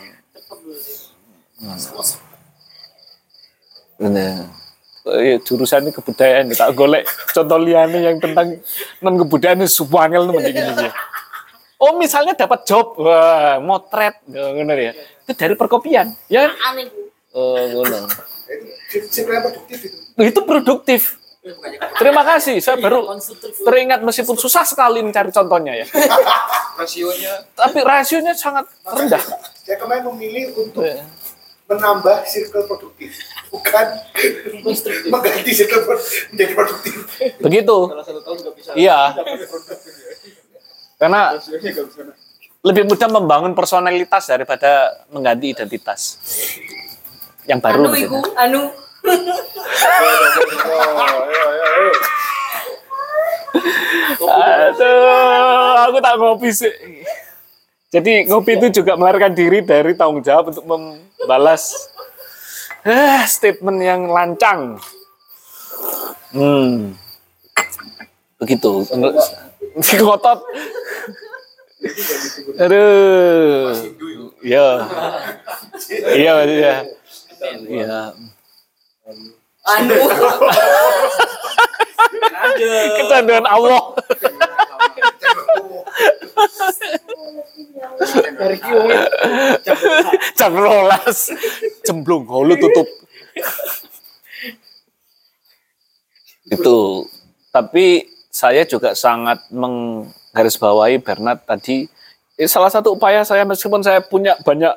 Nah, 3.99 4.56
eh, 5.15 5.39
jurusan 5.43 5.87
ini 5.87 5.91
kebudayaan 5.95 6.51
tak 6.51 6.75
golek 6.75 7.07
contoh 7.31 7.59
liane 7.61 8.03
yang 8.03 8.17
tentang 8.19 8.59
non 8.99 9.15
kebudayaan 9.15 9.63
ini 9.63 9.69
suwangel 9.69 10.27
temen 10.27 10.43
iki 10.43 10.61
iki. 10.61 10.89
Oh 11.77 11.93
misalnya 11.93 12.33
dapat 12.33 12.65
job, 12.65 12.97
wah 12.97 13.61
motret, 13.61 14.17
ngono 14.25 14.73
ya. 14.73 14.97
Itu 15.29 15.37
dari 15.37 15.53
perkopian, 15.53 16.09
ya 16.25 16.49
kan? 16.49 16.73
Aneh. 16.73 16.89
Oh, 17.37 17.53
ngono. 17.53 18.09
Yang 18.89 19.43
produktif 19.45 19.77
itu. 19.85 19.97
Itu 20.17 20.41
produktif. 20.41 21.01
Terima 22.01 22.25
kasih, 22.27 22.59
saya 22.59 22.75
baru 22.81 23.07
teringat 23.63 24.03
meskipun 24.03 24.35
susah 24.35 24.67
sekali 24.67 24.99
mencari 25.05 25.31
contohnya 25.31 25.79
ya. 25.79 25.85
Rasionya 26.77 27.33
Tapi 27.55 27.79
rasionya 27.85 28.33
sangat 28.35 28.67
rendah. 28.83 29.21
Saya 29.63 29.77
kemarin 29.79 30.11
memilih 30.11 30.57
untuk 30.57 30.83
menambah 31.67 32.23
circle 32.23 32.63
produktif, 32.63 33.11
bukan 33.51 33.85
mengganti 35.11 35.51
circle 35.51 35.83
menjadi 36.31 36.53
produktif. 36.55 36.95
Begitu. 37.43 37.77
Iya. 38.79 39.11
Karena 40.95 41.35
lebih 42.63 42.83
mudah 42.87 43.09
membangun 43.11 43.53
personalitas 43.53 44.31
daripada 44.31 45.03
mengganti 45.11 45.51
identitas 45.51 46.17
yang 47.45 47.59
baru. 47.59 47.83
Anu 47.83 47.91
iku, 47.99 48.19
anu. 48.39 48.61
Aduh, 54.17 55.83
aku 55.87 55.97
tak 56.03 56.15
ngopi 56.19 56.49
sih. 56.51 56.73
Jadi 57.87 58.27
ngopi 58.27 58.59
itu 58.59 58.83
juga 58.83 58.99
melarikan 58.99 59.31
diri 59.31 59.63
dari 59.63 59.95
tanggung 59.95 60.19
jawab 60.19 60.51
untuk 60.51 60.65
membalas 61.21 61.91
eh, 62.85 63.21
statement 63.27 63.79
yang 63.81 64.07
lancang. 64.07 64.77
Hmm. 66.31 66.93
Begitu. 68.37 68.85
Si 69.81 69.95
ngotot. 70.01 70.39
Aduh. 72.57 73.73
Iya. 74.41 74.67
Iya, 76.13 76.33
iya. 76.45 76.75
Iya. 77.65 77.99
Anu. 79.67 79.95
Kecanduan 82.97 83.45
Allah. 83.45 83.81
Jam 90.37 90.53
rolas. 90.53 91.31
Cemblung, 91.83 92.23
holu 92.27 92.55
tutup. 92.57 92.87
Itu. 96.47 97.07
Tapi 97.51 98.05
saya 98.29 98.63
juga 98.69 98.93
sangat 98.93 99.49
menggarisbawahi 99.49 101.01
Bernard 101.01 101.41
tadi. 101.47 101.89
Eh, 102.37 102.45
salah 102.45 102.69
satu 102.69 102.93
upaya 102.93 103.25
saya 103.25 103.41
meskipun 103.49 103.81
saya 103.81 103.97
punya 103.97 104.37
banyak 104.45 104.69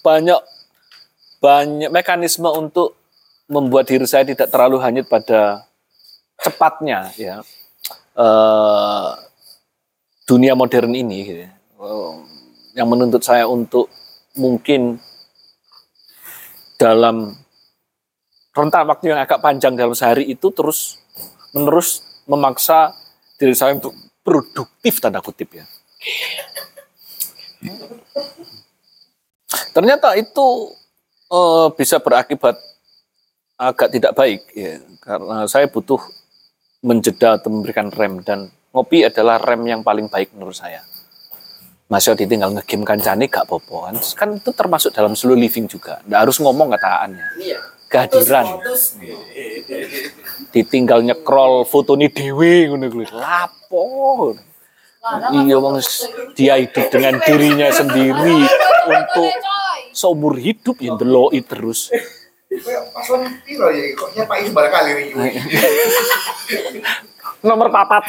banyak 0.00 0.40
banyak 1.44 1.90
mekanisme 1.92 2.48
untuk 2.48 2.96
membuat 3.52 3.84
diri 3.84 4.08
saya 4.08 4.24
tidak 4.24 4.48
terlalu 4.48 4.80
hanyut 4.80 5.04
pada 5.04 5.68
cepatnya 6.40 7.12
ya 7.20 7.44
eh, 8.16 9.08
dunia 10.26 10.58
modern 10.58 10.92
ini 10.92 11.18
gitu 11.22 11.40
ya. 11.46 11.50
Eh, 11.54 12.14
yang 12.76 12.90
menuntut 12.90 13.22
saya 13.22 13.46
untuk 13.46 13.88
mungkin 14.36 14.98
dalam 16.76 17.32
rentang 18.52 18.84
waktu 18.90 19.14
yang 19.14 19.22
agak 19.22 19.40
panjang 19.40 19.78
dalam 19.78 19.96
sehari 19.96 20.28
itu 20.28 20.52
terus 20.52 21.00
menerus 21.54 22.04
memaksa 22.28 22.92
diri 23.40 23.54
saya 23.56 23.78
untuk 23.78 23.94
produktif 24.20 24.98
tanda 24.98 25.22
kutip 25.22 25.56
ya. 25.56 25.64
Ternyata 29.72 30.18
itu 30.18 30.74
eh, 31.30 31.66
bisa 31.78 32.02
berakibat 32.02 32.58
agak 33.56 33.88
tidak 33.94 34.12
baik 34.12 34.42
ya 34.52 34.82
karena 35.00 35.48
saya 35.48 35.64
butuh 35.70 36.02
menjeda 36.84 37.40
atau 37.40 37.48
memberikan 37.48 37.88
rem 37.88 38.20
dan 38.20 38.52
ngopi 38.76 39.08
adalah 39.08 39.40
rem 39.40 39.64
yang 39.64 39.80
paling 39.80 40.12
baik 40.12 40.36
menurut 40.36 40.52
saya. 40.52 40.84
Masih 41.88 42.12
ditinggal 42.12 42.52
ngegame 42.52 42.84
kancane 42.84 43.24
gak 43.24 43.48
apa-apa 43.48 43.88
kan. 43.88 43.96
Kan 44.12 44.28
itu 44.36 44.52
termasuk 44.52 44.92
dalam 44.92 45.16
slow 45.16 45.32
living 45.32 45.64
juga. 45.64 46.04
Nggak 46.04 46.20
harus 46.28 46.36
ngomong 46.44 46.68
kataannya. 46.76 47.26
Iya. 47.40 47.58
Kehadiran. 47.88 48.60
Ditinggal 50.52 51.00
nyekrol 51.06 51.64
foto 51.64 51.96
nih 51.96 52.12
dewe 52.12 52.68
ngono 52.68 52.84
kuwi. 52.92 53.06
Lapo. 53.14 54.34
Iya 55.30 55.56
wong 55.62 55.78
dia 56.34 56.58
hidup 56.58 56.90
dengan 56.90 57.14
dirinya 57.26 57.70
sendiri 57.70 58.42
untuk 58.90 59.30
seumur 59.94 60.34
hidup 60.34 60.82
ya 60.82 60.98
ndeloki 60.98 61.46
terus. 61.46 61.94
Kayak 62.50 62.90
paslon 62.90 63.30
piro 63.46 63.70
ya, 63.70 63.94
kok 63.94 64.10
barang 64.26 64.72
kali. 64.74 64.90
Nomor 67.44 67.68
papat. 67.68 68.04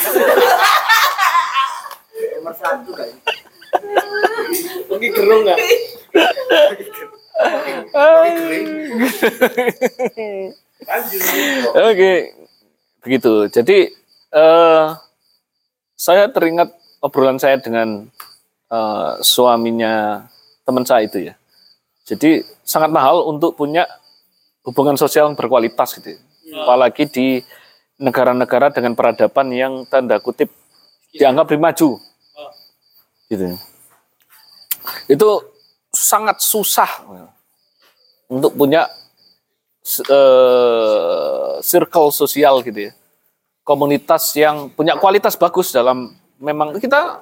nomor 2.37 2.53
satu 2.55 2.91
kan. 2.95 3.09
Mungkin 4.87 5.09
gerung 5.11 5.41
nggak? 5.43 5.59
Oke, 11.75 12.13
begitu. 13.03 13.33
Jadi 13.51 13.77
eh 14.33 14.85
saya 15.97 16.29
teringat 16.29 16.71
obrolan 17.01 17.41
saya 17.41 17.57
dengan 17.59 18.07
eh, 18.71 19.11
suaminya 19.21 20.25
teman 20.63 20.85
saya 20.85 21.05
itu 21.07 21.31
ya. 21.31 21.33
Jadi 22.07 22.43
sangat 22.63 22.91
mahal 22.91 23.27
untuk 23.27 23.59
punya 23.59 23.83
hubungan 24.63 24.95
sosial 24.95 25.31
yang 25.31 25.37
berkualitas 25.39 25.99
gitu. 25.99 26.15
ya. 26.15 26.19
Apalagi 26.63 27.03
di 27.11 27.27
negara-negara 27.97 28.69
dengan 28.69 28.93
peradaban 28.93 29.49
yang 29.53 29.85
tanda 29.89 30.21
kutip 30.21 30.53
dianggap 31.13 31.49
lebih 31.49 31.61
maju. 31.61 31.89
Gitu. 33.27 33.57
Itu 35.09 35.29
sangat 35.91 36.39
susah 36.39 36.87
untuk 38.29 38.53
punya 38.53 38.85
eh, 39.87 41.53
circle 41.63 42.13
sosial 42.13 42.61
gitu 42.61 42.91
ya. 42.91 42.93
komunitas 43.67 44.31
yang 44.31 44.71
punya 44.71 44.95
kualitas 44.95 45.35
bagus 45.35 45.75
dalam 45.75 46.15
memang 46.39 46.71
kita 46.79 47.19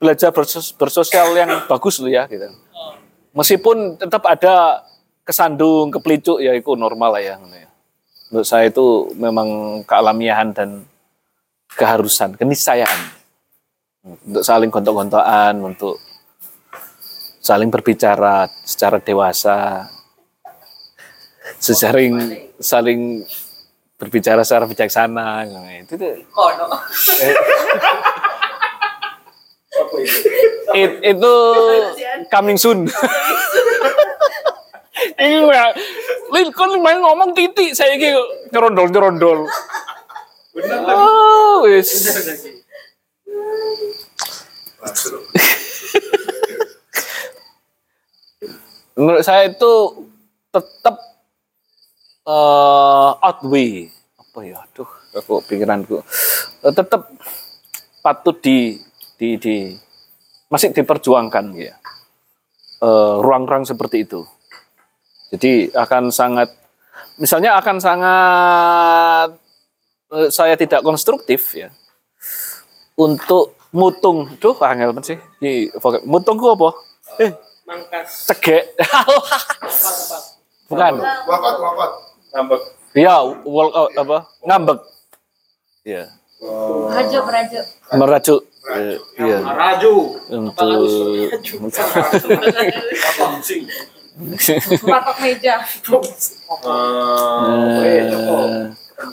belajar 0.00 0.32
bersos- 0.32 0.72
bersosial 0.72 1.36
yang 1.36 1.68
bagus 1.68 2.00
loh 2.00 2.08
ya 2.08 2.24
gitu. 2.32 2.48
Meskipun 3.36 4.00
tetap 4.00 4.24
ada 4.24 4.88
kesandung, 5.20 5.92
kepelicuk 5.92 6.40
ya 6.40 6.56
itu 6.56 6.72
normal 6.80 7.16
lah 7.16 7.22
ya. 7.22 7.36
Menurut 8.32 8.48
saya 8.48 8.72
itu 8.72 9.12
memang 9.12 9.48
kealamiahan 9.84 10.56
dan 10.56 10.88
keharusan, 11.68 12.32
keniscayaan 12.32 13.12
untuk 14.24 14.40
saling 14.40 14.72
gontok-gontokan, 14.72 15.52
untuk 15.60 16.00
saling 17.44 17.68
berbicara 17.68 18.48
secara 18.64 19.04
dewasa, 19.04 19.84
sesaring 21.60 22.16
saling 22.56 23.20
berbicara 24.00 24.40
secara 24.40 24.64
bijaksana, 24.64 25.44
itu 25.84 25.92
tuh 26.00 26.16
Kono. 26.32 26.72
It- 30.72 31.00
itu 31.04 31.34
coming 32.32 32.56
soon. 32.56 32.88
Ini 35.18 35.38
ya, 35.50 35.66
Lin, 36.32 36.48
kon 36.54 36.78
main 36.82 36.98
ngomong 37.02 37.34
titik 37.34 37.74
saya 37.74 37.94
iki 37.98 38.14
nyerondol 38.54 38.86
nyerondol. 38.88 39.38
Oh, 40.88 41.64
wis. 41.64 41.88
Menurut 48.92 49.24
saya 49.24 49.48
itu 49.48 49.72
tetap 50.52 51.00
eh 52.28 53.10
outweigh 53.24 53.88
apa 54.20 54.38
ya? 54.44 54.56
Aduh, 54.62 54.90
aku 55.16 55.42
pikiranku 55.48 56.04
Eh, 56.62 56.70
tetap 56.70 57.10
patut 58.04 58.38
di 58.38 58.78
di 59.18 59.34
di 59.40 59.74
masih 60.46 60.70
diperjuangkan 60.70 61.56
ya 61.58 61.74
Eh, 62.82 63.14
ruang-ruang 63.22 63.62
seperti 63.62 64.02
itu. 64.02 64.26
Jadi 65.32 65.72
akan 65.72 66.12
sangat, 66.12 66.52
misalnya 67.16 67.56
akan 67.56 67.76
sangat 67.80 69.28
eh, 70.12 70.28
saya 70.28 70.54
tidak 70.60 70.84
konstruktif 70.84 71.56
ya 71.56 71.72
untuk 73.00 73.56
mutung, 73.72 74.36
tuh 74.36 74.52
angel 74.60 74.92
banget 74.92 75.16
sih. 75.16 75.18
Di, 75.40 75.52
mutung 76.04 76.36
ku 76.36 76.52
apa? 76.52 76.68
Eh, 77.16 77.32
Mangkas. 77.64 78.28
cegek. 78.28 78.76
Bukan. 80.68 80.92
Wakot, 81.00 81.56
wakot. 81.60 81.90
Ngambek. 82.32 82.60
Ya, 82.92 83.16
walk 83.44 83.72
out 83.72 83.90
apa? 83.96 84.18
Ngambek. 84.44 84.78
Ya. 85.84 86.04
Merajuk, 86.42 87.22
merajuk. 87.28 87.64
Merajuk. 87.92 88.40
Eh, 88.72 88.96
Iya. 89.18 89.38
Raju. 89.42 89.94
Untuk 90.30 90.68
Patok 94.84 95.16
meja. 95.24 95.54
Eh, 97.82 98.04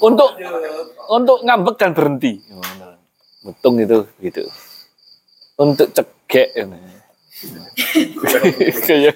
untuk 0.03 0.29
untuk 1.07 1.37
ngambek 1.47 1.75
dan 1.79 1.91
berhenti. 1.95 2.43
Mutung 3.43 3.79
itu 3.79 4.03
gitu. 4.19 4.43
Untuk 5.55 5.87
cegek 5.95 6.49
ini. 6.55 6.79
Kayak 8.83 9.15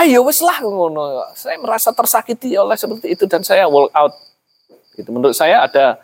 ayo 0.00 0.24
wes 0.24 0.40
lah 0.40 0.58
ngono. 0.64 1.28
Saya 1.36 1.60
merasa 1.60 1.92
tersakiti 1.92 2.56
oleh 2.56 2.76
seperti 2.80 3.12
itu 3.12 3.28
dan 3.28 3.44
saya 3.44 3.68
walk 3.68 3.92
out. 3.92 4.16
Gitu. 4.96 5.12
Menurut 5.12 5.36
saya 5.36 5.68
ada 5.68 6.00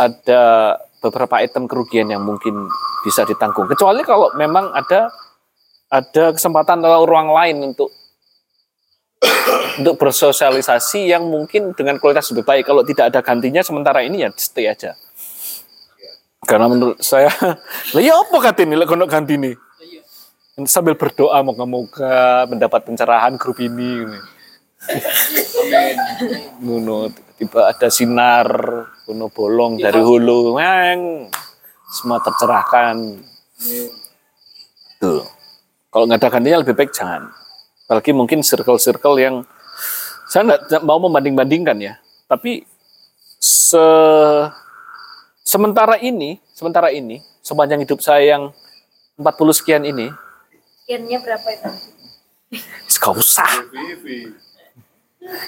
ada 0.00 0.42
beberapa 1.04 1.42
item 1.42 1.68
kerugian 1.68 2.08
yang 2.08 2.24
mungkin 2.24 2.70
bisa 3.04 3.26
ditanggung. 3.26 3.68
Kecuali 3.68 4.00
kalau 4.06 4.30
memang 4.38 4.70
ada 4.72 5.10
ada 5.92 6.32
kesempatan 6.32 6.80
atau 6.80 7.04
ruang 7.04 7.36
lain 7.36 7.68
untuk 7.68 7.92
untuk 9.84 9.94
bersosialisasi 10.00 11.12
yang 11.12 11.28
mungkin 11.28 11.76
dengan 11.76 12.00
kualitas 12.00 12.32
lebih 12.32 12.48
baik. 12.48 12.64
Kalau 12.64 12.80
tidak 12.80 13.12
ada 13.12 13.20
gantinya 13.20 13.60
sementara 13.60 14.00
ini 14.00 14.24
ya 14.24 14.32
stay 14.32 14.72
aja. 14.72 14.96
Karena 16.42 16.66
menurut 16.66 16.98
saya, 16.98 17.30
lah 17.94 18.02
ya 18.02 18.18
apa 18.18 18.36
kata 18.40 18.66
ini, 18.66 18.82
kono 18.82 19.06
ganti 19.06 19.38
nih. 19.38 19.54
Sambil 20.66 20.98
berdoa 20.98 21.40
moga-moga 21.40 22.44
mendapat 22.50 22.84
pencerahan 22.84 23.38
grup 23.38 23.62
ini. 23.62 24.04
ini. 24.04 24.18
Ngono, 26.60 27.08
tiba-tiba 27.14 27.60
ada 27.70 27.88
sinar, 27.88 28.48
kuno 29.06 29.30
bolong 29.30 29.78
dari 29.78 30.02
hulu, 30.02 30.58
meng, 30.58 31.30
semua 31.88 32.18
tercerahkan. 32.20 32.96
Tuh. 34.98 35.41
Kalau 35.92 36.08
nggak 36.08 36.24
ada 36.24 36.28
gantinya 36.32 36.58
lebih 36.64 36.72
baik 36.72 36.96
jangan. 36.96 37.28
Apalagi 37.84 38.16
mungkin 38.16 38.40
circle-circle 38.40 39.16
yang 39.20 39.44
saya 40.32 40.48
nggak 40.48 40.82
mau 40.88 40.96
membanding-bandingkan 40.96 41.76
ya. 41.76 41.94
Tapi 42.24 42.64
se 43.36 43.84
sementara 45.44 46.00
ini, 46.00 46.40
sementara 46.56 46.88
ini, 46.88 47.20
sepanjang 47.44 47.84
hidup 47.84 48.00
saya 48.00 48.40
yang 48.40 48.56
40 49.20 49.52
sekian 49.52 49.84
ini, 49.84 50.08
Sekiannya 50.82 51.18
berapa 51.20 51.48
itu? 51.52 51.70
gak 53.02 53.14
usah. 53.16 53.50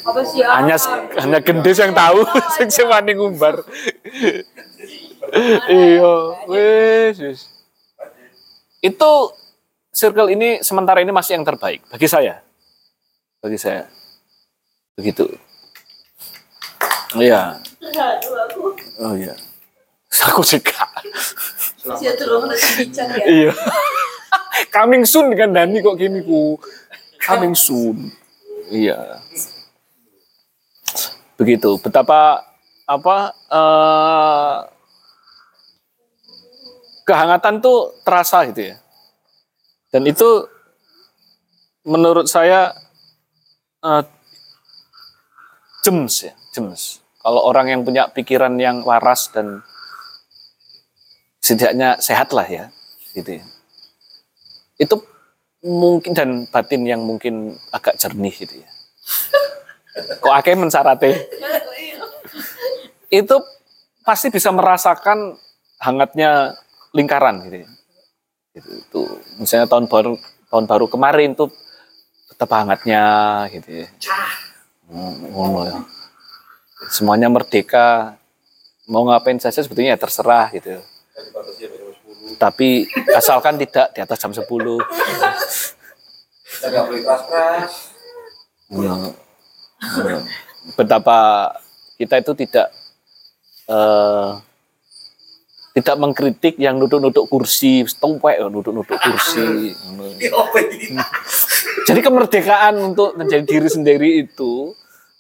Apa 0.07 0.21
sih? 0.25 0.41
ah? 0.41 0.63
Hanya 0.63 0.77
hanya 1.21 1.39
gendis 1.43 1.79
yang 1.83 1.93
tahu 1.93 2.23
sing 2.71 2.87
wani 2.87 3.13
ngumbar. 3.19 3.61
iya, 5.69 6.15
wes. 6.47 7.49
Itu 8.79 9.13
circle 9.95 10.29
ini 10.35 10.59
sementara 10.61 10.99
ini 10.99 11.15
masih 11.15 11.39
yang 11.39 11.47
terbaik 11.47 11.87
bagi 11.87 12.11
saya. 12.11 12.43
Bagi 13.39 13.57
saya. 13.57 13.87
Begitu. 14.99 15.31
Iya. 17.15 17.63
Oh 18.99 19.15
iya. 19.15 19.35
Aku 20.35 20.43
juga. 20.43 20.89
Bincang 22.75 23.09
ya. 23.15 23.25
Iya. 23.25 23.53
Coming 24.75 25.05
soon 25.07 25.31
kan 25.39 25.55
Dani 25.55 25.79
kok 25.79 25.95
gini 25.95 26.25
ku. 26.27 26.59
Coming 27.23 27.55
soon. 27.55 28.11
Iya. 28.73 29.23
Begitu. 31.39 31.79
Betapa 31.79 32.43
apa 32.85 33.17
eh 33.53 34.57
kehangatan 37.05 37.61
tuh 37.61 37.93
terasa 38.03 38.49
gitu 38.49 38.73
ya. 38.73 38.77
Dan 39.95 40.11
itu 40.11 40.51
menurut 41.87 42.27
saya 42.27 42.75
eh 43.79 44.03
jems 45.87 46.27
ya, 46.27 46.35
jems. 46.51 46.99
Kalau 47.23 47.47
orang 47.47 47.71
yang 47.71 47.81
punya 47.87 48.11
pikiran 48.11 48.59
yang 48.59 48.83
waras 48.83 49.31
dan 49.31 49.63
setidaknya 51.39 52.03
sehat 52.03 52.35
lah 52.35 52.43
ya, 52.43 52.75
gitu 53.15 53.39
ya. 53.39 53.45
Itu 54.83 54.99
mungkin 55.63 56.13
dan 56.13 56.51
batin 56.51 56.83
yang 56.91 57.07
mungkin 57.07 57.55
agak 57.71 57.95
jernih 57.95 58.35
gitu 58.35 58.67
ya. 58.67 58.69
Kok 60.19 60.35
akeh 60.35 60.59
mensarate. 60.59 61.31
Itu 63.15 63.47
pasti 64.03 64.27
bisa 64.35 64.51
merasakan 64.51 65.39
hangatnya 65.79 66.59
lingkaran 66.91 67.47
gitu 67.47 67.63
ya. 67.63 67.69
Gitu, 68.55 68.71
itu 68.71 69.03
misalnya 69.43 69.67
tahun 69.67 69.91
baru 69.91 70.15
tahun 70.47 70.65
baru 70.71 70.87
kemarin 70.87 71.35
tuh 71.35 71.51
betapa 72.31 72.63
hangatnya 72.63 73.03
gitu 73.51 73.83
ya. 73.83 73.87
Hmm, 74.87 75.35
ngono 75.35 75.67
ya. 75.67 75.83
Semuanya 76.87 77.27
merdeka, 77.27 78.15
mau 78.87 79.03
ngapain 79.11 79.43
saja 79.43 79.59
sebetulnya 79.59 79.97
ya 79.97 79.99
terserah 79.99 80.55
gitu. 80.55 80.79
Tapi 82.39 82.87
asalkan 83.15 83.59
tidak 83.59 83.91
di 83.91 84.01
atas 84.03 84.19
jam 84.23 84.31
10. 84.31 84.39
Kita 84.45 84.57
nggak 86.71 86.85
boleh 86.87 87.03
keras-keras. 87.03 87.73
Hmm. 88.71 89.11
Hmm. 89.83 90.23
Betapa 90.79 91.51
kita 91.99 92.23
itu 92.23 92.33
tidak 92.47 92.71
eh, 93.67 94.31
tidak 95.75 95.97
mengkritik 95.99 96.55
yang 96.55 96.79
nuduk-nuduk 96.79 97.27
kursi, 97.27 97.83
tumpek 97.99 98.39
ya, 98.41 98.47
nuduk-nuduk 98.47 98.95
kursi. 98.95 99.75
Jadi 101.91 102.01
kemerdekaan 102.01 102.95
untuk 102.95 103.19
menjadi 103.19 103.43
diri 103.43 103.67
sendiri 103.67 104.11
itu 104.23 104.71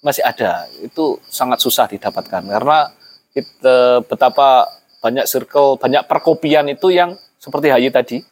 masih 0.01 0.23
ada. 0.23 0.71
Itu 0.79 1.19
sangat 1.27 1.59
susah 1.59 1.91
didapatkan 1.91 2.47
karena 2.47 2.95
kita, 3.35 4.07
betapa 4.07 4.71
banyak 5.03 5.27
circle, 5.27 5.77
banyak 5.77 6.07
perkopian 6.07 6.71
itu 6.71 6.95
yang 6.95 7.19
seperti 7.43 7.69
Hayi 7.75 7.91
tadi. 7.91 8.23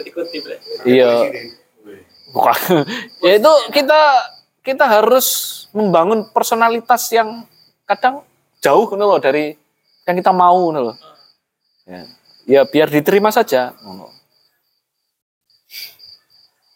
Ikut-ikut 0.00 0.86
Iya. 0.86 1.28
Bukan. 2.30 2.56
ya 3.26 3.32
itu 3.36 3.52
kita 3.74 4.00
kita 4.62 4.84
harus 4.86 5.26
membangun 5.74 6.30
personalitas 6.30 7.10
yang 7.10 7.44
kadang 7.86 8.22
jauh 8.62 8.86
ngono 8.88 9.14
loh 9.16 9.20
dari 9.20 9.65
yang 10.06 10.16
kita 10.22 10.32
mau 10.32 10.70
loh. 10.70 10.96
Ya. 11.86 12.02
ya 12.46 12.60
biar 12.62 12.86
diterima 12.90 13.34
saja. 13.34 13.74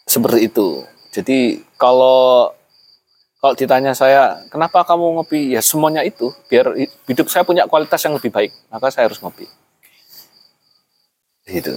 Seperti 0.07 0.51
itu. 0.51 0.83
Jadi 1.15 1.63
kalau 1.79 2.51
kalau 3.41 3.57
ditanya 3.57 3.97
saya, 3.97 4.45
kenapa 4.53 4.85
kamu 4.85 5.17
ngopi? 5.17 5.57
Ya 5.57 5.65
semuanya 5.65 6.05
itu, 6.05 6.29
biar 6.53 6.77
hi- 6.77 6.93
hidup 7.09 7.33
saya 7.33 7.41
punya 7.41 7.65
kualitas 7.65 8.05
yang 8.05 8.13
lebih 8.13 8.29
baik, 8.29 8.53
maka 8.69 8.93
saya 8.93 9.09
harus 9.09 9.17
ngopi. 9.17 9.49
Gitu. 11.49 11.73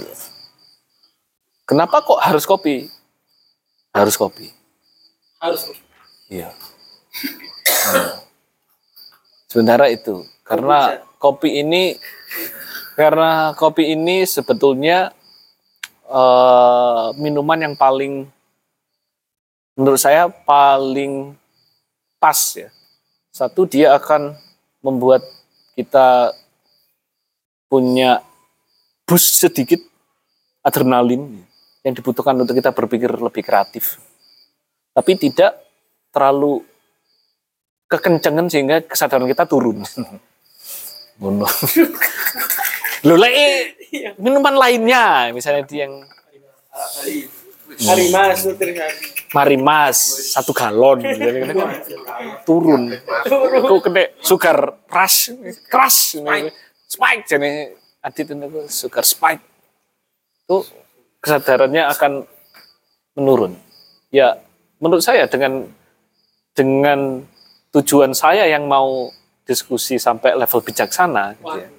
Kenapa 1.64 2.04
kok 2.04 2.20
harus 2.20 2.44
kopi? 2.44 2.92
Harus 3.96 4.20
kopi. 4.20 4.52
Harus. 5.40 5.72
Iya. 6.28 6.52
Nah. 7.88 8.20
Sementara 9.48 9.88
itu, 9.88 10.28
karena 10.44 11.00
kopi 11.18 11.64
ini, 11.64 11.96
karena 13.00 13.56
kopi 13.56 13.96
ini 13.96 14.28
sebetulnya 14.28 15.16
eh, 16.08 17.06
minuman 17.16 17.72
yang 17.72 17.76
paling, 17.80 18.28
menurut 19.80 20.00
saya 20.00 20.28
paling 20.28 21.36
pas 22.20 22.40
ya. 22.56 22.70
Satu 23.34 23.66
dia 23.66 23.98
akan 23.98 24.38
membuat 24.84 25.26
kita 25.74 26.36
punya 27.66 28.22
boost 29.10 29.42
sedikit 29.42 29.82
adrenalin 30.62 31.42
yang 31.84 31.94
dibutuhkan 31.98 32.38
untuk 32.38 32.54
kita 32.54 32.70
berpikir 32.70 33.10
lebih 33.10 33.42
kreatif. 33.42 33.98
Tapi 34.94 35.18
tidak 35.18 35.58
terlalu 36.14 36.62
kekencengan 37.90 38.48
sehingga 38.48 38.86
kesadaran 38.86 39.26
kita 39.26 39.50
turun. 39.50 39.82
Ngono. 41.24 41.48
Loh, 43.08 43.16
lah, 43.16 43.32
eh, 43.32 43.72
minuman 44.20 44.60
lainnya, 44.60 45.32
misalnya 45.32 45.64
di 45.64 45.80
yang 45.80 46.04
Hari 47.74 48.12
Mas 48.12 48.44
Nutri 48.44 48.76
Hari. 48.76 49.24
Marimas 49.34 49.98
satu 50.30 50.54
galon 50.54 51.02
gitu, 51.02 51.26
turun. 52.46 52.94
Kok 53.26 53.82
kena 53.82 54.14
sugar 54.22 54.78
rush, 54.86 55.34
crash, 55.74 56.22
spike 56.86 57.26
jadi 57.26 57.74
adit 58.06 58.30
itu 58.30 58.62
sugar 58.70 59.02
spike. 59.02 59.42
Itu 60.46 60.70
kesadarannya 61.18 61.90
akan 61.98 62.12
menurun. 63.18 63.58
Ya, 64.14 64.38
menurut 64.78 65.02
saya 65.02 65.26
dengan 65.26 65.66
dengan 66.54 67.26
tujuan 67.74 68.14
saya 68.14 68.46
yang 68.46 68.70
mau 68.70 69.10
diskusi 69.44 70.00
sampai 70.00 70.36
level 70.36 70.60
bijaksana 70.64 71.36
gitu 71.36 71.58
ya. 71.60 71.70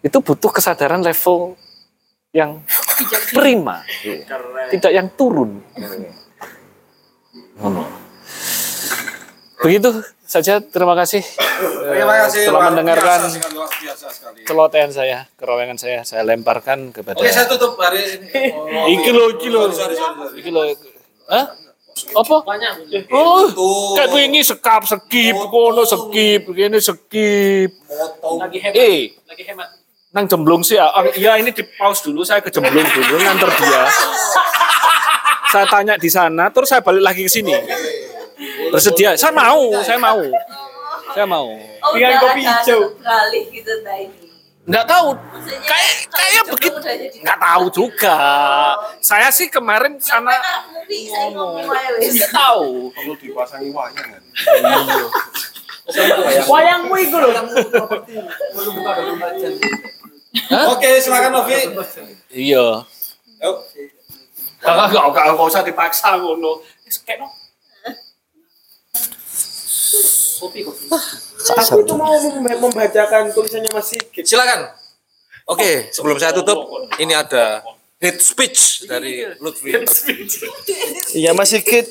Itu 0.00 0.24
butuh 0.24 0.48
kesadaran 0.48 1.04
level 1.04 1.56
yang 2.32 2.62
prima, 3.34 3.82
gitu. 4.00 4.22
tidak 4.70 4.92
yang 4.94 5.08
turun. 5.12 5.60
Ngono. 7.58 7.82
Begitu 9.60 9.88
saja, 10.24 10.56
terima 10.62 10.96
kasih, 10.96 11.20
eh, 11.20 12.00
Terima 12.00 12.16
kasih. 12.24 12.48
telah 12.48 12.62
mendengarkan 12.72 13.18
biasa, 13.20 13.28
sangat 13.34 13.52
luar 13.52 13.68
biasa 13.68 14.06
sekali. 14.08 14.40
celotehan 14.48 14.90
saya, 14.94 15.18
kerowengan 15.36 15.76
saya, 15.76 16.00
saya 16.06 16.22
lemparkan 16.24 16.94
kepada 16.96 17.18
Oke, 17.20 17.28
saya 17.28 17.44
tutup 17.44 17.76
hari 17.76 17.98
ini. 18.00 18.56
Oh, 18.56 18.88
Iki 18.96 19.10
lo, 19.12 19.24
iki 19.36 19.48
lo. 19.52 19.68
Iki 20.32 20.50
lo. 20.54 20.62
Hah? 21.28 21.44
Apa? 22.10 22.36
Oh, 23.10 23.44
kayak 23.92 24.10
wingi 24.10 24.40
sekap 24.40 24.82
skip, 24.82 25.36
kono 25.46 25.82
skip, 25.82 26.46
gini 26.46 26.78
skip. 26.78 27.70
Lagi 28.36 28.58
hemat. 28.58 28.74
Eh, 28.74 29.12
Lagi 29.24 29.42
hemat. 29.44 29.68
nang 30.10 30.26
jemblung 30.26 30.60
sih. 30.60 30.74
ah, 30.74 30.90
Iya, 31.10 31.36
ini 31.36 31.50
di 31.50 31.62
pause 31.70 32.02
dulu, 32.02 32.22
saya 32.22 32.38
ke 32.38 32.48
jemblung 32.48 32.82
dulu 32.84 33.14
nganter 33.16 33.50
dia. 33.52 33.82
Saya 35.50 35.66
tanya 35.66 35.98
di 35.98 36.06
sana, 36.06 36.46
terus 36.46 36.70
saya 36.70 36.78
balik 36.78 37.02
lagi 37.02 37.26
ke 37.26 37.32
sini. 37.32 37.50
Bersedia? 38.70 39.18
Saya 39.18 39.34
mau, 39.34 39.74
saya 39.82 39.98
mau. 39.98 40.22
Saya 41.10 41.26
mau. 41.26 41.50
Oh, 41.50 41.90
Dengan 41.90 42.22
kopi 42.22 42.46
hijau. 42.46 42.94
beralih 42.94 43.50
gitu 43.50 43.74
tadi. 43.82 44.29
Nggak 44.70 44.86
tahu. 44.86 45.08
Maksudnya 45.18 45.60
Kayak 45.66 45.94
kayak 46.14 46.44
begitu. 46.46 46.78
Nggak 47.26 47.38
tahu 47.42 47.64
juga. 47.74 48.18
Saya 49.02 49.26
sih 49.34 49.50
kemarin 49.50 49.98
sana 49.98 50.30
ngomong 50.86 51.66
wes. 51.66 52.14
nggak 52.14 52.30
tahu. 52.30 52.94
Perlu 52.94 53.14
dipasangi 53.18 53.74
wayang 53.74 53.98
kan? 53.98 54.22
Wayangmu 56.46 56.94
itu 57.02 57.16
loh. 57.18 57.34
Oke, 60.70 60.90
silakan 61.02 61.30
Novi. 61.34 61.66
Iya. 62.30 62.86
Kakak 64.62 64.86
nggak 64.94 65.04
nggak 65.10 65.24
nggak 65.34 65.48
usah 65.50 65.66
dipaksa 65.66 66.14
ngono. 66.14 66.62
Wis 66.86 67.02
no. 70.40 70.42
Kopi, 70.42 70.64
kopi. 70.64 70.88
Aku 70.88 71.84
itu 71.84 71.92
mau 71.92 72.16
mem- 72.16 72.58
membacakan 72.58 73.28
tulisannya 73.30 73.70
Mas 73.70 73.92
Sigit. 73.92 74.24
Silakan. 74.24 74.72
Oke, 75.44 75.90
sebelum 75.90 76.16
saya 76.16 76.32
tutup, 76.32 76.64
ini 76.96 77.12
ada 77.12 77.60
hate 78.00 78.18
speech 78.18 78.86
dari 78.86 79.26
Lutfi. 79.36 79.74
Iya 81.12 81.36
Mas 81.36 81.52
Sigit 81.52 81.84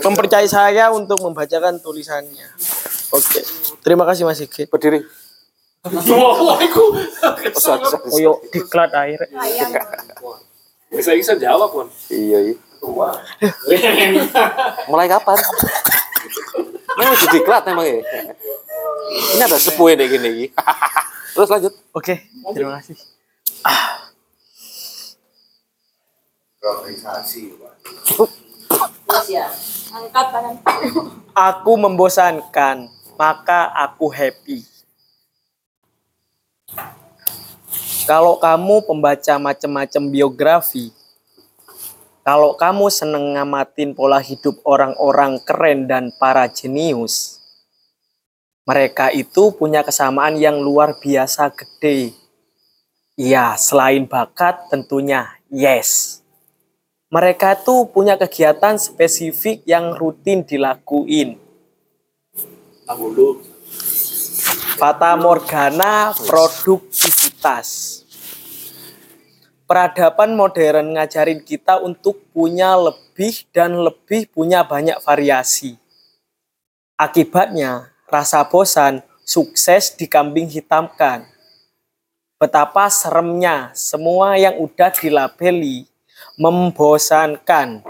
mempercayai 0.00 0.46
saya 0.46 0.88
untuk 0.88 1.20
membacakan 1.20 1.82
tulisannya. 1.82 2.46
Oke. 3.10 3.42
Terima 3.82 4.06
kasih 4.06 4.24
Mas 4.24 4.38
Sigit. 4.38 4.70
Berdiri. 4.70 5.02
Iku. 6.60 6.84
Koyo 8.06 8.40
diklat 8.48 8.94
air. 8.94 9.20
Bisa 10.88 11.12
bisa 11.12 11.32
jawab 11.36 11.68
pun. 11.72 11.86
Iya, 12.08 12.52
iya. 12.52 12.56
Mulai 14.90 15.04
kapan? 15.04 15.36
Memang 17.00 17.16
di 17.16 17.26
diklat 17.32 17.64
emang 17.64 17.88
ya. 17.88 18.04
Ini 19.10 19.42
ada 19.42 19.56
sepuh 19.56 19.96
ini 19.96 20.04
gini. 20.04 20.52
Terus 21.32 21.48
lanjut. 21.48 21.72
Oke, 21.96 22.28
terima 22.52 22.76
kasih. 22.76 22.96
Ya. 29.30 29.48
Angkat 29.90 30.26
tangan. 30.28 30.54
Aku 31.32 31.72
membosankan, 31.80 32.92
maka 33.16 33.72
aku 33.72 34.12
happy. 34.12 34.62
Kalau 38.04 38.36
kamu 38.42 38.84
pembaca 38.84 39.34
macam-macam 39.38 40.02
biografi, 40.10 40.90
kalau 42.20 42.52
kamu 42.52 42.92
seneng 42.92 43.32
ngamatin 43.36 43.96
pola 43.96 44.20
hidup 44.20 44.60
orang-orang 44.68 45.40
keren 45.40 45.88
dan 45.88 46.12
para 46.20 46.44
jenius, 46.52 47.40
mereka 48.68 49.08
itu 49.08 49.50
punya 49.56 49.80
kesamaan 49.80 50.36
yang 50.36 50.60
luar 50.60 51.00
biasa 51.00 51.48
gede. 51.50 52.12
Iya, 53.16 53.56
selain 53.56 54.04
bakat 54.04 54.68
tentunya 54.68 55.32
yes. 55.48 56.20
Mereka 57.10 57.66
tuh 57.66 57.90
punya 57.90 58.14
kegiatan 58.14 58.78
spesifik 58.78 59.66
yang 59.66 59.98
rutin 59.98 60.46
dilakuin. 60.46 61.34
Fata 64.78 65.18
Morgana 65.18 66.14
produktivitas. 66.14 68.00
Peradaban 69.70 70.34
modern 70.34 70.98
ngajarin 70.98 71.46
kita 71.46 71.78
untuk 71.78 72.26
punya 72.34 72.74
lebih 72.74 73.46
dan 73.54 73.78
lebih 73.78 74.26
punya 74.26 74.66
banyak 74.66 74.98
variasi. 74.98 75.78
Akibatnya, 76.98 77.94
rasa 78.10 78.42
bosan 78.50 78.98
sukses 79.22 79.94
dikambing 79.94 80.50
hitamkan. 80.50 81.22
Betapa 82.34 82.90
seremnya 82.90 83.70
semua 83.70 84.34
yang 84.34 84.58
udah 84.58 84.90
dilabeli 84.90 85.86
membosankan. 86.34 87.86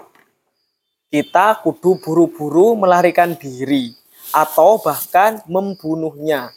Kita 1.09 1.65
kudu 1.65 1.97
buru-buru 1.97 2.77
melarikan 2.77 3.32
diri 3.32 3.97
atau 4.36 4.77
bahkan 4.85 5.40
membunuhnya. 5.48 6.52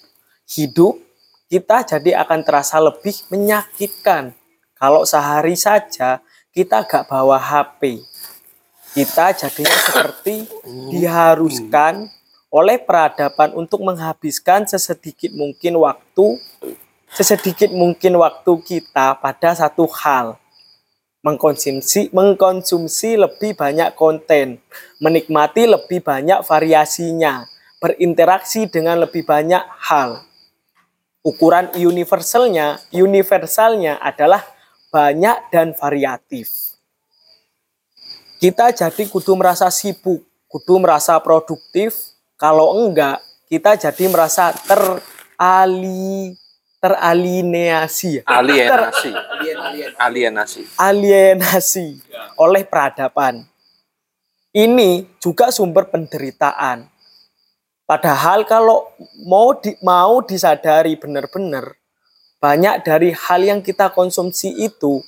Hidup 0.51 0.99
kita 1.47 1.87
jadi 1.95 2.19
akan 2.27 2.43
terasa 2.43 2.75
lebih 2.83 3.15
menyakitkan 3.31 4.42
kalau 4.83 5.07
sehari 5.07 5.55
saja 5.55 6.19
kita 6.51 6.83
gak 6.83 7.07
bawa 7.07 7.39
HP. 7.39 8.03
Kita 8.91 9.31
jadinya 9.31 9.79
seperti 9.79 10.43
diharuskan 10.91 12.11
oleh 12.51 12.83
peradaban 12.83 13.55
untuk 13.55 13.79
menghabiskan 13.79 14.67
sesedikit 14.67 15.31
mungkin 15.31 15.79
waktu 15.79 16.35
sesedikit 17.15 17.71
mungkin 17.71 18.19
waktu 18.19 18.59
kita 18.59 19.23
pada 19.23 19.55
satu 19.55 19.87
hal 19.87 20.35
mengkonsumsi 21.23 22.11
mengkonsumsi 22.11 23.15
lebih 23.15 23.55
banyak 23.55 23.95
konten, 23.95 24.59
menikmati 24.99 25.63
lebih 25.63 26.03
banyak 26.03 26.43
variasinya, 26.43 27.47
berinteraksi 27.79 28.67
dengan 28.67 28.99
lebih 29.07 29.23
banyak 29.23 29.63
hal. 29.87 30.27
Ukuran 31.23 31.71
universalnya, 31.79 32.83
universalnya 32.91 33.95
adalah 34.03 34.43
banyak 34.93 35.49
dan 35.49 35.73
variatif. 35.73 36.77
Kita 38.37 38.69
jadi 38.69 39.09
kudu 39.09 39.33
merasa 39.33 39.73
sibuk, 39.73 40.21
kudu 40.45 40.77
merasa 40.77 41.17
produktif. 41.17 42.13
Kalau 42.37 42.77
enggak, 42.77 43.17
kita 43.49 43.73
jadi 43.73 44.05
merasa 44.13 44.53
terali 44.53 46.37
teralineasi. 46.77 48.21
ya? 48.21 48.21
Alienasi. 48.27 49.09
Alienasi. 49.97 50.61
alienasi 50.77 51.87
oleh 52.37 52.61
peradaban. 52.67 53.47
Ini 54.53 55.17
juga 55.17 55.49
sumber 55.49 55.89
penderitaan. 55.89 56.85
Padahal 57.87 58.45
kalau 58.45 58.93
mau 59.25 59.57
di, 59.57 59.73
mau 59.81 60.21
disadari 60.21 60.93
benar-benar 60.99 61.73
banyak 62.43 62.83
dari 62.83 63.15
hal 63.15 63.39
yang 63.39 63.63
kita 63.63 63.87
konsumsi 63.95 64.51
itu 64.51 64.99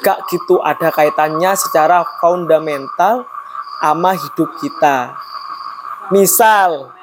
gak 0.00 0.24
gitu 0.32 0.56
ada 0.64 0.88
kaitannya 0.88 1.52
secara 1.52 2.00
fundamental 2.16 3.28
sama 3.84 4.16
hidup 4.16 4.56
kita. 4.64 5.12
Misal 6.08 6.96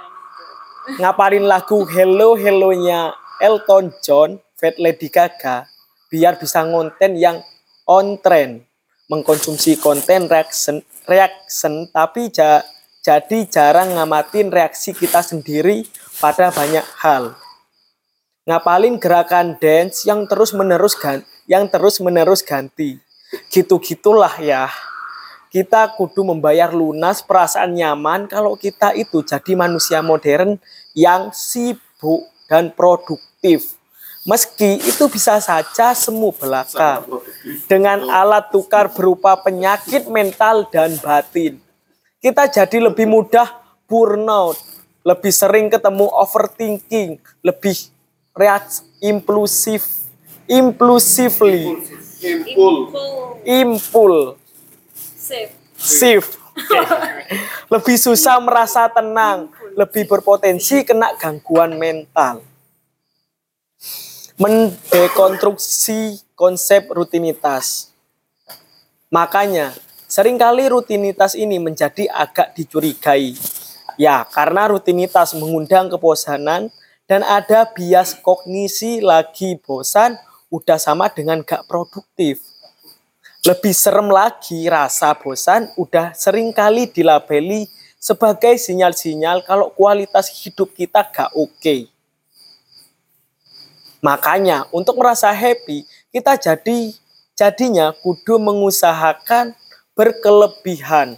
ngapalin 0.98 1.46
lagu 1.46 1.86
Hello 1.86 2.34
Hello-nya 2.34 3.14
Elton 3.38 3.94
John, 4.02 4.42
Fat 4.58 4.82
Lady 4.82 5.14
Gaga 5.14 5.70
biar 6.10 6.42
bisa 6.42 6.66
ngonten 6.66 7.14
yang 7.14 7.38
on 7.86 8.18
trend 8.26 8.66
mengkonsumsi 9.06 9.78
konten 9.78 10.26
reaction 10.26 10.82
reaction 11.06 11.90
tapi 11.94 12.34
ja- 12.34 12.66
jadi 13.06 13.46
jarang 13.46 13.94
ngamatin 13.94 14.50
reaksi 14.50 14.98
kita 14.98 15.22
sendiri 15.22 15.86
pada 16.18 16.50
banyak 16.50 16.86
hal 17.02 17.36
ngapalin 18.44 19.00
gerakan 19.00 19.56
dance 19.56 20.04
yang 20.04 20.28
terus 20.28 20.52
menerus 20.52 21.00
gan 21.00 21.24
yang 21.48 21.68
terus 21.68 22.00
menerus 22.04 22.44
ganti. 22.44 23.00
Gitu 23.50 23.76
gitulah 23.80 24.36
ya. 24.40 24.70
Kita 25.54 25.94
kudu 25.94 26.26
membayar 26.26 26.74
lunas 26.74 27.22
perasaan 27.22 27.78
nyaman 27.78 28.26
kalau 28.26 28.58
kita 28.58 28.98
itu 28.98 29.22
jadi 29.22 29.54
manusia 29.54 30.02
modern 30.02 30.58
yang 30.98 31.30
sibuk 31.30 32.26
dan 32.50 32.74
produktif. 32.74 33.78
Meski 34.24 34.80
itu 34.82 35.06
bisa 35.12 35.38
saja 35.44 35.94
semu 35.94 36.34
belaka. 36.34 37.06
Dengan 37.70 38.08
alat 38.08 38.50
tukar 38.50 38.90
berupa 38.90 39.36
penyakit 39.38 40.10
mental 40.10 40.66
dan 40.72 40.96
batin. 40.98 41.60
Kita 42.24 42.48
jadi 42.48 42.88
lebih 42.90 43.04
mudah 43.04 43.46
burnout, 43.86 44.56
lebih 45.04 45.34
sering 45.36 45.68
ketemu 45.68 46.08
overthinking, 46.08 47.20
lebih 47.44 47.93
reaks 48.34 48.82
impulsif, 48.98 50.10
impulsively, 50.50 51.78
impul, 53.46 54.38
shift, 55.78 56.42
lebih 57.74 57.98
susah 57.98 58.42
merasa 58.42 58.90
tenang, 58.90 59.54
lebih 59.78 60.10
berpotensi 60.10 60.82
kena 60.82 61.14
gangguan 61.18 61.78
mental. 61.78 62.42
Mendekonstruksi 64.42 66.18
konsep 66.34 66.90
rutinitas. 66.90 67.94
Makanya, 69.14 69.78
sering 70.10 70.42
kali 70.42 70.66
rutinitas 70.66 71.38
ini 71.38 71.62
menjadi 71.62 72.10
agak 72.10 72.58
dicurigai. 72.58 73.38
Ya, 73.94 74.26
karena 74.26 74.74
rutinitas 74.74 75.38
mengundang 75.38 75.86
kebosanan 75.94 76.74
dan 77.08 77.22
ada 77.24 77.68
bias 77.68 78.16
kognisi 78.24 79.04
lagi 79.04 79.60
bosan 79.60 80.16
udah 80.48 80.80
sama 80.80 81.12
dengan 81.12 81.44
gak 81.44 81.68
produktif. 81.68 82.40
Lebih 83.44 83.76
serem 83.76 84.08
lagi 84.08 84.72
rasa 84.72 85.12
bosan 85.20 85.68
udah 85.76 86.16
sering 86.16 86.56
kali 86.56 86.88
dilabeli 86.88 87.68
sebagai 88.00 88.56
sinyal-sinyal 88.56 89.44
kalau 89.44 89.72
kualitas 89.76 90.32
hidup 90.32 90.72
kita 90.72 91.04
gak 91.12 91.32
oke. 91.36 91.92
Makanya 94.04 94.68
untuk 94.76 95.00
merasa 95.00 95.32
happy, 95.32 95.88
kita 96.12 96.36
jadi 96.36 96.92
jadinya 97.36 97.96
kudu 98.04 98.36
mengusahakan 98.36 99.56
berkelebihan 99.96 101.16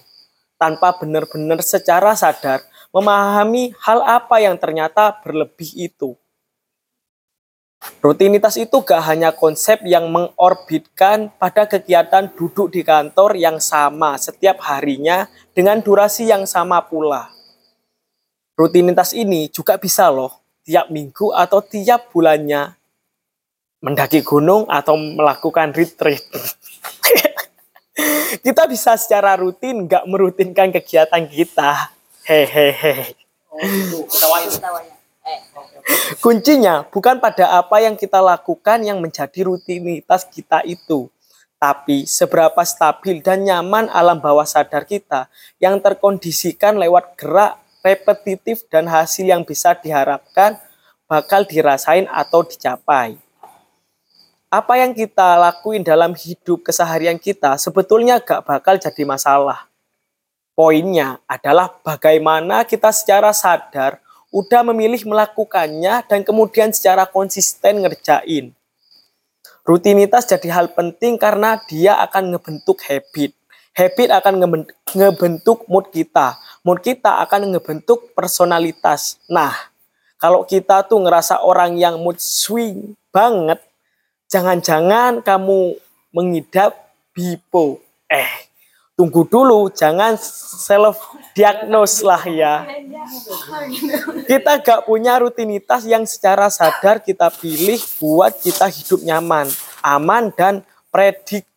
tanpa 0.55 0.93
benar-benar 0.97 1.65
secara 1.65 2.13
sadar 2.13 2.61
memahami 2.95 3.75
hal 3.83 3.99
apa 4.07 4.39
yang 4.39 4.55
ternyata 4.55 5.11
berlebih 5.19 5.67
itu. 5.75 6.15
Rutinitas 7.99 8.55
itu 8.55 8.81
gak 8.81 9.03
hanya 9.11 9.35
konsep 9.35 9.83
yang 9.83 10.07
mengorbitkan 10.07 11.27
pada 11.35 11.67
kegiatan 11.67 12.31
duduk 12.31 12.71
di 12.71 12.87
kantor 12.87 13.35
yang 13.35 13.59
sama 13.59 14.15
setiap 14.15 14.63
harinya 14.63 15.27
dengan 15.51 15.83
durasi 15.83 16.31
yang 16.31 16.47
sama 16.47 16.79
pula. 16.87 17.35
Rutinitas 18.55 19.11
ini 19.11 19.51
juga 19.51 19.75
bisa 19.75 20.07
loh 20.07 20.39
tiap 20.63 20.87
minggu 20.87 21.35
atau 21.35 21.59
tiap 21.59 22.15
bulannya 22.15 22.79
mendaki 23.83 24.23
gunung 24.23 24.65
atau 24.71 24.95
melakukan 24.97 25.75
retreat. 25.75 26.25
kita 28.45 28.65
bisa 28.65 28.97
secara 28.97 29.37
rutin 29.37 29.85
nggak 29.85 30.09
merutinkan 30.09 30.73
kegiatan 30.73 31.21
kita. 31.27 31.94
Hehehe. 32.25 33.13
Kuncinya 36.17 36.81
bukan 36.89 37.21
pada 37.21 37.61
apa 37.61 37.85
yang 37.85 37.93
kita 37.93 38.17
lakukan 38.17 38.81
yang 38.81 38.97
menjadi 38.97 39.45
rutinitas 39.45 40.25
kita 40.25 40.65
itu, 40.65 41.05
tapi 41.61 42.09
seberapa 42.09 42.65
stabil 42.65 43.21
dan 43.21 43.45
nyaman 43.45 43.93
alam 43.93 44.17
bawah 44.17 44.45
sadar 44.45 44.89
kita 44.89 45.29
yang 45.61 45.77
terkondisikan 45.77 46.81
lewat 46.81 47.13
gerak 47.13 47.61
repetitif 47.85 48.65
dan 48.73 48.89
hasil 48.89 49.29
yang 49.29 49.45
bisa 49.45 49.77
diharapkan 49.77 50.57
bakal 51.05 51.45
dirasain 51.45 52.09
atau 52.09 52.41
dicapai. 52.41 53.21
Apa 54.49 54.81
yang 54.81 54.97
kita 54.97 55.37
lakuin 55.37 55.85
dalam 55.85 56.17
hidup 56.17 56.65
keseharian 56.65 57.21
kita 57.21 57.61
sebetulnya 57.61 58.17
gak 58.17 58.41
bakal 58.49 58.81
jadi 58.81 59.03
masalah. 59.05 59.69
Poinnya 60.55 61.19
adalah 61.27 61.67
bagaimana 61.83 62.63
kita 62.63 62.87
secara 62.95 63.35
sadar 63.35 63.99
udah 64.31 64.63
memilih 64.71 65.03
melakukannya 65.03 66.07
dan 66.07 66.23
kemudian 66.23 66.71
secara 66.71 67.03
konsisten 67.03 67.83
ngerjain. 67.83 68.55
Rutinitas 69.67 70.23
jadi 70.31 70.55
hal 70.55 70.71
penting 70.71 71.19
karena 71.19 71.59
dia 71.67 71.99
akan 71.99 72.35
ngebentuk 72.35 72.79
habit. 72.87 73.35
Habit 73.75 74.09
akan 74.15 74.33
ngeben- 74.39 74.71
ngebentuk 74.95 75.67
mood 75.67 75.91
kita. 75.91 76.39
Mood 76.63 76.79
kita 76.79 77.19
akan 77.27 77.51
ngebentuk 77.51 78.15
personalitas. 78.15 79.19
Nah, 79.27 79.51
kalau 80.15 80.47
kita 80.47 80.87
tuh 80.87 81.03
ngerasa 81.03 81.43
orang 81.43 81.75
yang 81.75 81.99
mood 81.99 82.15
swing 82.15 82.95
banget, 83.11 83.59
jangan-jangan 84.31 85.19
kamu 85.19 85.75
mengidap 86.15 86.71
bipo. 87.11 87.83
Eh, 88.07 88.47
tunggu 88.95 89.27
dulu, 89.27 89.67
jangan 89.75 90.15
self 90.19 91.19
diagnose 91.35 91.99
lah 92.01 92.23
ya. 92.23 92.63
Kita 94.23 94.63
gak 94.63 94.87
punya 94.87 95.19
rutinitas 95.19 95.83
yang 95.83 96.07
secara 96.07 96.47
sadar 96.47 97.03
kita 97.03 97.27
pilih 97.29 97.77
buat 97.99 98.39
kita 98.39 98.71
hidup 98.71 99.03
nyaman, 99.03 99.51
aman 99.83 100.31
dan 100.31 100.63
predictable. 100.87 101.47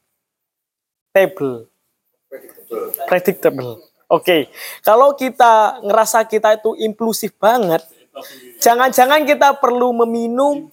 Predictable. 3.06 3.86
Oke, 4.10 4.50
kalau 4.82 5.14
kita 5.14 5.78
ngerasa 5.84 6.26
kita 6.26 6.58
itu 6.58 6.74
impulsif 6.80 7.30
banget, 7.38 7.84
jangan-jangan 8.58 9.22
kita 9.22 9.54
perlu 9.56 9.94
meminum 9.94 10.72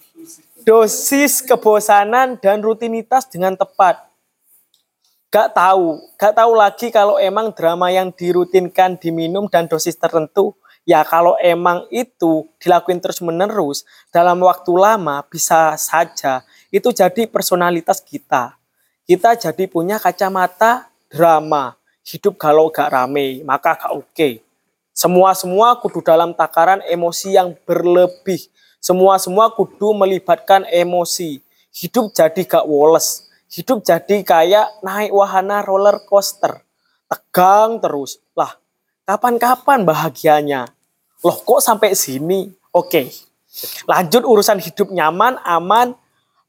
dosis 0.65 1.45
kebosanan 1.45 2.41
dan 2.41 2.63
rutinitas 2.63 3.29
dengan 3.29 3.53
tepat. 3.53 4.14
Gak 5.35 5.51
tahu, 5.51 5.99
gak 6.15 6.31
tahu 6.31 6.55
lagi 6.55 6.87
kalau 6.95 7.19
emang 7.19 7.51
drama 7.51 7.91
yang 7.91 8.07
dirutinkan 8.07 8.95
diminum 8.95 9.51
dan 9.51 9.67
dosis 9.67 9.99
tertentu, 9.99 10.55
ya 10.87 11.03
kalau 11.03 11.35
emang 11.43 11.83
itu 11.91 12.47
dilakuin 12.55 13.03
terus 13.03 13.19
menerus 13.19 13.83
dalam 14.15 14.39
waktu 14.39 14.71
lama 14.71 15.27
bisa 15.27 15.75
saja 15.75 16.39
itu 16.71 16.87
jadi 16.87 17.27
personalitas 17.27 17.99
kita. 17.99 18.55
Kita 19.03 19.35
jadi 19.35 19.67
punya 19.67 19.99
kacamata 19.99 20.87
drama, 21.11 21.75
hidup 22.07 22.39
kalau 22.39 22.71
gak 22.71 22.95
rame, 22.95 23.43
maka 23.43 23.75
gak 23.75 23.91
oke. 23.91 24.39
Semua-semua 24.95 25.75
kudu 25.83 25.99
dalam 25.99 26.31
takaran 26.31 26.79
emosi 26.87 27.35
yang 27.35 27.51
berlebih. 27.67 28.39
Semua-semua 28.79 29.51
kudu 29.51 29.91
melibatkan 29.91 30.63
emosi. 30.71 31.43
Hidup 31.75 32.15
jadi 32.15 32.39
gak 32.47 32.63
woles. 32.63 33.24
Hidup 33.56 33.88
jadi 33.88 34.19
kayak 34.19 34.84
naik 34.84 35.15
wahana 35.15 35.64
roller 35.64 36.03
coaster. 36.03 36.60
Tegang 37.07 37.80
terus. 37.80 38.19
Lah, 38.36 38.52
kapan-kapan 39.07 39.88
bahagianya? 39.88 40.68
Loh 41.23 41.38
kok 41.40 41.64
sampai 41.64 41.95
sini? 41.95 42.52
Oke. 42.76 43.07
Lanjut 43.88 44.27
urusan 44.27 44.60
hidup 44.60 44.91
nyaman, 44.91 45.40
aman, 45.48 45.95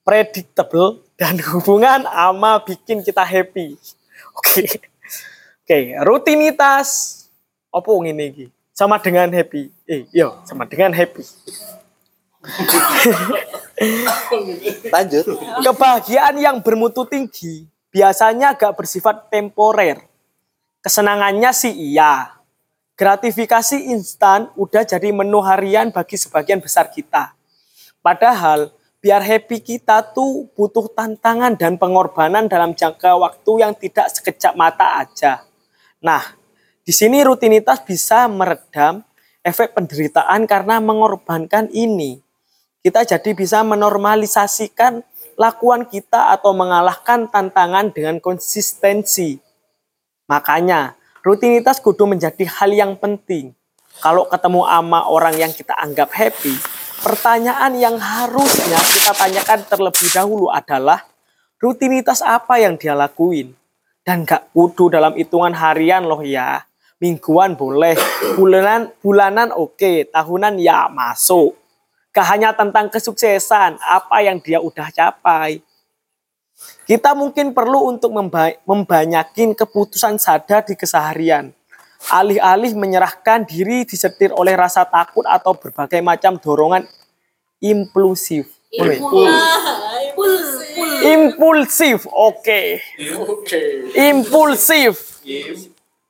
predictable, 0.02 0.98
dan 1.14 1.38
hubungan 1.38 2.10
ama 2.10 2.58
bikin 2.58 3.06
kita 3.06 3.22
happy. 3.22 3.78
Oke. 4.34 4.66
Oke, 5.62 5.78
rutinitas 6.02 7.22
opo 7.70 8.02
ngene 8.02 8.34
iki? 8.34 8.46
Sama 8.74 8.98
dengan 8.98 9.30
happy. 9.30 9.70
Eh, 9.86 10.10
yo, 10.10 10.42
sama 10.42 10.66
dengan 10.66 10.90
happy. 10.90 11.22
Lanjut. 14.94 15.24
Kebahagiaan 15.62 16.36
yang 16.40 16.56
bermutu 16.62 17.04
tinggi 17.04 17.66
biasanya 17.90 18.54
agak 18.56 18.76
bersifat 18.76 19.28
temporer. 19.32 20.04
Kesenangannya 20.80 21.50
sih 21.50 21.74
iya. 21.74 22.36
Gratifikasi 22.96 23.92
instan 23.92 24.48
udah 24.56 24.86
jadi 24.86 25.12
menu 25.12 25.44
harian 25.44 25.92
bagi 25.92 26.16
sebagian 26.16 26.64
besar 26.64 26.88
kita. 26.88 27.36
Padahal 28.00 28.72
biar 29.04 29.20
happy 29.20 29.60
kita 29.60 30.00
tuh 30.16 30.48
butuh 30.56 30.88
tantangan 30.90 31.54
dan 31.54 31.76
pengorbanan 31.76 32.48
dalam 32.48 32.72
jangka 32.72 33.18
waktu 33.20 33.52
yang 33.60 33.72
tidak 33.76 34.08
sekejap 34.10 34.56
mata 34.56 35.02
aja. 35.02 35.44
Nah, 36.00 36.22
di 36.86 36.94
sini 36.94 37.20
rutinitas 37.20 37.82
bisa 37.82 38.30
meredam 38.30 39.02
efek 39.46 39.78
penderitaan 39.78 40.46
karena 40.46 40.82
mengorbankan 40.82 41.70
ini. 41.70 42.25
Kita 42.86 43.02
jadi 43.02 43.34
bisa 43.34 43.66
menormalisasikan 43.66 45.02
lakuan 45.34 45.90
kita 45.90 46.30
atau 46.30 46.54
mengalahkan 46.54 47.26
tantangan 47.26 47.90
dengan 47.90 48.22
konsistensi. 48.22 49.42
Makanya, 50.30 50.94
rutinitas 51.26 51.82
kudu 51.82 52.06
menjadi 52.06 52.46
hal 52.46 52.70
yang 52.70 52.94
penting. 52.94 53.58
Kalau 53.98 54.30
ketemu 54.30 54.62
ama 54.70 55.02
orang 55.10 55.34
yang 55.34 55.50
kita 55.50 55.74
anggap 55.74 56.14
happy, 56.14 56.54
pertanyaan 57.02 57.74
yang 57.74 57.98
harusnya 57.98 58.78
kita 58.78 59.18
tanyakan 59.18 59.66
terlebih 59.66 60.06
dahulu 60.14 60.46
adalah 60.54 61.02
rutinitas 61.58 62.22
apa 62.22 62.62
yang 62.62 62.78
dia 62.78 62.94
lakuin. 62.94 63.50
Dan 64.06 64.22
gak 64.22 64.54
kudu 64.54 64.94
dalam 64.94 65.18
hitungan 65.18 65.58
harian 65.58 66.06
loh 66.06 66.22
ya. 66.22 66.62
Mingguan 67.02 67.58
boleh, 67.58 67.98
bulanan 68.38 68.94
bulanan 69.02 69.50
oke, 69.50 70.06
tahunan 70.06 70.54
ya 70.62 70.86
masuk. 70.86 71.65
Gak 72.16 72.32
hanya 72.32 72.56
tentang 72.56 72.88
kesuksesan, 72.88 73.76
apa 73.76 74.24
yang 74.24 74.40
dia 74.40 74.56
udah 74.56 74.88
capai. 74.88 75.60
Kita 76.88 77.12
mungkin 77.12 77.52
perlu 77.52 77.92
untuk 77.92 78.08
memba 78.08 78.56
membanyakin 78.64 79.52
keputusan 79.52 80.16
sadar 80.16 80.64
di 80.64 80.72
keseharian. 80.72 81.52
Alih-alih 82.08 82.72
menyerahkan 82.72 83.44
diri 83.44 83.84
disetir 83.84 84.32
oleh 84.32 84.56
rasa 84.56 84.88
takut 84.88 85.28
atau 85.28 85.52
berbagai 85.60 86.00
macam 86.00 86.40
dorongan 86.40 86.88
impulsif. 87.60 88.48
Impulsif, 91.04 92.08
oke. 92.08 92.80
Impulsif. 93.92 95.20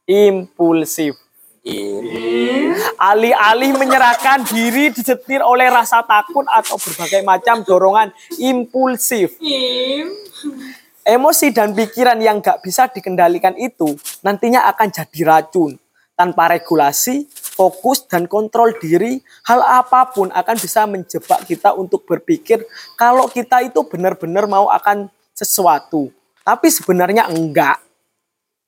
Impulsif. 0.06 1.25
Alih-alih 2.96 3.74
menyerahkan 3.74 4.46
diri 4.46 4.94
disetir 4.94 5.42
oleh 5.42 5.66
rasa 5.66 6.06
takut 6.06 6.46
atau 6.46 6.78
berbagai 6.78 7.26
macam 7.26 7.66
dorongan 7.66 8.14
impulsif. 8.38 9.34
Emosi 11.06 11.54
dan 11.54 11.74
pikiran 11.74 12.18
yang 12.18 12.42
gak 12.42 12.62
bisa 12.62 12.86
dikendalikan 12.90 13.54
itu 13.58 13.94
nantinya 14.22 14.66
akan 14.70 14.88
jadi 14.90 15.20
racun. 15.26 15.78
Tanpa 16.16 16.48
regulasi, 16.48 17.28
fokus, 17.30 18.08
dan 18.08 18.24
kontrol 18.24 18.72
diri, 18.80 19.20
hal 19.44 19.60
apa 19.60 20.08
pun 20.16 20.32
akan 20.32 20.56
bisa 20.56 20.88
menjebak 20.88 21.44
kita 21.44 21.76
untuk 21.76 22.08
berpikir 22.08 22.64
kalau 22.96 23.28
kita 23.28 23.60
itu 23.60 23.84
benar-benar 23.84 24.48
mau 24.48 24.72
akan 24.72 25.12
sesuatu. 25.36 26.08
Tapi 26.40 26.72
sebenarnya 26.72 27.28
enggak. 27.28 27.84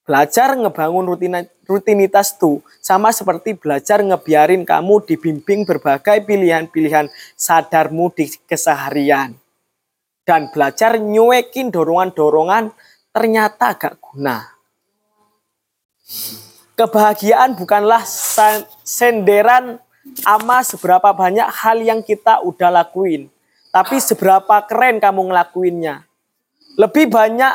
Belajar 0.04 0.60
ngebangun 0.60 1.08
rutina- 1.08 1.48
rutinitas 1.68 2.34
tuh 2.40 2.64
sama 2.80 3.12
seperti 3.12 3.52
belajar 3.52 4.00
ngebiarin 4.00 4.64
kamu 4.64 5.04
dibimbing 5.04 5.68
berbagai 5.68 6.24
pilihan-pilihan 6.24 7.12
sadarmu 7.36 8.08
di 8.16 8.32
keseharian. 8.48 9.36
Dan 10.24 10.48
belajar 10.48 10.96
nyuekin 10.96 11.68
dorongan-dorongan 11.68 12.72
ternyata 13.12 13.76
agak 13.76 14.00
guna. 14.00 14.44
Kebahagiaan 16.76 17.56
bukanlah 17.56 18.04
senderan 18.84 19.80
ama 20.24 20.64
seberapa 20.64 21.12
banyak 21.12 21.48
hal 21.48 21.80
yang 21.84 22.00
kita 22.00 22.40
udah 22.44 22.72
lakuin. 22.72 23.28
Tapi 23.68 24.00
seberapa 24.00 24.64
keren 24.64 25.00
kamu 25.00 25.32
ngelakuinnya. 25.32 26.08
Lebih 26.80 27.12
banyak 27.12 27.54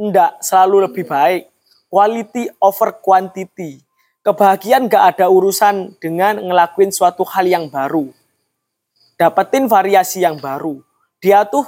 enggak 0.00 0.40
selalu 0.40 0.88
lebih 0.88 1.04
baik. 1.04 1.44
Quality 1.90 2.54
over 2.62 2.94
quantity. 3.02 3.82
Kebahagiaan 4.22 4.86
gak 4.86 5.16
ada 5.16 5.26
urusan 5.26 5.98
dengan 5.98 6.38
ngelakuin 6.38 6.94
suatu 6.94 7.26
hal 7.26 7.50
yang 7.50 7.66
baru. 7.66 8.14
Dapetin 9.18 9.66
variasi 9.66 10.22
yang 10.22 10.38
baru. 10.38 10.78
Dia 11.18 11.42
tuh 11.44 11.66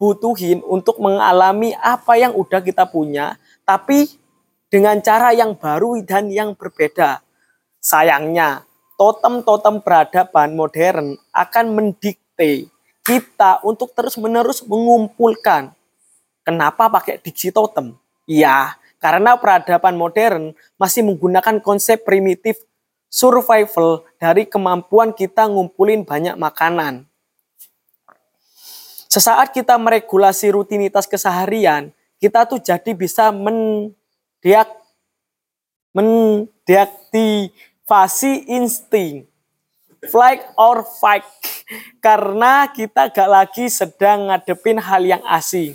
butuhin 0.00 0.64
untuk 0.64 1.02
mengalami 1.02 1.74
apa 1.78 2.16
yang 2.16 2.32
udah 2.32 2.62
kita 2.62 2.86
punya, 2.88 3.36
tapi 3.66 4.08
dengan 4.70 5.02
cara 5.02 5.34
yang 5.34 5.58
baru 5.58 6.00
dan 6.06 6.30
yang 6.30 6.54
berbeda. 6.54 7.20
Sayangnya, 7.82 8.64
totem-totem 8.96 9.82
peradaban 9.82 10.54
modern 10.54 11.18
akan 11.34 11.66
mendikte 11.74 12.70
kita 13.02 13.62
untuk 13.66 13.92
terus-menerus 13.92 14.62
mengumpulkan. 14.66 15.74
Kenapa 16.46 16.88
pakai 16.88 17.20
diksi 17.20 17.52
totem? 17.52 17.96
Ya, 18.28 18.76
karena 18.98 19.38
peradaban 19.38 19.94
modern 19.94 20.58
masih 20.78 21.02
menggunakan 21.06 21.60
konsep 21.62 22.02
primitif 22.02 22.58
survival 23.08 24.04
dari 24.20 24.44
kemampuan 24.44 25.16
kita 25.16 25.48
ngumpulin 25.48 26.04
banyak 26.04 26.36
makanan. 26.36 27.08
Sesaat 29.08 29.56
kita 29.56 29.80
meregulasi 29.80 30.52
rutinitas 30.52 31.08
keseharian, 31.08 31.96
kita 32.20 32.44
tuh 32.44 32.60
jadi 32.60 32.92
bisa 32.92 33.32
mendeak, 33.32 34.68
mendeaktivasi 35.96 38.52
insting 38.52 39.24
flight 40.06 40.46
or 40.54 40.86
fight 40.86 41.26
karena 41.98 42.70
kita 42.70 43.10
gak 43.10 43.26
lagi 43.26 43.66
sedang 43.66 44.30
ngadepin 44.30 44.78
hal 44.78 45.02
yang 45.02 45.22
asing. 45.26 45.74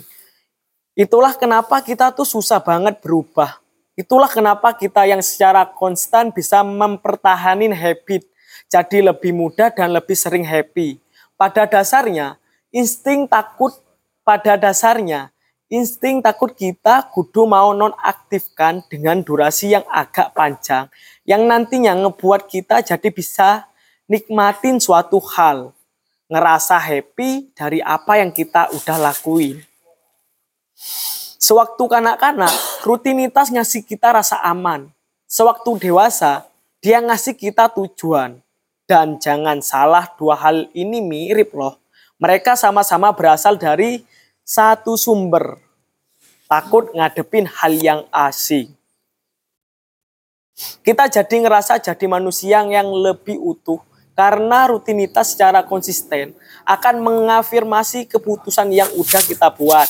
Itulah 0.94 1.34
kenapa 1.34 1.82
kita 1.82 2.14
tuh 2.14 2.26
susah 2.26 2.62
banget 2.62 3.02
berubah. 3.02 3.58
Itulah 3.94 4.30
kenapa 4.30 4.74
kita 4.74 5.06
yang 5.06 5.22
secara 5.22 5.66
konstan 5.66 6.30
bisa 6.30 6.62
mempertahanin 6.62 7.74
habit 7.74 8.26
jadi 8.70 9.10
lebih 9.10 9.34
mudah 9.34 9.70
dan 9.70 9.94
lebih 9.94 10.14
sering 10.14 10.42
happy. 10.46 10.98
Pada 11.34 11.66
dasarnya, 11.66 12.38
insting 12.74 13.26
takut 13.30 13.74
pada 14.26 14.56
dasarnya 14.56 15.34
insting 15.68 16.22
takut 16.24 16.52
kita 16.52 17.06
kudu 17.12 17.44
mau 17.44 17.74
nonaktifkan 17.74 18.84
dengan 18.86 19.20
durasi 19.20 19.74
yang 19.74 19.86
agak 19.90 20.30
panjang 20.30 20.86
yang 21.28 21.44
nantinya 21.44 21.92
ngebuat 21.98 22.48
kita 22.48 22.80
jadi 22.84 23.08
bisa 23.12 23.68
nikmatin 24.06 24.80
suatu 24.80 25.20
hal 25.34 25.74
ngerasa 26.28 26.76
happy 26.80 27.52
dari 27.52 27.82
apa 27.84 28.20
yang 28.20 28.32
kita 28.32 28.72
udah 28.72 28.96
lakuin 29.12 29.60
sewaktu 31.40 31.84
kanak-kanak 31.88 32.52
rutinitas 32.84 33.52
ngasih 33.52 33.84
kita 33.84 34.16
rasa 34.16 34.40
aman 34.44 34.88
sewaktu 35.28 35.90
dewasa 35.90 36.44
dia 36.84 37.00
ngasih 37.00 37.36
kita 37.36 37.72
tujuan 37.72 38.40
dan 38.84 39.16
jangan 39.16 39.64
salah 39.64 40.08
dua 40.16 40.36
hal 40.36 40.68
ini 40.76 41.00
mirip 41.00 41.56
loh 41.56 41.80
mereka 42.24 42.54
sama-sama 42.54 43.10
berasal 43.10 43.58
dari 43.58 44.06
satu 44.46 44.94
sumber. 44.94 45.58
Takut 46.46 46.92
ngadepin 46.92 47.48
hal 47.48 47.72
yang 47.80 48.00
asing. 48.12 48.70
Kita 50.86 51.10
jadi 51.10 51.34
ngerasa 51.42 51.82
jadi 51.82 52.06
manusia 52.06 52.62
yang 52.62 52.86
lebih 52.94 53.40
utuh 53.42 53.82
karena 54.14 54.70
rutinitas 54.70 55.34
secara 55.34 55.66
konsisten 55.66 56.30
akan 56.62 57.02
mengafirmasi 57.02 58.06
keputusan 58.06 58.70
yang 58.70 58.86
udah 58.94 59.22
kita 59.26 59.50
buat. 59.50 59.88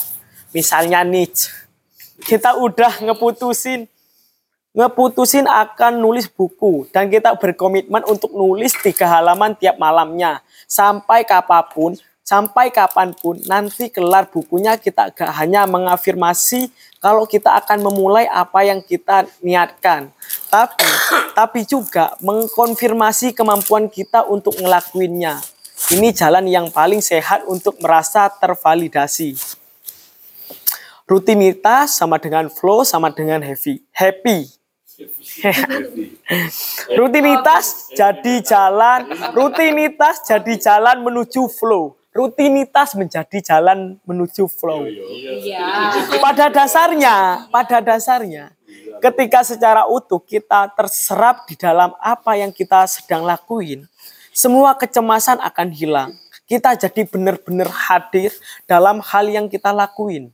Misalnya 0.55 1.03
nih, 1.03 1.29
kita 2.23 2.57
udah 2.57 3.03
ngeputusin 3.03 3.91
ngeputusin 4.75 5.47
akan 5.47 6.03
nulis 6.03 6.27
buku 6.27 6.91
dan 6.91 7.07
kita 7.07 7.39
berkomitmen 7.39 8.03
untuk 8.11 8.35
nulis 8.35 8.75
tiga 8.83 9.07
halaman 9.07 9.55
tiap 9.55 9.79
malamnya 9.79 10.43
sampai 10.67 11.23
kapan 11.23 11.63
pun 11.71 11.93
sampai 12.27 12.75
kapan 12.75 13.15
pun 13.15 13.39
nanti 13.47 13.93
kelar 13.93 14.27
bukunya 14.27 14.75
kita 14.75 15.15
gak 15.15 15.31
hanya 15.39 15.69
mengafirmasi 15.71 16.75
kalau 16.99 17.29
kita 17.29 17.53
akan 17.61 17.85
memulai 17.85 18.25
apa 18.25 18.65
yang 18.65 18.81
kita 18.81 19.29
niatkan. 19.45 20.09
Tapi 20.49 20.89
tapi 21.37 21.61
juga 21.69 22.17
mengkonfirmasi 22.25 23.37
kemampuan 23.37 23.93
kita 23.93 24.25
untuk 24.25 24.57
ngelakuinnya. 24.57 25.37
Ini 25.93 26.17
jalan 26.17 26.49
yang 26.49 26.73
paling 26.73 27.05
sehat 27.05 27.45
untuk 27.45 27.77
merasa 27.85 28.33
tervalidasi. 28.33 29.37
Rutinitas 31.05 32.01
sama 32.01 32.17
dengan 32.17 32.49
flow 32.49 32.81
sama 32.81 33.13
dengan 33.13 33.45
heavy. 33.45 33.85
Happy. 33.93 34.49
rutinitas 36.99 37.93
jadi 37.93 38.41
jalan, 38.41 39.11
rutinitas 39.35 40.25
jadi 40.25 40.55
jalan 40.57 41.05
menuju 41.05 41.51
flow. 41.51 41.99
Rutinitas 42.15 42.95
menjadi 42.95 43.43
jalan 43.43 43.99
menuju 44.07 44.47
flow. 44.47 44.87
Pada 46.23 46.47
dasarnya, 46.47 47.51
pada 47.51 47.83
dasarnya, 47.83 48.55
ketika 49.03 49.43
secara 49.43 49.91
utuh 49.91 50.23
kita 50.23 50.71
terserap 50.79 51.43
di 51.51 51.59
dalam 51.59 51.91
apa 51.99 52.39
yang 52.39 52.55
kita 52.55 52.87
sedang 52.87 53.27
lakuin, 53.27 53.91
semua 54.31 54.79
kecemasan 54.79 55.43
akan 55.43 55.69
hilang. 55.75 56.11
Kita 56.47 56.79
jadi 56.79 57.03
benar-benar 57.09 57.67
hadir 57.67 58.31
dalam 58.65 59.03
hal 59.03 59.27
yang 59.27 59.51
kita 59.51 59.75
lakuin. 59.75 60.31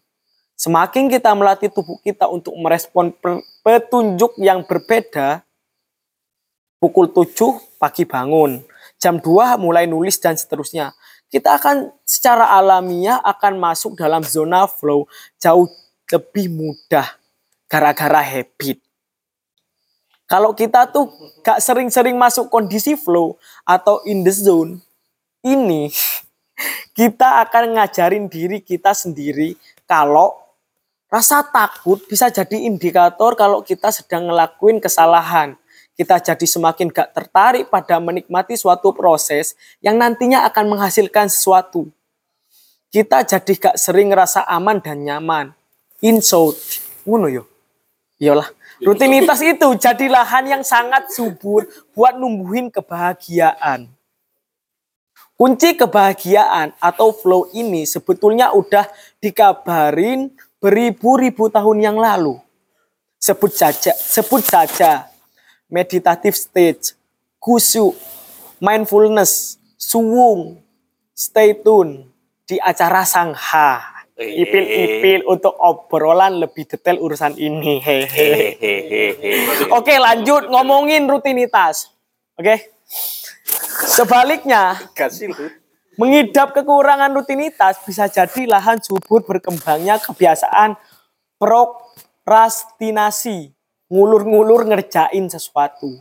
Semakin 0.60 1.08
kita 1.08 1.32
melatih 1.32 1.72
tubuh 1.72 1.96
kita 2.04 2.28
untuk 2.28 2.52
merespon 2.60 3.16
petunjuk 3.64 4.36
yang 4.36 4.60
berbeda, 4.60 5.40
pukul 6.76 7.08
7 7.08 7.80
pagi 7.80 8.04
bangun, 8.04 8.60
jam 9.00 9.16
2 9.16 9.56
mulai 9.56 9.88
nulis 9.88 10.20
dan 10.20 10.36
seterusnya. 10.36 10.92
Kita 11.32 11.56
akan 11.56 11.96
secara 12.04 12.52
alamiah 12.60 13.24
akan 13.24 13.56
masuk 13.56 13.96
dalam 13.96 14.20
zona 14.20 14.68
flow 14.68 15.08
jauh 15.40 15.64
lebih 16.12 16.52
mudah 16.52 17.08
gara-gara 17.64 18.20
habit. 18.20 18.84
Kalau 20.28 20.52
kita 20.52 20.92
tuh 20.92 21.08
gak 21.40 21.64
sering-sering 21.64 22.20
masuk 22.20 22.52
kondisi 22.52 23.00
flow 23.00 23.40
atau 23.64 24.04
in 24.04 24.28
the 24.28 24.34
zone, 24.34 24.84
ini 25.40 25.88
kita 27.00 27.48
akan 27.48 27.80
ngajarin 27.80 28.28
diri 28.28 28.60
kita 28.60 28.92
sendiri 28.92 29.56
kalau 29.88 30.49
rasa 31.10 31.42
takut 31.42 31.98
bisa 32.06 32.30
jadi 32.30 32.56
indikator 32.64 33.34
kalau 33.34 33.60
kita 33.60 33.90
sedang 33.90 34.30
ngelakuin 34.30 34.78
kesalahan. 34.78 35.58
Kita 35.98 36.16
jadi 36.16 36.46
semakin 36.48 36.88
gak 36.88 37.12
tertarik 37.12 37.68
pada 37.68 38.00
menikmati 38.00 38.56
suatu 38.56 38.96
proses 38.96 39.52
yang 39.84 40.00
nantinya 40.00 40.48
akan 40.48 40.72
menghasilkan 40.72 41.28
sesuatu. 41.28 41.92
Kita 42.88 43.20
jadi 43.20 43.52
gak 43.52 43.76
sering 43.76 44.08
ngerasa 44.08 44.48
aman 44.48 44.80
dan 44.80 45.04
nyaman. 45.04 45.52
Insult. 46.00 46.56
Ngono 47.04 47.28
yo. 47.28 47.44
Iyalah. 48.16 48.48
Rutinitas 48.80 49.44
itu 49.44 49.68
jadi 49.76 50.08
lahan 50.08 50.48
yang 50.48 50.64
sangat 50.64 51.12
subur 51.12 51.68
buat 51.92 52.16
numbuhin 52.16 52.72
kebahagiaan. 52.72 53.92
Kunci 55.36 55.76
kebahagiaan 55.76 56.72
atau 56.80 57.12
flow 57.12 57.48
ini 57.52 57.84
sebetulnya 57.84 58.56
udah 58.56 58.88
dikabarin 59.20 60.32
beribu-ribu 60.60 61.48
tahun 61.48 61.80
yang 61.82 61.96
lalu. 61.96 62.38
Sebut 63.20 63.52
saja, 63.52 63.92
sebut 63.92 64.40
saja 64.40 65.08
meditative 65.68 66.36
stage, 66.36 66.96
khusyuk, 67.36 67.92
mindfulness, 68.60 69.56
suwung, 69.76 70.60
stay 71.12 71.56
tune 71.60 72.08
di 72.48 72.56
acara 72.60 73.04
Sangha. 73.04 74.00
Ipil-ipil 74.20 75.24
untuk 75.24 75.56
obrolan 75.56 76.44
lebih 76.44 76.68
detail 76.68 77.00
urusan 77.00 77.40
ini. 77.40 77.80
Hehehe. 77.80 78.60
Oke, 79.72 79.96
lanjut 79.96 80.44
ngomongin 80.52 81.08
rutinitas. 81.08 81.88
Oke. 82.36 82.68
Sebaliknya, 83.88 84.76
mengidap 85.98 86.54
kekurangan 86.54 87.10
rutinitas 87.10 87.82
bisa 87.82 88.06
jadi 88.06 88.46
lahan 88.46 88.78
subur 88.78 89.26
berkembangnya 89.26 89.98
kebiasaan 89.98 90.78
prokrastinasi, 91.40 93.50
ngulur-ngulur 93.90 94.68
ngerjain 94.68 95.26
sesuatu. 95.26 95.98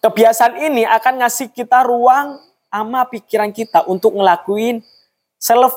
Kebiasaan 0.00 0.70
ini 0.70 0.86
akan 0.86 1.24
ngasih 1.24 1.50
kita 1.50 1.82
ruang 1.82 2.38
ama 2.70 3.02
pikiran 3.10 3.50
kita 3.50 3.82
untuk 3.90 4.14
ngelakuin 4.14 4.86
self 5.40 5.74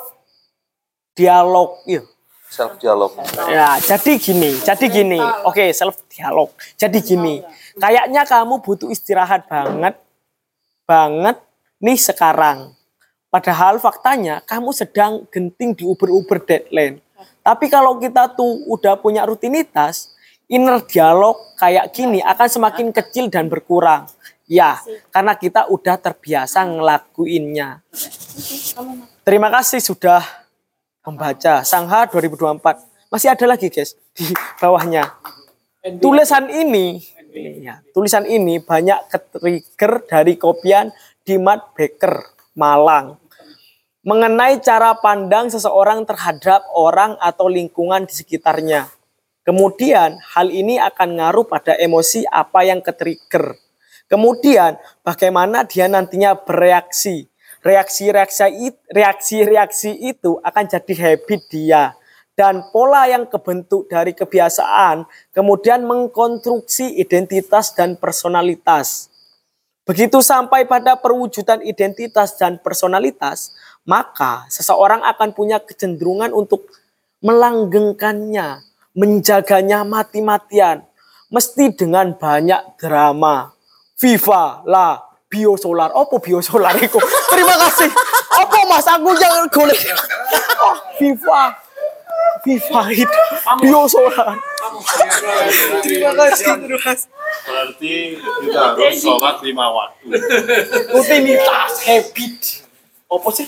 dialog. 1.17 1.81
Iya. 1.89 2.05
Self 2.53 2.77
dialog. 2.77 3.17
Ya, 3.49 3.81
jadi 3.81 4.21
gini, 4.21 4.53
jadi 4.61 4.85
gini. 4.85 5.17
Oke, 5.49 5.73
self 5.73 6.05
dialog. 6.05 6.53
Jadi 6.77 7.01
gini, 7.01 7.41
kayaknya 7.81 8.29
kamu 8.29 8.61
butuh 8.61 8.93
istirahat 8.93 9.49
banget, 9.49 9.97
banget 10.85 11.41
nih 11.83 11.99
sekarang. 11.99 12.71
Padahal 13.27 13.75
faktanya 13.83 14.39
kamu 14.47 14.71
sedang 14.71 15.27
genting 15.27 15.75
di 15.75 15.83
uber-uber 15.83 16.39
deadline. 16.39 17.03
Tapi 17.43 17.67
kalau 17.67 17.99
kita 17.99 18.31
tuh 18.31 18.63
udah 18.71 18.95
punya 18.95 19.27
rutinitas, 19.27 20.15
inner 20.47 20.79
dialog 20.87 21.35
kayak 21.59 21.91
gini 21.91 22.23
akan 22.23 22.47
semakin 22.47 22.87
kecil 22.95 23.27
dan 23.27 23.51
berkurang. 23.51 24.07
Ya, 24.47 24.79
karena 25.11 25.35
kita 25.35 25.67
udah 25.67 25.99
terbiasa 25.99 26.63
ngelakuinnya. 26.67 27.83
Terima 29.23 29.47
kasih 29.51 29.79
sudah 29.79 30.23
membaca 31.03 31.63
Sangha 31.67 32.07
2024. 32.07 32.79
Masih 33.11 33.31
ada 33.31 33.45
lagi 33.49 33.67
guys 33.71 33.95
di 34.13 34.29
bawahnya. 34.59 35.09
Tulisan 35.99 36.47
ini, 36.47 37.03
ya, 37.59 37.83
tulisan 37.91 38.23
ini 38.23 38.59
banyak 38.63 39.11
ke-trigger 39.11 39.91
dari 40.07 40.39
kopian 40.39 40.91
Dimat 41.23 41.71
Baker 41.71 42.35
Malang 42.59 43.15
mengenai 44.03 44.59
cara 44.59 44.91
pandang 44.99 45.47
seseorang 45.47 46.03
terhadap 46.03 46.67
orang 46.75 47.15
atau 47.23 47.47
lingkungan 47.47 48.03
di 48.03 48.11
sekitarnya. 48.11 48.91
Kemudian 49.47 50.19
hal 50.35 50.51
ini 50.51 50.75
akan 50.83 51.19
ngaruh 51.19 51.47
pada 51.47 51.79
emosi 51.79 52.27
apa 52.27 52.67
yang 52.67 52.83
ke-trigger. 52.83 53.55
Kemudian 54.11 54.75
bagaimana 54.99 55.63
dia 55.63 55.87
nantinya 55.87 56.35
bereaksi 56.35 57.31
reaksi-reaksi 57.63 58.91
reaksi-reaksi 58.91 59.95
itu 59.95 60.35
akan 60.43 60.65
jadi 60.67 60.93
habit 60.99 61.41
dia 61.47 61.95
dan 62.35 62.67
pola 62.75 63.07
yang 63.07 63.23
kebentuk 63.31 63.87
dari 63.87 64.11
kebiasaan 64.11 65.07
kemudian 65.31 65.87
mengkonstruksi 65.87 66.99
identitas 66.99 67.71
dan 67.71 67.95
personalitas. 67.95 69.12
Begitu 69.83 70.23
sampai 70.23 70.63
pada 70.63 70.95
perwujudan 70.95 71.59
identitas 71.59 72.39
dan 72.39 72.55
personalitas, 72.55 73.51
maka 73.83 74.47
seseorang 74.47 75.03
akan 75.03 75.35
punya 75.35 75.59
kecenderungan 75.59 76.31
untuk 76.31 76.71
melanggengkannya, 77.19 78.63
menjaganya 78.95 79.83
mati-matian, 79.83 80.87
mesti 81.27 81.75
dengan 81.75 82.15
banyak 82.15 82.79
drama. 82.79 83.51
Viva 83.99 84.63
la 84.67 84.99
biosolar. 85.27 85.91
Apa 85.91 86.15
biosolar 86.19 86.75
iku? 86.79 86.99
Terima 87.31 87.55
kasih. 87.67 87.89
Apa 88.39 88.59
Mas 88.67 88.87
aku 88.87 89.11
yang 89.19 89.47
golek. 89.51 89.79
Oh, 90.63 90.75
Viva. 90.99 91.62
Viva 92.43 92.83
itu 92.91 93.19
biosolar. 93.63 94.35
Terima 95.83 96.11
kasih 96.15 96.59
terus. 96.67 97.07
Berarti 97.43 97.93
kita 98.19 98.59
harus 98.75 98.93
sholat 98.99 99.37
lima 99.43 99.65
waktu. 99.71 100.15
Rutinitas, 100.91 101.71
habit. 101.87 102.62
Apa 103.13 103.29
sih? 103.29 103.45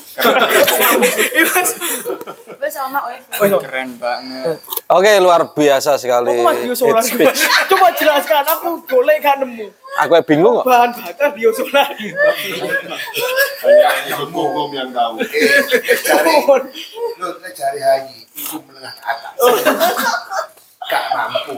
Keren 3.66 3.90
banget. 3.98 4.62
Oke, 4.86 5.12
luar 5.18 5.42
biasa 5.58 5.98
sekali. 5.98 6.38
Coba 7.70 7.88
jelaskan 7.98 8.46
aku 8.46 8.86
golek 8.86 9.26
gak 9.26 9.42
nemu. 9.42 9.66
Aku 10.06 10.12
bingung 10.28 10.62
kok. 10.62 10.66
Bahan 10.70 10.92
bakar 10.92 11.32
biosolar. 11.34 11.88
Hanya 13.64 13.90
ilmu 14.12 14.42
hukum 14.54 14.70
yang 14.76 14.92
tahu. 14.92 15.24
Cari, 16.06 16.36
lu 17.16 17.32
cari 17.56 17.80
haji, 17.80 18.20
itu 18.36 18.60
menengah 18.68 18.92
ke 18.92 19.04
atas. 19.08 19.40
Gak 20.86 21.06
mampu. 21.18 21.54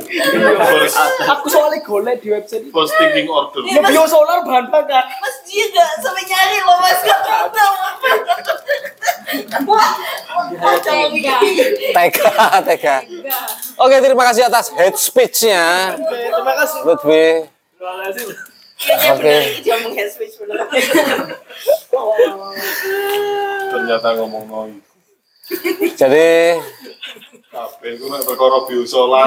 Aku 1.28 1.46
soalnya 1.52 1.84
golek 1.84 2.24
di 2.24 2.32
website 2.32 2.64
itu. 2.64 2.72
First 2.72 2.96
thinking 2.96 3.28
order. 3.28 3.60
Ya 3.68 3.84
biosolar 3.84 4.40
bahan 4.48 4.72
bakar. 4.72 5.04
Mas 5.20 5.36
dia 5.44 5.68
gak 5.68 6.00
sampai 6.00 6.24
nyari 6.24 6.58
loh 6.64 6.78
mas 6.80 7.00
gak 7.04 7.20
tahu 7.28 7.74
Wah, 9.68 9.92
wah, 10.56 10.76
jangan 10.80 11.12
begini. 11.12 11.92
Tega, 11.92 12.32
tega. 12.64 12.96
Oke, 13.76 13.96
terima 14.00 14.24
kasih 14.32 14.48
atas 14.48 14.72
hate 14.72 14.96
speech-nya. 14.96 15.96
Terima 16.00 16.54
kasih. 16.64 16.80
Lutfi. 16.88 17.28
Oke. 19.12 19.36
Dia 19.68 19.76
meng 19.84 19.96
speech 20.08 20.40
bener. 20.40 20.64
Ternyata 23.68 24.08
ngomong 24.16 24.46
noise. 24.48 24.87
Jadi 26.00 26.28
Kabeh 27.48 27.90
iku 27.98 28.06
nek 28.12 28.22
perkara 28.22 28.58
biosolar. 28.70 29.26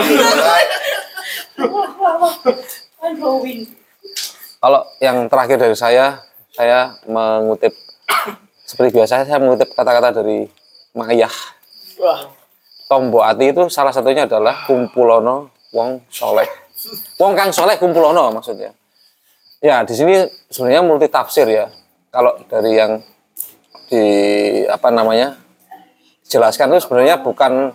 kalau 4.61 4.81
yang 5.01 5.27
terakhir 5.27 5.57
dari 5.57 5.75
saya, 5.75 6.21
saya 6.55 6.95
mengutip 7.09 7.75
seperti 8.63 9.03
biasa 9.03 9.27
saya 9.27 9.43
mengutip 9.43 9.75
kata-kata 9.75 10.23
dari 10.23 10.47
Mayah. 10.95 11.33
Tombo 12.87 13.23
Ati 13.27 13.51
itu 13.51 13.67
salah 13.67 13.91
satunya 13.91 14.31
adalah 14.31 14.63
kumpulono 14.69 15.51
wong 15.75 16.07
soleh. 16.07 16.47
Wong 17.19 17.35
kang 17.35 17.51
soleh 17.51 17.75
kumpulono 17.83 18.31
maksudnya. 18.31 18.71
Ya 19.59 19.83
di 19.83 19.95
sini 19.97 20.23
sebenarnya 20.55 20.87
multi 20.87 21.11
tafsir 21.11 21.51
ya. 21.51 21.67
Kalau 22.15 22.39
dari 22.47 22.79
yang 22.79 23.03
di 23.91 24.05
apa 24.71 24.91
namanya 24.95 25.35
jelaskan 26.31 26.71
itu 26.71 26.87
sebenarnya 26.87 27.19
bukan 27.19 27.75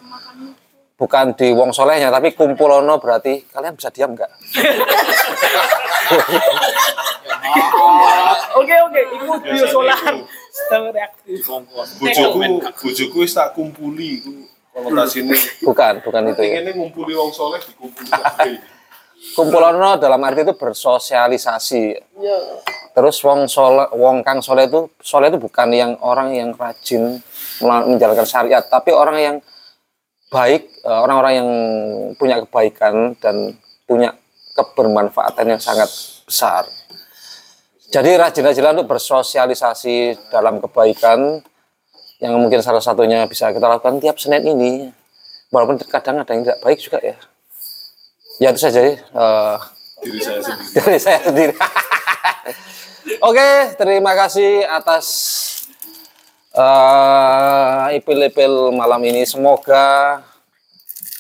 bukan 0.95 1.35
di 1.35 1.51
wong 1.51 1.75
solehnya 1.75 2.08
tapi 2.08 2.32
kumpulono 2.32 2.95
berarti 3.03 3.43
kalian 3.51 3.75
bisa 3.75 3.92
diam 3.92 4.16
nggak? 4.16 4.32
Oke 8.56 8.75
oke, 8.82 9.01
iku 9.19 9.34
biosolar. 9.43 10.00
Sedang 10.50 10.90
reaktif. 10.95 11.43
Bojoku 12.80 13.17
wis 13.22 13.35
tak 13.35 13.51
kumpuli 13.51 14.24
iku 14.24 14.32
konotasine. 14.72 15.35
Bukan, 15.64 15.93
bukan 16.03 16.22
itu. 16.32 16.42
ya. 16.43 16.59
Pengennya 16.59 16.72
ngumpuli 16.75 17.14
wong 17.16 17.32
soleh 17.35 17.59
dikumpuli. 17.59 18.09
Kumpulono 19.35 20.00
dalam 20.00 20.24
arti 20.24 20.48
itu 20.48 20.56
bersosialisasi. 20.56 21.84
Terus 22.95 23.16
wong 23.27 23.51
soleh, 23.51 23.92
wong 23.92 24.24
kang 24.24 24.40
soleh 24.40 24.72
itu 24.72 24.88
soleh 25.03 25.27
itu 25.27 25.40
bukan 25.40 25.67
yang 25.75 25.92
orang 26.00 26.32
yang 26.32 26.56
rajin 26.56 27.19
menjalankan 27.61 28.27
syariat, 28.27 28.64
tapi 28.66 28.92
orang 28.92 29.17
yang 29.19 29.35
baik, 30.34 30.67
eh, 30.84 31.00
orang-orang 31.00 31.34
yang 31.40 31.50
punya 32.19 32.42
kebaikan 32.43 33.16
dan 33.22 33.56
punya 33.85 34.11
kebermanfaatan 34.56 35.56
yang 35.56 35.61
sangat 35.61 35.88
besar. 36.25 36.66
Jadi 37.92 38.11
rajin-rajinlah 38.17 38.75
untuk 38.82 38.98
bersosialisasi 38.98 40.27
dalam 40.34 40.59
kebaikan 40.59 41.40
yang 42.19 42.34
mungkin 42.40 42.59
salah 42.64 42.82
satunya 42.82 43.24
bisa 43.30 43.53
kita 43.53 43.67
lakukan 43.67 44.01
tiap 44.01 44.17
Senin 44.17 44.43
ini. 44.43 44.90
Walaupun 45.53 45.80
kadang 45.88 46.19
ada 46.19 46.32
yang 46.34 46.43
tidak 46.43 46.59
baik 46.66 46.80
juga 46.82 47.00
ya. 47.00 47.16
Ya 48.42 48.51
itu 48.51 48.59
saja 48.59 48.82
ya. 48.84 48.95
eh, 49.00 49.58
Diri 50.03 50.19
saya 50.19 50.40
sendiri. 50.43 51.00
saya 51.06 51.19
sendiri. 51.24 51.53
Oke, 53.30 53.50
terima 53.80 54.11
kasih 54.17 54.66
atas 54.66 55.06
eh, 56.56 57.98
ipil-ipil 58.00 58.72
malam 58.72 59.03
ini. 59.03 59.27
Semoga 59.27 60.19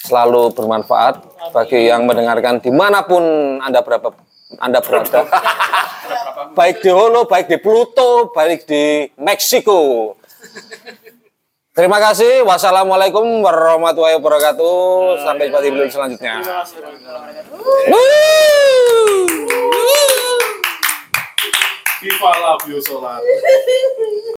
selalu 0.05 0.53
bermanfaat 0.53 1.21
bagi 1.51 1.89
yang 1.89 2.05
mendengarkan 2.05 2.61
di 2.61 2.69
mana 2.69 3.03
pun 3.03 3.23
anda 3.59 3.81
berapa 3.83 4.13
anda 4.61 4.79
berada. 4.79 5.25
baik 6.57 6.79
di 6.85 6.91
Holo, 6.93 7.25
baik 7.25 7.49
di 7.49 7.57
Pluto, 7.59 8.31
baik 8.31 8.69
di 8.69 9.09
Meksiko. 9.19 10.13
Terima 11.75 11.99
kasih. 11.99 12.47
Wassalamualaikum 12.47 13.43
warahmatullahi 13.43 14.15
wabarakatuh. 14.15 15.19
Sampai 15.27 15.51
jumpa 15.51 15.59
di 15.59 15.69
video 15.75 15.91
selanjutnya. 15.91 16.39
Viva 21.99 22.31
la. 22.39 22.55